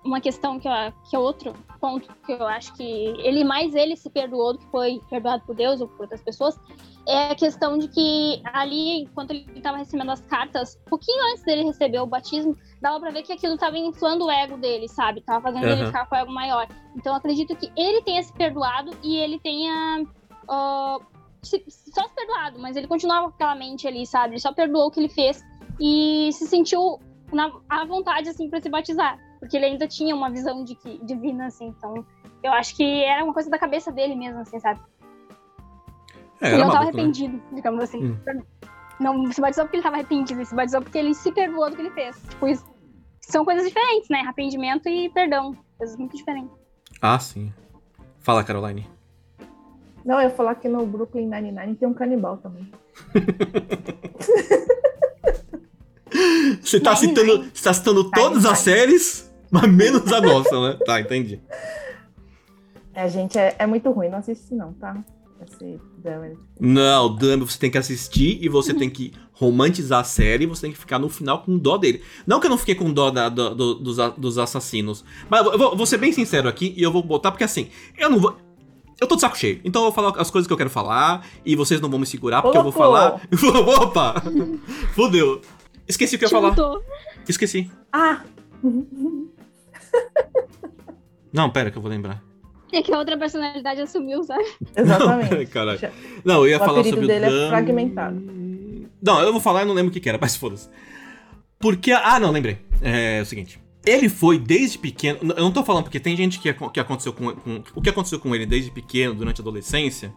Uma 0.05 0.21
questão 0.21 0.59
que, 0.59 0.67
eu, 0.67 0.71
que 1.09 1.15
é 1.15 1.19
outro 1.19 1.53
ponto 1.81 2.07
que 2.25 2.31
eu 2.31 2.45
acho 2.47 2.73
que 2.75 2.83
ele 2.83 3.43
mais 3.43 3.73
ele 3.73 3.95
se 3.95 4.09
perdoou 4.09 4.53
do 4.53 4.59
que 4.59 4.65
foi 4.67 5.01
perdoado 5.09 5.43
por 5.45 5.55
Deus 5.55 5.81
ou 5.81 5.87
por 5.87 6.01
outras 6.01 6.21
pessoas 6.21 6.55
é 7.07 7.31
a 7.31 7.35
questão 7.35 7.77
de 7.77 7.87
que 7.87 8.41
ali 8.45 9.01
enquanto 9.01 9.31
ele 9.31 9.47
estava 9.55 9.77
recebendo 9.77 10.11
as 10.11 10.21
cartas 10.21 10.75
pouquinho 10.87 11.31
antes 11.31 11.43
dele 11.43 11.63
receber 11.63 11.99
o 11.99 12.05
batismo 12.05 12.55
dava 12.81 12.99
pra 12.99 13.09
ver 13.11 13.23
que 13.23 13.33
aquilo 13.33 13.57
tava 13.57 13.77
inflando 13.77 14.25
o 14.25 14.31
ego 14.31 14.57
dele 14.57 14.87
sabe? 14.87 15.21
Tava 15.21 15.41
fazendo 15.41 15.65
ele 15.65 15.81
Aham. 15.81 15.85
ficar 15.87 16.05
com 16.07 16.15
o 16.15 16.19
ego 16.19 16.31
maior. 16.31 16.67
Então 16.95 17.13
eu 17.13 17.17
acredito 17.17 17.55
que 17.55 17.71
ele 17.75 18.01
tenha 18.03 18.21
se 18.21 18.31
perdoado 18.33 18.91
e 19.03 19.17
ele 19.17 19.39
tenha 19.39 20.03
ah, 20.47 20.97
se- 21.43 21.63
só 21.67 22.03
se 22.07 22.15
perdoado 22.15 22.59
mas 22.59 22.75
ele 22.77 22.87
continuava 22.87 23.27
com 23.29 23.35
aquela 23.35 23.55
mente 23.55 23.87
ali 23.87 24.05
sabe? 24.05 24.33
Ele 24.35 24.39
só 24.41 24.53
perdoou 24.53 24.87
o 24.87 24.91
que 24.91 24.99
ele 24.99 25.09
fez 25.09 25.43
e 25.79 26.29
se 26.31 26.45
sentiu 26.47 26.99
na, 27.33 27.51
à 27.69 27.83
vontade 27.85 28.29
assim 28.29 28.49
para 28.49 28.61
se 28.61 28.69
batizar 28.69 29.19
porque 29.45 29.57
ele 29.57 29.65
ainda 29.65 29.87
tinha 29.87 30.15
uma 30.15 30.29
visão 30.29 30.63
de 30.63 30.75
que 30.75 30.99
divina 31.05 31.47
assim 31.47 31.67
então 31.77 32.05
eu 32.43 32.51
acho 32.53 32.75
que 32.75 33.03
era 33.03 33.23
uma 33.23 33.33
coisa 33.33 33.49
da 33.49 33.57
cabeça 33.57 33.91
dele 33.91 34.15
mesmo 34.15 34.39
assim 34.41 34.59
sabe 34.59 34.79
É, 36.41 36.53
ele 36.53 36.63
não 36.63 36.71
tava 36.71 36.85
né? 36.85 36.89
arrependido 36.89 37.41
digamos 37.53 37.83
assim 37.83 38.03
Hum. 38.05 38.17
não 38.99 39.31
se 39.31 39.41
batizou 39.41 39.65
porque 39.65 39.77
ele 39.77 39.83
tava 39.83 39.95
arrependido 39.97 40.39
ele 40.39 40.45
se 40.45 40.55
batizou 40.55 40.81
porque 40.81 40.97
ele 40.97 41.13
se 41.13 41.31
perdoou 41.31 41.69
do 41.69 41.75
que 41.75 41.81
ele 41.81 41.91
fez 41.91 42.17
tipo 42.29 42.47
isso 42.47 42.65
são 43.21 43.45
coisas 43.45 43.67
diferentes 43.67 44.09
né 44.09 44.19
arrependimento 44.21 44.87
e 44.89 45.09
perdão 45.09 45.55
coisas 45.77 45.97
muito 45.97 46.15
diferentes 46.15 46.51
Ah, 47.01 47.19
sim. 47.19 47.53
Fala, 48.21 48.43
Caroline. 48.43 48.89
Não, 50.03 50.15
eu 50.19 50.29
ia 50.29 50.35
falar 50.35 50.55
que 50.55 50.67
no 50.67 50.83
Brooklyn 50.85 51.27
Nine-Nine 51.29 51.75
tem 51.75 51.87
um 51.87 51.93
canibal 51.93 52.37
também. 52.37 52.67
Você 56.61 56.79
tá 56.79 56.95
citando, 56.95 57.43
você 57.53 57.63
tá 57.63 57.73
citando 57.73 58.09
todas 58.11 58.45
as 58.45 58.59
séries, 58.59 59.24
mas 59.51 59.71
menos 59.71 60.11
a 60.11 60.21
nossa, 60.21 60.59
né? 60.69 60.77
Tá, 60.85 60.99
entendi. 61.01 61.39
É, 62.93 63.09
gente, 63.09 63.37
é, 63.37 63.55
é 63.59 63.65
muito 63.67 63.89
ruim. 63.91 64.09
Não 64.09 64.19
assiste 64.19 64.53
não, 64.55 64.73
tá? 64.73 64.97
Esse. 65.45 65.79
Não, 66.59 67.13
Dummy, 67.15 67.43
você 67.45 67.57
tem 67.59 67.69
que 67.71 67.77
assistir 67.77 68.37
e 68.41 68.47
você 68.47 68.73
tem 68.73 68.89
que 68.89 69.11
romantizar 69.33 69.99
a 69.99 70.03
série 70.03 70.43
e 70.45 70.47
você 70.47 70.61
tem 70.61 70.71
que 70.71 70.77
ficar 70.77 70.97
no 70.99 71.09
final 71.09 71.41
com 71.43 71.57
dó 71.57 71.77
dele. 71.77 72.01
Não 72.25 72.39
que 72.39 72.45
eu 72.45 72.49
não 72.49 72.57
fiquei 72.57 72.75
com 72.75 72.91
dó 72.93 73.09
da- 73.11 73.27
do- 73.27 73.53
do- 73.55 73.73
dos, 73.75 73.97
dos 74.17 74.37
assassinos. 74.37 75.03
Mas 75.29 75.45
eu 75.45 75.57
vou, 75.57 75.75
vou 75.75 75.85
ser 75.85 75.97
bem 75.97 76.11
sincero 76.13 76.47
aqui 76.47 76.73
e 76.77 76.83
eu 76.83 76.91
vou 76.91 77.03
botar, 77.03 77.31
porque 77.31 77.43
assim, 77.43 77.69
eu 77.97 78.09
não 78.09 78.19
vou. 78.19 78.37
Eu 79.01 79.07
tô 79.07 79.15
de 79.15 79.21
saco 79.21 79.37
cheio. 79.37 79.59
Então 79.65 79.81
eu 79.83 79.91
vou 79.91 79.93
falar 79.93 80.21
as 80.21 80.31
coisas 80.31 80.47
que 80.47 80.53
eu 80.53 80.57
quero 80.57 80.69
falar 80.69 81.27
e 81.43 81.53
vocês 81.55 81.81
não 81.81 81.89
vão 81.89 81.99
me 81.99 82.05
segurar 82.05 82.41
porque 82.41 82.57
eu 82.57 82.63
vou 82.63 82.71
Colocou. 82.71 83.19
falar. 83.19 83.21
Opa! 83.83 84.23
Fudeu. 84.93 85.41
Esqueci 85.87 86.15
o 86.15 86.19
que 86.19 86.25
eu 86.25 86.29
ia 86.29 86.31
falar. 86.31 86.55
Esqueci. 87.27 87.69
Ah! 87.91 88.21
Não, 91.31 91.49
pera 91.49 91.69
que 91.71 91.77
eu 91.77 91.81
vou 91.81 91.91
lembrar. 91.91 92.21
é 92.71 92.81
que 92.81 92.93
a 92.93 92.97
outra 92.97 93.17
personalidade 93.17 93.81
assumiu 93.81 94.23
sabe 94.23 94.45
Exatamente. 94.75 95.45
Caralho. 95.51 95.79
Já- 95.79 95.91
Não, 96.23 96.35
eu 96.43 96.49
ia 96.49 96.57
O 96.57 96.59
falar 96.59 96.83
sobre 96.83 97.07
dele 97.07 97.25
é 97.25 97.27
o 97.27 97.31
Dan... 97.31 97.49
fragmentado. 97.49 98.21
Não, 99.01 99.19
eu 99.21 99.31
vou 99.31 99.41
falar 99.41 99.63
e 99.63 99.65
não 99.65 99.73
lembro 99.73 99.89
o 99.91 99.93
que, 99.93 99.99
que 99.99 100.09
era, 100.09 100.17
mas 100.19 100.35
foda-se. 100.35 100.69
Porque. 101.59 101.91
Ah, 101.91 102.19
não, 102.19 102.31
lembrei. 102.31 102.57
É, 102.81 103.21
o 103.21 103.25
seguinte. 103.25 103.59
Ele 103.85 104.09
foi 104.09 104.39
desde 104.39 104.79
pequeno. 104.79 105.19
Eu 105.21 105.43
não 105.43 105.51
tô 105.51 105.63
falando 105.63 105.83
porque 105.83 105.99
tem 105.99 106.15
gente 106.17 106.39
que, 106.39 106.51
que 106.53 106.79
aconteceu 106.79 107.13
com, 107.13 107.33
com- 107.35 107.63
O 107.75 107.81
que 107.81 107.89
aconteceu 107.89 108.19
com 108.19 108.33
ele 108.33 108.45
desde 108.45 108.71
pequeno, 108.71 109.13
durante 109.13 109.39
a 109.41 109.43
adolescência, 109.43 110.11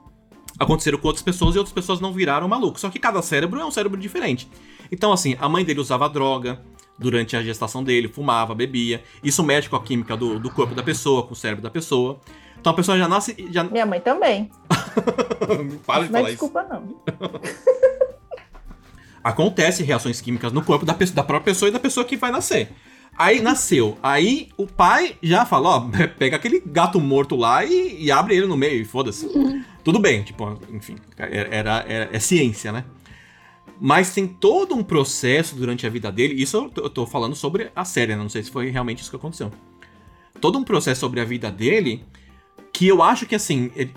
aconteceram 0.59 0.99
com 0.99 1.07
outras 1.09 1.23
pessoas 1.23 1.55
e 1.55 1.59
outras 1.59 1.75
pessoas 1.75 2.01
não 2.01 2.13
viraram 2.13 2.49
maluco. 2.49 2.81
Só 2.81 2.89
que 2.89 2.99
cada 2.99 3.21
cérebro 3.21 3.61
é 3.61 3.65
um 3.67 3.71
cérebro 3.71 4.01
diferente. 4.01 4.49
Então, 4.91 5.13
assim, 5.13 5.37
a 5.39 5.49
mãe 5.51 5.65
dele 5.65 5.81
usava 5.81 6.09
droga 6.09 6.63
durante 6.99 7.37
a 7.37 7.43
gestação 7.43 7.83
dele, 7.85 8.09
fumava, 8.09 8.55
bebia. 8.55 9.03
Isso 9.23 9.43
mexe 9.43 9.69
com 9.69 9.77
a 9.77 9.83
química 9.83 10.17
do, 10.17 10.39
do 10.39 10.51
corpo 10.51 10.75
da 10.75 10.83
pessoa, 10.83 11.23
com 11.23 11.33
o 11.33 11.37
cérebro 11.37 11.63
da 11.63 11.71
pessoa. 11.71 12.19
Então 12.61 12.73
a 12.73 12.77
pessoa 12.77 12.99
já 12.99 13.07
nasce. 13.07 13.37
Já... 13.51 13.63
Minha 13.65 13.87
mãe 13.87 14.01
também. 14.01 14.51
Para 15.87 16.05
de 16.05 16.11
Não 16.13 16.19
é 16.19 16.23
falar 16.23 16.23
isso. 16.23 16.31
desculpa, 16.31 16.63
não. 16.65 17.01
acontece 19.23 19.83
reações 19.83 20.21
químicas 20.21 20.53
no 20.53 20.63
corpo 20.63 20.85
da, 20.87 20.95
pessoa- 20.95 21.17
da 21.17 21.23
própria 21.23 21.53
pessoa 21.53 21.69
e 21.69 21.73
da 21.73 21.79
pessoa 21.81 22.05
que 22.05 22.17
vai 22.17 22.31
nascer. 22.31 22.71
Aí 23.17 23.41
nasceu. 23.43 23.99
Aí 24.03 24.49
o 24.57 24.67
pai 24.67 25.17
já 25.23 25.45
fala, 25.45 25.69
ó, 25.71 25.81
pega 26.19 26.37
aquele 26.37 26.63
gato 26.65 27.01
morto 27.01 27.35
lá 27.37 27.65
e, 27.65 28.05
e 28.05 28.11
abre 28.13 28.37
ele 28.37 28.47
no 28.47 28.57
meio, 28.57 28.81
e 28.81 28.85
foda-se. 28.85 29.29
Tudo 29.83 29.99
bem, 29.99 30.23
tipo, 30.23 30.59
enfim, 30.73 30.97
era, 31.17 31.49
era- 31.55 31.85
era- 31.89 32.09
é 32.13 32.19
ciência, 32.21 32.71
né? 32.73 32.85
Mas 33.81 34.13
tem 34.13 34.27
todo 34.27 34.75
um 34.75 34.83
processo 34.83 35.55
durante 35.55 35.87
a 35.87 35.91
vida 35.91 36.11
dele, 36.11 36.41
isso 36.41 36.71
eu 36.77 36.91
tô, 36.91 37.07
falando 37.07 37.37
sobre 37.37 37.71
a 37.75 37.85
série, 37.85 38.15
né? 38.15 38.23
não 38.23 38.29
sei 38.29 38.43
se 38.43 38.51
foi 38.51 38.71
realmente 38.71 39.01
isso 39.01 39.11
que 39.11 39.17
aconteceu. 39.17 39.53
Todo 40.41 40.59
um 40.59 40.65
processo 40.65 41.01
sobre 41.01 41.21
a 41.21 41.25
vida 41.25 41.51
dele 41.51 42.05
que 42.73 42.87
eu 42.87 43.03
acho 43.03 43.27
que 43.27 43.35
assim, 43.35 43.71
ele- 43.77 43.93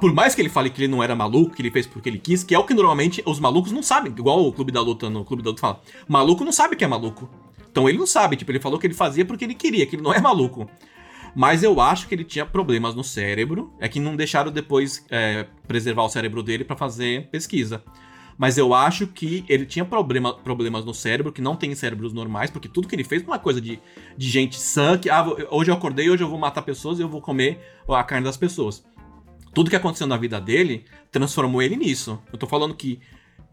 por 0.00 0.12
mais 0.12 0.34
que 0.34 0.40
ele 0.42 0.48
fale 0.48 0.70
que 0.70 0.80
ele 0.82 0.88
não 0.88 1.02
era 1.02 1.14
maluco, 1.14 1.54
que 1.54 1.62
ele 1.62 1.70
fez 1.70 1.86
porque 1.86 2.08
ele 2.08 2.18
quis, 2.18 2.42
que 2.42 2.54
é 2.54 2.58
o 2.58 2.64
que 2.64 2.74
normalmente 2.74 3.22
os 3.26 3.38
malucos 3.38 3.72
não 3.72 3.82
sabem, 3.82 4.12
igual 4.12 4.46
o 4.46 4.52
Clube 4.52 4.72
da 4.72 4.80
Luta 4.80 5.08
no 5.10 5.24
Clube 5.24 5.42
da 5.42 5.50
Luta 5.50 5.60
fala. 5.60 5.80
Maluco 6.08 6.44
não 6.44 6.52
sabe 6.52 6.76
que 6.76 6.84
é 6.84 6.88
maluco. 6.88 7.28
Então 7.70 7.88
ele 7.88 7.98
não 7.98 8.06
sabe, 8.06 8.36
tipo, 8.36 8.50
ele 8.50 8.58
falou 8.60 8.78
que 8.78 8.86
ele 8.86 8.94
fazia 8.94 9.24
porque 9.24 9.44
ele 9.44 9.54
queria, 9.54 9.86
que 9.86 9.96
ele 9.96 10.02
não 10.02 10.12
é 10.12 10.20
maluco. 10.20 10.68
Mas 11.34 11.62
eu 11.62 11.78
acho 11.78 12.08
que 12.08 12.14
ele 12.14 12.24
tinha 12.24 12.46
problemas 12.46 12.94
no 12.94 13.04
cérebro, 13.04 13.70
é 13.78 13.86
que 13.88 14.00
não 14.00 14.16
deixaram 14.16 14.50
depois 14.50 15.04
é, 15.10 15.46
preservar 15.68 16.04
o 16.04 16.08
cérebro 16.08 16.42
dele 16.42 16.64
pra 16.64 16.74
fazer 16.74 17.28
pesquisa. 17.28 17.84
Mas 18.38 18.58
eu 18.58 18.74
acho 18.74 19.06
que 19.06 19.44
ele 19.48 19.64
tinha 19.64 19.84
problema, 19.84 20.34
problemas 20.34 20.84
no 20.84 20.92
cérebro, 20.92 21.32
que 21.32 21.40
não 21.40 21.56
tem 21.56 21.70
em 21.72 21.74
cérebros 21.74 22.12
normais, 22.12 22.50
porque 22.50 22.68
tudo 22.68 22.86
que 22.86 22.94
ele 22.94 23.04
fez 23.04 23.24
não 23.24 23.34
é 23.34 23.38
coisa 23.38 23.60
de, 23.60 23.80
de 24.16 24.28
gente 24.28 24.58
sã, 24.58 24.98
que 24.98 25.08
ah, 25.08 25.24
hoje 25.50 25.70
eu 25.70 25.74
acordei, 25.74 26.10
hoje 26.10 26.22
eu 26.22 26.28
vou 26.28 26.38
matar 26.38 26.60
pessoas 26.62 26.98
e 26.98 27.02
eu 27.02 27.08
vou 27.08 27.20
comer 27.22 27.58
a 27.88 28.04
carne 28.04 28.24
das 28.24 28.36
pessoas. 28.36 28.84
Tudo 29.54 29.70
que 29.70 29.76
aconteceu 29.76 30.06
na 30.06 30.18
vida 30.18 30.38
dele 30.38 30.84
transformou 31.10 31.62
ele 31.62 31.76
nisso. 31.76 32.20
Eu 32.30 32.38
tô 32.38 32.46
falando 32.46 32.74
que, 32.74 33.00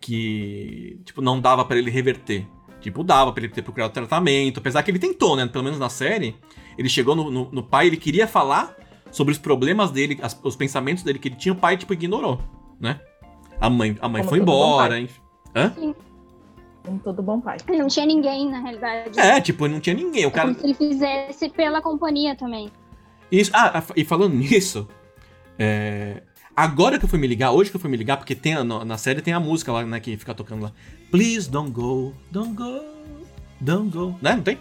que 0.01 0.99
tipo, 1.05 1.21
não 1.21 1.39
dava 1.39 1.63
pra 1.63 1.77
ele 1.77 1.89
reverter. 1.89 2.45
Tipo, 2.81 3.01
dava 3.05 3.31
pra 3.31 3.43
ele 3.45 3.53
ter 3.53 3.61
procurado 3.61 3.93
tratamento. 3.93 4.57
Apesar 4.59 4.83
que 4.83 4.91
ele 4.91 4.99
tentou, 4.99 5.37
né? 5.37 5.47
Pelo 5.47 5.63
menos 5.63 5.79
na 5.79 5.87
série. 5.87 6.35
Ele 6.77 6.89
chegou 6.89 7.15
no, 7.15 7.31
no, 7.31 7.49
no 7.51 7.63
pai, 7.63 7.87
ele 7.87 7.95
queria 7.95 8.27
falar 8.27 8.75
sobre 9.09 9.31
os 9.31 9.37
problemas 9.37 9.91
dele, 9.91 10.19
as- 10.21 10.37
os 10.43 10.57
pensamentos 10.57 11.03
dele 11.03 11.19
que 11.19 11.29
ele 11.29 11.35
tinha, 11.37 11.53
o 11.53 11.55
pai, 11.55 11.77
tipo, 11.77 11.93
ignorou, 11.93 12.41
né? 12.81 12.99
A 13.63 13.69
mãe, 13.69 13.97
a 14.01 14.09
mãe 14.09 14.21
Como 14.23 14.29
foi 14.29 14.39
embora, 14.39 14.99
enfim. 14.99 15.21
Hã? 15.55 15.73
Como 16.85 16.99
todo 16.99 17.23
bom 17.23 17.39
pai. 17.39 17.55
Não 17.69 17.87
tinha 17.87 18.05
ninguém, 18.05 18.51
na 18.51 18.59
realidade. 18.59 19.17
É, 19.17 19.39
tipo, 19.39 19.69
não 19.69 19.79
tinha 19.79 19.95
ninguém. 19.95 20.25
O 20.25 20.27
É 20.27 20.31
cara. 20.31 20.49
Como 20.49 20.59
se 20.59 20.65
ele 20.65 20.73
fizesse 20.73 21.47
pela 21.47 21.81
companhia 21.81 22.35
também. 22.35 22.69
Isso. 23.31 23.51
Ah, 23.53 23.81
e 23.95 24.03
falando 24.03 24.33
nisso, 24.35 24.85
é, 25.57 26.23
agora 26.53 26.99
que 26.99 27.05
eu 27.05 27.09
fui 27.09 27.17
me 27.17 27.25
ligar, 27.25 27.51
hoje 27.51 27.69
que 27.69 27.77
eu 27.77 27.79
fui 27.79 27.89
me 27.89 27.95
ligar, 27.95 28.17
porque 28.17 28.35
tem 28.35 28.53
a- 28.53 28.65
na 28.65 28.97
série 28.97 29.21
tem 29.21 29.33
a 29.33 29.39
música 29.39 29.71
lá, 29.71 29.85
né, 29.85 29.97
que 30.01 30.17
fica 30.17 30.35
tocando 30.35 30.63
lá. 30.63 30.73
Please 31.09 31.49
don't 31.49 31.71
go, 31.71 32.13
don't 32.29 32.53
go, 32.53 32.81
don't 33.61 33.89
go. 33.89 34.13
Né? 34.21 34.35
Não 34.35 34.43
tem? 34.43 34.57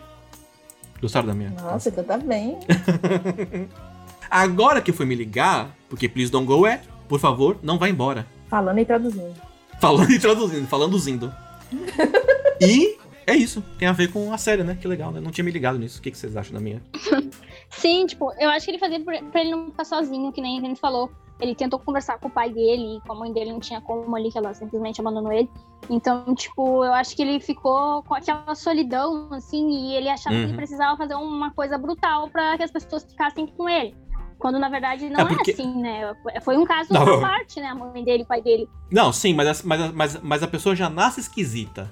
Gostaram 1.00 1.26
da 1.26 1.34
minha? 1.34 1.50
Nossa, 1.50 1.80
você 1.80 1.90
canta 1.90 2.18
bem. 2.18 2.56
Agora 4.30 4.80
que 4.80 4.92
eu 4.92 4.94
fui 4.94 5.06
me 5.06 5.16
ligar, 5.16 5.76
porque 5.88 6.08
please 6.08 6.30
don't 6.30 6.46
go 6.46 6.64
é, 6.64 6.82
por 7.08 7.18
favor, 7.18 7.58
não 7.64 7.78
vá 7.80 7.88
embora. 7.88 8.28
Falando 8.52 8.78
e 8.80 8.84
traduzindo. 8.84 9.34
Falando 9.80 10.10
e 10.10 10.18
traduzindo, 10.18 10.66
falando 10.68 10.98
zindo. 10.98 11.32
e 12.60 12.98
é 13.26 13.34
isso, 13.34 13.62
tem 13.78 13.88
a 13.88 13.92
ver 13.92 14.12
com 14.12 14.30
a 14.30 14.36
série, 14.36 14.62
né? 14.62 14.76
Que 14.78 14.86
legal, 14.86 15.10
né? 15.10 15.20
Não 15.20 15.30
tinha 15.30 15.42
me 15.42 15.50
ligado 15.50 15.78
nisso. 15.78 15.98
O 15.98 16.02
que, 16.02 16.10
que 16.10 16.18
vocês 16.18 16.36
acham 16.36 16.52
da 16.52 16.60
minha? 16.60 16.82
Sim, 17.70 18.04
tipo, 18.04 18.30
eu 18.38 18.50
acho 18.50 18.66
que 18.66 18.72
ele 18.72 18.78
fazia 18.78 19.00
pra, 19.00 19.16
ele 19.40 19.52
não 19.52 19.70
ficar 19.70 19.86
sozinho, 19.86 20.30
que 20.32 20.42
nem 20.42 20.58
a 20.58 20.60
gente 20.60 20.78
falou. 20.78 21.10
Ele 21.40 21.54
tentou 21.54 21.78
conversar 21.78 22.18
com 22.18 22.28
o 22.28 22.30
pai 22.30 22.50
dele, 22.50 22.98
e 22.98 23.00
com 23.00 23.14
a 23.14 23.16
mãe 23.16 23.32
dele 23.32 23.52
não 23.52 23.58
tinha 23.58 23.80
como 23.80 24.14
ali, 24.14 24.30
que 24.30 24.36
ela 24.36 24.52
simplesmente 24.52 25.00
abandonou 25.00 25.32
ele. 25.32 25.48
Então, 25.88 26.34
tipo, 26.34 26.84
eu 26.84 26.92
acho 26.92 27.16
que 27.16 27.22
ele 27.22 27.40
ficou 27.40 28.02
com 28.02 28.14
aquela 28.14 28.54
solidão, 28.54 29.28
assim, 29.32 29.66
e 29.70 29.96
ele 29.96 30.10
achava 30.10 30.36
que 30.36 30.42
Uhum. 30.42 30.48
ele 30.48 30.56
precisava 30.56 30.94
fazer 30.98 31.14
uma 31.14 31.50
coisa 31.52 31.78
brutal 31.78 32.28
pra 32.28 32.58
que 32.58 32.64
as 32.64 32.70
pessoas 32.70 33.02
ficassem 33.04 33.46
com 33.46 33.66
ele. 33.66 33.96
Quando 34.42 34.58
na 34.58 34.68
verdade 34.68 35.08
não 35.08 35.20
É, 35.20 35.22
é, 35.22 35.26
porque- 35.26 35.52
assim, 35.52 35.80
né? 35.80 36.12
Foi 36.44 36.56
um 36.56 36.64
caso 36.64 36.92
Não. 36.92 37.00
à 37.14 37.20
parte, 37.20 37.60
né? 37.60 37.68
A 37.68 37.74
mãe 37.76 38.02
dele, 38.02 38.24
o 38.24 38.26
pai 38.26 38.42
dele. 38.42 38.68
Não, 38.90 39.12
sim, 39.12 39.32
mas, 39.32 39.60
a- 39.60 39.64
mas, 39.64 39.92
mas, 39.92 40.20
mas 40.20 40.42
a 40.42 40.48
pessoa 40.48 40.74
já 40.74 40.90
nasce 40.90 41.20
esquisita. 41.20 41.88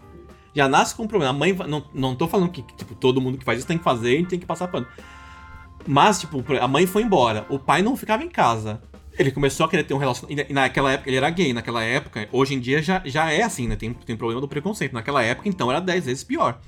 Já 0.53 0.69
nasce 0.69 0.93
com 0.97 1.05
um 1.05 1.07
problema. 1.07 1.31
A 1.33 1.39
mãe. 1.39 1.53
Não, 1.53 1.85
não 1.95 2.17
tô 2.17 2.27
falando 2.27 2.51
que 2.51 2.61
tipo, 2.63 2.93
todo 2.97 3.21
mundo 3.21 3.39
que 3.39 3.45
faz 3.45 3.59
isso 3.61 3.69
tem 3.69 3.79
que 3.79 3.85
fazer 3.85 4.19
e 4.19 4.27
tem 4.27 4.37
que 4.37 4.45
passar 4.47 4.67
pano. 4.67 4.85
Mas, 5.87 6.19
tipo, 6.19 6.45
a 6.61 6.67
mãe 6.67 6.87
foi 6.89 7.03
embora. 7.05 7.47
O 7.49 7.57
pai 7.57 7.83
não 7.83 7.97
ficava 7.97 8.25
em 8.25 8.29
casa. 8.29 8.83
Ele 9.17 9.31
começou 9.31 9.65
a 9.65 9.69
querer 9.69 9.85
ter 9.85 9.95
um 9.95 9.99
relacionamento. 9.99 10.51
E 10.51 10.53
naquela 10.53 10.91
época, 10.93 11.09
ele 11.09 11.17
era 11.19 11.31
gay. 11.31 11.53
Naquela 11.53 11.85
época, 11.85 12.29
hoje 12.33 12.55
em 12.55 12.59
dia 12.59 12.83
já, 12.83 13.01
já 13.05 13.31
é 13.31 13.43
assim, 13.43 13.69
né? 13.69 13.77
Tem, 13.77 13.93
tem 13.95 14.17
problema 14.17 14.41
do 14.41 14.49
preconceito. 14.49 14.93
Naquela 14.93 15.23
época, 15.23 15.49
então, 15.49 15.71
era 15.71 15.81
10 15.81 16.05
vezes 16.05 16.25
pior. 16.25 16.59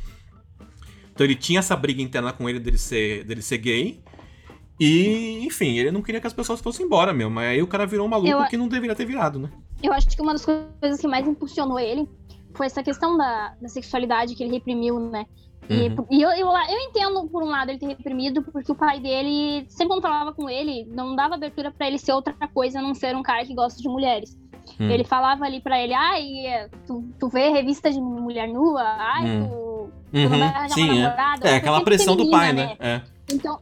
Então 1.13 1.27
ele 1.27 1.35
tinha 1.35 1.59
essa 1.59 1.75
briga 1.75 2.01
interna 2.01 2.33
com 2.33 2.49
ele 2.49 2.61
dele 2.61 2.79
ser, 2.79 3.25
dele 3.25 3.43
ser 3.43 3.59
gay. 3.59 4.01
E, 4.81 5.45
enfim, 5.47 5.77
ele 5.79 5.91
não 5.91 6.03
queria 6.03 6.21
que 6.21 6.27
as 6.27 6.33
pessoas 6.33 6.61
fossem 6.61 6.85
embora 6.87 7.13
mesmo. 7.13 7.31
Mas 7.33 7.51
aí 7.51 7.63
o 7.63 7.67
cara 7.67 7.87
virou 7.87 8.07
um 8.07 8.11
maluco 8.11 8.29
Eu- 8.31 8.45
que 8.47 8.57
não 8.57 8.69
deveria 8.69 8.95
ter 8.97 9.05
virado, 9.05 9.39
né? 9.39 9.51
Eu 9.83 9.93
acho 9.93 10.09
que 10.09 10.21
uma 10.23 10.33
das 10.33 10.45
coisas 10.45 11.01
que 11.01 11.07
mais 11.09 11.27
impulsionou 11.27 11.79
ele 11.79 12.09
foi 12.55 12.67
essa 12.67 12.83
questão 12.83 13.17
da, 13.17 13.55
da 13.61 13.69
sexualidade 13.69 14.35
que 14.35 14.43
ele 14.43 14.53
reprimiu, 14.53 14.99
né? 14.99 15.25
E, 15.71 15.89
Uhum. 15.89 16.07
e 16.11 16.21
eu, 16.21 16.31
eu, 16.31 16.49
eu 16.49 16.79
entendo, 16.89 17.29
por 17.29 17.43
um 17.43 17.47
lado, 17.49 17.71
ele 17.71 17.79
ter 17.79 17.87
reprimido, 17.87 18.43
porque 18.43 18.73
o 18.73 18.75
pai 18.75 18.99
dele, 18.99 19.65
sempre 19.69 20.01
falava 20.01 20.33
com 20.33 20.51
ele, 20.51 20.85
não 20.91 21.15
dava 21.15 21.35
abertura 21.37 21.71
pra 21.71 21.87
ele 21.87 21.99
ser 21.99 22.13
outra 22.13 22.35
coisa, 22.53 22.81
a 22.81 22.83
não 22.83 22.95
ser 22.95 23.15
um 23.17 23.23
cara 23.23 23.45
que 23.47 23.55
gosta 23.55 23.81
de 23.81 23.89
mulheres. 23.89 24.37
Hum. 24.81 24.91
Ele 24.91 25.05
falava 25.05 25.45
ali 25.45 25.61
pra 25.61 25.81
ele, 25.81 25.95
ai, 25.95 26.47
é, 26.47 26.69
tu, 26.87 27.05
tu 27.19 27.29
vê 27.29 27.49
revista 27.51 27.91
de 27.93 28.01
mulher 28.01 28.49
nua, 28.49 28.83
ai, 28.83 29.25
Hum. 29.25 29.47
tu, 29.49 29.91
tu 30.13 30.19
não 30.19 30.29
vai 30.29 30.39
Uhum, 30.41 30.45
arranjar 30.45 30.75
sim, 30.75 30.85
uma 30.85 30.95
é. 30.95 31.03
namorada. 31.03 31.47
É, 31.47 31.51
Você 31.51 31.57
aquela 31.57 31.85
pressão 31.85 32.17
do 32.17 32.29
pai, 32.31 32.53
né? 32.53 32.77
É. 32.81 33.01
Então, 33.33 33.61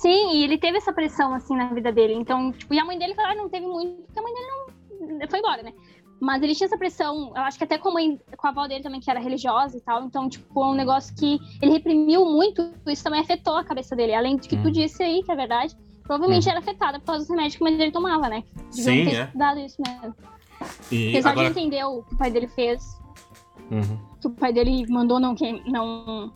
sim, 0.00 0.32
e 0.36 0.44
ele 0.44 0.58
teve 0.58 0.78
essa 0.78 0.92
pressão, 0.92 1.32
assim, 1.34 1.56
na 1.56 1.72
vida 1.72 1.90
dele. 1.92 2.14
Então, 2.14 2.52
tipo, 2.52 2.72
e 2.74 2.78
a 2.78 2.84
mãe 2.84 2.98
dele, 2.98 3.14
claro, 3.14 3.36
não 3.38 3.48
teve 3.48 3.66
muito, 3.66 4.02
porque 4.02 4.18
a 4.18 4.22
mãe 4.22 4.32
dele 4.34 4.46
não 5.20 5.28
foi 5.28 5.38
embora, 5.38 5.62
né? 5.62 5.72
Mas 6.20 6.42
ele 6.42 6.54
tinha 6.54 6.66
essa 6.66 6.76
pressão, 6.76 7.28
eu 7.34 7.42
acho 7.42 7.56
que 7.56 7.62
até 7.64 7.78
com 7.78 7.90
a 7.90 7.92
mãe, 7.92 8.18
com 8.36 8.46
a 8.46 8.50
avó 8.50 8.66
dele 8.66 8.82
também, 8.82 9.00
que 9.00 9.08
era 9.10 9.20
religiosa 9.20 9.76
e 9.76 9.80
tal. 9.80 10.02
Então, 10.04 10.28
tipo, 10.28 10.60
é 10.62 10.66
um 10.66 10.74
negócio 10.74 11.14
que 11.14 11.38
ele 11.62 11.72
reprimiu 11.72 12.24
muito, 12.24 12.72
isso 12.88 13.04
também 13.04 13.20
afetou 13.20 13.56
a 13.56 13.62
cabeça 13.64 13.94
dele. 13.94 14.14
Além 14.14 14.36
de 14.36 14.48
que 14.48 14.56
tu 14.56 14.68
Hum. 14.68 14.72
disse 14.72 15.00
aí, 15.02 15.22
que 15.22 15.30
é 15.30 15.36
verdade, 15.36 15.76
provavelmente 16.02 16.48
era 16.48 16.58
afetada 16.58 16.98
por 16.98 17.06
causa 17.06 17.20
dos 17.20 17.30
remédios 17.30 17.56
que 17.56 17.62
a 17.62 17.66
mãe 17.68 17.76
dele 17.78 17.92
tomava, 17.92 18.28
né? 18.28 18.42
Deviam 18.74 18.96
Sim, 18.96 19.04
ter 19.04 19.14
é. 19.16 19.24
estudado 19.24 19.60
isso 19.60 19.76
mesmo. 19.86 20.16
E 20.90 21.08
Apesar 21.10 21.30
agora. 21.30 21.50
de 21.50 21.60
entender 21.60 21.84
o 21.84 22.02
que 22.02 22.14
o 22.14 22.18
pai 22.18 22.30
dele 22.32 22.48
fez, 22.48 22.82
Uhum. 23.70 23.98
que 24.20 24.26
o 24.26 24.30
pai 24.30 24.52
dele 24.52 24.86
mandou 24.88 25.20
não, 25.20 25.36
que- 25.36 25.62
não, 25.70 26.32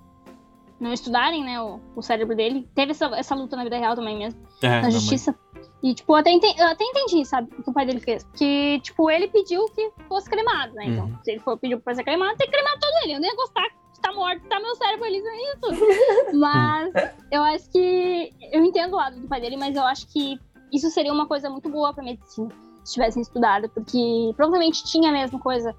não 0.83 0.93
estudarem, 0.93 1.45
né, 1.45 1.61
o, 1.61 1.81
o 1.97 2.03
cérebro 2.03 2.35
dele. 2.37 2.69
Teve 2.75 2.91
essa, 2.91 3.07
essa 3.17 3.35
luta 3.35 3.57
na 3.57 3.65
vida 3.65 3.79
real 3.79 3.95
também 3.95 4.19
mesmo, 4.19 4.41
É, 4.63 4.81
na 4.83 4.91
justiça. 4.91 5.35
E, 5.83 5.95
tipo, 5.95 6.13
eu 6.13 6.17
até, 6.17 6.31
enten- 6.31 6.55
eu 6.59 6.67
até 6.67 6.85
entendi, 6.85 7.25
sabe, 7.25 7.49
o 7.59 7.63
que 7.63 7.71
o 7.71 7.73
pai 7.73 7.85
dele 7.87 8.01
fez. 8.01 8.23
Porque, 8.25 8.81
tipo, 8.81 9.11
ele 9.11 9.29
pediu 9.29 9.65
que 9.67 9.91
fosse 10.09 10.29
cremado, 10.31 10.75
né? 10.75 10.87
Então, 10.87 11.07
Uhum. 11.07 11.19
se 11.25 11.31
ele 11.33 11.41
for 11.41 11.59
pediu 11.59 11.81
pra 11.81 11.95
ser 11.95 12.05
cremado, 12.05 12.37
tem 12.37 12.47
que 12.49 12.53
cremar 12.53 12.79
todo 12.79 12.93
ele. 13.05 13.15
Eu 13.15 13.21
nem 13.21 13.31
ia 13.31 13.37
gostar 13.37 13.63
de 13.63 13.93
estar 13.95 14.13
morto, 14.13 14.41
tá 14.49 14.61
meu 14.61 14.75
cérebro 14.77 15.05
ali, 15.05 15.19
é 15.19 15.53
isso. 15.55 15.61
Mas 16.39 16.93
eu 17.31 17.43
acho 17.43 17.71
que. 17.71 18.31
Eu 18.53 18.65
entendo 18.65 18.93
o 18.93 18.97
lado 18.97 19.21
do 19.21 19.27
pai 19.29 19.41
dele, 19.41 19.57
mas 19.57 19.75
eu 19.77 19.83
acho 19.85 20.07
que 20.13 20.39
isso 20.73 20.89
seria 20.91 21.13
uma 21.13 21.27
coisa 21.27 21.51
muito 21.51 21.69
boa 21.69 21.93
pra 21.93 22.03
medicina, 22.05 22.49
se 22.85 22.95
tivessem 22.95 23.23
estudado, 23.23 23.69
porque 23.69 24.33
provavelmente 24.37 24.85
tinha 24.85 25.11
a 25.11 25.13
mesma 25.13 25.39
coisa 25.39 25.75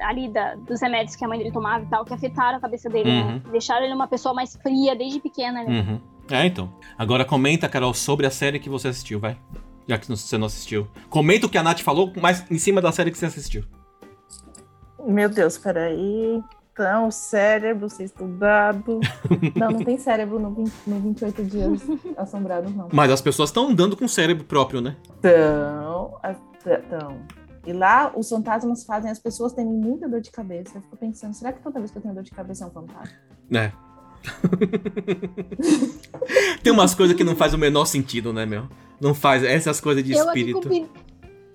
ali 0.00 0.28
da- 0.28 0.54
dos 0.56 0.80
remédios 0.80 1.16
que 1.16 1.24
a 1.24 1.28
mãe 1.28 1.38
dele 1.38 1.52
tomava 1.52 1.84
e 1.84 1.86
tal, 1.86 2.04
que 2.04 2.12
afetaram 2.14 2.58
a 2.58 2.60
cabeça 2.60 2.88
dele, 2.88 3.08
Uhum. 3.10 3.26
né? 3.34 3.42
Deixaram 3.50 3.84
ele 3.84 3.94
uma 3.94 4.06
pessoa 4.08 4.34
mais 4.34 4.56
fria 4.56 4.94
desde 4.96 5.20
pequena, 5.20 5.62
né? 5.64 5.80
Uhum. 5.80 6.00
É, 6.30 6.44
então. 6.46 6.72
Agora 6.98 7.24
comenta, 7.24 7.68
Carol, 7.68 7.94
sobre 7.94 8.26
a 8.26 8.30
série 8.30 8.58
que 8.58 8.68
você 8.68 8.88
assistiu, 8.88 9.20
vai. 9.20 9.38
Já 9.88 9.96
que 9.98 10.08
você 10.08 10.36
não 10.36 10.46
assistiu. 10.46 10.88
Comenta 11.08 11.46
o 11.46 11.48
que 11.48 11.56
a 11.56 11.62
Nath 11.62 11.80
falou, 11.80 12.12
mas 12.20 12.44
em 12.50 12.58
cima 12.58 12.80
da 12.82 12.90
série 12.90 13.10
que 13.12 13.18
você 13.18 13.26
assistiu. 13.26 13.64
Meu 15.06 15.28
Deus, 15.28 15.56
peraí. 15.56 16.42
Então, 16.72 17.10
cérebro, 17.10 17.88
ser 17.88 18.04
estudado. 18.04 19.00
não, 19.56 19.70
não 19.70 19.78
tem 19.84 19.96
cérebro 19.96 20.38
no, 20.38 20.50
20, 20.50 20.72
no 20.86 21.00
28 21.00 21.44
dias 21.44 21.82
assombrados, 22.18 22.74
não. 22.74 22.88
Mas 22.92 23.10
as 23.10 23.20
pessoas 23.22 23.48
estão 23.48 23.68
andando 23.68 23.96
com 23.96 24.04
o 24.04 24.08
cérebro 24.08 24.44
próprio, 24.44 24.80
né? 24.80 24.96
Então, 25.18 26.18
então. 26.66 27.18
E 27.66 27.72
lá, 27.72 28.12
os 28.14 28.28
fantasmas 28.28 28.84
fazem 28.84 29.10
as 29.10 29.18
pessoas 29.18 29.52
terem 29.52 29.72
muita 29.72 30.08
dor 30.08 30.20
de 30.20 30.30
cabeça. 30.30 30.78
Eu 30.78 30.82
fico 30.82 30.96
pensando, 30.96 31.34
será 31.34 31.52
que 31.52 31.60
toda 31.60 31.80
vez 31.80 31.90
que 31.90 31.98
eu 31.98 32.02
tenho 32.02 32.14
dor 32.14 32.22
de 32.22 32.30
cabeça 32.30 32.64
é 32.64 32.68
um 32.68 32.70
fantasma? 32.70 33.12
É. 33.52 33.72
Tem 36.62 36.72
umas 36.72 36.94
coisas 36.94 37.16
que 37.16 37.24
não 37.24 37.34
faz 37.36 37.54
o 37.54 37.58
menor 37.58 37.84
sentido, 37.86 38.32
né, 38.32 38.46
meu? 38.46 38.68
Não 39.00 39.14
faz. 39.14 39.42
Essas 39.42 39.80
coisas 39.80 40.04
de 40.04 40.12
Eu 40.12 40.28
aqui, 40.30 40.52
com, 40.52 40.60
espírito. 40.60 40.90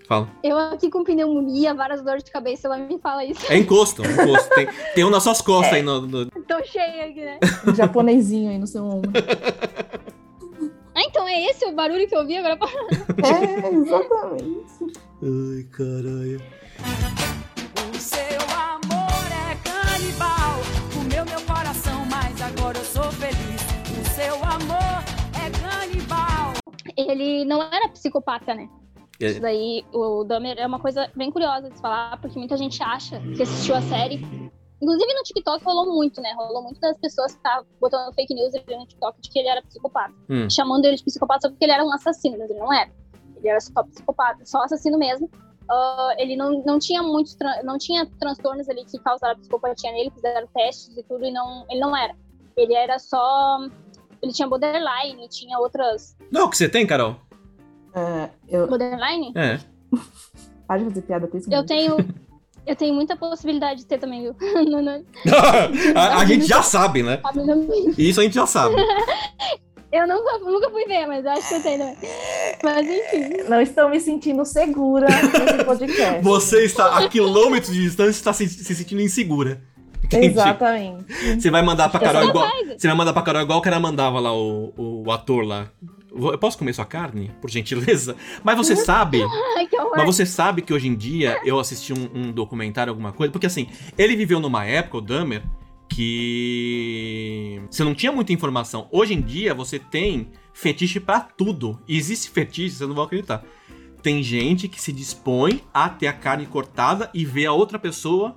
Fala. 0.08 0.28
eu 0.44 0.58
aqui 0.58 0.90
com 0.90 1.04
pneumonia, 1.04 1.74
várias 1.74 2.02
dores 2.02 2.24
de 2.24 2.32
cabeça, 2.32 2.68
ela 2.68 2.78
me 2.78 3.00
fala 3.00 3.24
isso. 3.24 3.40
É 3.50 3.58
encosto, 3.58 4.04
é 4.04 4.12
encosto. 4.12 4.50
Tem, 4.54 4.68
tem 4.94 5.06
um 5.06 5.10
nas 5.10 5.24
suas 5.24 5.42
costas 5.42 5.74
aí 5.74 5.82
no. 5.82 6.02
no- 6.02 6.26
Tô 6.48 6.62
cheia 6.66 7.06
aqui, 7.06 7.22
né? 7.24 7.40
Um 7.66 7.74
japonesinho 7.74 8.50
aí 8.52 8.58
no 8.60 8.68
seu 8.68 8.84
ombro. 8.84 9.10
Ah, 10.94 11.02
então 11.04 11.26
é 11.28 11.46
esse 11.46 11.66
o 11.66 11.74
barulho 11.74 12.08
que 12.08 12.14
eu 12.16 12.20
ouvi 12.20 12.36
agora? 12.38 12.60
É, 13.24 13.74
exatamente. 13.74 15.11
Ai, 15.24 15.64
caralho. 15.66 16.42
O 17.94 18.00
seu 18.00 18.42
amor 18.58 19.28
é 19.30 19.54
canibal. 19.62 20.58
Comeu 20.92 21.24
meu 21.26 21.42
coração, 21.46 22.04
mas 22.10 22.42
agora 22.42 22.80
eu 22.80 22.84
sou 22.84 23.12
feliz. 23.12 23.62
O 24.02 24.16
seu 24.16 24.34
amor 24.44 25.04
é 25.38 25.52
canibal. 25.62 26.54
Ele 26.98 27.46
não 27.46 27.62
era 27.62 27.88
psicopata, 27.90 28.56
né? 28.56 28.68
É. 29.20 29.28
Isso 29.28 29.42
daí, 29.42 29.86
o 29.94 30.24
Dahmer 30.24 30.58
é 30.58 30.66
uma 30.66 30.80
coisa 30.80 31.08
bem 31.16 31.30
curiosa 31.30 31.70
de 31.70 31.76
se 31.76 31.82
falar, 31.84 32.20
porque 32.20 32.40
muita 32.40 32.58
gente 32.58 32.82
acha 32.82 33.20
que 33.20 33.44
assistiu 33.44 33.76
a 33.76 33.82
série. 33.84 34.16
Inclusive 34.82 35.14
no 35.14 35.22
TikTok 35.22 35.64
rolou 35.64 35.94
muito, 35.94 36.20
né? 36.20 36.34
Rolou 36.36 36.64
muito 36.64 36.82
das 36.82 36.98
pessoas 36.98 37.34
que 37.34 37.38
estavam 37.38 37.68
botando 37.80 38.12
fake 38.16 38.34
news 38.34 38.56
ali 38.56 38.76
no 38.76 38.88
TikTok 38.88 39.22
de 39.22 39.30
que 39.30 39.38
ele 39.38 39.50
era 39.50 39.62
psicopata. 39.62 40.16
Hum. 40.28 40.50
Chamando 40.50 40.86
ele 40.86 40.96
de 40.96 41.04
psicopata 41.04 41.42
só 41.42 41.50
porque 41.50 41.64
ele 41.64 41.74
era 41.74 41.86
um 41.86 41.94
assassino, 41.94 42.40
mas 42.40 42.50
ele 42.50 42.58
não 42.58 42.74
era. 42.74 42.90
Ele 43.42 43.50
era 43.50 43.60
só 43.60 43.84
psicopata, 43.84 44.46
só 44.46 44.64
assassino 44.64 44.98
mesmo. 44.98 45.30
Ah, 45.70 46.14
ele 46.18 46.36
não, 46.36 46.64
não 46.64 46.80
tinha 46.80 47.02
muitos 47.02 47.36
não 47.64 47.78
tinha 47.78 48.06
transtornos 48.20 48.70
ali 48.70 48.86
que 48.86 49.00
causaram 49.00 49.40
psicopatia 49.40 49.92
nele, 49.92 50.12
fizeram 50.12 50.48
testes 50.54 50.96
e 50.96 51.04
tudo, 51.04 51.26
e 51.26 51.32
não, 51.32 51.66
ele 51.70 51.80
não 51.80 51.96
era. 51.96 52.16
Ele 52.56 52.74
era 52.74 53.00
só. 53.00 53.58
Ele 54.22 54.32
tinha 54.32 54.48
borderline, 54.48 55.28
tinha 55.30 55.58
outras. 55.58 56.16
Não, 56.30 56.46
o 56.46 56.50
que 56.50 56.58
você 56.58 56.70
tem, 56.70 56.86
Carol? 56.86 57.16
É, 57.94 58.30
eu, 58.48 58.68
Borderline? 58.68 59.34
É. 59.36 59.60
para 60.68 60.80
de 60.80 60.86
fazer 60.86 61.02
piada 61.02 61.28
com 61.28 61.38
isso. 61.38 61.48
Eu 61.50 61.64
mesmo. 61.64 61.68
tenho. 61.68 61.98
Eu 62.64 62.76
tenho 62.76 62.94
muita 62.94 63.16
possibilidade 63.16 63.80
de 63.80 63.86
ter 63.88 63.98
também, 63.98 64.22
viu? 64.22 64.36
Não, 64.70 64.84
não, 64.84 65.04
a, 65.96 66.20
a 66.20 66.26
gente 66.26 66.46
já 66.46 66.62
sabe, 66.62 67.02
né? 67.02 67.20
Isso 67.98 68.20
a 68.20 68.24
gente 68.24 68.36
já 68.36 68.46
sabe. 68.46 68.76
Eu 69.92 70.08
nunca, 70.08 70.38
nunca 70.40 70.70
fui 70.70 70.86
ver, 70.86 71.06
mas 71.06 71.26
acho 71.26 71.48
que 71.50 71.56
eu 71.56 71.64
tenho 71.64 71.80
também. 71.80 71.98
Mas 72.64 72.88
enfim. 72.88 73.50
Não 73.50 73.62
estou 73.62 73.90
me 73.90 74.00
sentindo 74.00 74.46
segura 74.46 75.08
nesse 75.08 75.64
podcast. 75.66 76.22
Você 76.22 76.64
está 76.64 76.98
a 76.98 77.10
quilômetros 77.10 77.74
de 77.74 77.82
distância 77.82 78.10
e 78.10 78.12
está 78.12 78.34
se, 78.34 78.48
se 78.48 78.76
sentindo 78.76 79.02
insegura. 79.02 79.62
Entendi. 80.04 80.28
Exatamente. 80.28 81.42
Você 81.42 81.50
vai 81.50 81.62
mandar 81.62 81.90
pra 81.90 82.00
Carol 82.00 82.24
igual. 82.30 82.50
Você 82.78 82.88
vai 82.88 82.96
mandar 82.96 83.14
pra 83.14 83.22
Carol 83.22 83.42
igual 83.42 83.60
o 83.60 83.62
cara 83.62 83.80
mandava 83.80 84.20
lá, 84.20 84.34
o, 84.34 84.74
o 84.78 85.12
ator 85.12 85.46
lá. 85.46 85.68
Eu 86.14 86.38
posso 86.38 86.58
comer 86.58 86.74
sua 86.74 86.86
carne, 86.86 87.32
por 87.40 87.50
gentileza? 87.50 88.18
Mas 88.44 88.58
você 88.58 88.76
sabe. 88.76 89.22
Ai, 89.58 89.66
que 89.66 89.78
horror. 89.80 89.94
Mas 89.96 90.06
você 90.06 90.26
sabe 90.26 90.62
que 90.62 90.74
hoje 90.74 90.88
em 90.88 90.96
dia 90.96 91.40
eu 91.46 91.58
assisti 91.58 91.94
um, 91.94 92.10
um 92.14 92.32
documentário, 92.32 92.92
alguma 92.92 93.14
coisa, 93.14 93.32
porque 93.32 93.48
assim, 93.48 93.68
ele 93.98 94.16
viveu 94.16 94.40
numa 94.40 94.66
época, 94.66 94.98
o 94.98 95.02
Dahmer, 95.02 95.42
que 95.96 97.62
você 97.70 97.84
não 97.84 97.94
tinha 97.94 98.12
muita 98.12 98.34
informação. 98.34 98.88
Hoje 98.92 99.14
em 99.14 99.22
dia 99.22 99.54
você 99.54 99.80
tem 99.80 100.32
fetiche 100.54 101.00
pra 101.00 101.20
tudo. 101.20 101.80
E 101.88 101.98
existe 101.98 102.30
fetiche, 102.30 102.76
você 102.76 102.86
não 102.86 102.96
vai 102.96 103.06
acreditar. 103.06 103.44
Tem 104.02 104.22
gente 104.24 104.68
que 104.68 104.82
se 104.82 104.92
dispõe 104.92 105.62
a 105.74 105.88
ter 105.90 106.08
a 106.08 106.14
carne 106.14 106.46
cortada 106.46 107.10
e 107.14 107.24
ver 107.24 107.46
a 107.46 107.54
outra 107.54 107.78
pessoa 107.78 108.36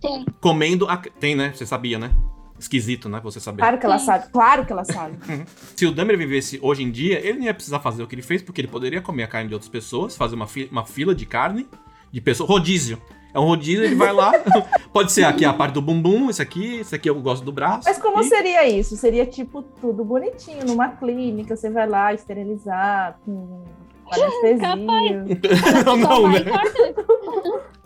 Tem. 0.00 0.24
comendo 0.40 0.88
a. 0.88 0.96
Tem, 0.96 1.34
né? 1.34 1.52
Você 1.54 1.66
sabia, 1.66 1.98
né? 1.98 2.10
Esquisito, 2.58 3.08
né? 3.08 3.20
Você 3.22 3.40
saber. 3.40 3.58
Claro 3.60 3.78
que 3.78 3.84
ela 3.86 3.98
Sim. 3.98 4.06
sabe. 4.06 4.30
Claro 4.32 4.64
que 4.64 4.72
ela 4.72 4.84
sabe. 4.84 5.18
Se 5.76 5.84
o 5.84 5.92
Dahmer 5.92 6.16
vivesse 6.16 6.58
hoje 6.62 6.82
em 6.82 6.90
dia, 6.90 7.18
ele 7.26 7.38
não 7.40 7.44
ia 7.46 7.54
precisar 7.54 7.80
fazer 7.80 8.02
o 8.02 8.06
que 8.06 8.14
ele 8.14 8.22
fez, 8.22 8.40
porque 8.40 8.60
ele 8.60 8.68
poderia 8.68 9.02
comer 9.02 9.24
a 9.24 9.26
carne 9.28 9.48
de 9.48 9.54
outras 9.54 9.68
pessoas, 9.70 10.16
fazer 10.16 10.34
uma, 10.34 10.46
fi- 10.46 10.68
uma 10.70 10.84
fila 10.86 11.14
de 11.14 11.26
carne 11.26 11.66
de 12.10 12.20
pessoas. 12.20 12.48
Rodízio. 12.48 13.00
É 13.34 13.40
um 13.40 13.44
rodízio, 13.44 13.84
ele 13.84 13.94
vai 13.94 14.12
lá. 14.12 14.32
pode 14.92 15.10
ser 15.12 15.24
aqui 15.24 15.44
a 15.44 15.52
parte 15.52 15.74
do 15.74 15.82
bumbum, 15.82 16.28
esse 16.28 16.42
aqui, 16.42 16.76
esse 16.80 16.94
aqui 16.94 17.08
eu 17.08 17.14
gosto 17.20 17.42
do 17.44 17.50
braço. 17.52 17.82
Mas 17.88 17.98
como 17.98 18.20
e- 18.20 18.24
seria 18.24 18.68
isso? 18.68 18.96
Seria 18.96 19.24
tipo 19.24 19.62
tudo 19.80 20.04
bonitinho, 20.04 20.64
numa 20.66 20.88
clínica, 20.90 21.56
você 21.56 21.70
vai 21.70 21.88
lá 21.88 22.12
esterilizar 22.12 23.18
com 23.24 23.62
anestesia. 24.12 25.24
não, 25.84 25.84
Só 25.84 25.96
não, 25.96 26.22
vai 26.30 26.44
né? 26.44 26.52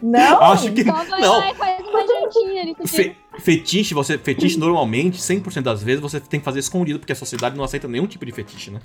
Não! 0.03 0.43
Acho 0.43 0.71
que. 0.73 0.85
Só 0.85 0.93
vai 0.93 1.21
Não. 1.21 1.39
lá 1.39 1.51
e 1.51 1.55
faz 1.55 1.81
uma 1.89 2.07
jantinha 2.07 2.63
ali 2.63 2.75
com 2.75 2.87
Fe- 2.87 3.17
fetiche, 3.39 3.95
você. 3.95 4.19
Fetiche 4.19 4.59
normalmente, 4.59 5.19
100% 5.19 5.63
das 5.63 5.83
vezes, 5.83 6.01
você 6.03 6.21
tem 6.21 6.39
que 6.39 6.45
fazer 6.45 6.59
escondido, 6.59 6.99
porque 6.99 7.13
a 7.13 7.17
sociedade 7.17 7.57
não 7.57 7.65
aceita 7.65 7.89
nenhum 7.89 8.07
tipo 8.07 8.25
de 8.27 8.31
fetiche, 8.33 8.71
né? 8.71 8.81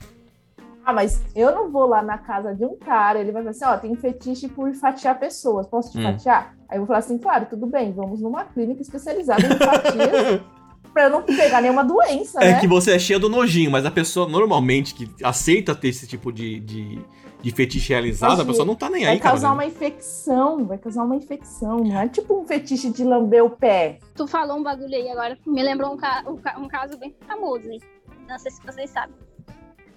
Ah, 0.86 0.94
mas 0.94 1.22
eu 1.36 1.54
não 1.54 1.70
vou 1.72 1.86
lá 1.86 2.02
na 2.02 2.18
casa 2.18 2.56
de 2.56 2.66
um 2.66 2.76
cara, 2.76 3.20
ele 3.20 3.32
vai 3.32 3.42
falar 3.44 3.52
assim, 3.52 3.66
ó, 3.66 3.78
tem 3.78 3.96
fetiche 3.96 4.48
por 4.48 4.74
fatiar 4.74 5.20
pessoas, 5.20 5.68
posso 5.68 5.92
te 5.92 6.00
Hum. 6.00 6.04
fatiar? 6.04 6.56
Aí 6.68 6.78
eu 6.78 6.82
vou 6.82 6.88
falar 6.88 7.00
assim, 7.00 7.18
claro, 7.18 7.46
tudo 7.50 7.68
bem, 7.68 7.92
vamos 7.94 8.20
numa 8.22 8.44
clínica 8.46 8.82
especializada 8.82 9.46
em 9.46 9.58
fatias 9.58 10.42
pra 10.92 11.04
eu 11.04 11.10
não 11.12 11.22
pegar 11.24 11.62
nenhuma 11.62 11.84
doença, 11.84 12.44
É 12.44 12.54
né? 12.54 12.60
que 12.60 12.68
você 12.68 12.92
é 12.96 13.00
cheio 13.00 13.20
do 13.20 13.30
nojinho, 13.30 13.70
mas 13.70 13.86
a 13.86 13.92
pessoa 13.92 14.28
normalmente 14.28 14.94
que 14.96 15.08
aceita 15.24 15.76
ter 15.76 15.90
esse 15.90 16.08
tipo 16.08 16.32
de, 16.34 16.60
de, 16.62 17.00
de 17.42 17.52
fetiche 17.52 17.90
realizado, 17.94 18.34
a 18.34 18.38
Mas, 18.38 18.48
pessoa 18.48 18.66
não 18.66 18.76
tá 18.76 18.90
nem 18.90 19.04
Vai 19.04 19.14
aí, 19.14 19.20
cara. 19.20 19.32
causar 19.34 19.54
uma 19.54 19.66
infecção, 19.66 20.66
vai 20.66 20.78
causar 20.80 21.04
uma 21.04 21.16
infecção, 21.16 21.78
não 21.78 22.00
é 22.02 22.08
tipo 22.10 22.42
um 22.42 22.46
fetiche 22.46 22.90
de 22.90 23.04
lamber 23.04 23.46
o 23.46 23.50
pé. 23.52 24.00
Tu 24.16 24.26
falou 24.28 24.58
um 24.58 24.64
bagulho 24.64 24.96
aí 24.96 25.10
agora, 25.10 25.38
me 25.46 25.62
lembrou 25.62 25.94
um, 25.94 25.98
ca- 25.98 26.24
um 26.28 26.38
ca- 26.38 26.58
um 26.58 26.68
caso 26.68 26.98
bem 26.98 27.16
famoso 27.28 27.70
aí. 27.70 27.80
Não 28.28 28.40
sei 28.40 28.52
se 28.52 28.62
vocês 28.66 28.90
sabem. 28.90 29.14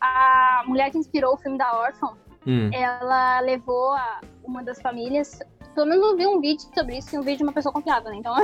A 0.06 0.64
mulher 0.66 0.90
que 0.90 0.98
inspirou 0.98 1.34
o 1.34 1.36
filme 1.38 1.56
da 1.56 1.72
Orphan, 1.80 2.14
Hum. 2.46 2.70
ela 2.74 3.40
levou 3.40 3.92
a- 3.94 4.20
uma 4.44 4.62
das 4.62 4.80
famílias. 4.82 5.38
Pelo 5.74 5.86
menos 5.86 6.04
eu 6.04 6.16
vi 6.16 6.26
um 6.26 6.40
vídeo 6.40 6.66
sobre 6.74 6.98
isso 6.98 7.14
e 7.16 7.18
um 7.18 7.22
vídeo 7.22 7.38
de 7.38 7.42
uma 7.44 7.52
pessoa 7.52 7.72
confiável, 7.72 8.10
né? 8.10 8.16
Então, 8.18 8.34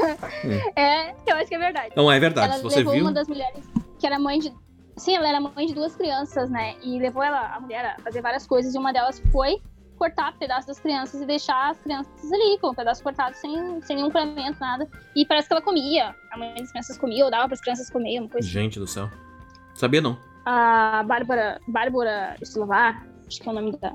é, 0.74 1.15
eu 1.27 1.37
acho 1.37 1.47
que 1.49 1.55
é 1.55 1.59
verdade. 1.59 1.93
Não, 1.95 2.11
é 2.11 2.19
verdade. 2.19 2.55
ela 2.55 2.62
você 2.62 2.77
levou 2.78 2.95
viu. 2.95 3.03
uma 3.05 3.12
das 3.12 3.28
mulheres 3.28 3.62
que 3.99 4.07
era 4.07 4.19
mãe 4.19 4.39
de. 4.39 4.53
Sim, 4.97 5.16
ela 5.16 5.28
era 5.28 5.41
mãe 5.41 5.66
de 5.66 5.74
duas 5.74 5.95
crianças, 5.95 6.49
né? 6.51 6.77
E 6.82 6.99
levou 6.99 7.23
ela, 7.23 7.55
a 7.55 7.61
mulher 7.61 7.85
a 7.99 8.03
fazer 8.03 8.20
várias 8.23 8.47
coisas, 8.47 8.74
e 8.74 8.78
uma 8.78 8.93
delas 8.93 9.20
foi 9.31 9.61
cortar 9.99 10.32
pedaços 10.39 10.65
das 10.66 10.81
crianças 10.81 11.20
e 11.20 11.27
deixar 11.27 11.70
as 11.70 11.78
crianças 11.78 12.32
ali, 12.32 12.59
com 12.59 12.69
o 12.69 12.74
pedaço 12.74 13.03
cortado, 13.03 13.37
sem, 13.37 13.81
sem 13.82 13.97
nenhum 13.97 14.11
complemento, 14.11 14.59
nada. 14.59 14.89
E 15.15 15.27
parece 15.27 15.47
que 15.47 15.53
ela 15.53 15.62
comia. 15.62 16.15
A 16.32 16.39
mãe 16.39 16.55
das 16.55 16.70
crianças 16.70 16.97
comia, 16.99 17.23
ou 17.24 17.31
dava 17.31 17.45
para 17.47 17.55
as 17.55 17.61
crianças 17.61 17.91
comer, 17.91 18.19
uma 18.19 18.28
coisa. 18.31 18.49
Gente 18.49 18.78
do 18.78 18.87
céu. 18.87 19.11
Sabia 19.74 20.01
não. 20.01 20.19
A 20.51 21.02
Bárbara, 21.05 21.60
Bárbara 21.68 22.36
Slovar, 22.43 23.06
acho 23.27 23.40
que 23.40 23.48
é 23.48 23.52
o 23.52 23.55
nome 23.55 23.78
da. 23.78 23.93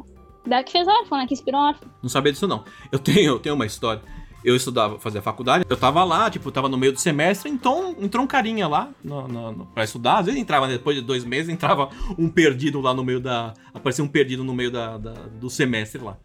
Da 0.48 0.64
que 0.64 0.72
fez 0.72 0.88
a 0.88 0.92
órfã, 1.00 1.18
né? 1.18 1.26
Que 1.28 1.34
inspirou 1.34 1.60
a 1.60 1.68
órfã. 1.70 1.86
Não 2.04 2.10
sabia 2.10 2.32
disso, 2.32 2.48
não. 2.48 2.64
Eu 2.92 3.00
tenho, 3.00 3.34
eu 3.34 3.40
tenho 3.40 3.56
uma 3.56 3.66
história. 3.66 4.02
Eu 4.44 4.56
estudava, 4.56 5.00
fazia 5.00 5.24
faculdade, 5.24 5.66
eu 5.68 5.76
tava 5.76 6.04
lá, 6.04 6.30
tipo, 6.30 6.52
tava 6.52 6.70
no 6.70 6.78
meio 6.78 6.94
do 6.94 7.00
semestre, 7.00 7.50
então 7.50 7.96
entrou 8.00 8.24
um 8.24 8.28
carinha 8.28 8.68
lá 8.68 8.90
no, 9.04 9.28
no, 9.28 9.52
no- 9.52 9.66
pra 9.66 9.84
estudar. 9.84 10.20
Às 10.20 10.28
vezes 10.28 10.40
entrava, 10.40 10.68
né, 10.68 10.74
depois 10.74 10.96
de 10.96 11.02
dois 11.02 11.26
meses, 11.26 11.50
entrava 11.50 11.90
um 12.16 12.30
perdido 12.30 12.80
lá 12.80 12.94
no 12.94 13.04
meio 13.04 13.20
da. 13.20 13.54
Aparecia 13.74 14.04
um 14.04 14.08
perdido 14.08 14.44
no 14.44 14.54
meio 14.54 14.70
da, 14.70 14.98
da- 15.00 15.14
do 15.14 15.50
semestre 15.50 16.00
lá. 16.00 16.16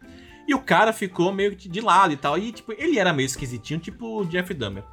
E 0.46 0.54
o 0.54 0.60
cara 0.60 0.92
ficou 0.92 1.32
meio 1.32 1.56
de 1.56 1.80
lado 1.80 2.12
e 2.12 2.16
tal. 2.16 2.36
E, 2.36 2.52
tipo, 2.52 2.72
ele 2.76 2.98
era 2.98 3.12
meio 3.12 3.24
esquisitinho, 3.26 3.80
tipo 3.80 4.24
Jeff 4.26 4.52
Dahmer. 4.52 4.84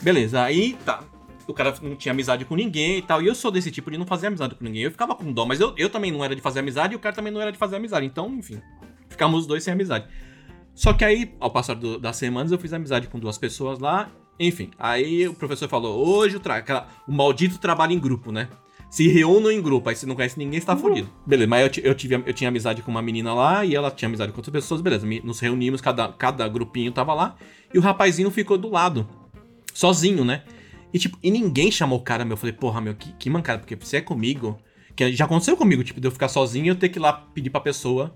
Beleza, 0.00 0.40
aí 0.42 0.74
tá. 0.86 1.02
O 1.46 1.54
cara 1.54 1.74
não 1.82 1.94
tinha 1.96 2.12
amizade 2.12 2.44
com 2.44 2.54
ninguém 2.56 2.98
e 2.98 3.02
tal. 3.02 3.20
E 3.22 3.26
eu 3.26 3.34
sou 3.34 3.50
desse 3.50 3.70
tipo 3.70 3.90
de 3.90 3.98
não 3.98 4.06
fazer 4.06 4.26
amizade 4.28 4.54
com 4.54 4.64
ninguém. 4.64 4.82
Eu 4.82 4.90
ficava 4.90 5.14
com 5.14 5.32
dó, 5.32 5.44
mas 5.44 5.60
eu, 5.60 5.74
eu 5.76 5.90
também 5.90 6.10
não 6.10 6.24
era 6.24 6.34
de 6.34 6.40
fazer 6.40 6.60
amizade 6.60 6.92
e 6.94 6.96
o 6.96 6.98
cara 7.00 7.14
também 7.14 7.32
não 7.32 7.40
era 7.40 7.52
de 7.52 7.58
fazer 7.58 7.76
amizade. 7.76 8.06
Então, 8.06 8.32
enfim, 8.34 8.60
ficamos 9.08 9.40
os 9.40 9.46
dois 9.46 9.62
sem 9.62 9.72
amizade. 9.72 10.06
Só 10.74 10.92
que 10.92 11.04
aí, 11.04 11.32
ao 11.38 11.50
passar 11.50 11.74
do- 11.74 11.98
das 11.98 12.16
semanas, 12.16 12.50
eu 12.50 12.58
fiz 12.58 12.72
amizade 12.72 13.06
com 13.08 13.18
duas 13.18 13.38
pessoas 13.38 13.78
lá. 13.78 14.10
Enfim, 14.40 14.70
aí 14.78 15.28
o 15.28 15.34
professor 15.34 15.68
falou: 15.68 16.04
hoje 16.06 16.36
o, 16.36 16.40
tra 16.40 16.86
o 17.06 17.12
maldito 17.12 17.58
trabalho 17.58 17.92
em 17.92 17.98
grupo, 17.98 18.32
né? 18.32 18.48
Se 18.90 19.08
reúnam 19.08 19.50
em 19.50 19.60
grupo, 19.60 19.88
aí 19.88 19.96
você 19.96 20.06
não 20.06 20.14
conhece 20.14 20.38
ninguém, 20.38 20.60
você 20.60 20.66
tá 20.66 20.76
fudido. 20.76 21.08
Beleza, 21.26 21.48
mas 21.48 21.76
eu, 21.78 21.84
eu, 21.84 21.94
tive, 21.94 22.14
eu 22.14 22.32
tinha 22.32 22.48
amizade 22.48 22.80
com 22.80 22.90
uma 22.92 23.02
menina 23.02 23.34
lá 23.34 23.64
e 23.64 23.74
ela 23.74 23.90
tinha 23.90 24.08
amizade 24.08 24.30
com 24.32 24.38
outras 24.38 24.52
pessoas, 24.52 24.80
beleza. 24.80 25.04
me- 25.06 25.20
Nos 25.20 25.40
reunimos, 25.40 25.80
cada, 25.80 26.08
cada 26.12 26.46
grupinho 26.48 26.92
tava 26.92 27.12
lá. 27.12 27.36
E 27.72 27.78
o 27.78 27.80
rapazinho 27.80 28.30
ficou 28.30 28.56
do 28.56 28.70
lado, 28.70 29.06
sozinho, 29.72 30.24
né? 30.24 30.42
E 30.94 30.98
tipo, 31.00 31.18
e 31.20 31.28
ninguém 31.28 31.72
chamou 31.72 31.98
o 31.98 32.02
cara, 32.02 32.24
meu. 32.24 32.34
Eu 32.34 32.36
falei, 32.36 32.52
porra, 32.52 32.80
meu, 32.80 32.94
que, 32.94 33.12
que 33.14 33.28
mancada, 33.28 33.58
porque 33.58 33.76
se 33.84 33.96
é 33.96 34.00
comigo. 34.00 34.56
Que 34.94 35.12
já 35.12 35.24
aconteceu 35.24 35.56
comigo, 35.56 35.82
tipo, 35.82 36.00
de 36.00 36.06
eu 36.06 36.10
ficar 36.12 36.28
sozinho 36.28 36.66
e 36.66 36.68
eu 36.68 36.76
ter 36.76 36.88
que 36.88 37.00
ir 37.00 37.02
lá 37.02 37.12
pedir 37.12 37.50
pra 37.50 37.60
pessoa. 37.60 38.14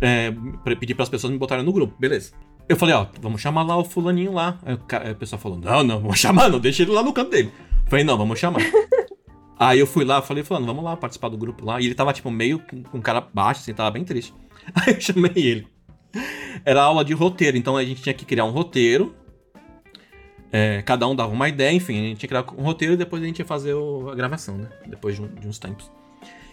É, 0.00 0.32
pra- 0.64 0.74
pedir 0.76 0.94
pras 0.94 1.10
pessoas 1.10 1.30
me 1.30 1.38
botarem 1.38 1.62
no 1.62 1.72
grupo, 1.72 1.94
beleza. 1.98 2.32
Eu 2.66 2.76
falei, 2.76 2.94
ó, 2.94 3.06
vamos 3.20 3.40
chamar 3.42 3.64
lá 3.64 3.76
o 3.76 3.84
fulaninho 3.84 4.32
lá. 4.32 4.58
Aí 4.64 4.74
o, 4.74 4.78
cara, 4.78 5.08
aí 5.08 5.12
o 5.12 5.16
pessoal 5.16 5.38
falou, 5.40 5.58
não, 5.58 5.82
não, 5.84 6.00
vamos 6.00 6.16
chamar, 6.20 6.48
não, 6.48 6.58
deixa 6.58 6.82
ele 6.82 6.92
lá 6.92 7.02
no 7.02 7.12
canto 7.12 7.30
dele. 7.30 7.52
Eu 7.84 7.90
falei, 7.90 8.04
não, 8.04 8.16
vamos 8.16 8.38
chamar. 8.38 8.62
aí 9.58 9.78
eu 9.78 9.86
fui 9.86 10.06
lá, 10.06 10.22
falei, 10.22 10.42
fulano, 10.42 10.64
vamos 10.64 10.82
lá 10.82 10.96
participar 10.96 11.28
do 11.28 11.36
grupo 11.36 11.66
lá. 11.66 11.80
E 11.80 11.84
ele 11.86 11.94
tava, 11.94 12.14
tipo, 12.14 12.30
meio 12.30 12.60
com, 12.60 12.82
com 12.82 13.00
cara 13.02 13.20
baixo, 13.20 13.60
assim, 13.60 13.74
tava 13.74 13.90
bem 13.90 14.04
triste. 14.04 14.32
Aí 14.74 14.94
eu 14.94 15.00
chamei 15.00 15.32
ele. 15.34 15.66
Era 16.64 16.82
aula 16.82 17.04
de 17.04 17.12
roteiro, 17.12 17.56
então 17.56 17.76
a 17.76 17.84
gente 17.84 18.02
tinha 18.02 18.14
que 18.14 18.24
criar 18.24 18.44
um 18.44 18.50
roteiro. 18.50 19.14
É, 20.50 20.80
cada 20.82 21.06
um 21.06 21.14
dava 21.14 21.32
uma 21.32 21.48
ideia, 21.48 21.72
enfim, 21.72 21.94
a 21.94 22.02
gente 22.08 22.18
tinha 22.20 22.28
que 22.28 22.28
criar 22.28 22.44
um 22.58 22.62
roteiro 22.64 22.94
e 22.94 22.96
depois 22.96 23.22
a 23.22 23.26
gente 23.26 23.38
ia 23.40 23.44
fazer 23.44 23.74
o- 23.74 24.08
a 24.10 24.14
gravação, 24.14 24.56
né? 24.56 24.68
Depois 24.86 25.14
de, 25.16 25.22
um- 25.22 25.28
de 25.28 25.46
uns 25.46 25.58
tempos. 25.58 25.90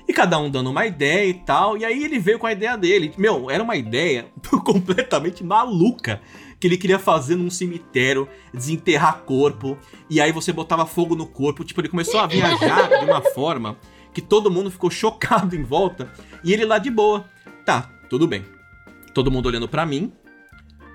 E 0.08 0.14
cada 0.14 0.38
um 0.38 0.52
dando 0.52 0.70
uma 0.70 0.86
ideia 0.86 1.26
e 1.28 1.34
tal. 1.34 1.78
E 1.78 1.84
aí 1.86 2.04
ele 2.04 2.20
veio 2.20 2.38
com 2.38 2.46
a 2.46 2.52
ideia 2.52 2.78
dele. 2.78 3.12
Meu, 3.18 3.50
era 3.50 3.64
uma 3.64 3.76
ideia 3.76 4.28
completamente 4.64 5.44
maluca. 5.44 6.22
Que 6.60 6.68
ele 6.68 6.78
queria 6.78 7.00
fazer 7.00 7.36
num 7.36 7.50
cemitério, 7.50 8.28
desenterrar 8.54 9.22
corpo. 9.24 9.78
E 10.10 10.22
aí 10.22 10.32
você 10.32 10.54
botava 10.54 10.86
fogo 10.86 11.16
no 11.16 11.26
corpo. 11.26 11.64
Tipo, 11.64 11.82
ele 11.82 11.90
começou 11.90 12.20
a 12.20 12.28
viajar 12.28 12.88
de 13.00 13.06
uma 13.06 13.22
forma 13.22 13.78
que 14.14 14.22
todo 14.22 14.52
mundo 14.52 14.70
ficou 14.70 14.92
chocado 14.92 15.56
em 15.56 15.64
volta. 15.64 16.12
E 16.44 16.54
ele 16.54 16.66
lá 16.66 16.78
de 16.78 16.92
boa. 16.92 17.26
Tá, 17.66 17.90
tudo 18.10 18.28
bem. 18.28 18.46
Todo 19.14 19.32
mundo 19.32 19.48
olhando 19.48 19.68
pra 19.68 19.86
mim. 19.88 20.14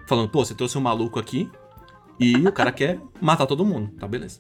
Falando, 0.07 0.29
pô, 0.29 0.45
você 0.45 0.55
trouxe 0.55 0.79
um 0.79 0.81
maluco 0.83 1.19
aqui. 1.19 1.51
E 2.21 2.37
o 2.47 2.53
cara 2.53 2.71
quer 2.71 3.01
matar 3.21 3.47
todo 3.47 3.65
mundo. 3.65 3.91
Tá, 3.99 4.07
beleza. 4.07 4.39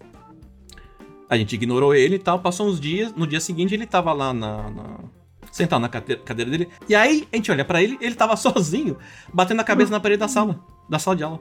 A 1.28 1.36
gente 1.36 1.54
ignorou 1.54 1.94
ele 1.94 2.16
e 2.16 2.18
tal, 2.18 2.38
passou 2.40 2.68
uns 2.68 2.78
dias. 2.78 3.14
No 3.14 3.26
dia 3.26 3.40
seguinte 3.40 3.72
ele 3.74 3.86
tava 3.86 4.12
lá 4.12 4.32
na. 4.34 4.70
na- 4.70 4.98
sentado 5.50 5.80
na 5.80 5.88
cadeira 5.88 6.48
dele. 6.50 6.68
E 6.88 6.94
aí 6.94 7.26
a 7.32 7.36
gente 7.36 7.50
olha 7.50 7.64
pra 7.64 7.82
ele, 7.82 7.98
ele 8.00 8.14
tava 8.14 8.36
sozinho, 8.38 8.96
batendo 9.34 9.60
a 9.60 9.64
cabeça 9.64 9.90
na 9.90 9.98
parede 9.98 10.20
da 10.20 10.28
sala. 10.28 10.60
Da 10.88 10.98
sala 10.98 11.16
de 11.16 11.24
aula. 11.24 11.40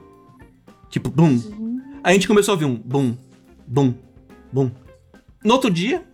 Tipo, 0.88 1.10
bum. 1.10 1.38
Aí 2.02 2.10
a 2.10 2.12
gente 2.14 2.26
começou 2.26 2.52
a 2.52 2.54
ouvir 2.54 2.64
um 2.64 2.74
bum, 2.74 3.16
bum, 3.66 3.94
bum. 4.52 4.70
No 5.44 5.52
outro 5.54 5.70
dia, 5.70 6.04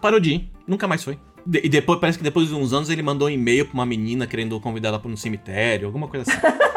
parou 0.00 0.18
de 0.18 0.34
ir. 0.34 0.50
Nunca 0.66 0.88
mais 0.88 1.04
foi. 1.04 1.16
De- 1.46 1.60
e 1.64 1.68
depois, 1.68 2.00
parece 2.00 2.18
que 2.18 2.24
depois 2.24 2.48
de 2.48 2.54
uns 2.54 2.72
anos 2.72 2.88
ele 2.90 3.02
mandou 3.02 3.28
um 3.28 3.30
e-mail 3.30 3.66
pra 3.66 3.74
uma 3.74 3.86
menina 3.86 4.26
querendo 4.26 4.58
convidar 4.58 4.88
ela 4.88 4.98
pra 4.98 5.10
um 5.10 5.16
cemitério, 5.16 5.86
alguma 5.86 6.08
coisa 6.08 6.28
assim. 6.28 6.40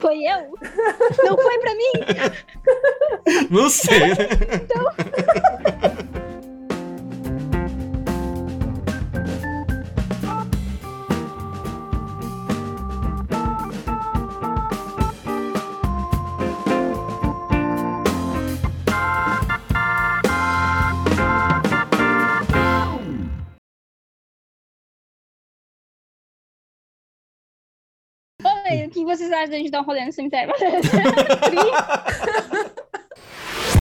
Foi 0.00 0.16
eu? 0.22 0.52
Não 1.24 1.36
foi 1.36 1.58
pra 1.58 1.74
mim? 1.74 1.92
Não 3.50 3.68
sei. 3.68 4.00
né? 4.00 4.16
O 28.86 28.90
que 28.90 29.04
vocês 29.04 29.30
acham 29.32 29.50
da 29.50 29.56
gente 29.56 29.70
dar 29.70 29.80
um 29.80 29.84
rolê 29.84 30.04
no 30.04 30.12
cemitério? 30.12 30.54